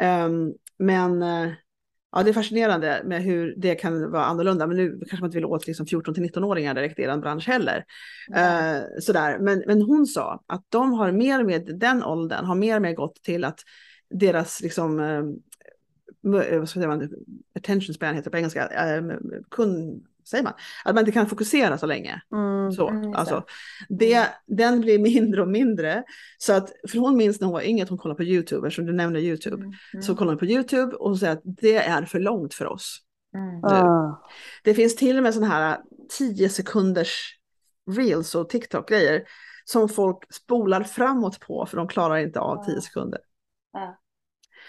Um, 0.00 0.54
men 0.78 1.22
uh, 1.22 1.52
ja, 2.12 2.22
det 2.22 2.30
är 2.30 2.34
fascinerande 2.34 3.02
med 3.04 3.22
hur 3.22 3.54
det 3.56 3.74
kan 3.74 4.10
vara 4.10 4.24
annorlunda. 4.24 4.66
Men 4.66 4.76
nu 4.76 4.98
kanske 4.98 5.20
man 5.20 5.28
inte 5.28 5.36
vill 5.36 5.44
åt 5.44 5.66
liksom 5.66 5.86
14 5.86 6.14
till 6.14 6.22
19-åringar 6.22 6.74
direkt 6.74 6.98
i 6.98 7.02
er 7.02 7.16
bransch 7.16 7.48
heller. 7.48 7.84
Mm. 8.34 8.76
Uh, 8.76 8.82
sådär. 9.00 9.38
Men, 9.38 9.62
men 9.66 9.82
hon 9.82 10.06
sa 10.06 10.44
att 10.46 10.64
de 10.68 10.92
har 10.92 11.12
mer 11.12 11.44
mer, 11.44 11.58
den 11.58 12.04
åldern 12.04 12.44
har 12.44 12.54
mer 12.54 12.76
och 12.76 12.82
mer 12.82 12.92
gått 12.92 13.22
till 13.22 13.44
att 13.44 13.60
deras 14.10 14.60
liksom, 14.60 15.00
uh, 15.00 15.24
vad 16.24 16.68
ska 16.68 16.88
man, 16.88 17.10
attention 17.56 17.94
span 17.94 18.14
heter 18.14 18.30
på 18.30 18.36
engelska, 18.36 18.98
uh, 19.00 19.18
kund, 19.50 20.06
säger 20.24 20.44
man, 20.44 20.52
att 20.84 20.94
man 20.94 21.02
inte 21.02 21.12
kan 21.12 21.26
fokusera 21.26 21.78
så 21.78 21.86
länge. 21.86 22.22
Mm, 22.32 22.72
så, 22.72 22.88
mm, 22.88 23.14
alltså, 23.14 23.44
det, 23.88 24.14
mm. 24.14 24.28
den 24.46 24.80
blir 24.80 24.98
mindre 24.98 25.42
och 25.42 25.48
mindre. 25.48 26.04
Så 26.38 26.52
att, 26.52 26.72
för 26.88 26.98
hon 26.98 27.16
minns 27.16 27.40
när 27.40 27.46
hon 27.46 27.54
var 27.54 27.62
yngre 27.62 27.82
att 27.82 27.88
hon 27.88 27.98
kollade 27.98 28.16
på 28.16 28.24
YouTube, 28.24 28.66
eftersom 28.66 28.86
du 28.86 28.92
nämnde 28.92 29.20
YouTube. 29.20 29.56
Mm, 29.56 29.72
mm. 29.92 30.02
Så 30.02 30.16
kollade 30.16 30.32
hon 30.32 30.38
på 30.38 30.46
YouTube 30.46 30.96
och 30.96 31.08
hon 31.08 31.18
säger 31.18 31.32
att 31.32 31.42
det 31.44 31.76
är 31.76 32.04
för 32.04 32.20
långt 32.20 32.54
för 32.54 32.66
oss. 32.66 33.00
Mm. 33.34 33.64
Ah. 33.64 34.24
Det 34.62 34.74
finns 34.74 34.96
till 34.96 35.16
och 35.16 35.22
med 35.22 35.34
sådana 35.34 35.54
här 35.54 35.78
10 36.18 36.48
sekunders 36.48 37.38
reels 37.90 38.34
och 38.34 38.48
TikTok-grejer 38.48 39.22
som 39.64 39.88
folk 39.88 40.34
spolar 40.34 40.82
framåt 40.82 41.40
på 41.40 41.66
för 41.66 41.76
de 41.76 41.88
klarar 41.88 42.16
inte 42.16 42.40
av 42.40 42.64
10 42.64 42.80
sekunder. 42.80 43.20
Ah. 43.72 43.92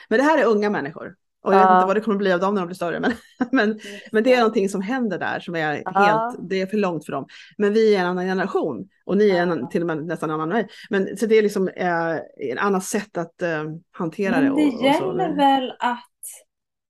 Men 0.09 0.19
det 0.19 0.23
här 0.23 0.37
är 0.37 0.45
unga 0.45 0.69
människor. 0.69 1.15
Och 1.45 1.53
jag 1.53 1.59
vet 1.59 1.75
inte 1.75 1.85
vad 1.85 1.95
det 1.95 2.01
kommer 2.01 2.17
bli 2.17 2.33
av 2.33 2.39
dem 2.39 2.53
när 2.53 2.61
de 2.61 2.65
blir 2.65 2.75
större. 2.75 2.99
Men, 2.99 3.11
men, 3.51 3.79
men 4.11 4.23
det 4.23 4.33
är 4.33 4.37
någonting 4.37 4.69
som 4.69 4.81
händer 4.81 5.19
där 5.19 5.39
som 5.39 5.55
är 5.55 5.73
helt, 5.95 6.49
det 6.49 6.61
är 6.61 6.65
för 6.65 6.77
långt 6.77 7.05
för 7.05 7.11
dem. 7.11 7.27
Men 7.57 7.73
vi 7.73 7.95
är 7.95 7.99
en 7.99 8.05
annan 8.05 8.25
generation 8.25 8.89
och 9.05 9.17
ni 9.17 9.29
är 9.29 9.41
en, 9.41 9.69
till 9.69 9.81
och 9.81 9.87
med 9.87 10.05
nästan 10.05 10.29
en 10.29 10.33
annan 10.33 10.49
väg. 10.49 10.67
Men 10.89 11.17
så 11.17 11.25
det 11.25 11.37
är 11.37 11.41
liksom 11.41 11.67
eh, 11.67 12.15
ett 12.15 12.59
annat 12.59 12.83
sätt 12.83 13.17
att 13.17 13.41
eh, 13.41 13.63
hantera 13.91 14.31
men 14.31 14.43
det. 14.43 14.51
Och, 14.51 14.57
det 14.57 14.87
gäller 14.87 15.31
och 15.31 15.37
väl 15.37 15.71
att, 15.79 16.15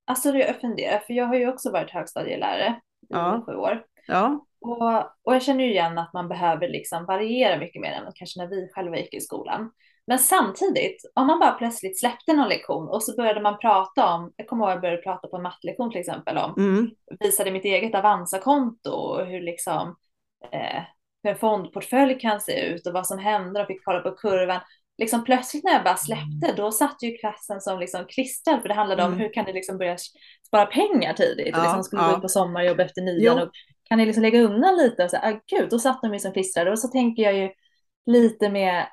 alltså 0.06 0.28
jag 0.28 0.60
funderar, 0.60 0.98
för 0.98 1.14
jag 1.14 1.26
har 1.26 1.36
ju 1.36 1.48
också 1.48 1.70
varit 1.70 1.90
högstadielärare. 1.90 2.80
ja. 3.08 3.42
sju 3.46 3.54
år. 3.54 3.82
Ja. 4.06 4.46
Och, 4.60 4.98
och 4.98 5.34
jag 5.34 5.42
känner 5.42 5.64
ju 5.64 5.70
igen 5.70 5.98
att 5.98 6.12
man 6.12 6.28
behöver 6.28 6.68
liksom 6.68 7.04
variera 7.04 7.58
mycket 7.58 7.82
mer 7.82 7.92
än 7.92 8.12
kanske 8.14 8.40
när 8.40 8.48
vi 8.48 8.68
själva 8.72 8.96
gick 8.96 9.14
i 9.14 9.20
skolan. 9.20 9.70
Men 10.06 10.18
samtidigt, 10.18 11.12
om 11.14 11.26
man 11.26 11.38
bara 11.38 11.52
plötsligt 11.52 12.00
släppte 12.00 12.32
någon 12.32 12.48
lektion 12.48 12.88
och 12.88 13.02
så 13.02 13.16
började 13.16 13.40
man 13.40 13.58
prata 13.58 14.14
om, 14.14 14.32
jag 14.36 14.48
kommer 14.48 14.64
ihåg 14.64 14.70
att 14.70 14.74
jag 14.74 14.82
började 14.82 15.02
prata 15.02 15.28
på 15.28 15.36
en 15.36 15.42
mattelektion 15.42 15.90
till 15.90 16.00
exempel 16.00 16.38
om, 16.38 16.54
mm. 16.56 16.90
visade 17.20 17.50
mitt 17.50 17.64
eget 17.64 17.94
Avanza-konto 17.94 18.90
och 18.90 19.26
hur 19.26 19.40
liksom 19.40 19.96
eh, 20.52 20.82
hur 21.22 21.30
en 21.30 21.38
fondportfölj 21.38 22.18
kan 22.18 22.40
se 22.40 22.66
ut 22.66 22.86
och 22.86 22.92
vad 22.92 23.06
som 23.06 23.18
händer 23.18 23.60
och 23.60 23.66
fick 23.66 23.84
kolla 23.84 24.00
på 24.00 24.10
kurvan. 24.10 24.60
Liksom 24.98 25.24
plötsligt 25.24 25.64
när 25.64 25.72
jag 25.72 25.84
bara 25.84 25.96
släppte, 25.96 26.52
då 26.56 26.72
satt 26.72 27.02
ju 27.02 27.16
klassen 27.16 27.60
som 27.60 27.78
liksom 27.78 28.04
klistrad 28.08 28.62
för 28.62 28.68
det 28.68 28.74
handlade 28.74 29.02
mm. 29.02 29.12
om 29.12 29.20
hur 29.20 29.32
kan 29.32 29.44
ni 29.44 29.52
liksom 29.52 29.78
börja 29.78 29.96
spara 30.46 30.66
pengar 30.66 31.12
tidigt, 31.12 31.48
ja, 31.52 31.62
liksom 31.62 31.82
skulle 31.82 32.02
ja. 32.02 32.08
gå 32.08 32.16
ut 32.16 32.22
på 32.22 32.28
sommarjobb 32.28 32.80
efter 32.80 33.02
nian 33.02 33.38
och 33.38 33.50
kan 33.88 33.98
ni 33.98 34.06
liksom 34.06 34.22
lägga 34.22 34.40
undan 34.40 34.76
lite 34.76 35.04
och 35.04 35.10
så 35.10 35.16
ah, 35.16 35.40
gud, 35.46 35.70
då 35.70 35.78
satt 35.78 36.02
de 36.02 36.12
ju 36.12 36.18
som 36.18 36.32
klistrade 36.32 36.70
och 36.70 36.78
så 36.78 36.88
tänker 36.88 37.22
jag 37.22 37.34
ju 37.34 37.50
lite 38.06 38.50
med 38.50 38.86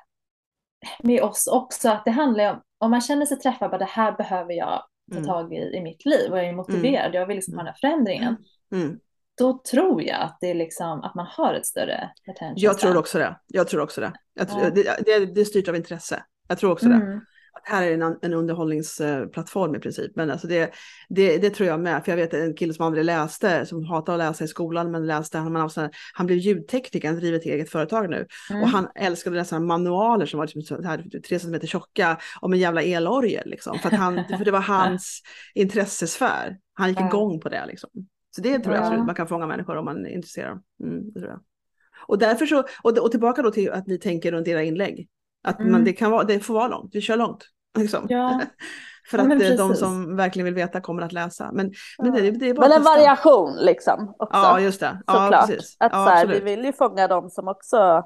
med 1.02 1.22
oss 1.22 1.46
också, 1.46 1.88
att 1.88 2.04
det 2.04 2.10
handlar 2.10 2.52
om, 2.52 2.60
om 2.78 2.90
man 2.90 3.00
känner 3.00 3.26
sig 3.26 3.38
träffad, 3.38 3.70
bara 3.70 3.78
det 3.78 3.84
här 3.84 4.12
behöver 4.12 4.52
jag 4.52 4.82
ta 5.12 5.16
mm. 5.16 5.28
tag 5.28 5.54
i 5.54 5.56
i 5.56 5.80
mitt 5.80 6.04
liv 6.04 6.32
och 6.32 6.38
jag 6.38 6.48
är 6.48 6.52
motiverad, 6.52 7.06
mm. 7.06 7.14
jag 7.14 7.26
vill 7.26 7.36
liksom 7.36 7.54
ha 7.54 7.58
den 7.58 7.66
här 7.66 7.78
förändringen. 7.80 8.36
Mm. 8.72 8.98
Då 9.38 9.60
tror 9.70 10.02
jag 10.02 10.20
att 10.20 10.38
det 10.40 10.50
är 10.50 10.54
liksom 10.54 11.00
att 11.00 11.14
man 11.14 11.26
har 11.26 11.54
ett 11.54 11.66
större 11.66 12.10
attention. 12.30 12.54
Jag 12.56 12.78
tror 12.78 12.96
också 12.96 13.18
det. 13.18 13.36
Jag 13.46 13.68
tror 13.68 13.80
också 13.80 14.00
det. 14.00 14.12
Tror, 14.46 14.62
ja. 14.62 14.70
det, 14.70 14.82
det, 14.82 15.26
det 15.26 15.40
är 15.40 15.44
styrt 15.44 15.68
av 15.68 15.76
intresse. 15.76 16.24
Jag 16.48 16.58
tror 16.58 16.72
också 16.72 16.88
det. 16.88 17.20
Här 17.62 17.82
är 17.82 17.92
en, 17.92 18.18
en 18.22 18.34
underhållningsplattform 18.34 19.74
i 19.74 19.78
princip. 19.78 20.16
Men 20.16 20.30
alltså 20.30 20.46
det, 20.46 20.74
det, 21.08 21.38
det, 21.38 21.50
tror 21.50 21.68
jag 21.68 21.80
med. 21.80 22.04
För 22.04 22.12
jag 22.12 22.16
vet 22.16 22.34
en 22.34 22.54
kille 22.54 22.74
som 22.74 22.86
aldrig 22.86 23.04
läste, 23.04 23.66
som 23.66 23.84
hatar 23.84 24.12
att 24.12 24.18
läsa 24.18 24.44
i 24.44 24.48
skolan, 24.48 24.90
men 24.90 25.06
läste, 25.06 25.38
han, 25.38 25.56
han, 25.56 25.70
han 26.14 26.26
blev 26.26 26.38
ljudtekniker, 26.38 27.08
han 27.08 27.16
driver 27.16 27.38
ett 27.38 27.44
eget 27.44 27.70
företag 27.70 28.10
nu. 28.10 28.26
Mm. 28.50 28.62
Och 28.62 28.68
han 28.68 28.88
älskade 28.94 29.36
läsa 29.36 29.60
manualer 29.60 30.26
som 30.26 30.38
var 30.38 30.46
liksom 30.46 30.62
så 30.62 30.82
här, 30.82 31.20
tre 31.28 31.38
centimeter 31.38 31.66
tjocka 31.66 32.18
om 32.40 32.52
en 32.52 32.58
jävla 32.58 32.82
elorgel. 32.82 33.50
Liksom. 33.50 33.78
För, 33.78 33.90
han, 33.90 34.14
för 34.38 34.44
det 34.44 34.50
var 34.50 34.60
hans 34.60 35.22
intressesfär. 35.54 36.56
Han 36.74 36.88
gick 36.88 37.00
igång 37.00 37.40
på 37.40 37.48
det. 37.48 37.66
Liksom. 37.66 37.90
Så 38.36 38.40
det 38.40 38.58
tror 38.58 38.74
jag 38.74 38.84
absolut 38.84 39.06
man 39.06 39.14
kan 39.14 39.28
fånga 39.28 39.46
människor 39.46 39.76
om 39.76 39.84
man 39.84 40.06
är 40.06 40.10
intresserad. 40.10 40.62
Mm, 40.82 41.12
det 41.12 41.20
tror 41.20 41.30
jag. 41.30 41.40
Och 42.06 42.18
därför 42.18 42.46
så, 42.46 42.64
och, 42.82 42.98
och 42.98 43.10
tillbaka 43.10 43.42
då 43.42 43.50
till 43.50 43.70
att 43.70 43.86
ni 43.86 43.98
tänker 43.98 44.32
runt 44.32 44.48
era 44.48 44.62
inlägg. 44.62 45.08
Att 45.44 45.58
man, 45.58 45.68
mm. 45.68 45.84
det, 45.84 45.92
kan 45.92 46.10
vara, 46.10 46.24
det 46.24 46.40
får 46.40 46.54
vara 46.54 46.68
långt, 46.68 46.90
vi 46.94 47.00
kör 47.00 47.16
långt. 47.16 47.44
Liksom. 47.78 48.06
Ja. 48.08 48.40
För 49.10 49.18
att 49.18 49.42
ja, 49.42 49.56
de 49.56 49.74
som 49.74 50.16
verkligen 50.16 50.44
vill 50.44 50.54
veta 50.54 50.80
kommer 50.80 51.02
att 51.02 51.12
läsa. 51.12 51.50
Men, 51.52 51.72
men, 51.98 52.12
det, 52.12 52.30
det 52.30 52.48
är 52.48 52.54
bara 52.54 52.68
men 52.68 52.76
en 52.76 52.82
variation 52.82 53.56
liksom. 53.56 54.14
Också. 54.18 54.38
Ja, 54.38 54.60
just 54.60 54.80
det. 54.80 55.02
Ja, 55.06 55.12
Såklart. 55.12 55.46
Precis. 55.46 55.76
Att, 55.80 55.92
ja, 55.92 56.04
så 56.04 56.10
här, 56.10 56.26
vi 56.26 56.40
vill 56.40 56.64
ju 56.64 56.72
fånga 56.72 57.08
de 57.08 57.30
som 57.30 57.48
också 57.48 58.04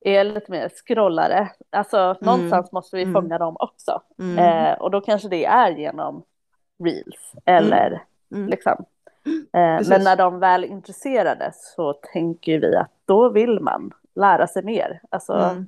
är 0.00 0.24
lite 0.24 0.50
mer 0.50 0.68
scrollare. 0.68 1.50
Alltså 1.70 1.98
mm. 1.98 2.16
någonstans 2.20 2.72
måste 2.72 2.96
vi 2.96 3.02
mm. 3.02 3.14
fånga 3.14 3.38
dem 3.38 3.56
också. 3.58 4.02
Mm. 4.18 4.38
Eh, 4.38 4.78
och 4.78 4.90
då 4.90 5.00
kanske 5.00 5.28
det 5.28 5.44
är 5.44 5.70
genom 5.70 6.24
reels 6.84 7.32
eller 7.44 7.86
mm. 7.86 8.00
mm. 8.34 8.48
liksom. 8.48 8.84
Eh, 9.52 9.88
men 9.88 10.04
när 10.04 10.16
de 10.16 10.38
väl 10.38 10.64
är 10.64 10.68
intresserade 10.68 11.52
så 11.54 11.92
tänker 11.92 12.60
vi 12.60 12.76
att 12.76 12.92
då 13.04 13.28
vill 13.30 13.60
man 13.60 13.90
lära 14.14 14.46
sig 14.46 14.62
mer. 14.62 15.00
Alltså, 15.10 15.64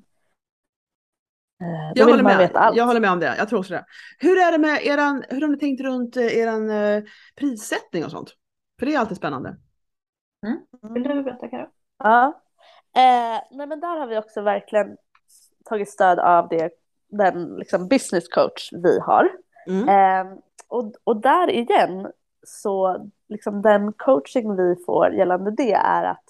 mm. 1.61 1.75
Eh, 1.75 1.93
jag 1.95 2.07
håller, 2.07 2.23
med. 2.23 2.51
jag 2.75 2.85
håller 2.85 3.01
med 3.01 3.11
om 3.11 3.21
det, 3.21 3.35
jag 3.39 3.49
tror 3.49 3.59
också 3.59 3.73
det. 3.73 3.85
Hur 4.19 4.39
är 4.39 4.53
det 4.53 4.59
med 4.59 4.87
eran, 4.87 5.25
hur 5.29 5.41
har 5.41 5.49
ni 5.49 5.59
tänkt 5.59 5.81
runt 5.81 6.17
eh, 6.17 6.39
eran 6.39 6.71
uh, 6.71 7.03
prissättning 7.37 8.05
och 8.05 8.11
sånt? 8.11 8.31
För 8.79 8.87
det 8.87 8.95
är 8.95 8.99
alltid 8.99 9.17
spännande. 9.17 9.57
Mm. 10.47 10.95
Vill 10.95 11.03
du 11.03 11.23
berätta 11.23 11.49
Karo? 11.49 11.67
Ja, 11.99 12.43
eh, 12.97 13.43
nej 13.51 13.67
men 13.67 13.81
där 13.81 13.99
har 13.99 14.07
vi 14.07 14.19
också 14.19 14.43
verkligen 14.43 14.97
tagit 15.65 15.91
stöd 15.91 16.19
av 16.19 16.49
det, 16.49 16.71
den 17.09 17.57
liksom 17.57 17.89
business 17.89 18.29
coach 18.29 18.73
vi 18.73 18.99
har. 19.01 19.29
Mm. 19.67 19.89
Eh, 19.89 20.33
och, 20.69 20.93
och 21.05 21.21
där 21.21 21.51
igen 21.51 22.13
så 22.43 23.07
liksom 23.29 23.63
den 23.63 23.93
coaching 23.93 24.57
vi 24.57 24.77
får 24.87 25.13
gällande 25.13 25.51
det 25.51 25.73
är 25.73 26.05
att 26.05 26.25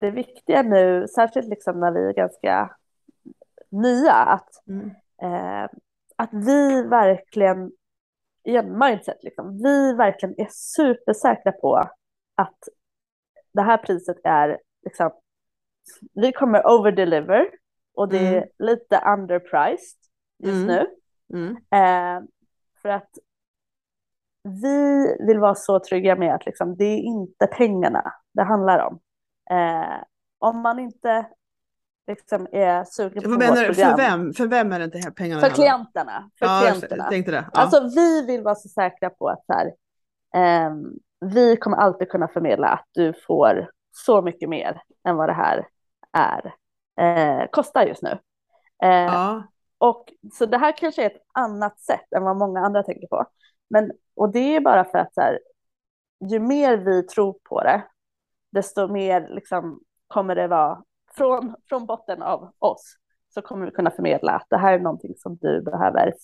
det 0.00 0.10
viktiga 0.10 0.62
nu, 0.62 1.06
särskilt 1.14 1.48
liksom 1.48 1.80
när 1.80 1.92
vi 1.92 2.08
är 2.08 2.12
ganska 2.12 2.76
nya. 3.82 4.12
Att, 4.12 4.48
mm. 4.68 4.90
eh, 5.22 5.68
att 6.16 6.30
vi 6.32 6.82
verkligen, 6.82 7.72
igen 8.44 8.78
mindset, 8.78 9.24
liksom, 9.24 9.58
vi 9.62 9.94
verkligen 9.94 10.34
är 10.40 10.48
supersäkra 10.50 11.52
på 11.52 11.76
att 12.34 12.58
det 13.52 13.62
här 13.62 13.78
priset 13.78 14.16
är, 14.24 14.58
liksom, 14.84 15.10
vi 16.14 16.32
kommer 16.32 16.66
overdeliver 16.66 17.46
och 17.94 18.08
det 18.08 18.18
är 18.18 18.36
mm. 18.36 18.48
lite 18.58 19.00
underpriced 19.06 19.98
just 20.38 20.54
mm. 20.54 20.66
nu. 20.66 20.86
Mm. 21.32 21.56
Eh, 21.56 22.24
för 22.82 22.88
att 22.88 23.10
vi 24.42 25.06
vill 25.26 25.38
vara 25.38 25.54
så 25.54 25.80
trygga 25.80 26.16
med 26.16 26.34
att 26.34 26.46
liksom, 26.46 26.76
det 26.76 26.84
är 26.84 26.98
inte 26.98 27.46
pengarna 27.46 28.12
det 28.32 28.42
handlar 28.42 28.86
om. 28.86 29.00
Eh, 29.50 30.02
om 30.38 30.60
man 30.60 30.78
inte 30.78 31.26
liksom 32.06 32.46
är 32.52 32.84
sugen 32.84 33.22
på 33.22 33.28
vårt 33.28 33.38
program. 33.38 33.74
För 33.74 33.96
vem, 33.96 34.32
för 34.32 34.46
vem 34.46 34.72
är 34.72 34.78
det 34.78 34.84
inte 34.84 35.10
pengarna? 35.10 35.40
För 35.40 35.50
klienterna. 35.50 36.30
För 36.38 36.46
ja, 36.46 36.60
klienterna. 36.60 37.04
Tänkte 37.04 37.32
det. 37.32 37.50
Ja. 37.52 37.60
Alltså 37.60 37.90
vi 37.94 38.26
vill 38.26 38.42
vara 38.42 38.54
så 38.54 38.68
säkra 38.68 39.10
på 39.10 39.28
att 39.28 39.46
så 39.46 39.52
här, 39.52 39.66
eh, 40.34 40.72
vi 41.20 41.56
kommer 41.56 41.76
alltid 41.76 42.08
kunna 42.08 42.28
förmedla 42.28 42.68
att 42.68 42.86
du 42.92 43.12
får 43.26 43.70
så 43.92 44.22
mycket 44.22 44.48
mer 44.48 44.82
än 45.08 45.16
vad 45.16 45.28
det 45.28 45.32
här 45.32 45.68
är, 46.12 46.54
eh, 47.00 47.46
kostar 47.50 47.86
just 47.86 48.02
nu. 48.02 48.18
Eh, 48.82 48.90
ja. 48.90 49.42
Och 49.78 50.12
så 50.32 50.46
det 50.46 50.58
här 50.58 50.76
kanske 50.76 51.02
är 51.02 51.06
ett 51.06 51.22
annat 51.34 51.80
sätt 51.80 52.12
än 52.16 52.22
vad 52.22 52.36
många 52.36 52.60
andra 52.60 52.82
tänker 52.82 53.06
på. 53.06 53.26
Men, 53.70 53.92
och 54.16 54.32
det 54.32 54.56
är 54.56 54.60
bara 54.60 54.84
för 54.84 54.98
att 54.98 55.14
så 55.14 55.20
här, 55.20 55.38
ju 56.30 56.38
mer 56.40 56.76
vi 56.76 57.02
tror 57.02 57.36
på 57.48 57.62
det, 57.62 57.82
desto 58.52 58.88
mer 58.88 59.28
liksom, 59.28 59.80
kommer 60.06 60.34
det 60.34 60.48
vara 60.48 60.82
från, 61.16 61.54
från 61.68 61.86
botten 61.86 62.22
av 62.22 62.52
oss 62.58 62.96
så 63.34 63.42
kommer 63.42 63.66
vi 63.66 63.72
kunna 63.72 63.90
förmedla 63.90 64.32
att 64.32 64.46
det 64.50 64.58
här 64.58 64.72
är 64.72 64.78
någonting 64.78 65.14
som 65.16 65.36
du 65.36 65.62
behöver 65.62 66.14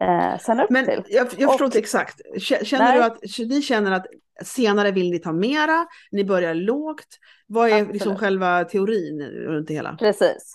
eh, 0.00 0.38
sända 0.38 0.64
upp 0.64 0.70
Men 0.70 0.84
till. 0.84 1.04
Jag, 1.08 1.28
jag 1.38 1.50
förstår 1.50 1.64
inte 1.64 1.78
exakt. 1.78 2.20
Känner 2.40 2.84
nej. 2.84 2.98
du 2.98 3.04
att 3.04 3.18
ni 3.38 3.62
känner 3.62 3.92
att 3.92 4.06
senare 4.44 4.90
vill 4.90 5.10
ni 5.10 5.18
ta 5.18 5.32
mera, 5.32 5.86
ni 6.10 6.24
börjar 6.24 6.54
lågt? 6.54 7.18
Vad 7.46 7.70
är 7.70 7.86
liksom 7.86 8.16
själva 8.16 8.64
teorin 8.64 9.22
runt 9.22 9.68
det 9.68 9.74
hela? 9.74 9.96
Precis. 9.96 10.54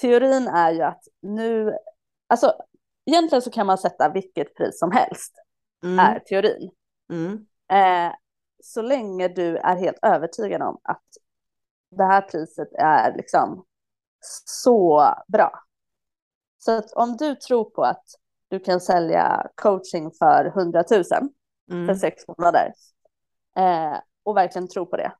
Teorin 0.00 0.48
är 0.48 0.72
ju 0.72 0.82
att 0.82 1.02
nu, 1.22 1.72
alltså 2.28 2.52
egentligen 3.06 3.42
så 3.42 3.50
kan 3.50 3.66
man 3.66 3.78
sätta 3.78 4.08
vilket 4.08 4.54
pris 4.54 4.78
som 4.78 4.92
helst, 4.92 5.34
mm. 5.84 5.98
är 5.98 6.18
teorin. 6.18 6.70
Mm. 7.12 7.46
Eh, 7.72 8.14
så 8.62 8.82
länge 8.82 9.28
du 9.28 9.56
är 9.56 9.76
helt 9.76 9.98
övertygad 10.02 10.62
om 10.62 10.80
att 10.82 11.04
det 11.90 12.04
här 12.04 12.20
priset 12.20 12.72
är 12.72 13.16
liksom 13.16 13.64
så 14.44 15.14
bra. 15.28 15.62
Så 16.58 16.72
att 16.72 16.92
om 16.92 17.16
du 17.16 17.34
tror 17.34 17.64
på 17.64 17.82
att 17.82 18.04
du 18.48 18.60
kan 18.60 18.80
sälja 18.80 19.46
coaching 19.54 20.10
för 20.18 20.44
100 20.44 20.84
000 20.90 21.02
mm. 21.70 21.86
för 21.86 21.94
sex 21.94 22.24
månader 22.28 22.72
eh, 23.56 23.98
och 24.22 24.36
verkligen 24.36 24.68
tror 24.68 24.86
på 24.86 24.96
det, 24.96 25.12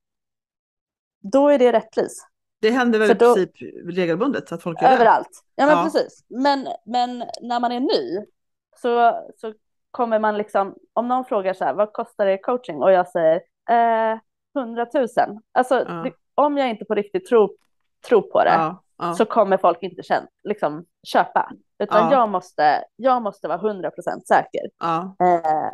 då 1.21 1.49
är 1.49 1.59
det 1.59 1.73
rätt 1.73 1.91
pris. 1.93 2.27
Det 2.61 2.71
händer 2.71 2.99
väl 2.99 3.19
då, 3.19 3.39
i 3.39 3.47
princip 3.47 3.73
regelbundet 3.97 4.53
att 4.53 4.63
folk 4.63 4.83
gör 4.83 4.91
Överallt. 4.91 5.45
Ja, 5.55 5.67
men 5.67 5.77
ja. 5.77 5.85
precis. 5.85 6.25
Men, 6.29 6.69
men 6.87 7.19
när 7.43 7.61
man 7.61 7.73
är 7.73 7.81
ny 7.81 8.27
så, 8.77 9.23
så 9.37 9.55
kommer 9.91 10.19
man 10.19 10.37
liksom, 10.37 10.77
om 10.93 11.09
någon 11.09 11.25
frågar 11.25 11.55
så 11.55 11.65
här, 11.65 11.75
vad 11.75 11.93
kostar 11.93 12.27
det 12.27 12.39
coaching? 12.39 12.83
Och 12.83 12.93
jag 12.93 13.09
säger 13.09 13.43
eh, 13.71 14.19
100 14.57 14.87
000. 14.95 15.07
Alltså, 15.53 15.75
ja. 15.75 15.95
det, 15.95 16.13
om 16.47 16.59
jag 16.59 16.71
inte 16.71 16.85
på 16.85 16.95
riktigt 16.95 17.27
tror, 17.27 17.51
tror 18.09 18.23
på 18.23 18.45
det 18.45 18.51
ja, 18.51 18.83
ja. 18.99 19.15
så 19.15 19.25
kommer 19.25 19.57
folk 19.57 19.83
inte 19.83 20.03
känna, 20.03 20.27
liksom, 20.45 20.85
köpa. 21.07 21.53
Utan 21.79 22.11
ja. 22.11 22.13
jag, 22.13 22.29
måste, 22.29 22.85
jag 22.97 23.23
måste 23.23 23.49
vara 23.49 23.59
100% 23.59 23.91
säker. 24.29 24.71
Eh, 25.21 25.73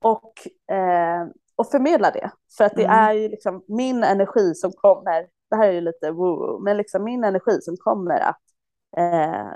och, 0.00 0.32
eh, 0.76 1.26
och 1.56 1.70
förmedla 1.70 2.10
det. 2.10 2.30
För 2.56 2.64
att 2.64 2.74
det 2.76 2.84
mm. 2.84 2.98
är 2.98 3.12
ju 3.12 3.28
liksom 3.28 3.64
min 3.68 4.04
energi 4.04 4.54
som 4.54 4.72
kommer, 4.72 5.26
det 5.50 5.56
här 5.56 5.68
är 5.68 5.72
ju 5.72 5.80
lite 5.80 6.10
woo, 6.10 6.58
men 6.58 6.76
liksom 6.76 7.04
min 7.04 7.24
energi 7.24 7.58
som 7.60 7.76
kommer 7.76 8.20
att 8.20 8.40
eh, 8.96 9.52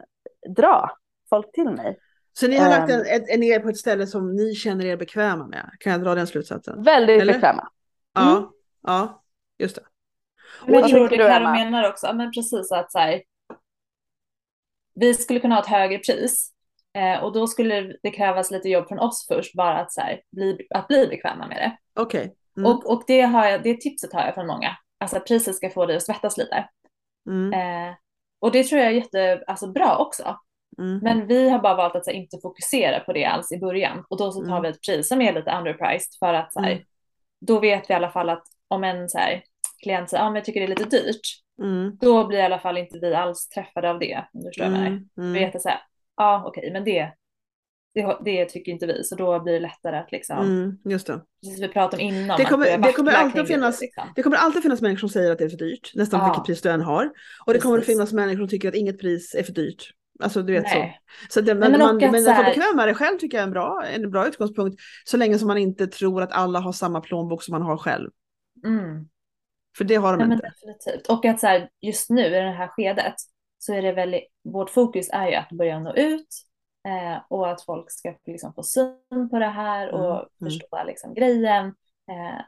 dra 0.56 0.90
folk 1.30 1.52
till 1.52 1.70
mig. 1.70 1.98
Så 2.32 2.48
ni 2.48 2.56
har 2.56 2.68
lagt 2.68 2.90
en, 2.90 3.00
en, 3.06 3.24
en 3.28 3.42
er 3.42 3.60
på 3.60 3.68
ett 3.68 3.76
ställe 3.76 4.06
som 4.06 4.36
ni 4.36 4.54
känner 4.54 4.84
er 4.84 4.96
bekväma 4.96 5.46
med? 5.46 5.70
Kan 5.80 5.92
jag 5.92 6.02
dra 6.02 6.14
den 6.14 6.26
slutsatsen? 6.26 6.82
Väldigt 6.82 7.22
Eller? 7.22 7.32
bekväma. 7.32 7.68
Mm. 8.18 8.28
Ja, 8.28 8.52
ja, 8.82 9.22
just 9.58 9.76
det. 9.76 9.82
Men 10.66 10.74
jag 10.74 10.88
tror 10.88 11.08
det 11.08 11.16
Karo 11.16 11.50
menar 11.50 11.88
också, 11.88 12.12
men 12.14 12.32
precis 12.32 12.72
att 12.72 12.92
så 12.92 12.98
här, 12.98 13.22
vi 14.94 15.14
skulle 15.14 15.40
kunna 15.40 15.54
ha 15.54 15.62
ett 15.62 15.68
högre 15.68 15.98
pris 15.98 16.52
eh, 16.98 17.24
och 17.24 17.32
då 17.32 17.46
skulle 17.46 17.96
det 18.02 18.10
krävas 18.10 18.50
lite 18.50 18.68
jobb 18.68 18.88
från 18.88 18.98
oss 18.98 19.26
först, 19.28 19.54
bara 19.54 19.78
att, 19.78 19.92
så 19.92 20.00
här, 20.00 20.20
bli, 20.32 20.66
att 20.70 20.88
bli 20.88 21.06
bekväma 21.06 21.46
med 21.46 21.56
det. 21.56 22.00
Okej. 22.02 22.20
Okay. 22.20 22.32
Mm. 22.56 22.72
Och, 22.72 22.86
och 22.86 23.02
det, 23.06 23.20
har 23.20 23.46
jag, 23.46 23.62
det 23.62 23.80
tipset 23.80 24.12
har 24.12 24.20
jag 24.20 24.34
från 24.34 24.46
många. 24.46 24.76
Alltså 25.00 25.20
priset 25.20 25.56
ska 25.56 25.70
få 25.70 25.86
dig 25.86 25.96
att 25.96 26.02
svettas 26.02 26.36
lite. 26.36 26.68
Mm. 27.28 27.52
Eh, 27.52 27.94
och 28.40 28.52
det 28.52 28.64
tror 28.64 28.80
jag 28.80 28.90
är 28.90 28.94
jättebra 28.94 29.44
alltså, 29.46 29.72
också. 29.98 30.36
Mm. 30.78 30.98
Men 30.98 31.26
vi 31.26 31.48
har 31.48 31.58
bara 31.58 31.74
valt 31.74 31.96
att 31.96 32.06
här, 32.06 32.14
inte 32.14 32.38
fokusera 32.42 33.00
på 33.00 33.12
det 33.12 33.24
alls 33.24 33.52
i 33.52 33.58
början. 33.58 34.04
Och 34.08 34.18
då 34.18 34.32
så 34.32 34.40
tar 34.40 34.50
mm. 34.50 34.62
vi 34.62 34.68
ett 34.68 34.82
pris 34.86 35.08
som 35.08 35.22
är 35.22 35.32
lite 35.32 35.58
underpriced 35.58 36.18
för 36.18 36.34
att 36.34 36.52
så 36.52 36.60
här, 36.60 36.72
mm. 36.72 36.84
då 37.40 37.60
vet 37.60 37.90
vi 37.90 37.92
i 37.92 37.96
alla 37.96 38.10
fall 38.10 38.28
att 38.28 38.42
om 38.68 38.84
en 38.84 39.08
så 39.08 39.18
här, 39.18 39.42
klient 39.82 40.10
säger 40.10 40.24
att 40.24 40.30
ah, 40.30 40.34
jag 40.34 40.44
tycker 40.44 40.60
det 40.60 40.66
är 40.66 40.68
lite 40.68 40.96
dyrt, 40.96 41.20
mm. 41.62 41.96
då 42.00 42.26
blir 42.26 42.38
i 42.38 42.42
alla 42.42 42.58
fall 42.58 42.78
inte 42.78 42.98
vi 42.98 43.14
alls 43.14 43.48
träffade 43.48 43.90
av 43.90 43.98
det. 43.98 44.24
Om 44.32 44.40
du 44.40 44.48
förstår 44.48 44.64
mm. 44.64 44.82
jag 44.82 44.86
mm. 44.86 45.32
Vi 45.32 45.38
vet 45.38 45.56
att 45.56 45.62
säga, 45.62 45.80
ja 46.16 46.24
ah, 46.24 46.44
okej, 46.46 46.60
okay, 46.60 46.72
men 46.72 46.84
det, 46.84 47.12
det, 47.94 48.18
det, 48.24 48.44
tycker 48.44 48.72
inte 48.72 48.86
vi, 48.86 49.04
så 49.04 49.14
då 49.14 49.40
blir 49.40 49.52
det 49.52 49.60
lättare 49.60 49.98
att 49.98 50.12
liksom, 50.12 50.38
mm, 50.38 50.78
just 50.84 51.06
det. 51.06 51.20
precis 51.44 51.62
vi 51.62 51.68
pratade 51.68 52.02
om 52.02 52.08
innan. 52.08 52.38
Det 52.38 52.44
kommer, 52.44 52.78
det 52.78 52.92
kommer, 52.92 53.12
alltid, 53.12 53.46
finnas, 53.46 53.78
det, 53.78 53.84
liksom. 53.84 54.04
det 54.16 54.22
kommer 54.22 54.36
alltid 54.36 54.62
finnas 54.62 54.80
människor 54.80 55.00
som 55.00 55.08
säger 55.08 55.32
att 55.32 55.38
det 55.38 55.44
är 55.44 55.48
för 55.48 55.56
dyrt, 55.56 55.92
nästan 55.94 56.20
ja. 56.20 56.26
vilket 56.26 56.46
pris 56.46 56.62
du 56.62 56.70
än 56.70 56.80
har. 56.80 57.04
Och 57.04 57.12
det 57.46 57.52
precis. 57.52 57.62
kommer 57.62 57.78
att 57.78 57.86
finnas 57.86 58.12
människor 58.12 58.38
som 58.38 58.48
tycker 58.48 58.68
att 58.68 58.74
inget 58.74 59.00
pris 59.00 59.34
är 59.34 59.42
för 59.42 59.52
dyrt. 59.52 59.92
Alltså 60.20 60.42
du 60.42 60.52
vet 60.52 60.62
Nej. 60.62 61.00
så. 61.28 61.32
så 61.32 61.40
det, 61.40 61.54
men, 61.54 61.70
men, 61.72 61.80
man, 61.80 61.96
men 61.96 62.28
att 62.28 62.36
få 62.36 62.42
bekväm 62.42 62.76
med 62.76 62.88
det 62.88 62.94
själv 62.94 63.18
tycker 63.18 63.36
jag 63.36 63.42
är 63.42 63.46
en 63.46 63.52
bra, 63.52 63.84
en 63.94 64.10
bra 64.10 64.28
utgångspunkt. 64.28 64.80
Så 65.04 65.16
länge 65.16 65.38
som 65.38 65.48
man 65.48 65.58
inte 65.58 65.86
tror 65.86 66.22
att 66.22 66.32
alla 66.32 66.60
har 66.60 66.72
samma 66.72 67.00
plånbok 67.00 67.42
som 67.42 67.52
man 67.52 67.62
har 67.62 67.76
själv. 67.76 68.10
Mm. 68.64 69.06
För 69.76 69.84
det 69.84 69.94
har 69.94 70.16
de 70.16 70.30
ja, 70.30 70.34
inte. 70.34 70.48
definitivt. 70.48 71.06
Och 71.06 71.24
att 71.24 71.40
så 71.40 71.46
här, 71.46 71.70
just 71.80 72.10
nu 72.10 72.26
i 72.26 72.30
det 72.30 72.50
här 72.50 72.68
skedet 72.68 73.14
så 73.58 73.74
är 73.74 73.82
det 73.82 73.92
väldigt, 73.92 74.24
vårt 74.44 74.70
fokus 74.70 75.08
är 75.12 75.28
ju 75.28 75.34
att 75.34 75.50
börja 75.50 75.80
nå 75.80 75.94
ut 75.94 76.28
eh, 76.88 77.22
och 77.28 77.50
att 77.50 77.62
folk 77.62 77.90
ska 77.90 78.14
liksom 78.26 78.54
få 78.54 78.62
syn 78.62 79.28
på 79.30 79.38
det 79.38 79.46
här 79.46 79.90
och 79.90 80.04
mm. 80.04 80.26
mm. 80.40 80.50
förstå 80.50 80.84
liksom 80.86 81.14
grejen. 81.14 81.66
Eh, 82.10 82.40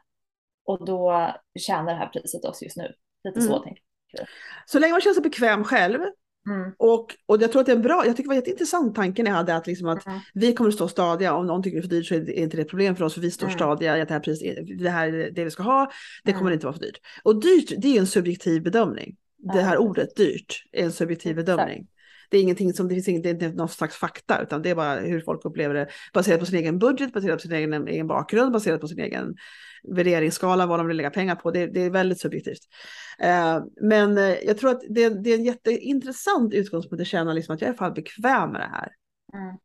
och 0.64 0.84
då 0.84 1.34
tjänar 1.58 1.92
det 1.92 1.98
här 1.98 2.08
priset 2.08 2.44
oss 2.44 2.62
just 2.62 2.76
nu. 2.76 2.94
Lite 3.24 3.40
mm. 3.40 3.52
så 3.52 3.58
tänker 3.58 3.82
jag. 4.12 4.26
Så 4.66 4.78
länge 4.78 4.92
man 4.92 5.00
känner 5.00 5.14
sig 5.14 5.22
bekväm 5.22 5.64
själv 5.64 6.00
Mm. 6.46 6.72
Och, 6.78 7.14
och 7.26 7.42
jag 7.42 7.52
tror 7.52 7.60
att 7.60 7.66
det 7.66 7.72
är 7.72 7.76
en 7.76 7.82
bra, 7.82 8.06
jag 8.06 8.16
tycker 8.16 8.22
det 8.22 8.28
var 8.28 8.34
jätteintressant 8.34 8.94
tanken 8.94 9.26
jag 9.26 9.32
hade 9.32 9.56
att, 9.56 9.66
liksom 9.66 9.88
att 9.88 10.06
mm. 10.06 10.18
vi 10.34 10.52
kommer 10.52 10.68
att 10.68 10.74
stå 10.74 10.88
stadiga, 10.88 11.34
om 11.34 11.46
någon 11.46 11.62
tycker 11.62 11.76
det 11.76 11.80
är 11.80 11.88
för 11.88 11.96
dyrt 11.96 12.06
så 12.06 12.14
är 12.14 12.20
det 12.20 12.32
inte 12.32 12.56
det 12.56 12.62
ett 12.62 12.68
problem 12.68 12.96
för 12.96 13.04
oss 13.04 13.14
för 13.14 13.20
vi 13.20 13.30
står 13.30 13.46
mm. 13.46 13.58
stadiga 13.58 13.98
i 13.98 14.00
att 14.00 14.08
det 14.08 14.14
här 14.14 14.20
priset, 14.20 14.78
det 14.78 14.90
här 14.90 15.08
är 15.08 15.30
det 15.30 15.44
vi 15.44 15.50
ska 15.50 15.62
ha, 15.62 15.90
det 16.24 16.32
kommer 16.32 16.44
mm. 16.44 16.52
inte 16.52 16.66
vara 16.66 16.76
för 16.76 16.82
dyrt. 16.82 17.00
Och 17.22 17.40
dyrt, 17.40 17.72
det 17.78 17.96
är 17.96 18.00
en 18.00 18.06
subjektiv 18.06 18.62
bedömning. 18.62 19.16
Det 19.52 19.60
här 19.60 19.78
ordet 19.78 20.16
dyrt 20.16 20.64
är 20.72 20.84
en 20.84 20.92
subjektiv 20.92 21.36
bedömning. 21.36 21.86
Det 22.30 22.38
är 22.38 22.42
ingenting 22.42 22.72
som, 22.72 22.88
det 22.88 22.94
finns 22.94 23.08
inget, 23.08 23.22
det 23.22 23.28
är 23.28 23.34
inte 23.34 23.48
någon 23.48 23.68
slags 23.68 23.96
fakta, 23.96 24.42
utan 24.42 24.62
det 24.62 24.70
är 24.70 24.74
bara 24.74 25.00
hur 25.00 25.20
folk 25.20 25.44
upplever 25.44 25.74
det 25.74 25.88
baserat 26.12 26.40
på 26.40 26.46
sin 26.46 26.58
egen 26.58 26.78
budget, 26.78 27.12
baserat 27.12 27.36
på 27.36 27.42
sin 27.42 27.52
egen, 27.52 27.88
egen 27.88 28.06
bakgrund, 28.06 28.52
baserat 28.52 28.80
på 28.80 28.88
sin 28.88 29.00
egen 29.00 29.34
värderingsskala, 29.88 30.66
vad 30.66 30.80
de 30.80 30.86
vill 30.86 30.96
lägga 30.96 31.10
pengar 31.10 31.36
på. 31.36 31.50
Det, 31.50 31.66
det 31.66 31.80
är 31.80 31.90
väldigt 31.90 32.20
subjektivt. 32.20 32.60
Eh, 33.18 33.62
men 33.80 34.18
eh, 34.18 34.24
jag 34.24 34.58
tror 34.58 34.70
att 34.70 34.82
det, 34.88 35.08
det, 35.08 35.30
är 35.30 35.38
en 35.38 35.44
jätteintressant 35.44 36.54
utgångspunkt 36.54 37.00
att 37.02 37.06
känna 37.06 37.32
liksom 37.32 37.54
att 37.54 37.60
jag 37.60 37.70
är 37.70 37.74
fan 37.74 37.94
bekväm 37.94 38.50
med 38.50 38.60
det 38.60 38.70
här. 38.72 38.88
Mm. 39.34 39.56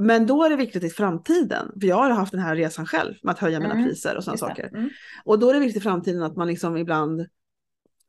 Men 0.00 0.26
då 0.26 0.44
är 0.44 0.50
det 0.50 0.56
viktigt 0.56 0.84
i 0.84 0.90
framtiden, 0.90 1.72
för 1.80 1.86
jag 1.86 1.96
har 1.96 2.10
haft 2.10 2.32
den 2.32 2.40
här 2.40 2.56
resan 2.56 2.86
själv 2.86 3.14
med 3.22 3.32
att 3.32 3.38
höja 3.38 3.60
mina 3.60 3.74
mm. 3.74 3.84
priser 3.84 4.16
och 4.16 4.24
sådana 4.24 4.38
saker. 4.38 4.68
Mm. 4.74 4.90
Och 5.24 5.38
då 5.38 5.50
är 5.50 5.54
det 5.54 5.60
viktigt 5.60 5.80
i 5.80 5.84
framtiden 5.84 6.22
att 6.22 6.36
man 6.36 6.48
liksom 6.48 6.76
ibland 6.76 7.26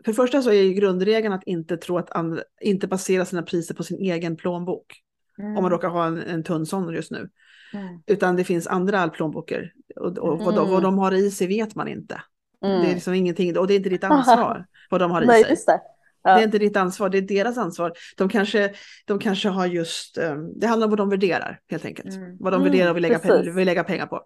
för 0.06 0.12
det 0.12 0.16
första 0.16 0.42
så 0.42 0.50
är 0.50 0.62
ju 0.62 0.74
grundregeln 0.74 1.34
att 1.34 1.44
inte 1.44 1.78
tro 1.78 1.98
att 1.98 2.12
andra, 2.12 2.42
inte 2.62 2.88
basera 2.88 3.26
sina 3.26 3.44
priser 3.44 3.76
på 3.76 3.84
sin 3.84 4.00
egen 4.00 4.38
plånbok. 4.38 5.02
Mm. 5.40 5.58
Om 5.58 5.64
man 5.64 5.72
råkar 5.72 5.90
ha 5.90 6.06
en, 6.06 6.18
en 6.18 6.44
tunn 6.44 6.66
sån 6.66 6.94
just 6.94 7.12
nu. 7.12 7.30
Mm. 7.74 8.02
Utan 8.08 8.36
det 8.36 8.44
finns 8.44 8.68
andra 8.68 9.10
plånböcker 9.10 9.74
och, 9.96 10.18
och 10.18 10.34
mm. 10.34 10.46
vad, 10.46 10.56
de, 10.56 10.72
vad, 10.72 10.84
de, 10.84 10.98
har 10.98 11.12
i 11.12 11.32
sig 11.32 11.48
vet 11.48 11.76
man 11.76 11.88
inte. 11.88 12.22
Det 12.62 12.68
är 12.68 12.80
mm. 12.80 12.94
liksom 12.94 13.14
ingenting 13.14 13.58
och 13.58 13.68
det 13.68 13.74
är 13.74 13.78
inte 13.78 13.90
ditt 13.90 14.04
ansvar 14.04 14.66
vad 14.90 15.02
de 15.02 15.12
har 15.12 15.22
i 15.22 15.26
Nej, 15.26 15.44
sig. 15.44 15.56
Det. 15.66 15.82
Ja. 16.24 16.34
det. 16.34 16.42
är 16.42 16.44
inte 16.44 16.58
ditt 16.58 16.78
ansvar, 16.78 17.10
det 17.10 17.18
är 17.18 17.22
deras 17.22 17.58
ansvar. 17.58 17.94
De 18.18 18.30
kanske, 18.30 18.74
de 19.06 19.20
kanske 19.20 19.50
har 19.50 19.66
just, 19.66 20.18
um, 20.18 20.60
det 20.60 20.68
handlar 20.68 20.88
om 20.88 20.92
vad 20.92 20.98
de 20.98 21.10
värderar 21.10 21.60
helt 21.70 21.86
enkelt. 21.86 22.16
Mm. 22.16 22.38
Vad 22.40 22.54
de 22.54 22.64
värderar 22.64 22.90
och 22.90 22.96
vill 22.96 23.02
lägga, 23.02 23.20
pengar, 23.20 23.54
vill 23.54 23.66
lägga 23.66 23.84
pengar 23.84 24.06
på. 24.06 24.22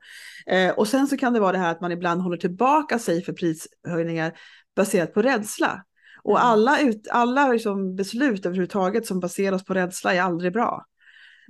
Eh, 0.45 0.71
och 0.71 0.87
sen 0.87 1.07
så 1.07 1.17
kan 1.17 1.33
det 1.33 1.39
vara 1.39 1.51
det 1.51 1.57
här 1.57 1.71
att 1.71 1.81
man 1.81 1.91
ibland 1.91 2.21
håller 2.21 2.37
tillbaka 2.37 2.99
sig 2.99 3.23
för 3.23 3.33
prishöjningar 3.33 4.33
baserat 4.75 5.13
på 5.13 5.21
rädsla. 5.21 5.83
Och 6.23 6.39
mm. 6.39 6.47
alla, 6.47 6.81
ut, 6.81 7.07
alla 7.11 7.47
liksom 7.47 7.95
beslut 7.95 8.45
överhuvudtaget 8.45 9.05
som 9.05 9.19
baseras 9.19 9.65
på 9.65 9.73
rädsla 9.73 10.13
är 10.13 10.21
aldrig 10.21 10.53
bra. 10.53 10.85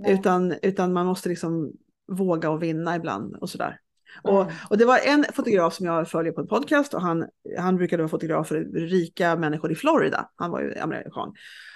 Utan, 0.08 0.56
utan 0.62 0.94
man 0.94 1.06
måste 1.06 1.30
liksom 1.30 1.72
våga 2.08 2.50
och 2.50 2.64
vinna 2.64 2.96
ibland 2.96 3.36
och 3.36 3.50
sådär. 3.50 3.80
Mm. 4.24 4.36
Och, 4.36 4.52
och 4.70 4.78
det 4.78 4.86
var 4.86 4.98
en 4.98 5.26
fotograf 5.34 5.74
som 5.74 5.86
jag 5.86 6.10
följer 6.10 6.34
på 6.34 6.42
en 6.42 6.48
podcast 6.48 6.94
och 6.94 7.02
han, 7.02 7.26
han 7.60 7.78
brukade 7.78 8.04
vara 8.04 8.10
fotograf 8.10 8.48
för 8.48 8.60
rika 8.90 9.36
människor 9.36 9.72
i 9.72 9.76
Florida. 9.76 10.30
Han 10.36 10.52
var 10.52 10.62
ju 10.62 10.80
amerikan. 10.80 11.34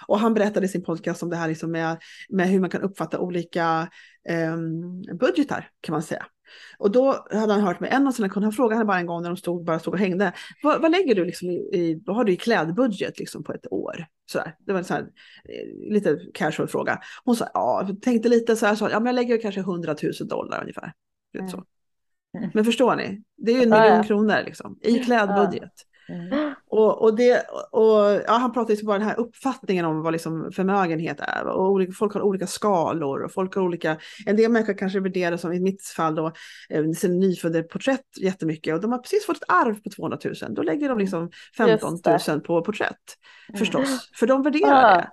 Och 0.08 0.20
han 0.20 0.34
berättade 0.34 0.66
i 0.66 0.70
sin 0.70 0.84
podcast 0.84 1.24
om 1.24 1.30
det 1.30 1.36
här 1.36 1.48
liksom 1.48 1.72
med, 1.72 1.98
med 2.30 2.48
hur 2.48 2.60
man 2.60 2.70
kan 2.70 2.82
uppfatta 2.82 3.20
olika 3.20 3.90
eh, 4.30 4.58
budgetar 5.20 5.70
kan 5.82 5.94
man 5.94 6.04
säga. 6.04 6.26
Och 6.78 6.92
då 6.92 7.28
hade 7.32 7.54
han 7.54 7.62
hört 7.62 7.80
med 7.80 7.94
en 7.94 8.08
av 8.08 8.12
sina 8.12 8.30
kunder, 8.30 8.46
han 8.46 8.54
frågade 8.54 8.76
henne 8.76 8.86
bara 8.86 9.00
en 9.00 9.06
gång 9.06 9.22
när 9.22 9.30
de 9.30 9.38
stod, 9.38 9.66
bara 9.66 9.80
stod 9.80 9.94
och 9.94 10.00
hängde, 10.00 10.34
vad, 10.64 10.82
vad 10.82 10.92
lägger 10.92 11.16
du 11.16 11.26
liksom 11.26 11.50
i, 11.50 11.56
i, 11.56 12.04
vad 12.06 12.16
har 12.16 12.24
du 12.24 12.32
i 12.32 12.38
klädbudget 12.38 13.20
liksom 13.20 13.44
på 13.44 13.54
ett 13.54 13.72
år? 13.72 14.06
Sådär. 14.32 14.56
Det 14.60 14.72
var 14.72 14.80
en 14.80 14.86
sån 14.86 14.98
eh, 14.98 15.92
lite 15.94 16.20
casual 16.34 16.68
fråga. 16.68 17.00
Hon 17.24 17.36
sa, 17.36 17.48
ja, 17.54 17.90
tänkte 18.02 18.30
lite 18.30 18.56
så 18.56 18.66
här, 18.66 18.76
så, 18.76 18.90
ja 18.92 19.00
men 19.00 19.06
jag 19.06 19.16
lägger 19.16 19.42
kanske 19.42 19.62
100 19.62 19.96
000 20.04 20.30
dollar 20.30 20.62
ungefär. 20.62 20.94
Mm. 21.40 22.52
Men 22.54 22.66
förstår 22.66 22.96
ni? 22.96 23.24
Det 23.38 23.52
är 23.52 23.56
ju 23.56 23.64
en 23.64 23.70
miljon 23.70 23.88
ja, 23.88 23.96
ja. 23.96 24.04
kronor 24.04 24.42
liksom, 24.46 24.80
i 24.82 25.00
klädbudget. 25.00 25.74
Mm. 26.10 26.54
Och, 26.70 27.02
och, 27.02 27.16
det, 27.16 27.46
och 27.72 28.22
ja, 28.28 28.34
han 28.34 28.54
pratar 28.54 28.74
ju 28.74 28.86
bara 28.86 28.98
den 28.98 29.08
här 29.08 29.20
uppfattningen 29.20 29.86
om 29.86 30.02
vad 30.02 30.14
liksom 30.14 30.52
förmögenhet 30.52 31.20
är. 31.20 31.48
Och 31.48 31.72
olika, 31.72 31.92
folk 31.92 32.14
har 32.14 32.22
olika 32.22 32.48
skalor 32.48 33.24
och 33.24 33.32
folk 33.32 33.56
har 33.56 33.62
olika, 33.62 33.98
en 34.26 34.36
del 34.36 34.52
människor 34.52 34.74
kanske 34.74 35.00
värderar 35.00 35.38
som 35.38 35.54
i 35.54 35.60
mitt 35.60 35.84
fall 35.84 36.16
då, 36.16 36.32
eh, 36.70 36.92
sin 36.92 37.20
nyfödda 37.20 37.64
porträtt 37.64 38.18
jättemycket 38.22 38.74
och 38.74 38.82
de 38.82 38.92
har 38.92 39.00
precis 39.00 39.26
fått 39.26 39.38
ett 39.38 39.44
arv 39.48 39.84
på 39.84 39.90
200 39.90 40.18
000. 40.26 40.34
Då 40.50 40.62
lägger 40.62 40.90
de 40.90 40.98
liksom 40.98 41.32
15 41.58 42.00
000 42.28 42.42
på 42.42 42.62
porträtt 42.62 42.96
förstås, 43.58 43.88
mm. 43.88 44.00
för 44.16 44.28
de 44.28 44.44
värderar 44.44 44.98
det. 44.98 45.10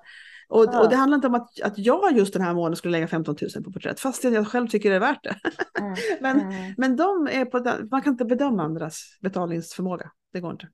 Och, 0.48 0.64
ja. 0.64 0.80
och, 0.80 0.90
det 0.90 0.96
handlar 0.96 1.16
inte 1.16 1.26
om 1.26 1.34
att, 1.34 1.60
att 1.62 1.78
jag 1.78 2.16
just 2.16 2.32
den 2.32 2.42
här 2.42 2.54
månaden 2.54 2.76
skulle 2.76 2.92
lägga 2.92 3.08
15 3.08 3.36
000 3.54 3.64
på 3.64 3.72
porträtt, 3.72 4.00
fast 4.00 4.24
jag 4.24 4.48
själv 4.48 4.68
tycker 4.68 4.90
det 4.90 4.96
är 4.96 5.00
värt 5.00 5.22
det. 5.22 5.36
Mm. 5.80 5.94
men, 6.20 6.40
mm. 6.40 6.74
men 6.76 6.96
de 6.96 7.28
är 7.30 7.44
på, 7.44 7.86
man 7.90 8.02
kan 8.02 8.12
inte 8.12 8.24
bedöma 8.24 8.62
andras 8.62 9.18
betalningsförmåga, 9.20 10.10
det 10.32 10.40
går 10.40 10.52
inte. 10.52 10.68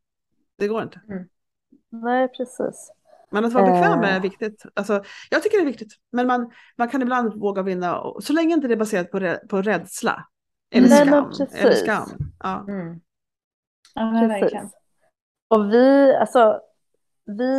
Det 0.60 0.68
går 0.68 0.82
inte. 0.82 1.00
Mm. 1.08 1.28
Nej, 1.88 2.28
precis. 2.28 2.92
Men 3.30 3.44
att 3.44 3.52
vara 3.52 3.64
bekväm 3.64 4.00
är 4.00 4.16
eh. 4.16 4.22
viktigt. 4.22 4.62
Alltså, 4.74 5.02
jag 5.30 5.42
tycker 5.42 5.56
det 5.56 5.62
är 5.62 5.66
viktigt. 5.66 5.92
Men 6.12 6.26
man, 6.26 6.52
man 6.76 6.88
kan 6.88 7.02
ibland 7.02 7.40
våga 7.40 7.62
vinna, 7.62 8.02
så 8.20 8.32
länge 8.32 8.54
inte 8.54 8.68
det 8.68 8.74
är 8.74 8.78
baserat 8.78 9.10
på, 9.10 9.36
på 9.48 9.62
rädsla. 9.62 10.26
Eller 10.70 10.88
Nej, 10.88 11.06
skam. 11.06 11.48
Eller 11.54 11.72
skam. 11.72 12.08
Ja. 12.40 12.64
Mm. 12.68 13.00
Ja, 13.94 14.26
verkligen. 14.28 14.70
Och 15.48 15.72
vi, 15.72 16.14
alltså, 16.14 16.60
vi, 17.24 17.52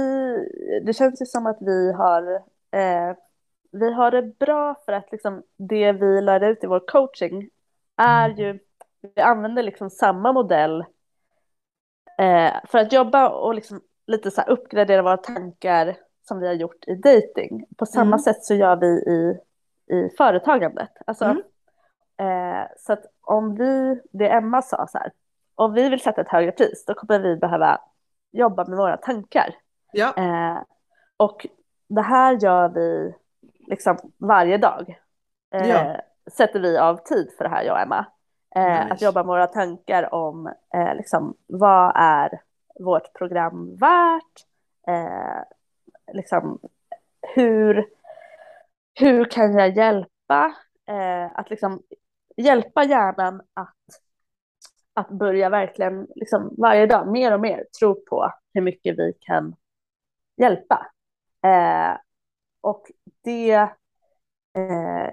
det 0.86 0.94
känns 0.94 1.22
ju 1.22 1.26
som 1.26 1.46
att 1.46 1.58
vi 1.62 1.94
har, 1.94 2.36
eh, 2.72 3.16
vi 3.72 3.94
har 3.94 4.12
det 4.12 4.40
bra 4.40 4.76
för 4.86 4.92
att 4.92 5.12
liksom 5.12 5.44
det 5.58 5.92
vi 5.92 6.22
lär 6.22 6.44
ut 6.44 6.64
i 6.64 6.68
vår 6.68 6.88
coaching 6.88 7.50
är 7.98 8.30
mm. 8.30 8.38
ju, 8.38 8.60
vi 9.16 9.22
använder 9.22 9.64
liksom 9.64 9.90
samma 9.90 10.34
modell 10.34 10.86
Eh, 12.18 12.54
för 12.64 12.78
att 12.78 12.94
jobba 12.94 13.30
och 13.30 13.56
liksom 13.56 13.82
lite 14.08 14.32
så 14.32 14.42
här 14.42 14.50
uppgradera 14.50 15.02
våra 15.02 15.18
tankar 15.18 15.96
som 16.28 16.40
vi 16.40 16.48
har 16.48 16.54
gjort 16.54 16.88
i 16.88 16.96
dating. 16.96 17.66
På 17.78 17.86
samma 17.86 18.06
mm. 18.06 18.20
sätt 18.20 18.44
så 18.44 18.54
gör 18.54 18.76
vi 18.76 18.88
i, 18.88 19.40
i 19.96 20.10
företagandet. 20.18 20.92
Alltså, 21.06 21.26
mm. 21.26 21.42
eh, 22.18 22.68
så 22.78 22.94
att 22.94 23.06
om 23.22 23.56
vi, 23.56 24.02
det 24.12 24.30
Emma 24.30 24.62
sa 24.62 24.88
så 24.88 24.98
här, 24.98 25.12
om 25.56 25.74
vi 25.74 25.90
vill 25.90 26.02
sätta 26.02 26.22
ett 26.22 26.30
högre 26.30 26.52
pris 26.52 26.86
då 26.88 26.94
kommer 26.94 27.20
vi 27.20 27.36
behöva 27.36 27.82
jobba 28.32 28.66
med 28.66 28.78
våra 28.78 28.98
tankar. 28.98 29.56
Ja. 29.92 30.14
Eh, 30.18 30.62
och 31.18 31.48
det 31.88 32.02
här 32.02 32.38
gör 32.44 32.70
vi 32.70 33.16
liksom 33.68 33.98
varje 34.18 34.58
dag. 34.58 35.00
Eh, 35.54 35.70
ja. 35.70 35.96
Sätter 36.32 36.60
vi 36.60 36.78
av 36.78 36.98
tid 36.98 37.32
för 37.38 37.44
det 37.44 37.50
här, 37.50 37.64
jag 37.64 37.74
och 37.74 37.82
Emma. 37.82 38.06
Eh, 38.56 38.84
nice. 38.84 38.94
Att 38.94 39.02
jobba 39.02 39.24
med 39.24 39.28
våra 39.28 39.48
tankar 39.48 40.14
om 40.14 40.54
eh, 40.74 40.96
liksom, 40.96 41.36
vad 41.48 41.92
är 41.96 42.42
vårt 42.80 43.14
program 43.14 43.76
värt? 43.76 44.46
Eh, 44.88 45.44
liksom, 46.14 46.60
hur, 47.36 47.86
hur 49.00 49.26
kan 49.26 49.54
jag 49.54 49.78
hjälpa? 49.78 50.56
Eh, 50.88 51.40
att 51.40 51.50
liksom, 51.50 51.82
hjälpa 52.38 52.84
hjärnan 52.84 53.42
att, 53.54 53.76
att 54.94 55.10
börja 55.10 55.50
verkligen 55.50 56.08
liksom, 56.16 56.56
varje 56.58 56.86
dag 56.86 57.08
mer 57.08 57.34
och 57.34 57.42
mer 57.42 57.66
tro 57.80 58.06
på 58.06 58.34
hur 58.54 58.62
mycket 58.62 59.00
vi 59.00 59.14
kan 59.20 59.56
hjälpa. 60.38 60.92
Eh, 61.46 61.98
och 62.62 62.92
det 63.24 63.54
eh, 64.54 65.10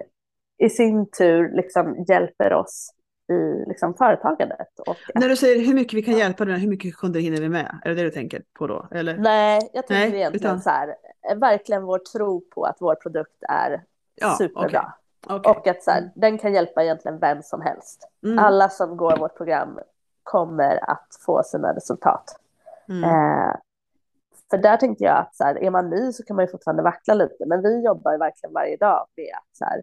i 0.57 0.69
sin 0.69 1.11
tur 1.11 1.51
liksom 1.55 2.05
hjälper 2.07 2.53
oss 2.53 2.93
i 3.29 3.63
liksom, 3.67 3.93
företagandet. 3.93 4.79
Och 4.87 4.97
När 5.15 5.29
du 5.29 5.35
säger 5.35 5.65
hur 5.65 5.73
mycket 5.73 5.93
vi 5.93 6.01
kan 6.01 6.17
hjälpa 6.17 6.45
dig, 6.45 6.59
hur 6.59 6.69
mycket 6.69 6.95
kunder 6.95 7.19
hinner 7.19 7.41
vi 7.41 7.49
med? 7.49 7.79
Är 7.83 7.89
det 7.89 7.95
det 7.95 8.03
du 8.03 8.11
tänker 8.11 8.43
på 8.53 8.67
då? 8.67 8.87
Eller? 8.91 9.17
Nej, 9.17 9.69
jag 9.73 9.87
tänker 9.87 10.09
Nej, 10.09 10.19
egentligen 10.19 10.45
utan... 10.45 10.61
så 10.61 10.69
här, 10.69 10.95
verkligen 11.35 11.83
vår 11.83 11.99
tro 11.99 12.41
på 12.41 12.63
att 12.63 12.77
vår 12.79 12.95
produkt 12.95 13.43
är 13.49 13.83
ja, 14.15 14.35
superbra. 14.37 14.93
Okay. 15.25 15.37
Okay. 15.37 15.51
Och 15.51 15.67
att 15.67 15.83
så 15.83 15.91
här, 15.91 16.11
den 16.15 16.37
kan 16.37 16.53
hjälpa 16.53 16.83
egentligen 16.83 17.19
vem 17.19 17.43
som 17.43 17.61
helst. 17.61 18.09
Mm. 18.23 18.39
Alla 18.39 18.69
som 18.69 18.97
går 18.97 19.17
vårt 19.17 19.37
program 19.37 19.79
kommer 20.23 20.89
att 20.89 21.07
få 21.25 21.43
sina 21.43 21.75
resultat. 21.75 22.39
Mm. 22.89 23.03
Eh, 23.03 23.55
för 24.49 24.57
där 24.57 24.77
tänkte 24.77 25.03
jag 25.03 25.17
att 25.17 25.35
så 25.35 25.43
här, 25.43 25.63
är 25.63 25.69
man 25.69 25.89
ny 25.89 26.11
så 26.11 26.23
kan 26.23 26.35
man 26.35 26.45
ju 26.45 26.51
fortfarande 26.51 26.83
vackla 26.83 27.13
lite, 27.13 27.45
men 27.45 27.61
vi 27.61 27.85
jobbar 27.85 28.17
verkligen 28.17 28.53
varje 28.53 28.77
dag 28.77 29.07
med 29.15 29.33
att 29.37 29.57
så 29.57 29.65
här, 29.65 29.81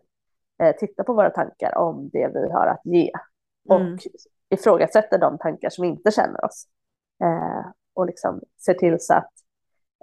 eh, 0.62 0.76
titta 0.76 1.04
på 1.04 1.12
våra 1.12 1.30
tankar 1.30 1.78
om 1.78 2.10
det 2.12 2.28
vi 2.34 2.50
har 2.52 2.66
att 2.66 2.80
ge 2.84 3.10
Mm. 3.70 3.82
och 3.82 3.86
mm. 3.86 3.98
ifrågasätter 4.50 5.18
de 5.18 5.38
tankar 5.38 5.70
som 5.70 5.84
inte 5.84 6.10
känner 6.10 6.44
oss. 6.44 6.66
Eh, 7.22 7.66
och 7.94 8.06
liksom 8.06 8.40
ser 8.64 8.74
till 8.74 8.96
så 9.00 9.14
att 9.14 9.32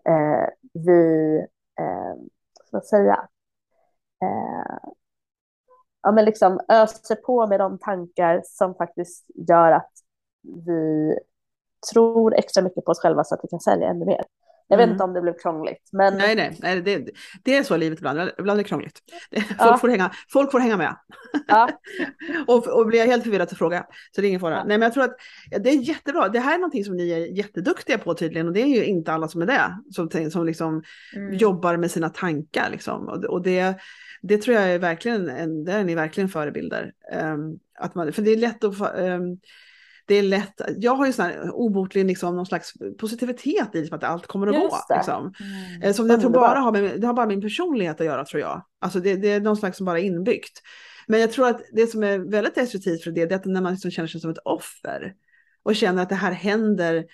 eh, 0.05 0.49
vi, 0.73 1.37
eh, 1.79 2.13
ska 2.65 2.81
säga, 2.81 3.27
eh, 4.21 4.89
ja, 6.01 6.11
men 6.11 6.25
liksom 6.25 6.59
öser 6.67 7.15
på 7.15 7.47
med 7.47 7.59
de 7.59 7.79
tankar 7.79 8.41
som 8.45 8.75
faktiskt 8.75 9.25
gör 9.35 9.71
att 9.71 9.91
vi 10.65 11.19
tror 11.93 12.35
extra 12.35 12.63
mycket 12.63 12.85
på 12.85 12.91
oss 12.91 12.99
själva 12.99 13.23
så 13.23 13.35
att 13.35 13.43
vi 13.43 13.47
kan 13.47 13.59
sälja 13.59 13.87
ännu 13.87 14.05
mer. 14.05 14.25
Jag 14.67 14.77
vet 14.77 14.83
mm. 14.83 14.93
inte 14.93 15.03
om 15.03 15.13
det 15.13 15.21
blev 15.21 15.37
krångligt. 15.37 15.89
Men... 15.91 16.17
Nej, 16.17 16.35
nej, 16.35 16.57
nej 16.61 16.81
det, 16.81 17.09
det 17.43 17.57
är 17.57 17.63
så 17.63 17.77
livet 17.77 17.99
ibland. 17.99 18.31
Ibland 18.37 18.59
är 18.59 18.63
det 18.63 18.69
krångligt. 18.69 18.99
Folk, 19.31 19.45
ja. 19.59 19.77
får, 19.77 19.87
hänga, 19.87 20.11
folk 20.29 20.51
får 20.51 20.59
hänga 20.59 20.77
med. 20.77 20.95
Ja. 21.47 21.69
och, 22.47 22.67
och 22.67 22.87
blir 22.87 22.99
jag 22.99 23.07
helt 23.07 23.23
förvirrad 23.23 23.49
så 23.49 23.55
fråga. 23.55 23.85
Så 24.11 24.21
det 24.21 24.27
är 24.27 24.29
ingen 24.29 24.39
fara. 24.39 24.55
Ja. 24.55 24.63
Nej, 24.63 24.77
men 24.77 24.81
jag 24.81 24.93
tror 24.93 25.03
att 25.03 25.15
det 25.63 25.69
är 25.69 25.81
jättebra. 25.81 26.29
Det 26.29 26.39
här 26.39 26.53
är 26.53 26.57
någonting 26.57 26.85
som 26.85 26.95
ni 26.95 27.11
är 27.11 27.17
jätteduktiga 27.17 27.97
på 27.97 28.13
tydligen. 28.13 28.47
Och 28.47 28.53
det 28.53 28.61
är 28.61 28.67
ju 28.67 28.85
inte 28.85 29.13
alla 29.13 29.27
som 29.27 29.41
är 29.41 29.45
det. 29.45 29.77
Som, 29.91 30.31
som 30.31 30.45
liksom 30.45 30.83
mm. 31.15 31.33
jobbar 31.33 31.77
med 31.77 31.91
sina 31.91 32.09
tankar. 32.09 32.69
Liksom. 32.71 33.07
Och, 33.07 33.23
och 33.23 33.41
det, 33.41 33.75
det 34.21 34.37
tror 34.37 34.55
jag 34.55 34.71
är 34.71 34.79
verkligen, 34.79 35.29
en, 35.29 35.63
där 35.63 35.79
är 35.79 35.83
ni 35.83 35.95
verkligen 35.95 36.29
förebilder. 36.29 36.91
Um, 37.13 37.59
att 37.79 37.95
man, 37.95 38.13
för 38.13 38.21
det 38.21 38.31
är 38.31 38.37
lätt 38.37 38.63
att 38.63 38.81
um, 38.99 39.39
det 40.05 40.15
är 40.15 40.23
lätt, 40.23 40.61
jag 40.77 40.95
har 40.95 41.05
ju 41.05 41.13
sån 41.13 41.25
här 41.25 41.51
obotlig 41.51 42.05
liksom, 42.05 42.35
någon 42.35 42.45
slags 42.45 42.73
positivitet 42.99 43.75
i 43.75 43.79
liksom, 43.79 43.97
att 43.97 44.03
allt 44.03 44.27
kommer 44.27 44.47
att 44.47 44.53
gå. 44.53 44.77
Liksom. 44.95 45.33
Mm. 45.39 45.81
Eh, 45.81 45.93
som 45.93 46.09
jag 46.09 46.21
tror 46.21 46.29
bara 46.29 46.59
har, 46.59 46.71
med, 46.71 47.01
det 47.01 47.07
har 47.07 47.13
bara 47.13 47.25
min 47.25 47.41
personlighet 47.41 48.01
att 48.01 48.05
göra 48.05 48.25
tror 48.25 48.41
jag. 48.41 48.65
Alltså 48.81 48.99
det, 48.99 49.15
det 49.15 49.31
är 49.31 49.41
någon 49.41 49.57
slags 49.57 49.77
som 49.77 49.85
bara 49.85 49.99
är 49.99 50.03
inbyggt. 50.03 50.61
Men 51.07 51.19
jag 51.19 51.31
tror 51.31 51.47
att 51.47 51.61
det 51.71 51.87
som 51.87 52.03
är 52.03 52.31
väldigt 52.31 52.55
destruktivt 52.55 53.03
för 53.03 53.11
det, 53.11 53.25
det 53.25 53.35
är 53.35 53.39
att 53.39 53.45
när 53.45 53.61
man 53.61 53.71
liksom 53.71 53.91
känner 53.91 54.07
sig 54.07 54.21
som 54.21 54.31
ett 54.31 54.45
offer 54.45 55.13
och 55.63 55.75
känner 55.75 56.03
att 56.03 56.09
det 56.09 56.15
här 56.15 56.31
händer, 56.31 57.05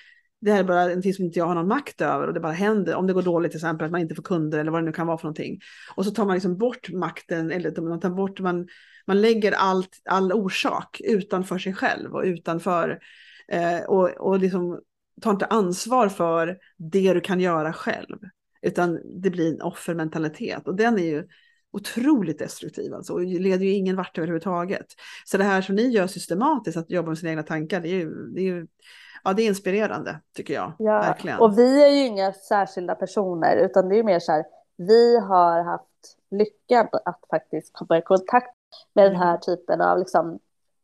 det 0.42 0.52
här 0.52 0.60
är 0.60 0.64
bara 0.64 0.86
någonting 0.86 1.14
som 1.14 1.26
inte 1.26 1.40
jag 1.40 1.46
har 1.46 1.56
någon 1.56 1.68
makt 1.68 2.02
över 2.02 2.28
och 2.28 2.34
det 2.34 2.40
bara 2.40 2.52
händer. 2.52 2.96
Om 2.96 3.08
det 3.08 3.14
går 3.14 3.22
dåligt 3.22 3.52
till 3.52 3.58
exempel, 3.58 3.86
att 3.86 3.92
man 3.92 4.02
inte 4.02 4.16
får 4.16 4.24
kunder 4.24 4.60
eller 4.60 4.72
vad 4.72 4.82
det 4.82 4.86
nu 4.86 4.92
kan 4.92 5.08
vara 5.08 5.18
för 5.18 5.26
någonting. 5.26 5.60
Och 5.96 6.06
så 6.06 6.12
tar 6.12 6.26
man 6.26 6.34
liksom 6.34 6.58
bort 6.58 6.90
makten, 6.90 7.52
eller 7.52 7.82
man 7.82 8.00
tar 8.00 8.10
bort, 8.10 8.40
man 8.40 8.68
man 9.10 9.22
lägger 9.22 9.52
allt, 9.52 10.02
all 10.06 10.34
orsak 10.34 11.02
utanför 11.04 11.58
sig 11.58 11.74
själv 11.74 12.16
och 12.16 12.24
utanför 12.24 13.00
eh, 13.48 13.80
och, 13.80 14.10
och 14.10 14.40
liksom 14.40 14.82
tar 15.22 15.32
inte 15.32 15.46
ansvar 15.46 16.10
för 16.10 16.58
det 16.78 17.14
du 17.14 17.22
kan 17.22 17.40
göra 17.40 17.74
själv. 17.74 18.18
Utan 18.62 19.22
det 19.22 19.30
blir 19.30 19.54
en 19.54 19.62
offermentalitet 19.62 20.68
och 20.68 20.76
den 20.76 21.00
är 21.00 21.04
ju 21.04 21.28
otroligt 21.72 22.39
destruktiv 22.39 22.93
alltså 22.93 23.13
och 23.13 23.22
leder 23.22 23.65
ju 23.65 23.72
ingen 23.72 23.95
vart 23.95 24.17
överhuvudtaget. 24.17 24.86
Så 25.26 25.38
det 25.38 25.43
här 25.43 25.61
som 25.61 25.76
ni 25.76 25.88
gör 25.88 26.07
systematiskt, 26.07 26.78
att 26.78 26.91
jobba 26.91 27.09
med 27.09 27.17
sina 27.17 27.30
egna 27.30 27.43
tankar, 27.43 27.80
det 27.80 27.89
är 27.89 27.99
ju, 27.99 28.13
det 28.36 28.41
är 28.41 28.45
ju 28.45 28.67
ja, 29.24 29.34
det 29.34 29.41
är 29.41 29.47
inspirerande 29.47 30.20
tycker 30.36 30.53
jag. 30.53 30.74
Ja, 30.80 30.99
verkligen. 30.99 31.39
och 31.39 31.57
vi 31.57 31.84
är 31.84 31.89
ju 31.89 32.05
inga 32.05 32.34
särskilda 32.34 32.95
personer 32.95 33.55
utan 33.55 33.89
det 33.89 33.99
är 33.99 34.03
mer 34.03 34.20
så 34.20 34.32
här, 34.32 34.45
vi 34.78 35.20
har 35.20 35.63
haft 35.63 35.86
lyckan 36.32 36.88
att 37.05 37.20
faktiskt 37.30 37.74
komma 37.74 37.97
i 37.97 38.01
kontakt 38.01 38.55
med 38.93 39.11
den 39.11 39.15
här 39.15 39.38
typen 39.38 39.82
av 39.82 39.99
liksom, 39.99 40.39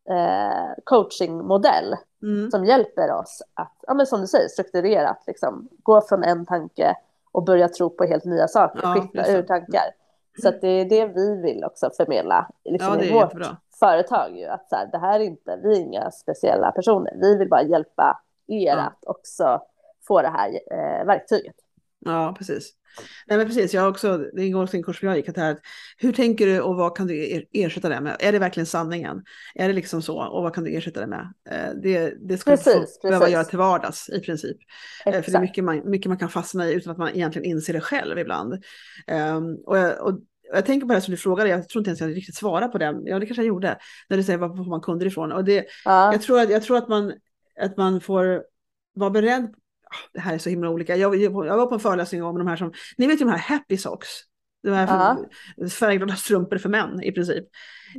eh, 0.09 0.83
coachingmodell 0.83 1.95
mm. 2.23 2.51
som 2.51 2.65
hjälper 2.65 3.11
oss 3.11 3.41
att, 3.53 3.77
ja, 3.87 3.93
men 3.93 4.05
som 4.05 4.21
du 4.21 4.27
säger, 4.27 4.47
strukturerat 4.47 5.23
liksom, 5.27 5.69
gå 5.83 6.01
från 6.01 6.23
en 6.23 6.45
tanke 6.45 6.95
och 7.31 7.43
börja 7.43 7.69
tro 7.69 7.89
på 7.89 8.03
helt 8.05 8.25
nya 8.25 8.47
saker, 8.47 8.79
ja, 8.83 8.93
skifta 8.93 9.31
ur 9.31 9.43
tankar. 9.43 9.91
Så 10.41 10.51
det 10.61 10.67
är 10.67 10.85
det 10.85 11.05
vi 11.05 11.41
vill 11.41 11.63
också 11.63 11.89
förmedla 11.97 12.49
liksom, 12.63 12.93
ja, 12.93 13.03
i 13.03 13.13
vårt 13.13 13.23
jättebra. 13.23 13.57
företag. 13.79 14.37
Ju, 14.37 14.45
att 14.45 14.69
så 14.69 14.75
här, 14.75 14.87
det 14.91 14.97
här 14.97 15.19
är 15.19 15.23
inte, 15.23 15.59
vi 15.63 15.77
är 15.77 15.81
inga 15.81 16.11
speciella 16.11 16.71
personer, 16.71 17.13
vi 17.21 17.37
vill 17.37 17.49
bara 17.49 17.63
hjälpa 17.63 18.21
er 18.47 18.77
ja. 18.77 18.81
att 18.81 19.05
också 19.05 19.61
få 20.07 20.21
det 20.21 20.27
här 20.27 20.59
eh, 20.71 21.05
verktyget. 21.05 21.55
Ja, 22.05 22.35
precis. 22.37 22.71
Nej 23.27 23.37
men 23.37 23.47
precis, 23.47 23.73
jag 23.73 23.81
har 23.81 23.89
också, 23.89 24.17
det 24.17 24.45
ingår 24.45 24.63
också 24.63 24.77
en 24.77 24.83
kurs 24.83 24.99
som 24.99 25.07
jag 25.07 25.17
gick, 25.17 25.29
att 25.29 25.37
här, 25.37 25.57
hur 25.97 26.11
tänker 26.11 26.45
du 26.45 26.61
och 26.61 26.75
vad 26.75 26.97
kan 26.97 27.07
du 27.07 27.45
ersätta 27.51 27.89
det 27.89 28.01
med? 28.01 28.15
Är 28.19 28.31
det 28.31 28.39
verkligen 28.39 28.65
sanningen? 28.65 29.23
Är 29.55 29.67
det 29.67 29.73
liksom 29.73 30.01
så? 30.01 30.17
Och 30.17 30.43
vad 30.43 30.55
kan 30.55 30.63
du 30.63 30.77
ersätta 30.77 30.99
det 30.99 31.07
med? 31.07 31.33
Eh, 31.49 31.73
det, 31.83 32.13
det 32.29 32.37
ska 32.37 32.51
precis, 32.51 32.73
du 32.73 32.79
precis. 32.79 33.01
behöva 33.01 33.29
göra 33.29 33.43
till 33.43 33.57
vardags 33.57 34.09
i 34.09 34.19
princip. 34.19 34.57
Exakt. 35.05 35.17
Eh, 35.17 35.21
för 35.23 35.31
det 35.31 35.37
är 35.37 35.41
mycket 35.41 35.63
man, 35.63 35.89
mycket 35.89 36.09
man 36.09 36.17
kan 36.17 36.29
fastna 36.29 36.69
i 36.69 36.73
utan 36.73 36.91
att 36.91 36.97
man 36.97 37.09
egentligen 37.09 37.45
inser 37.45 37.73
det 37.73 37.81
själv 37.81 38.19
ibland. 38.19 38.53
Um, 39.07 39.55
och, 39.65 39.77
jag, 39.77 40.07
och 40.07 40.19
jag 40.53 40.65
tänker 40.65 40.87
på 40.87 40.93
det 40.93 41.01
som 41.01 41.11
du 41.11 41.17
frågade, 41.17 41.49
jag 41.49 41.69
tror 41.69 41.79
inte 41.79 41.89
ens 41.89 42.01
jag 42.01 42.15
riktigt 42.15 42.35
svarade 42.35 42.67
på 42.67 42.77
det. 42.77 43.01
Ja, 43.05 43.19
det 43.19 43.25
kanske 43.25 43.41
jag 43.41 43.47
gjorde. 43.47 43.77
När 44.09 44.17
du 44.17 44.23
säger 44.23 44.39
var 44.39 44.57
får 44.57 44.69
man 44.69 44.81
kunder 44.81 45.05
ifrån? 45.05 45.31
Och 45.31 45.43
det, 45.43 45.65
ja. 45.85 46.11
jag, 46.11 46.21
tror 46.21 46.39
att, 46.39 46.49
jag 46.49 46.63
tror 46.63 46.77
att 46.77 46.87
man, 46.87 47.13
att 47.61 47.77
man 47.77 48.01
får 48.01 48.43
vara 48.93 49.09
beredd 49.09 49.53
det 50.13 50.19
här 50.19 50.33
är 50.33 50.37
så 50.37 50.49
himla 50.49 50.69
olika. 50.69 50.95
Jag, 50.95 51.15
jag, 51.15 51.31
var 51.31 51.65
på 51.65 51.73
en 51.73 51.79
föreläsning 51.79 52.23
om 52.23 52.37
de 52.37 52.47
här 52.47 52.55
som, 52.55 52.73
ni 52.97 53.07
vet 53.07 53.21
ju 53.21 53.25
de 53.25 53.31
här 53.31 53.37
happy 53.37 53.77
socks. 53.77 54.09
De 54.63 54.71
här 54.71 55.15
uh 55.15 55.69
färgglada 55.69 56.15
strumpor 56.15 56.57
för 56.57 56.69
män 56.69 57.03
i 57.03 57.11
princip. 57.11 57.45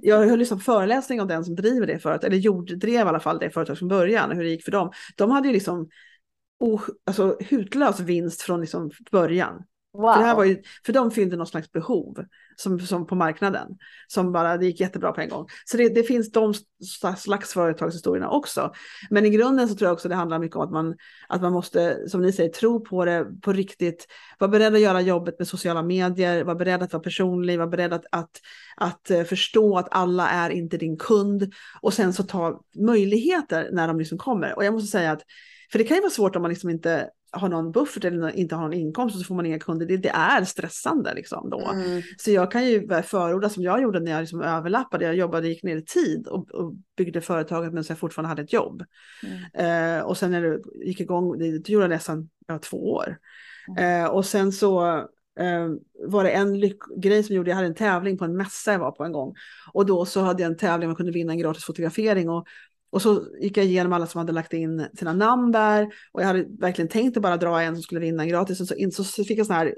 Jag 0.03 0.39
lyssnat 0.39 0.59
på 0.59 0.65
föreläsning 0.65 1.21
av 1.21 1.27
den 1.27 1.45
som 1.45 1.55
driver 1.55 1.87
det 1.87 1.99
företaget, 1.99 2.25
eller 2.25 2.37
gjorde, 2.37 2.77
drev 2.77 3.07
i 3.07 3.09
alla 3.09 3.21
fall 3.21 3.39
det 3.39 3.51
företaget 3.51 3.79
från 3.79 3.89
början, 3.89 4.31
hur 4.31 4.45
det 4.45 4.51
gick 4.51 4.65
för 4.65 4.73
dem. 4.73 4.93
De 5.17 5.31
hade 5.31 5.49
ju 5.49 5.55
liksom 5.55 5.89
oh, 6.61 6.83
alltså, 7.07 7.37
hutlös 7.41 8.01
vinst 8.01 8.43
från 8.43 8.61
liksom 8.61 8.91
början. 9.11 9.63
Wow. 9.97 10.13
För, 10.13 10.21
det 10.21 10.27
här 10.27 10.37
var 10.37 10.45
ju, 10.45 10.63
för 10.87 10.93
de 10.93 11.11
fyllde 11.11 11.37
någon 11.37 11.47
slags 11.47 11.73
behov 11.73 12.25
som, 12.57 12.81
som 12.81 13.07
på 13.07 13.15
marknaden. 13.15 13.69
Som 14.07 14.33
bara, 14.33 14.57
det 14.57 14.67
gick 14.67 14.81
jättebra 14.81 15.13
på 15.13 15.21
en 15.21 15.29
gång. 15.29 15.47
Så 15.65 15.77
det, 15.77 15.89
det 15.89 16.03
finns 16.03 16.33
de 16.33 16.55
slags 17.19 17.53
företagshistorierna 17.53 18.31
också. 18.31 18.73
Men 19.11 19.27
i 19.27 19.31
grunden 19.31 19.69
så 19.69 19.75
tror 19.75 19.87
jag 19.89 19.93
också 19.93 20.09
det 20.09 20.15
handlar 20.15 20.39
mycket 20.39 20.57
om 20.57 20.63
att 20.63 20.73
man, 20.73 20.97
att 21.29 21.43
man 21.43 21.53
måste, 21.53 22.09
som 22.09 22.23
ni 22.23 22.33
säger, 22.33 22.51
tro 22.51 22.85
på 22.85 23.05
det 23.05 23.27
på 23.43 23.53
riktigt. 23.53 24.07
Vara 24.39 24.51
beredd 24.51 24.75
att 24.75 24.81
göra 24.81 25.01
jobbet 25.01 25.39
med 25.39 25.49
sociala 25.49 25.83
medier, 25.83 26.45
vara 26.45 26.57
beredd 26.57 26.83
att 26.83 26.93
vara 26.93 27.03
personlig, 27.03 27.59
vara 27.59 27.69
beredd 27.69 27.93
att, 27.93 28.05
att, 28.13 28.31
att 28.77 29.11
eh, 29.11 29.25
förstå 29.25 29.79
att 29.79 29.89
alla 29.91 30.29
är 30.29 30.51
inte 30.51 30.77
din 30.77 30.97
kund. 30.97 31.53
Och 31.81 31.95
sen 31.95 32.13
så 32.13 32.23
ta 32.23 32.61
möjligheter 32.75 33.69
när 33.73 33.89
de 33.89 33.99
liksom 33.99 34.19
kommer. 34.19 34.57
Och 34.57 34.65
jag 34.65 34.75
måste 34.75 34.91
säga 34.91 35.13
att 35.13 35.23
för 35.73 35.79
det 35.79 35.85
kan 35.85 35.97
ju 35.97 36.01
vara 36.01 36.11
svårt 36.11 36.37
om 36.37 36.43
man 36.43 36.49
liksom 36.49 36.71
inte 36.71 37.11
har 37.39 37.49
någon 37.49 37.73
buffert 37.73 38.05
eller 38.05 38.37
inte 38.37 38.55
har 38.55 38.63
någon 38.63 38.73
inkomst 38.73 39.17
och 39.17 39.21
så 39.21 39.27
får 39.27 39.35
man 39.35 39.47
inga 39.47 39.59
kunder. 39.59 39.87
Det, 39.87 39.97
det 39.97 40.09
är 40.09 40.45
stressande 40.45 41.15
liksom 41.15 41.51
då. 41.51 41.71
Mm. 41.71 42.03
Så 42.19 42.31
jag 42.31 42.51
kan 42.51 42.67
ju 42.67 43.03
förorda 43.03 43.49
som 43.49 43.63
jag 43.63 43.83
gjorde 43.83 44.01
när 44.01 44.13
jag 44.13 44.21
liksom 44.21 44.41
överlappade. 44.41 45.05
Jag 45.05 45.17
jobbade, 45.17 45.49
gick 45.49 45.63
ner 45.63 45.77
i 45.77 45.85
tid 45.85 46.27
och, 46.27 46.51
och 46.51 46.75
byggde 46.97 47.21
företaget 47.21 47.73
medan 47.73 47.85
jag 47.89 47.99
fortfarande 47.99 48.29
hade 48.29 48.43
ett 48.43 48.53
jobb. 48.53 48.85
Mm. 49.23 49.99
Eh, 49.99 50.05
och 50.05 50.19
sen 50.19 50.31
när 50.31 50.43
det 50.43 50.61
gick 50.87 51.01
igång, 51.01 51.39
det, 51.39 51.59
det 51.59 51.69
gjorde 51.69 51.85
jag 51.85 51.91
nästan 51.91 52.29
ja, 52.47 52.59
två 52.59 52.93
år. 52.93 53.19
Mm. 53.69 54.05
Eh, 54.05 54.11
och 54.11 54.27
sen 54.27 54.53
så 54.53 54.97
eh, 55.41 55.69
var 56.09 56.25
det 56.25 56.31
en 56.31 56.61
grej 56.97 57.23
som 57.23 57.37
gjorde, 57.37 57.51
jag 57.51 57.57
hade 57.57 57.69
en 57.69 57.75
tävling 57.75 58.19
på 58.19 58.25
en 58.25 58.37
mässa 58.37 58.73
jag 58.73 58.79
var 58.79 58.93
på 58.93 59.05
en 59.05 59.13
gång. 59.13 59.35
Och 59.73 59.87
då 59.87 60.05
så 60.05 60.21
hade 60.21 60.43
jag 60.43 60.51
en 60.51 60.59
tävling, 60.59 60.89
man 60.89 60.97
kunde 60.97 61.13
vinna 61.13 61.33
en 61.33 61.39
gratis 61.39 61.65
fotografering. 61.65 62.31
Och 62.31 62.47
och 62.97 63.03
så 63.03 63.25
gick 63.41 63.57
jag 63.57 63.67
igenom 63.67 63.93
alla 63.93 64.07
som 64.07 64.19
hade 64.19 64.33
lagt 64.33 64.53
in 64.53 64.89
sina 64.99 65.13
namn 65.13 65.53
där 65.53 65.89
och 66.13 66.23
jag 66.23 66.27
hade 66.27 66.47
verkligen 66.59 66.89
tänkt 66.89 67.17
att 67.17 67.23
bara 67.23 67.37
dra 67.37 67.63
en 67.63 67.75
som 67.75 67.83
skulle 67.83 68.01
vinna 68.01 68.27
gratis. 68.27 68.61
Och 68.61 68.69
så, 68.69 68.75
in, 68.75 68.93
så 68.93 69.25
fick 69.25 69.39
jag 69.39 69.47
sån 69.47 69.57
här 69.57 69.75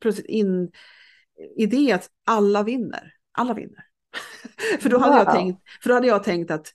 plötsligt 0.00 0.26
in 0.26 0.70
idé 1.56 1.92
att 1.92 2.08
alla 2.26 2.62
vinner. 2.62 3.12
Alla 3.32 3.54
vinner. 3.54 3.84
för, 4.80 4.90
då 4.90 4.98
hade 4.98 5.16
wow. 5.16 5.24
jag 5.24 5.34
tänkt, 5.34 5.62
för 5.82 5.88
då 5.88 5.94
hade 5.94 6.06
jag 6.06 6.24
tänkt 6.24 6.50
att 6.50 6.72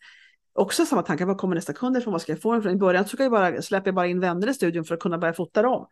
också 0.54 0.86
samma 0.86 1.02
tankar, 1.02 1.26
vad 1.26 1.38
kommer 1.38 1.56
nästa 1.56 1.74
kund 1.74 1.98
ifrån, 1.98 2.12
vad 2.12 2.22
ska 2.22 2.32
jag 2.32 2.42
få 2.42 2.58
ifrån? 2.58 2.74
I 2.74 2.76
början 2.76 3.08
så 3.08 3.16
jag 3.20 3.32
bara, 3.32 3.62
släpper 3.62 3.88
jag 3.88 3.96
bara 3.96 4.08
in 4.08 4.20
vänner 4.20 4.50
i 4.50 4.54
studion 4.54 4.86
för 4.86 4.94
att 4.94 5.00
kunna 5.00 5.18
börja 5.18 5.34
fota 5.34 5.62
dem. 5.62 5.88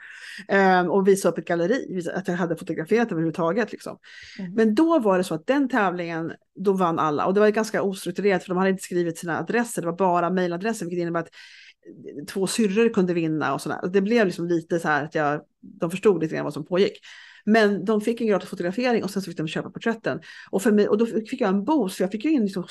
Um, 0.82 0.92
och 0.92 1.08
visa 1.08 1.30
upp 1.30 1.38
ett 1.38 1.48
galleri, 1.48 2.02
att 2.16 2.28
jag 2.28 2.36
hade 2.36 2.56
fotograferat 2.56 3.12
överhuvudtaget. 3.12 3.72
Liksom. 3.72 3.98
Mm. 4.40 4.54
Men 4.54 4.76
då 4.76 5.00
var 5.00 5.18
det 5.18 5.24
så 5.24 5.34
att 5.34 5.48
den 5.48 5.70
tävlingen, 5.70 6.34
då 6.56 6.74
vann 6.74 7.00
alla. 7.00 7.26
Och 7.26 7.34
det 7.34 7.40
var 7.40 7.50
ganska 7.50 7.82
ostrukturerat 7.82 8.44
för 8.44 8.50
de 8.50 8.58
hade 8.58 8.70
inte 8.70 8.84
skrivit 8.84 9.18
sina 9.18 9.40
adresser, 9.40 9.82
det 9.82 9.88
var 9.88 9.98
bara 9.98 10.30
mejladresser, 10.30 10.86
vilket 10.86 11.02
innebär 11.02 11.20
att 11.20 11.30
två 12.28 12.48
syrror 12.48 12.94
kunde 12.94 13.14
vinna 13.14 13.54
och 13.54 13.62
sådär. 13.62 13.80
Det 13.94 14.02
blev 14.02 14.26
liksom 14.26 14.48
lite 14.48 14.80
så 14.80 14.88
här 14.88 15.04
att 15.04 15.16
jag, 15.16 15.42
de 15.62 15.92
förstod 15.92 16.24
lite 16.24 16.36
grann 16.36 16.44
vad 16.44 16.54
som 16.54 16.66
pågick. 16.66 17.00
Men 17.46 17.86
de 17.86 18.02
fick 18.02 18.22
en 18.22 18.28
gratis 18.28 18.50
fotografering 18.50 19.04
och 19.04 19.12
sen 19.12 19.22
så 19.22 19.30
fick 19.30 19.38
de 19.38 19.48
köpa 19.48 19.70
porträtten. 19.70 20.22
Och, 20.50 20.62
för 20.62 20.72
mig, 20.72 20.88
och 20.88 20.98
då 20.98 21.06
fick 21.06 21.42
jag 21.42 21.50
en 21.50 21.64
boost, 21.64 21.98
för 21.98 22.04
jag 22.04 22.12
fick 22.12 22.26
ju 22.26 22.32
in, 22.32 22.44
liksom, 22.44 22.66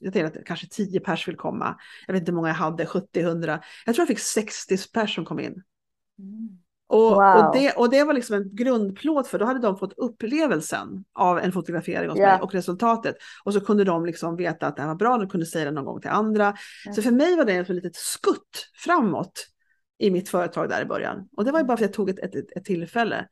jag 0.00 0.12
tänkte 0.12 0.40
att 0.40 0.46
kanske 0.46 0.66
10 0.66 1.00
pers 1.00 1.28
vill 1.28 1.36
komma. 1.36 1.76
Jag 2.06 2.14
vet 2.14 2.20
inte 2.20 2.32
hur 2.32 2.36
många 2.36 2.48
jag 2.48 2.54
hade, 2.54 2.86
70, 2.86 3.20
100. 3.20 3.60
Jag 3.86 3.94
tror 3.94 4.02
jag 4.02 4.08
fick 4.08 4.18
60 4.18 4.76
pers 4.92 5.14
som 5.14 5.24
kom 5.24 5.40
in. 5.40 5.62
Mm. 6.18 6.58
Och, 6.86 7.10
wow. 7.10 7.36
och, 7.36 7.56
det, 7.56 7.72
och 7.72 7.90
det 7.90 8.04
var 8.04 8.14
liksom 8.14 8.36
en 8.36 8.54
grundplåt 8.54 9.26
för 9.26 9.38
då 9.38 9.44
hade 9.44 9.60
de 9.60 9.78
fått 9.78 9.92
upplevelsen 9.96 11.04
av 11.12 11.38
en 11.38 11.52
fotografering 11.52 12.10
hos 12.10 12.18
yeah. 12.18 12.32
mig 12.32 12.42
och 12.42 12.54
resultatet. 12.54 13.16
Och 13.44 13.52
så 13.52 13.60
kunde 13.60 13.84
de 13.84 14.06
liksom 14.06 14.36
veta 14.36 14.66
att 14.66 14.76
det 14.76 14.82
här 14.82 14.88
var 14.88 14.94
bra, 14.94 15.18
de 15.18 15.28
kunde 15.28 15.46
säga 15.46 15.64
det 15.64 15.70
någon 15.70 15.84
gång 15.84 16.00
till 16.00 16.10
andra. 16.10 16.44
Yeah. 16.44 16.94
Så 16.94 17.02
för 17.02 17.10
mig 17.10 17.36
var 17.36 17.44
det 17.44 17.54
ett 17.54 17.68
litet 17.68 17.96
skutt 17.96 18.70
framåt 18.84 19.46
i 19.98 20.10
mitt 20.10 20.28
företag 20.28 20.68
där 20.68 20.82
i 20.82 20.84
början. 20.84 21.28
Och 21.36 21.44
det 21.44 21.52
var 21.52 21.58
ju 21.58 21.64
bara 21.64 21.76
för 21.76 21.84
att 21.84 21.88
jag 21.90 21.94
tog 21.94 22.10
ett, 22.10 22.18
ett, 22.18 22.56
ett 22.56 22.64
tillfälle. 22.64 23.28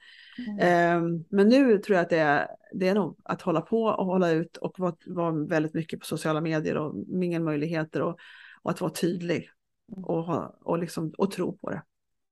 Mm. 0.61 1.05
Um, 1.05 1.25
men 1.31 1.49
nu 1.49 1.79
tror 1.79 1.97
jag 1.97 2.03
att 2.03 2.11
det 2.11 2.19
är, 2.19 2.49
det 2.73 2.89
är 2.89 2.95
nog 2.95 3.19
att 3.25 3.43
hålla 3.43 3.61
på 3.61 3.85
och 3.85 4.07
hålla 4.07 4.31
ut 4.31 4.57
och 4.57 4.79
vara, 4.79 4.95
vara 5.07 5.33
väldigt 5.47 5.75
mycket 5.75 6.01
på 6.01 6.07
sociala 6.07 6.41
medier 6.41 6.77
och 6.77 6.95
mingel 6.95 7.43
möjligheter 7.43 8.03
och, 8.03 8.19
och 8.63 8.71
att 8.71 8.81
vara 8.81 8.93
tydlig 8.93 9.51
mm. 9.93 10.05
och, 10.05 10.67
och, 10.67 10.79
liksom, 10.79 11.13
och 11.19 11.31
tro 11.31 11.59
på 11.59 11.71
det. 11.71 11.83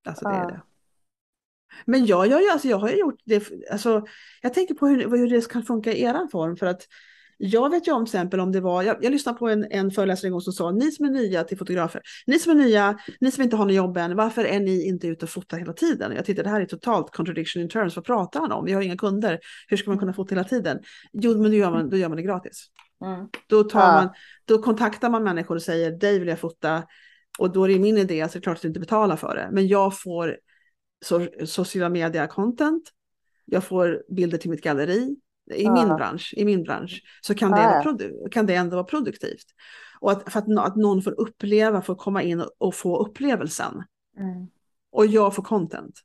Alltså 0.05 0.29
det 0.29 0.35
är 0.35 0.47
det. 0.47 0.63
Men 1.85 2.07
jag, 2.07 2.27
jag, 2.27 2.43
alltså, 2.53 2.69
jag 2.69 2.79
har 2.79 2.89
ju 2.89 2.99
gjort 2.99 3.21
det, 3.25 3.49
alltså, 3.73 4.05
jag 4.43 4.55
tänker 4.55 4.75
på 4.75 4.87
hur, 4.87 5.11
hur 5.11 5.31
det 5.31 5.49
kan 5.49 5.63
funka 5.63 5.93
i 5.93 6.03
er 6.03 6.29
form 6.31 6.57
för 6.57 6.67
att 6.67 6.87
jag 7.43 7.71
vet 7.71 7.89
ju 7.89 7.93
om 7.93 8.07
till 8.07 8.15
exempel 8.15 8.41
om 8.41 8.53
det 8.53 8.61
var, 8.61 8.83
jag, 8.83 8.97
jag 9.01 9.13
lyssnade 9.13 9.39
på 9.39 9.49
en, 9.49 9.67
en 9.71 9.91
föreläsare 9.91 10.29
en 10.29 10.33
gång 10.33 10.41
som 10.41 10.53
sa, 10.53 10.71
ni 10.71 10.91
som 10.91 11.07
är 11.07 11.11
nya 11.11 11.45
till 11.45 11.59
fotografer, 11.59 12.03
ni 12.27 12.39
som 12.39 12.53
är 12.53 12.55
nya, 12.55 12.99
ni 13.21 13.31
som 13.31 13.43
inte 13.43 13.57
har 13.57 13.65
något 13.65 13.75
jobb 13.75 13.97
än, 13.97 14.17
varför 14.17 14.45
är 14.45 14.61
ni 14.61 14.87
inte 14.87 15.07
ute 15.07 15.25
och 15.25 15.31
fotar 15.31 15.59
hela 15.59 15.73
tiden? 15.73 16.13
Jag 16.17 16.25
tyckte 16.25 16.43
det 16.43 16.49
här 16.49 16.61
är 16.61 16.67
totalt 16.67 17.11
contradiction 17.17 17.63
in 17.63 17.69
terms, 17.69 17.97
vad 17.97 18.05
pratar 18.05 18.41
han 18.41 18.53
om? 18.53 18.65
Vi 18.65 18.73
har 18.73 18.83
inga 18.83 18.97
kunder, 18.97 19.39
hur 19.69 19.77
ska 19.77 19.91
man 19.91 19.99
kunna 19.99 20.13
fota 20.13 20.35
hela 20.35 20.49
tiden? 20.49 20.79
Jo, 21.13 21.43
men 21.43 21.51
då 21.51 21.57
gör 21.57 21.71
man, 21.71 21.91
då 21.91 21.97
gör 21.97 22.09
man 22.09 22.17
det 22.17 22.23
gratis. 22.23 22.67
Mm. 23.05 23.29
Då, 23.47 23.65
tar 23.65 23.81
ja. 23.81 23.93
man, 23.93 24.09
då 24.45 24.63
kontaktar 24.63 25.11
man 25.11 25.25
människor 25.25 25.55
och 25.55 25.63
säger, 25.63 25.91
dig 25.91 26.19
vill 26.19 26.29
jag 26.29 26.39
fota, 26.39 26.83
och 27.39 27.53
då 27.53 27.65
är 27.65 27.69
det 27.69 27.79
min 27.79 27.99
idé, 27.99 28.29
så 28.29 28.33
det 28.33 28.39
är 28.39 28.43
klart 28.43 28.57
att 28.57 28.63
du 28.63 28.69
inte 28.69 28.81
betalar 28.81 29.17
för 29.17 29.35
det, 29.35 29.49
men 29.53 29.69
jag 29.69 30.01
får 30.01 30.37
so 31.05 31.47
sociala 31.47 31.89
media 31.89 32.27
content, 32.27 32.83
jag 33.45 33.65
får 33.65 34.03
bilder 34.09 34.39
till 34.39 34.51
mitt 34.51 34.63
galleri, 34.63 35.17
i 35.55 35.71
min 35.71 35.89
bransch, 35.89 36.35
i 36.37 36.45
min 36.45 36.63
bransch 36.63 37.03
så 37.21 37.35
kan 37.35 37.51
det, 37.51 37.79
ah, 37.79 37.83
vara 37.85 38.29
kan 38.31 38.47
det 38.47 38.55
ändå 38.55 38.77
vara 38.77 38.85
produktivt. 38.85 39.47
Och 40.01 40.13
att, 40.13 40.33
för 40.33 40.39
att, 40.39 40.59
att 40.59 40.77
någon 40.77 41.03
får 41.03 41.21
uppleva, 41.21 41.83
får 41.83 41.95
komma 41.95 42.23
in 42.23 42.41
och, 42.41 42.51
och 42.59 42.75
få 42.75 42.99
upplevelsen. 42.99 43.85
Mm. 44.17 44.47
Och 44.91 45.07
jag 45.07 45.35
får 45.35 45.43
content. 45.43 46.01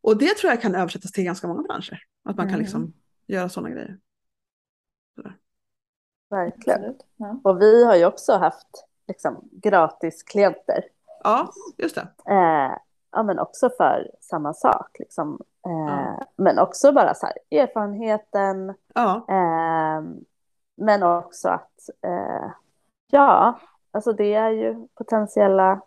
Och 0.00 0.18
det 0.18 0.34
tror 0.34 0.50
jag 0.50 0.62
kan 0.62 0.74
översättas 0.74 1.12
till 1.12 1.24
ganska 1.24 1.48
många 1.48 1.62
branscher. 1.62 1.98
Att 2.24 2.36
man 2.36 2.44
mm. 2.44 2.50
kan 2.52 2.58
liksom 2.58 2.92
göra 3.26 3.48
sådana 3.48 3.70
grejer. 3.70 3.98
Sådär. 5.14 5.36
Verkligen. 6.30 6.94
Ja. 7.16 7.40
Och 7.44 7.60
vi 7.60 7.84
har 7.84 7.96
ju 7.96 8.04
också 8.04 8.32
haft 8.32 8.84
liksom, 9.08 9.48
gratis 9.52 10.22
klienter. 10.22 10.84
Ja, 11.24 11.52
just 11.78 11.94
det. 11.94 12.08
Eh, 12.26 12.78
ja, 13.12 13.22
men 13.22 13.38
också 13.38 13.70
för 13.76 14.10
samma 14.20 14.54
sak. 14.54 14.96
Liksom. 14.98 15.40
Eh, 15.66 16.24
Men 16.36 16.58
också 16.58 16.92
bara 16.92 17.14
så 17.14 17.26
här, 17.26 17.60
erfarenheten. 17.60 18.68
Eh, 19.28 20.02
men 20.76 21.02
också 21.02 21.48
att, 21.48 21.88
eh, 22.06 22.50
ja, 23.10 23.60
alltså 23.90 24.12
det 24.12 24.34
är 24.34 24.50
ju 24.50 24.88
potentiella 24.94 25.80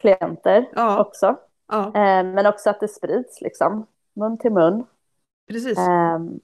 klienter 0.00 0.68
ja. 0.72 1.00
också. 1.00 1.36
Ja. 1.68 1.86
Eh, 1.86 2.24
men 2.24 2.46
också 2.46 2.70
att 2.70 2.80
det 2.80 2.88
sprids 2.88 3.40
liksom, 3.40 3.86
mun 4.14 4.38
till 4.38 4.52
mun. 4.52 4.84
Precis. 5.48 5.78
Ehm, 5.78 6.40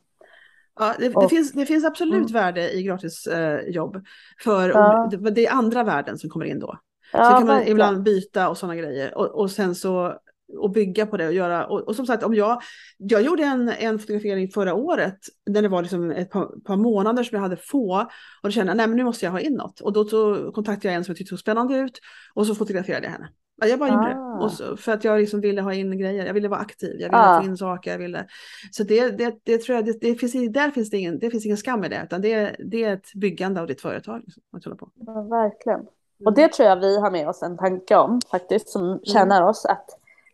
ja, 0.79 0.95
det, 0.99 1.09
det 1.09 1.29
finns, 1.29 1.53
det 1.53 1.67
finns 1.67 1.85
absolut 1.85 2.31
mm. 2.31 2.43
värde 2.43 2.73
i 2.73 2.83
gratisjobb. 2.83 3.97
Eh, 3.97 4.03
för 4.45 4.69
ja. 4.69 5.09
det, 5.11 5.31
det 5.31 5.47
är 5.47 5.53
andra 5.53 5.85
värden 5.85 6.19
som 6.19 6.31
kommer 6.31 6.47
in 6.47 6.61
då. 6.61 6.79
Så 7.11 7.19
kan 7.19 7.33
man 7.33 7.47
verkligen. 7.47 7.73
ibland 7.73 8.03
byta 8.03 8.49
och 8.49 8.59
sådana 8.59 8.77
grejer. 8.77 9.19
Och, 9.19 9.27
och 9.27 9.51
sen 9.51 9.75
så 9.75 10.19
och 10.59 10.71
bygga 10.71 11.07
på 11.07 11.17
det 11.17 11.27
och 11.27 11.33
göra. 11.33 11.67
Och, 11.67 11.81
och, 11.81 11.97
som 11.97 12.07
sagt, 12.07 12.23
om 12.23 12.35
jag, 12.35 12.63
jag 12.97 13.23
gjorde 13.23 13.43
en, 13.43 13.69
en 13.69 13.99
fotografering 13.99 14.49
förra 14.49 14.75
året 14.75 15.19
när 15.47 15.63
det 15.63 15.69
var 15.69 15.83
liksom 15.83 16.11
ett 16.11 16.31
par, 16.31 16.61
par 16.61 16.77
månader 16.77 17.23
som 17.23 17.37
jag 17.37 17.43
hade 17.43 17.57
få 17.57 18.01
och 18.43 18.49
då 18.49 18.51
kände 18.51 18.71
jag, 18.71 18.77
nej 18.77 18.87
men 18.87 18.97
nu 18.97 19.05
måste 19.05 19.25
jag 19.25 19.33
ha 19.33 19.41
in 19.41 19.55
något. 19.55 19.81
Och 19.81 19.93
då 19.93 20.05
så 20.05 20.53
kontaktade 20.53 20.89
jag 20.89 20.95
en 20.95 21.05
som 21.05 21.13
jag 21.13 21.17
tyckte 21.17 21.31
såg 21.31 21.39
spännande 21.39 21.79
ut 21.79 22.01
och 22.35 22.47
så 22.47 22.55
fotograferade 22.55 23.05
jag 23.07 23.13
henne. 23.13 23.29
Jag 23.65 23.79
bara 23.79 23.89
gjorde 23.89 24.03
ah. 24.03 24.39
det. 24.39 24.45
Och 24.45 24.53
så, 24.53 24.77
för 24.77 24.93
att 24.93 25.05
jag 25.05 25.21
liksom 25.21 25.41
ville 25.41 25.63
ha 25.63 25.75
in 25.75 25.99
grejer, 25.99 26.27
jag 26.27 26.35
ville 26.35 26.49
vara 26.49 26.61
aktiv, 26.61 26.91
jag 26.99 27.09
ville 27.09 27.19
ah. 27.19 27.41
få 27.41 27.47
in 27.47 27.57
saker, 27.57 27.91
jag 27.91 27.99
ville. 27.99 28.27
Så 28.71 28.85
det, 28.85 29.11
det, 29.11 29.35
det 29.45 29.59
tror 29.59 29.77
jag, 29.77 29.85
det, 29.85 30.01
det, 30.01 30.15
finns, 30.15 30.33
där 30.33 30.71
finns 30.71 30.91
det, 30.91 30.97
ingen, 30.97 31.19
det 31.19 31.31
finns 31.31 31.47
ingen 31.47 31.57
skam 31.57 31.85
i 31.85 31.89
det, 31.89 32.03
utan 32.05 32.21
det, 32.21 32.57
det 32.59 32.85
är 32.85 32.93
ett 32.93 33.15
byggande 33.15 33.61
av 33.61 33.67
ditt 33.67 33.81
företag. 33.81 34.23
Liksom, 34.25 34.73
att 34.73 34.79
på. 34.79 34.91
Ja, 34.95 35.23
verkligen. 35.23 35.81
Och 36.25 36.35
det 36.35 36.53
tror 36.53 36.69
jag 36.69 36.77
vi 36.77 37.01
har 37.01 37.11
med 37.11 37.29
oss 37.29 37.43
en 37.43 37.57
tanke 37.57 37.97
om 37.97 38.21
faktiskt, 38.31 38.69
som 38.69 38.83
mm. 38.83 38.99
känner 39.05 39.49
oss 39.49 39.65
att 39.65 39.87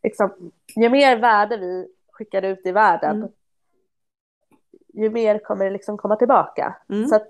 liksom, 0.02 0.50
ju 0.76 0.88
mer 0.88 1.16
värde 1.16 1.56
vi 1.56 1.88
skickar 2.12 2.42
ut 2.42 2.66
i 2.66 2.72
världen, 2.72 3.16
mm. 3.16 3.32
ju 4.92 5.10
mer 5.10 5.38
kommer 5.38 5.64
det 5.64 5.70
liksom 5.70 5.98
komma 5.98 6.16
tillbaka. 6.16 6.76
Mm. 6.88 7.08
Så 7.08 7.16
att, 7.16 7.28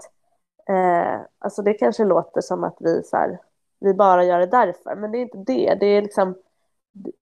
eh, 0.69 1.21
alltså 1.39 1.63
det 1.63 1.75
kanske 1.75 2.05
låter 2.05 2.41
som 2.41 2.65
att 2.65 2.77
vi, 2.81 3.03
så 3.03 3.17
här, 3.17 3.39
vi 3.81 3.95
bara 3.95 4.25
gör 4.25 4.39
det 4.39 4.47
därför, 4.47 4.95
men 4.95 5.13
det 5.13 5.19
är 5.19 5.23
inte 5.23 5.39
det. 5.39 5.75
Det 5.81 5.87
är, 5.87 6.03
liksom, 6.03 6.35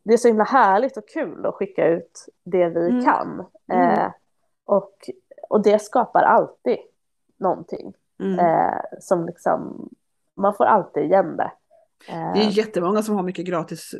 det 0.02 0.12
är 0.12 0.16
så 0.16 0.28
himla 0.28 0.44
härligt 0.44 0.97
och 0.97 1.09
kul 1.09 1.47
att 1.47 1.55
skicka 1.55 1.86
ut 1.86 2.27
det 2.44 2.68
vi 2.68 2.90
mm. 2.90 3.05
kan. 3.05 3.47
Mm. 3.72 3.98
Eh, 3.98 4.10
och, 4.64 5.10
och 5.48 5.62
det 5.62 5.78
skapar 5.78 6.22
alltid 6.22 6.78
någonting. 7.36 7.94
Mm. 8.20 8.39
Eh, 8.39 8.81
som 9.01 9.27
liksom, 9.27 9.89
man 10.35 10.55
får 10.55 10.64
alltid 10.64 11.05
igen 11.05 11.36
det. 11.36 11.51
Det 12.06 12.12
är 12.12 12.36
eh. 12.36 12.59
jättemånga 12.59 13.02
som 13.02 13.14
har 13.14 13.22
mycket 13.22 13.47
gratis, 13.47 13.94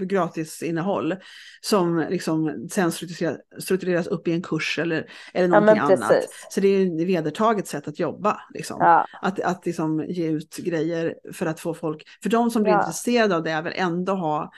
gratis 0.00 0.62
innehåll 0.62 1.14
som 1.60 2.06
liksom 2.10 2.68
sen 2.70 2.92
struktureras, 2.92 3.38
struktureras 3.58 4.06
upp 4.06 4.28
i 4.28 4.32
en 4.32 4.42
kurs 4.42 4.78
eller, 4.78 5.06
eller 5.34 5.48
någonting 5.48 5.76
ja, 5.76 5.82
annat. 5.82 6.28
Så 6.50 6.60
det 6.60 6.68
är 6.68 6.86
ett 6.86 7.08
vedertaget 7.08 7.66
sätt 7.66 7.88
att 7.88 7.98
jobba. 7.98 8.40
Liksom. 8.54 8.76
Ja. 8.80 9.06
Att, 9.22 9.40
att 9.40 9.66
liksom 9.66 10.04
ge 10.08 10.28
ut 10.28 10.56
grejer 10.56 11.14
för 11.32 11.46
att 11.46 11.60
få 11.60 11.74
folk, 11.74 12.02
för 12.22 12.30
de 12.30 12.50
som 12.50 12.62
blir 12.62 12.72
ja. 12.72 12.80
intresserade 12.80 13.36
av 13.36 13.42
det 13.42 13.62
vill 13.62 13.72
ändå 13.76 14.12
ha 14.12 14.52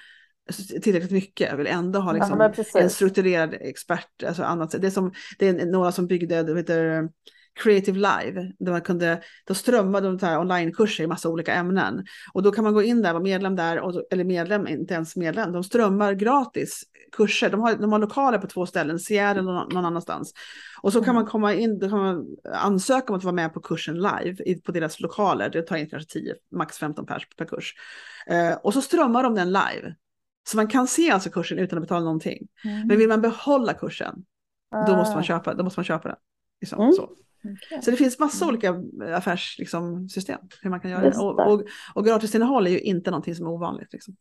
tillräckligt 0.83 1.11
mycket. 1.11 1.51
Jag 1.51 1.57
vill 1.57 1.67
ändå 1.67 1.99
ha 2.01 2.13
liksom 2.13 2.53
en 2.75 2.91
strukturerad 2.91 3.55
expert. 3.61 4.23
Alltså 4.27 4.43
annat. 4.43 4.75
Det, 4.81 4.87
är 4.87 4.91
som, 4.91 5.13
det 5.39 5.49
är 5.49 5.67
några 5.67 5.93
som 5.93 6.07
byggde, 6.07 6.43
det 6.43 6.57
heter, 6.57 7.09
Creative 7.55 7.99
Live, 7.99 8.53
där 8.59 8.73
man 8.73 8.81
kunde, 8.81 9.23
då 9.45 9.55
strömmade 9.55 10.17
de 10.17 10.37
onlinekurser 10.37 11.05
i 11.05 11.07
massa 11.07 11.29
olika 11.29 11.55
ämnen. 11.55 12.05
Och 12.33 12.43
då 12.43 12.53
kan 12.53 12.65
man 12.65 12.75
gå 12.75 12.83
in 12.83 13.03
där, 13.03 13.13
vara 13.13 13.23
medlem 13.23 13.57
där, 13.57 13.81
och, 13.81 14.03
eller 14.11 14.25
medlem, 14.25 14.69
inte 14.69 14.95
ens 14.95 15.17
medlem, 15.17 15.53
de 15.53 15.65
strömmar 15.65 16.13
gratis 16.13 16.83
kurser. 17.13 17.51
De 17.51 17.61
har, 17.61 17.75
de 17.75 17.93
har 17.93 17.99
lokaler 17.99 18.39
på 18.39 18.47
två 18.47 18.67
ställen, 18.67 18.99
Seattle 18.99 19.41
och 19.41 19.55
någon, 19.55 19.69
någon 19.75 19.85
annanstans. 19.85 20.35
Och 20.83 20.93
så 20.93 20.99
kan 20.99 21.11
mm. 21.11 21.15
man 21.15 21.27
komma 21.31 21.55
in, 21.55 21.79
då 21.79 21.89
kan 21.89 21.99
man 21.99 22.27
ansöka 22.55 23.13
om 23.13 23.19
att 23.19 23.25
vara 23.25 23.35
med 23.35 23.55
på 23.55 23.61
kursen 23.61 23.95
live 23.95 24.61
på 24.65 24.73
deras 24.73 25.01
lokaler. 25.01 25.51
Det 25.51 25.63
tar 25.63 25.77
in 25.77 25.91
kanske 25.91 26.13
10, 26.13 26.35
max 26.53 26.79
15 26.79 27.07
pers 27.07 27.29
per 27.37 27.45
kurs. 27.45 27.75
Eh, 28.27 28.55
och 28.63 28.73
så 28.73 28.83
strömmar 28.83 29.23
de 29.23 29.35
den 29.35 29.49
live. 29.49 29.95
Så 30.49 30.57
man 30.57 30.67
kan 30.67 30.87
se 30.87 31.11
alltså 31.11 31.31
kursen 31.31 31.59
utan 31.59 31.79
att 31.79 31.83
betala 31.83 32.05
någonting. 32.05 32.49
Mm. 32.65 32.87
Men 32.87 32.99
vill 32.99 33.09
man 33.09 33.21
behålla 33.21 33.75
kursen, 33.75 34.25
då 34.87 34.97
måste 34.97 35.15
man 35.15 35.21
ah. 35.21 35.27
köpa, 35.27 35.55
då 35.55 35.65
måste 35.65 35.81
man 35.81 35.85
köpa 35.85 36.09
den. 36.09 36.19
Liksom, 36.61 36.81
mm. 36.81 36.93
så. 36.93 37.11
Okay. 37.45 37.83
Så 37.83 37.91
det 37.91 37.97
finns 37.97 38.19
massa 38.19 38.45
mm. 38.45 38.55
olika 38.55 38.75
affärssystem 39.17 40.07
liksom, 40.09 40.39
hur 40.63 40.71
man 40.71 40.81
kan 40.81 40.91
göra 40.91 41.11
det. 41.11 41.19
Och, 41.19 41.53
och, 41.53 41.63
och 41.95 42.05
gratisinnehåll 42.05 42.67
är 42.67 42.71
ju 42.71 42.81
inte 42.81 43.11
någonting 43.11 43.35
som 43.35 43.47
är 43.47 43.51
ovanligt. 43.51 43.93
Liksom. 43.93 44.17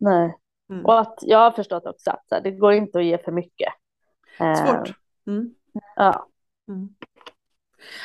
Nej, 0.00 0.36
mm. 0.70 0.86
och 0.86 1.00
att 1.00 1.18
jag 1.22 1.38
har 1.38 1.50
förstått 1.50 1.86
också 1.86 2.10
att 2.10 2.44
det 2.44 2.50
går 2.50 2.72
inte 2.72 2.98
att 2.98 3.04
ge 3.04 3.18
för 3.18 3.32
mycket. 3.32 3.72
Svårt. 4.36 4.88
Eh, 4.88 4.94
mm. 5.26 5.54
Ja. 5.96 6.26
Mm. 6.68 6.88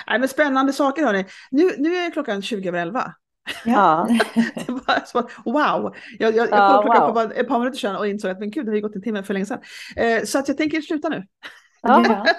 Nej, 0.07 0.19
men 0.19 0.27
spännande 0.27 0.73
saker 0.73 1.03
hörni. 1.03 1.25
Nu, 1.51 1.71
nu 1.77 1.95
är 1.95 2.11
klockan 2.11 2.41
20 2.41 2.67
över 2.67 2.79
11. 2.79 3.13
Ja. 3.65 4.07
det 4.55 4.69
var 4.69 5.05
så, 5.05 5.29
wow! 5.45 5.95
Jag, 6.19 6.35
jag, 6.35 6.49
jag 6.49 6.49
kollade 6.49 6.83
klockan 6.83 7.13
wow. 7.13 7.13
på 7.13 7.33
ett 7.33 7.47
par 7.47 7.59
minuter 7.59 7.77
sedan 7.77 7.95
och 7.95 8.07
insåg 8.07 8.31
att 8.31 8.39
men 8.39 8.51
gud, 8.51 8.65
det 8.65 8.71
har 8.71 8.75
ju 8.75 8.81
gått 8.81 8.95
en 8.95 9.01
timme 9.01 9.23
för 9.23 9.33
länge 9.33 9.45
sedan. 9.45 9.61
Eh, 9.95 10.23
så 10.23 10.39
att 10.39 10.47
jag 10.47 10.57
tänker 10.57 10.81
sluta 10.81 11.09
nu. 11.09 11.23
Ja. 11.87 12.25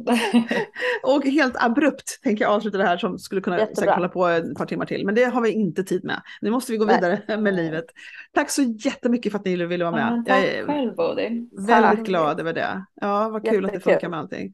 och 1.02 1.24
helt 1.24 1.56
abrupt 1.56 2.22
tänker 2.22 2.44
jag 2.44 2.52
avsluta 2.52 2.78
det 2.78 2.84
här 2.84 2.96
som 2.96 3.18
skulle 3.18 3.40
kunna 3.40 3.58
säkert 3.58 3.94
hålla 3.94 4.08
på 4.08 4.26
ett 4.26 4.54
par 4.54 4.66
timmar 4.66 4.86
till. 4.86 5.06
Men 5.06 5.14
det 5.14 5.24
har 5.24 5.40
vi 5.40 5.50
inte 5.50 5.84
tid 5.84 6.04
med. 6.04 6.22
Nu 6.40 6.50
måste 6.50 6.72
vi 6.72 6.78
gå 6.78 6.84
vidare 6.84 7.22
Nej. 7.28 7.36
med 7.36 7.54
livet. 7.54 7.84
Tack 8.32 8.50
så 8.50 8.62
jättemycket 8.62 9.32
för 9.32 9.38
att 9.38 9.44
ni 9.44 9.66
ville 9.66 9.84
vara 9.84 9.94
med. 9.94 10.24
Ja, 10.26 10.32
tack 10.34 10.44
jag 10.44 10.54
är 10.54 10.66
själv 10.66 10.94
Bodil. 10.94 11.48
Väldigt 11.52 11.98
tack. 11.98 12.06
glad 12.06 12.40
över 12.40 12.52
det. 12.52 12.84
Ja, 12.94 13.28
vad 13.28 13.42
kul 13.42 13.54
Jättekul. 13.54 13.64
att 13.64 13.72
det 13.72 13.80
funkar 13.80 14.08
med 14.08 14.18
allting. 14.18 14.52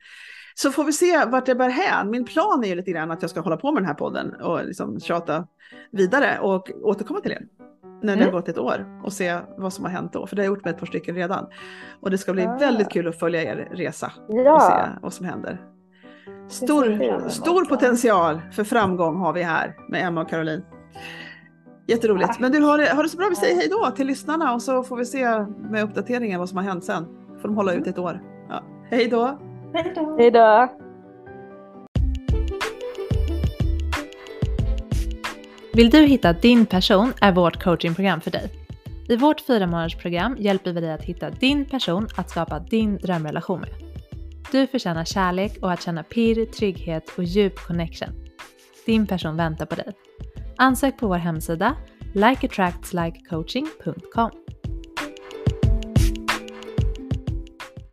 Så 0.55 0.71
får 0.71 0.85
vi 0.85 0.93
se 0.93 1.25
vart 1.25 1.47
det 1.47 1.55
bär 1.55 1.69
hän. 1.69 2.11
Min 2.11 2.25
plan 2.25 2.65
är 2.65 2.69
ju 2.69 2.75
lite 2.75 2.91
grann 2.91 3.11
att 3.11 3.23
jag 3.23 3.31
ska 3.31 3.41
hålla 3.41 3.57
på 3.57 3.73
med 3.73 3.83
den 3.83 3.87
här 3.87 3.95
podden 3.95 4.35
och 4.35 4.65
liksom 4.65 5.01
tjata 5.01 5.47
vidare 5.91 6.39
och 6.39 6.71
återkomma 6.83 7.21
till 7.21 7.33
er. 7.33 7.43
När 8.02 8.16
det 8.16 8.23
mm. 8.23 8.24
har 8.24 8.32
gått 8.32 8.48
ett 8.48 8.59
år 8.59 9.01
och 9.05 9.12
se 9.12 9.39
vad 9.56 9.73
som 9.73 9.85
har 9.85 9.93
hänt 9.93 10.12
då. 10.12 10.27
För 10.27 10.36
det 10.36 10.43
har 10.43 10.44
jag 10.44 10.56
gjort 10.56 10.64
med 10.64 10.74
ett 10.74 10.81
par 10.81 10.86
stycken 10.86 11.14
redan. 11.14 11.47
Och 12.01 12.10
det 12.10 12.18
ska 12.18 12.32
bli 12.32 12.47
ah. 12.47 12.56
väldigt 12.59 12.90
kul 12.90 13.09
att 13.09 13.18
följa 13.18 13.43
er 13.43 13.68
resa 13.73 14.12
ja. 14.28 14.55
och 14.55 14.62
se 14.62 15.01
vad 15.02 15.12
som 15.12 15.27
händer. 15.27 15.60
Stor, 16.48 17.28
stor 17.28 17.64
potential 17.64 18.40
för 18.52 18.64
framgång 18.64 19.16
har 19.16 19.32
vi 19.32 19.43
här 19.43 19.77
med 19.89 20.06
Emma 20.06 20.20
och 20.20 20.28
Caroline. 20.28 20.62
Jätteroligt. 21.86 22.40
Men 22.40 22.52
du, 22.52 22.60
har 22.60 22.78
det, 22.78 22.94
har 22.94 23.02
det 23.02 23.09
så 23.09 23.16
bra. 23.16 23.27
Vi 23.28 23.36
säger 23.36 23.56
hej 23.56 23.68
då 23.70 23.90
till 23.90 24.06
lyssnarna 24.06 24.55
och 24.55 24.62
så 24.62 24.82
får 24.82 24.97
vi 24.97 25.05
se 25.05 25.47
med 25.70 25.85
uppdateringen 25.85 26.40
vad 26.40 26.48
som 26.48 26.59
har 26.59 26.64
hänt 26.64 26.85
sen. 26.85 27.06
Får 27.40 27.48
de 27.48 27.56
hålla 27.56 27.73
ut 27.73 27.86
ett 27.86 27.98
år. 27.98 28.23
Ja. 28.48 28.62
Hej 28.90 29.09
då! 29.09 29.39
Hej 30.18 30.31
då! 30.31 30.68
Vill 35.77 35.90
du 35.90 36.07
hitta 36.07 36.32
din 36.32 36.66
person 36.66 37.12
är 37.20 37.32
vårt 37.32 37.62
coachingprogram 37.62 38.20
för 38.20 38.31
dig. 38.31 38.51
I 39.09 39.16
vårt 39.16 39.40
fyra 39.40 39.66
månadersprogram 39.66 40.36
hjälper 40.39 40.73
vi 40.73 40.81
dig 40.81 40.93
att 40.93 41.03
hitta 41.03 41.31
din 41.31 41.65
person 41.65 42.09
att 42.16 42.31
skapa 42.31 42.59
din 42.59 42.97
drömrelation 42.97 43.61
med. 43.61 43.70
Du 44.53 44.66
förtjänar 44.66 45.05
kärlek 45.05 45.59
och 45.62 45.73
att 45.73 45.82
känna 45.82 46.03
pirr, 46.03 46.47
trygghet 46.47 47.11
och 47.16 47.24
djup 47.24 47.59
connection. 47.59 48.09
Din 48.86 49.07
person 49.07 49.36
väntar 49.36 49.66
på 49.66 49.74
dig. 49.74 49.93
Ansök 50.57 50.98
på 50.98 51.09
vår 51.09 51.16
hemsida 51.16 51.77
likeattractslikecoaching.com 52.12 54.31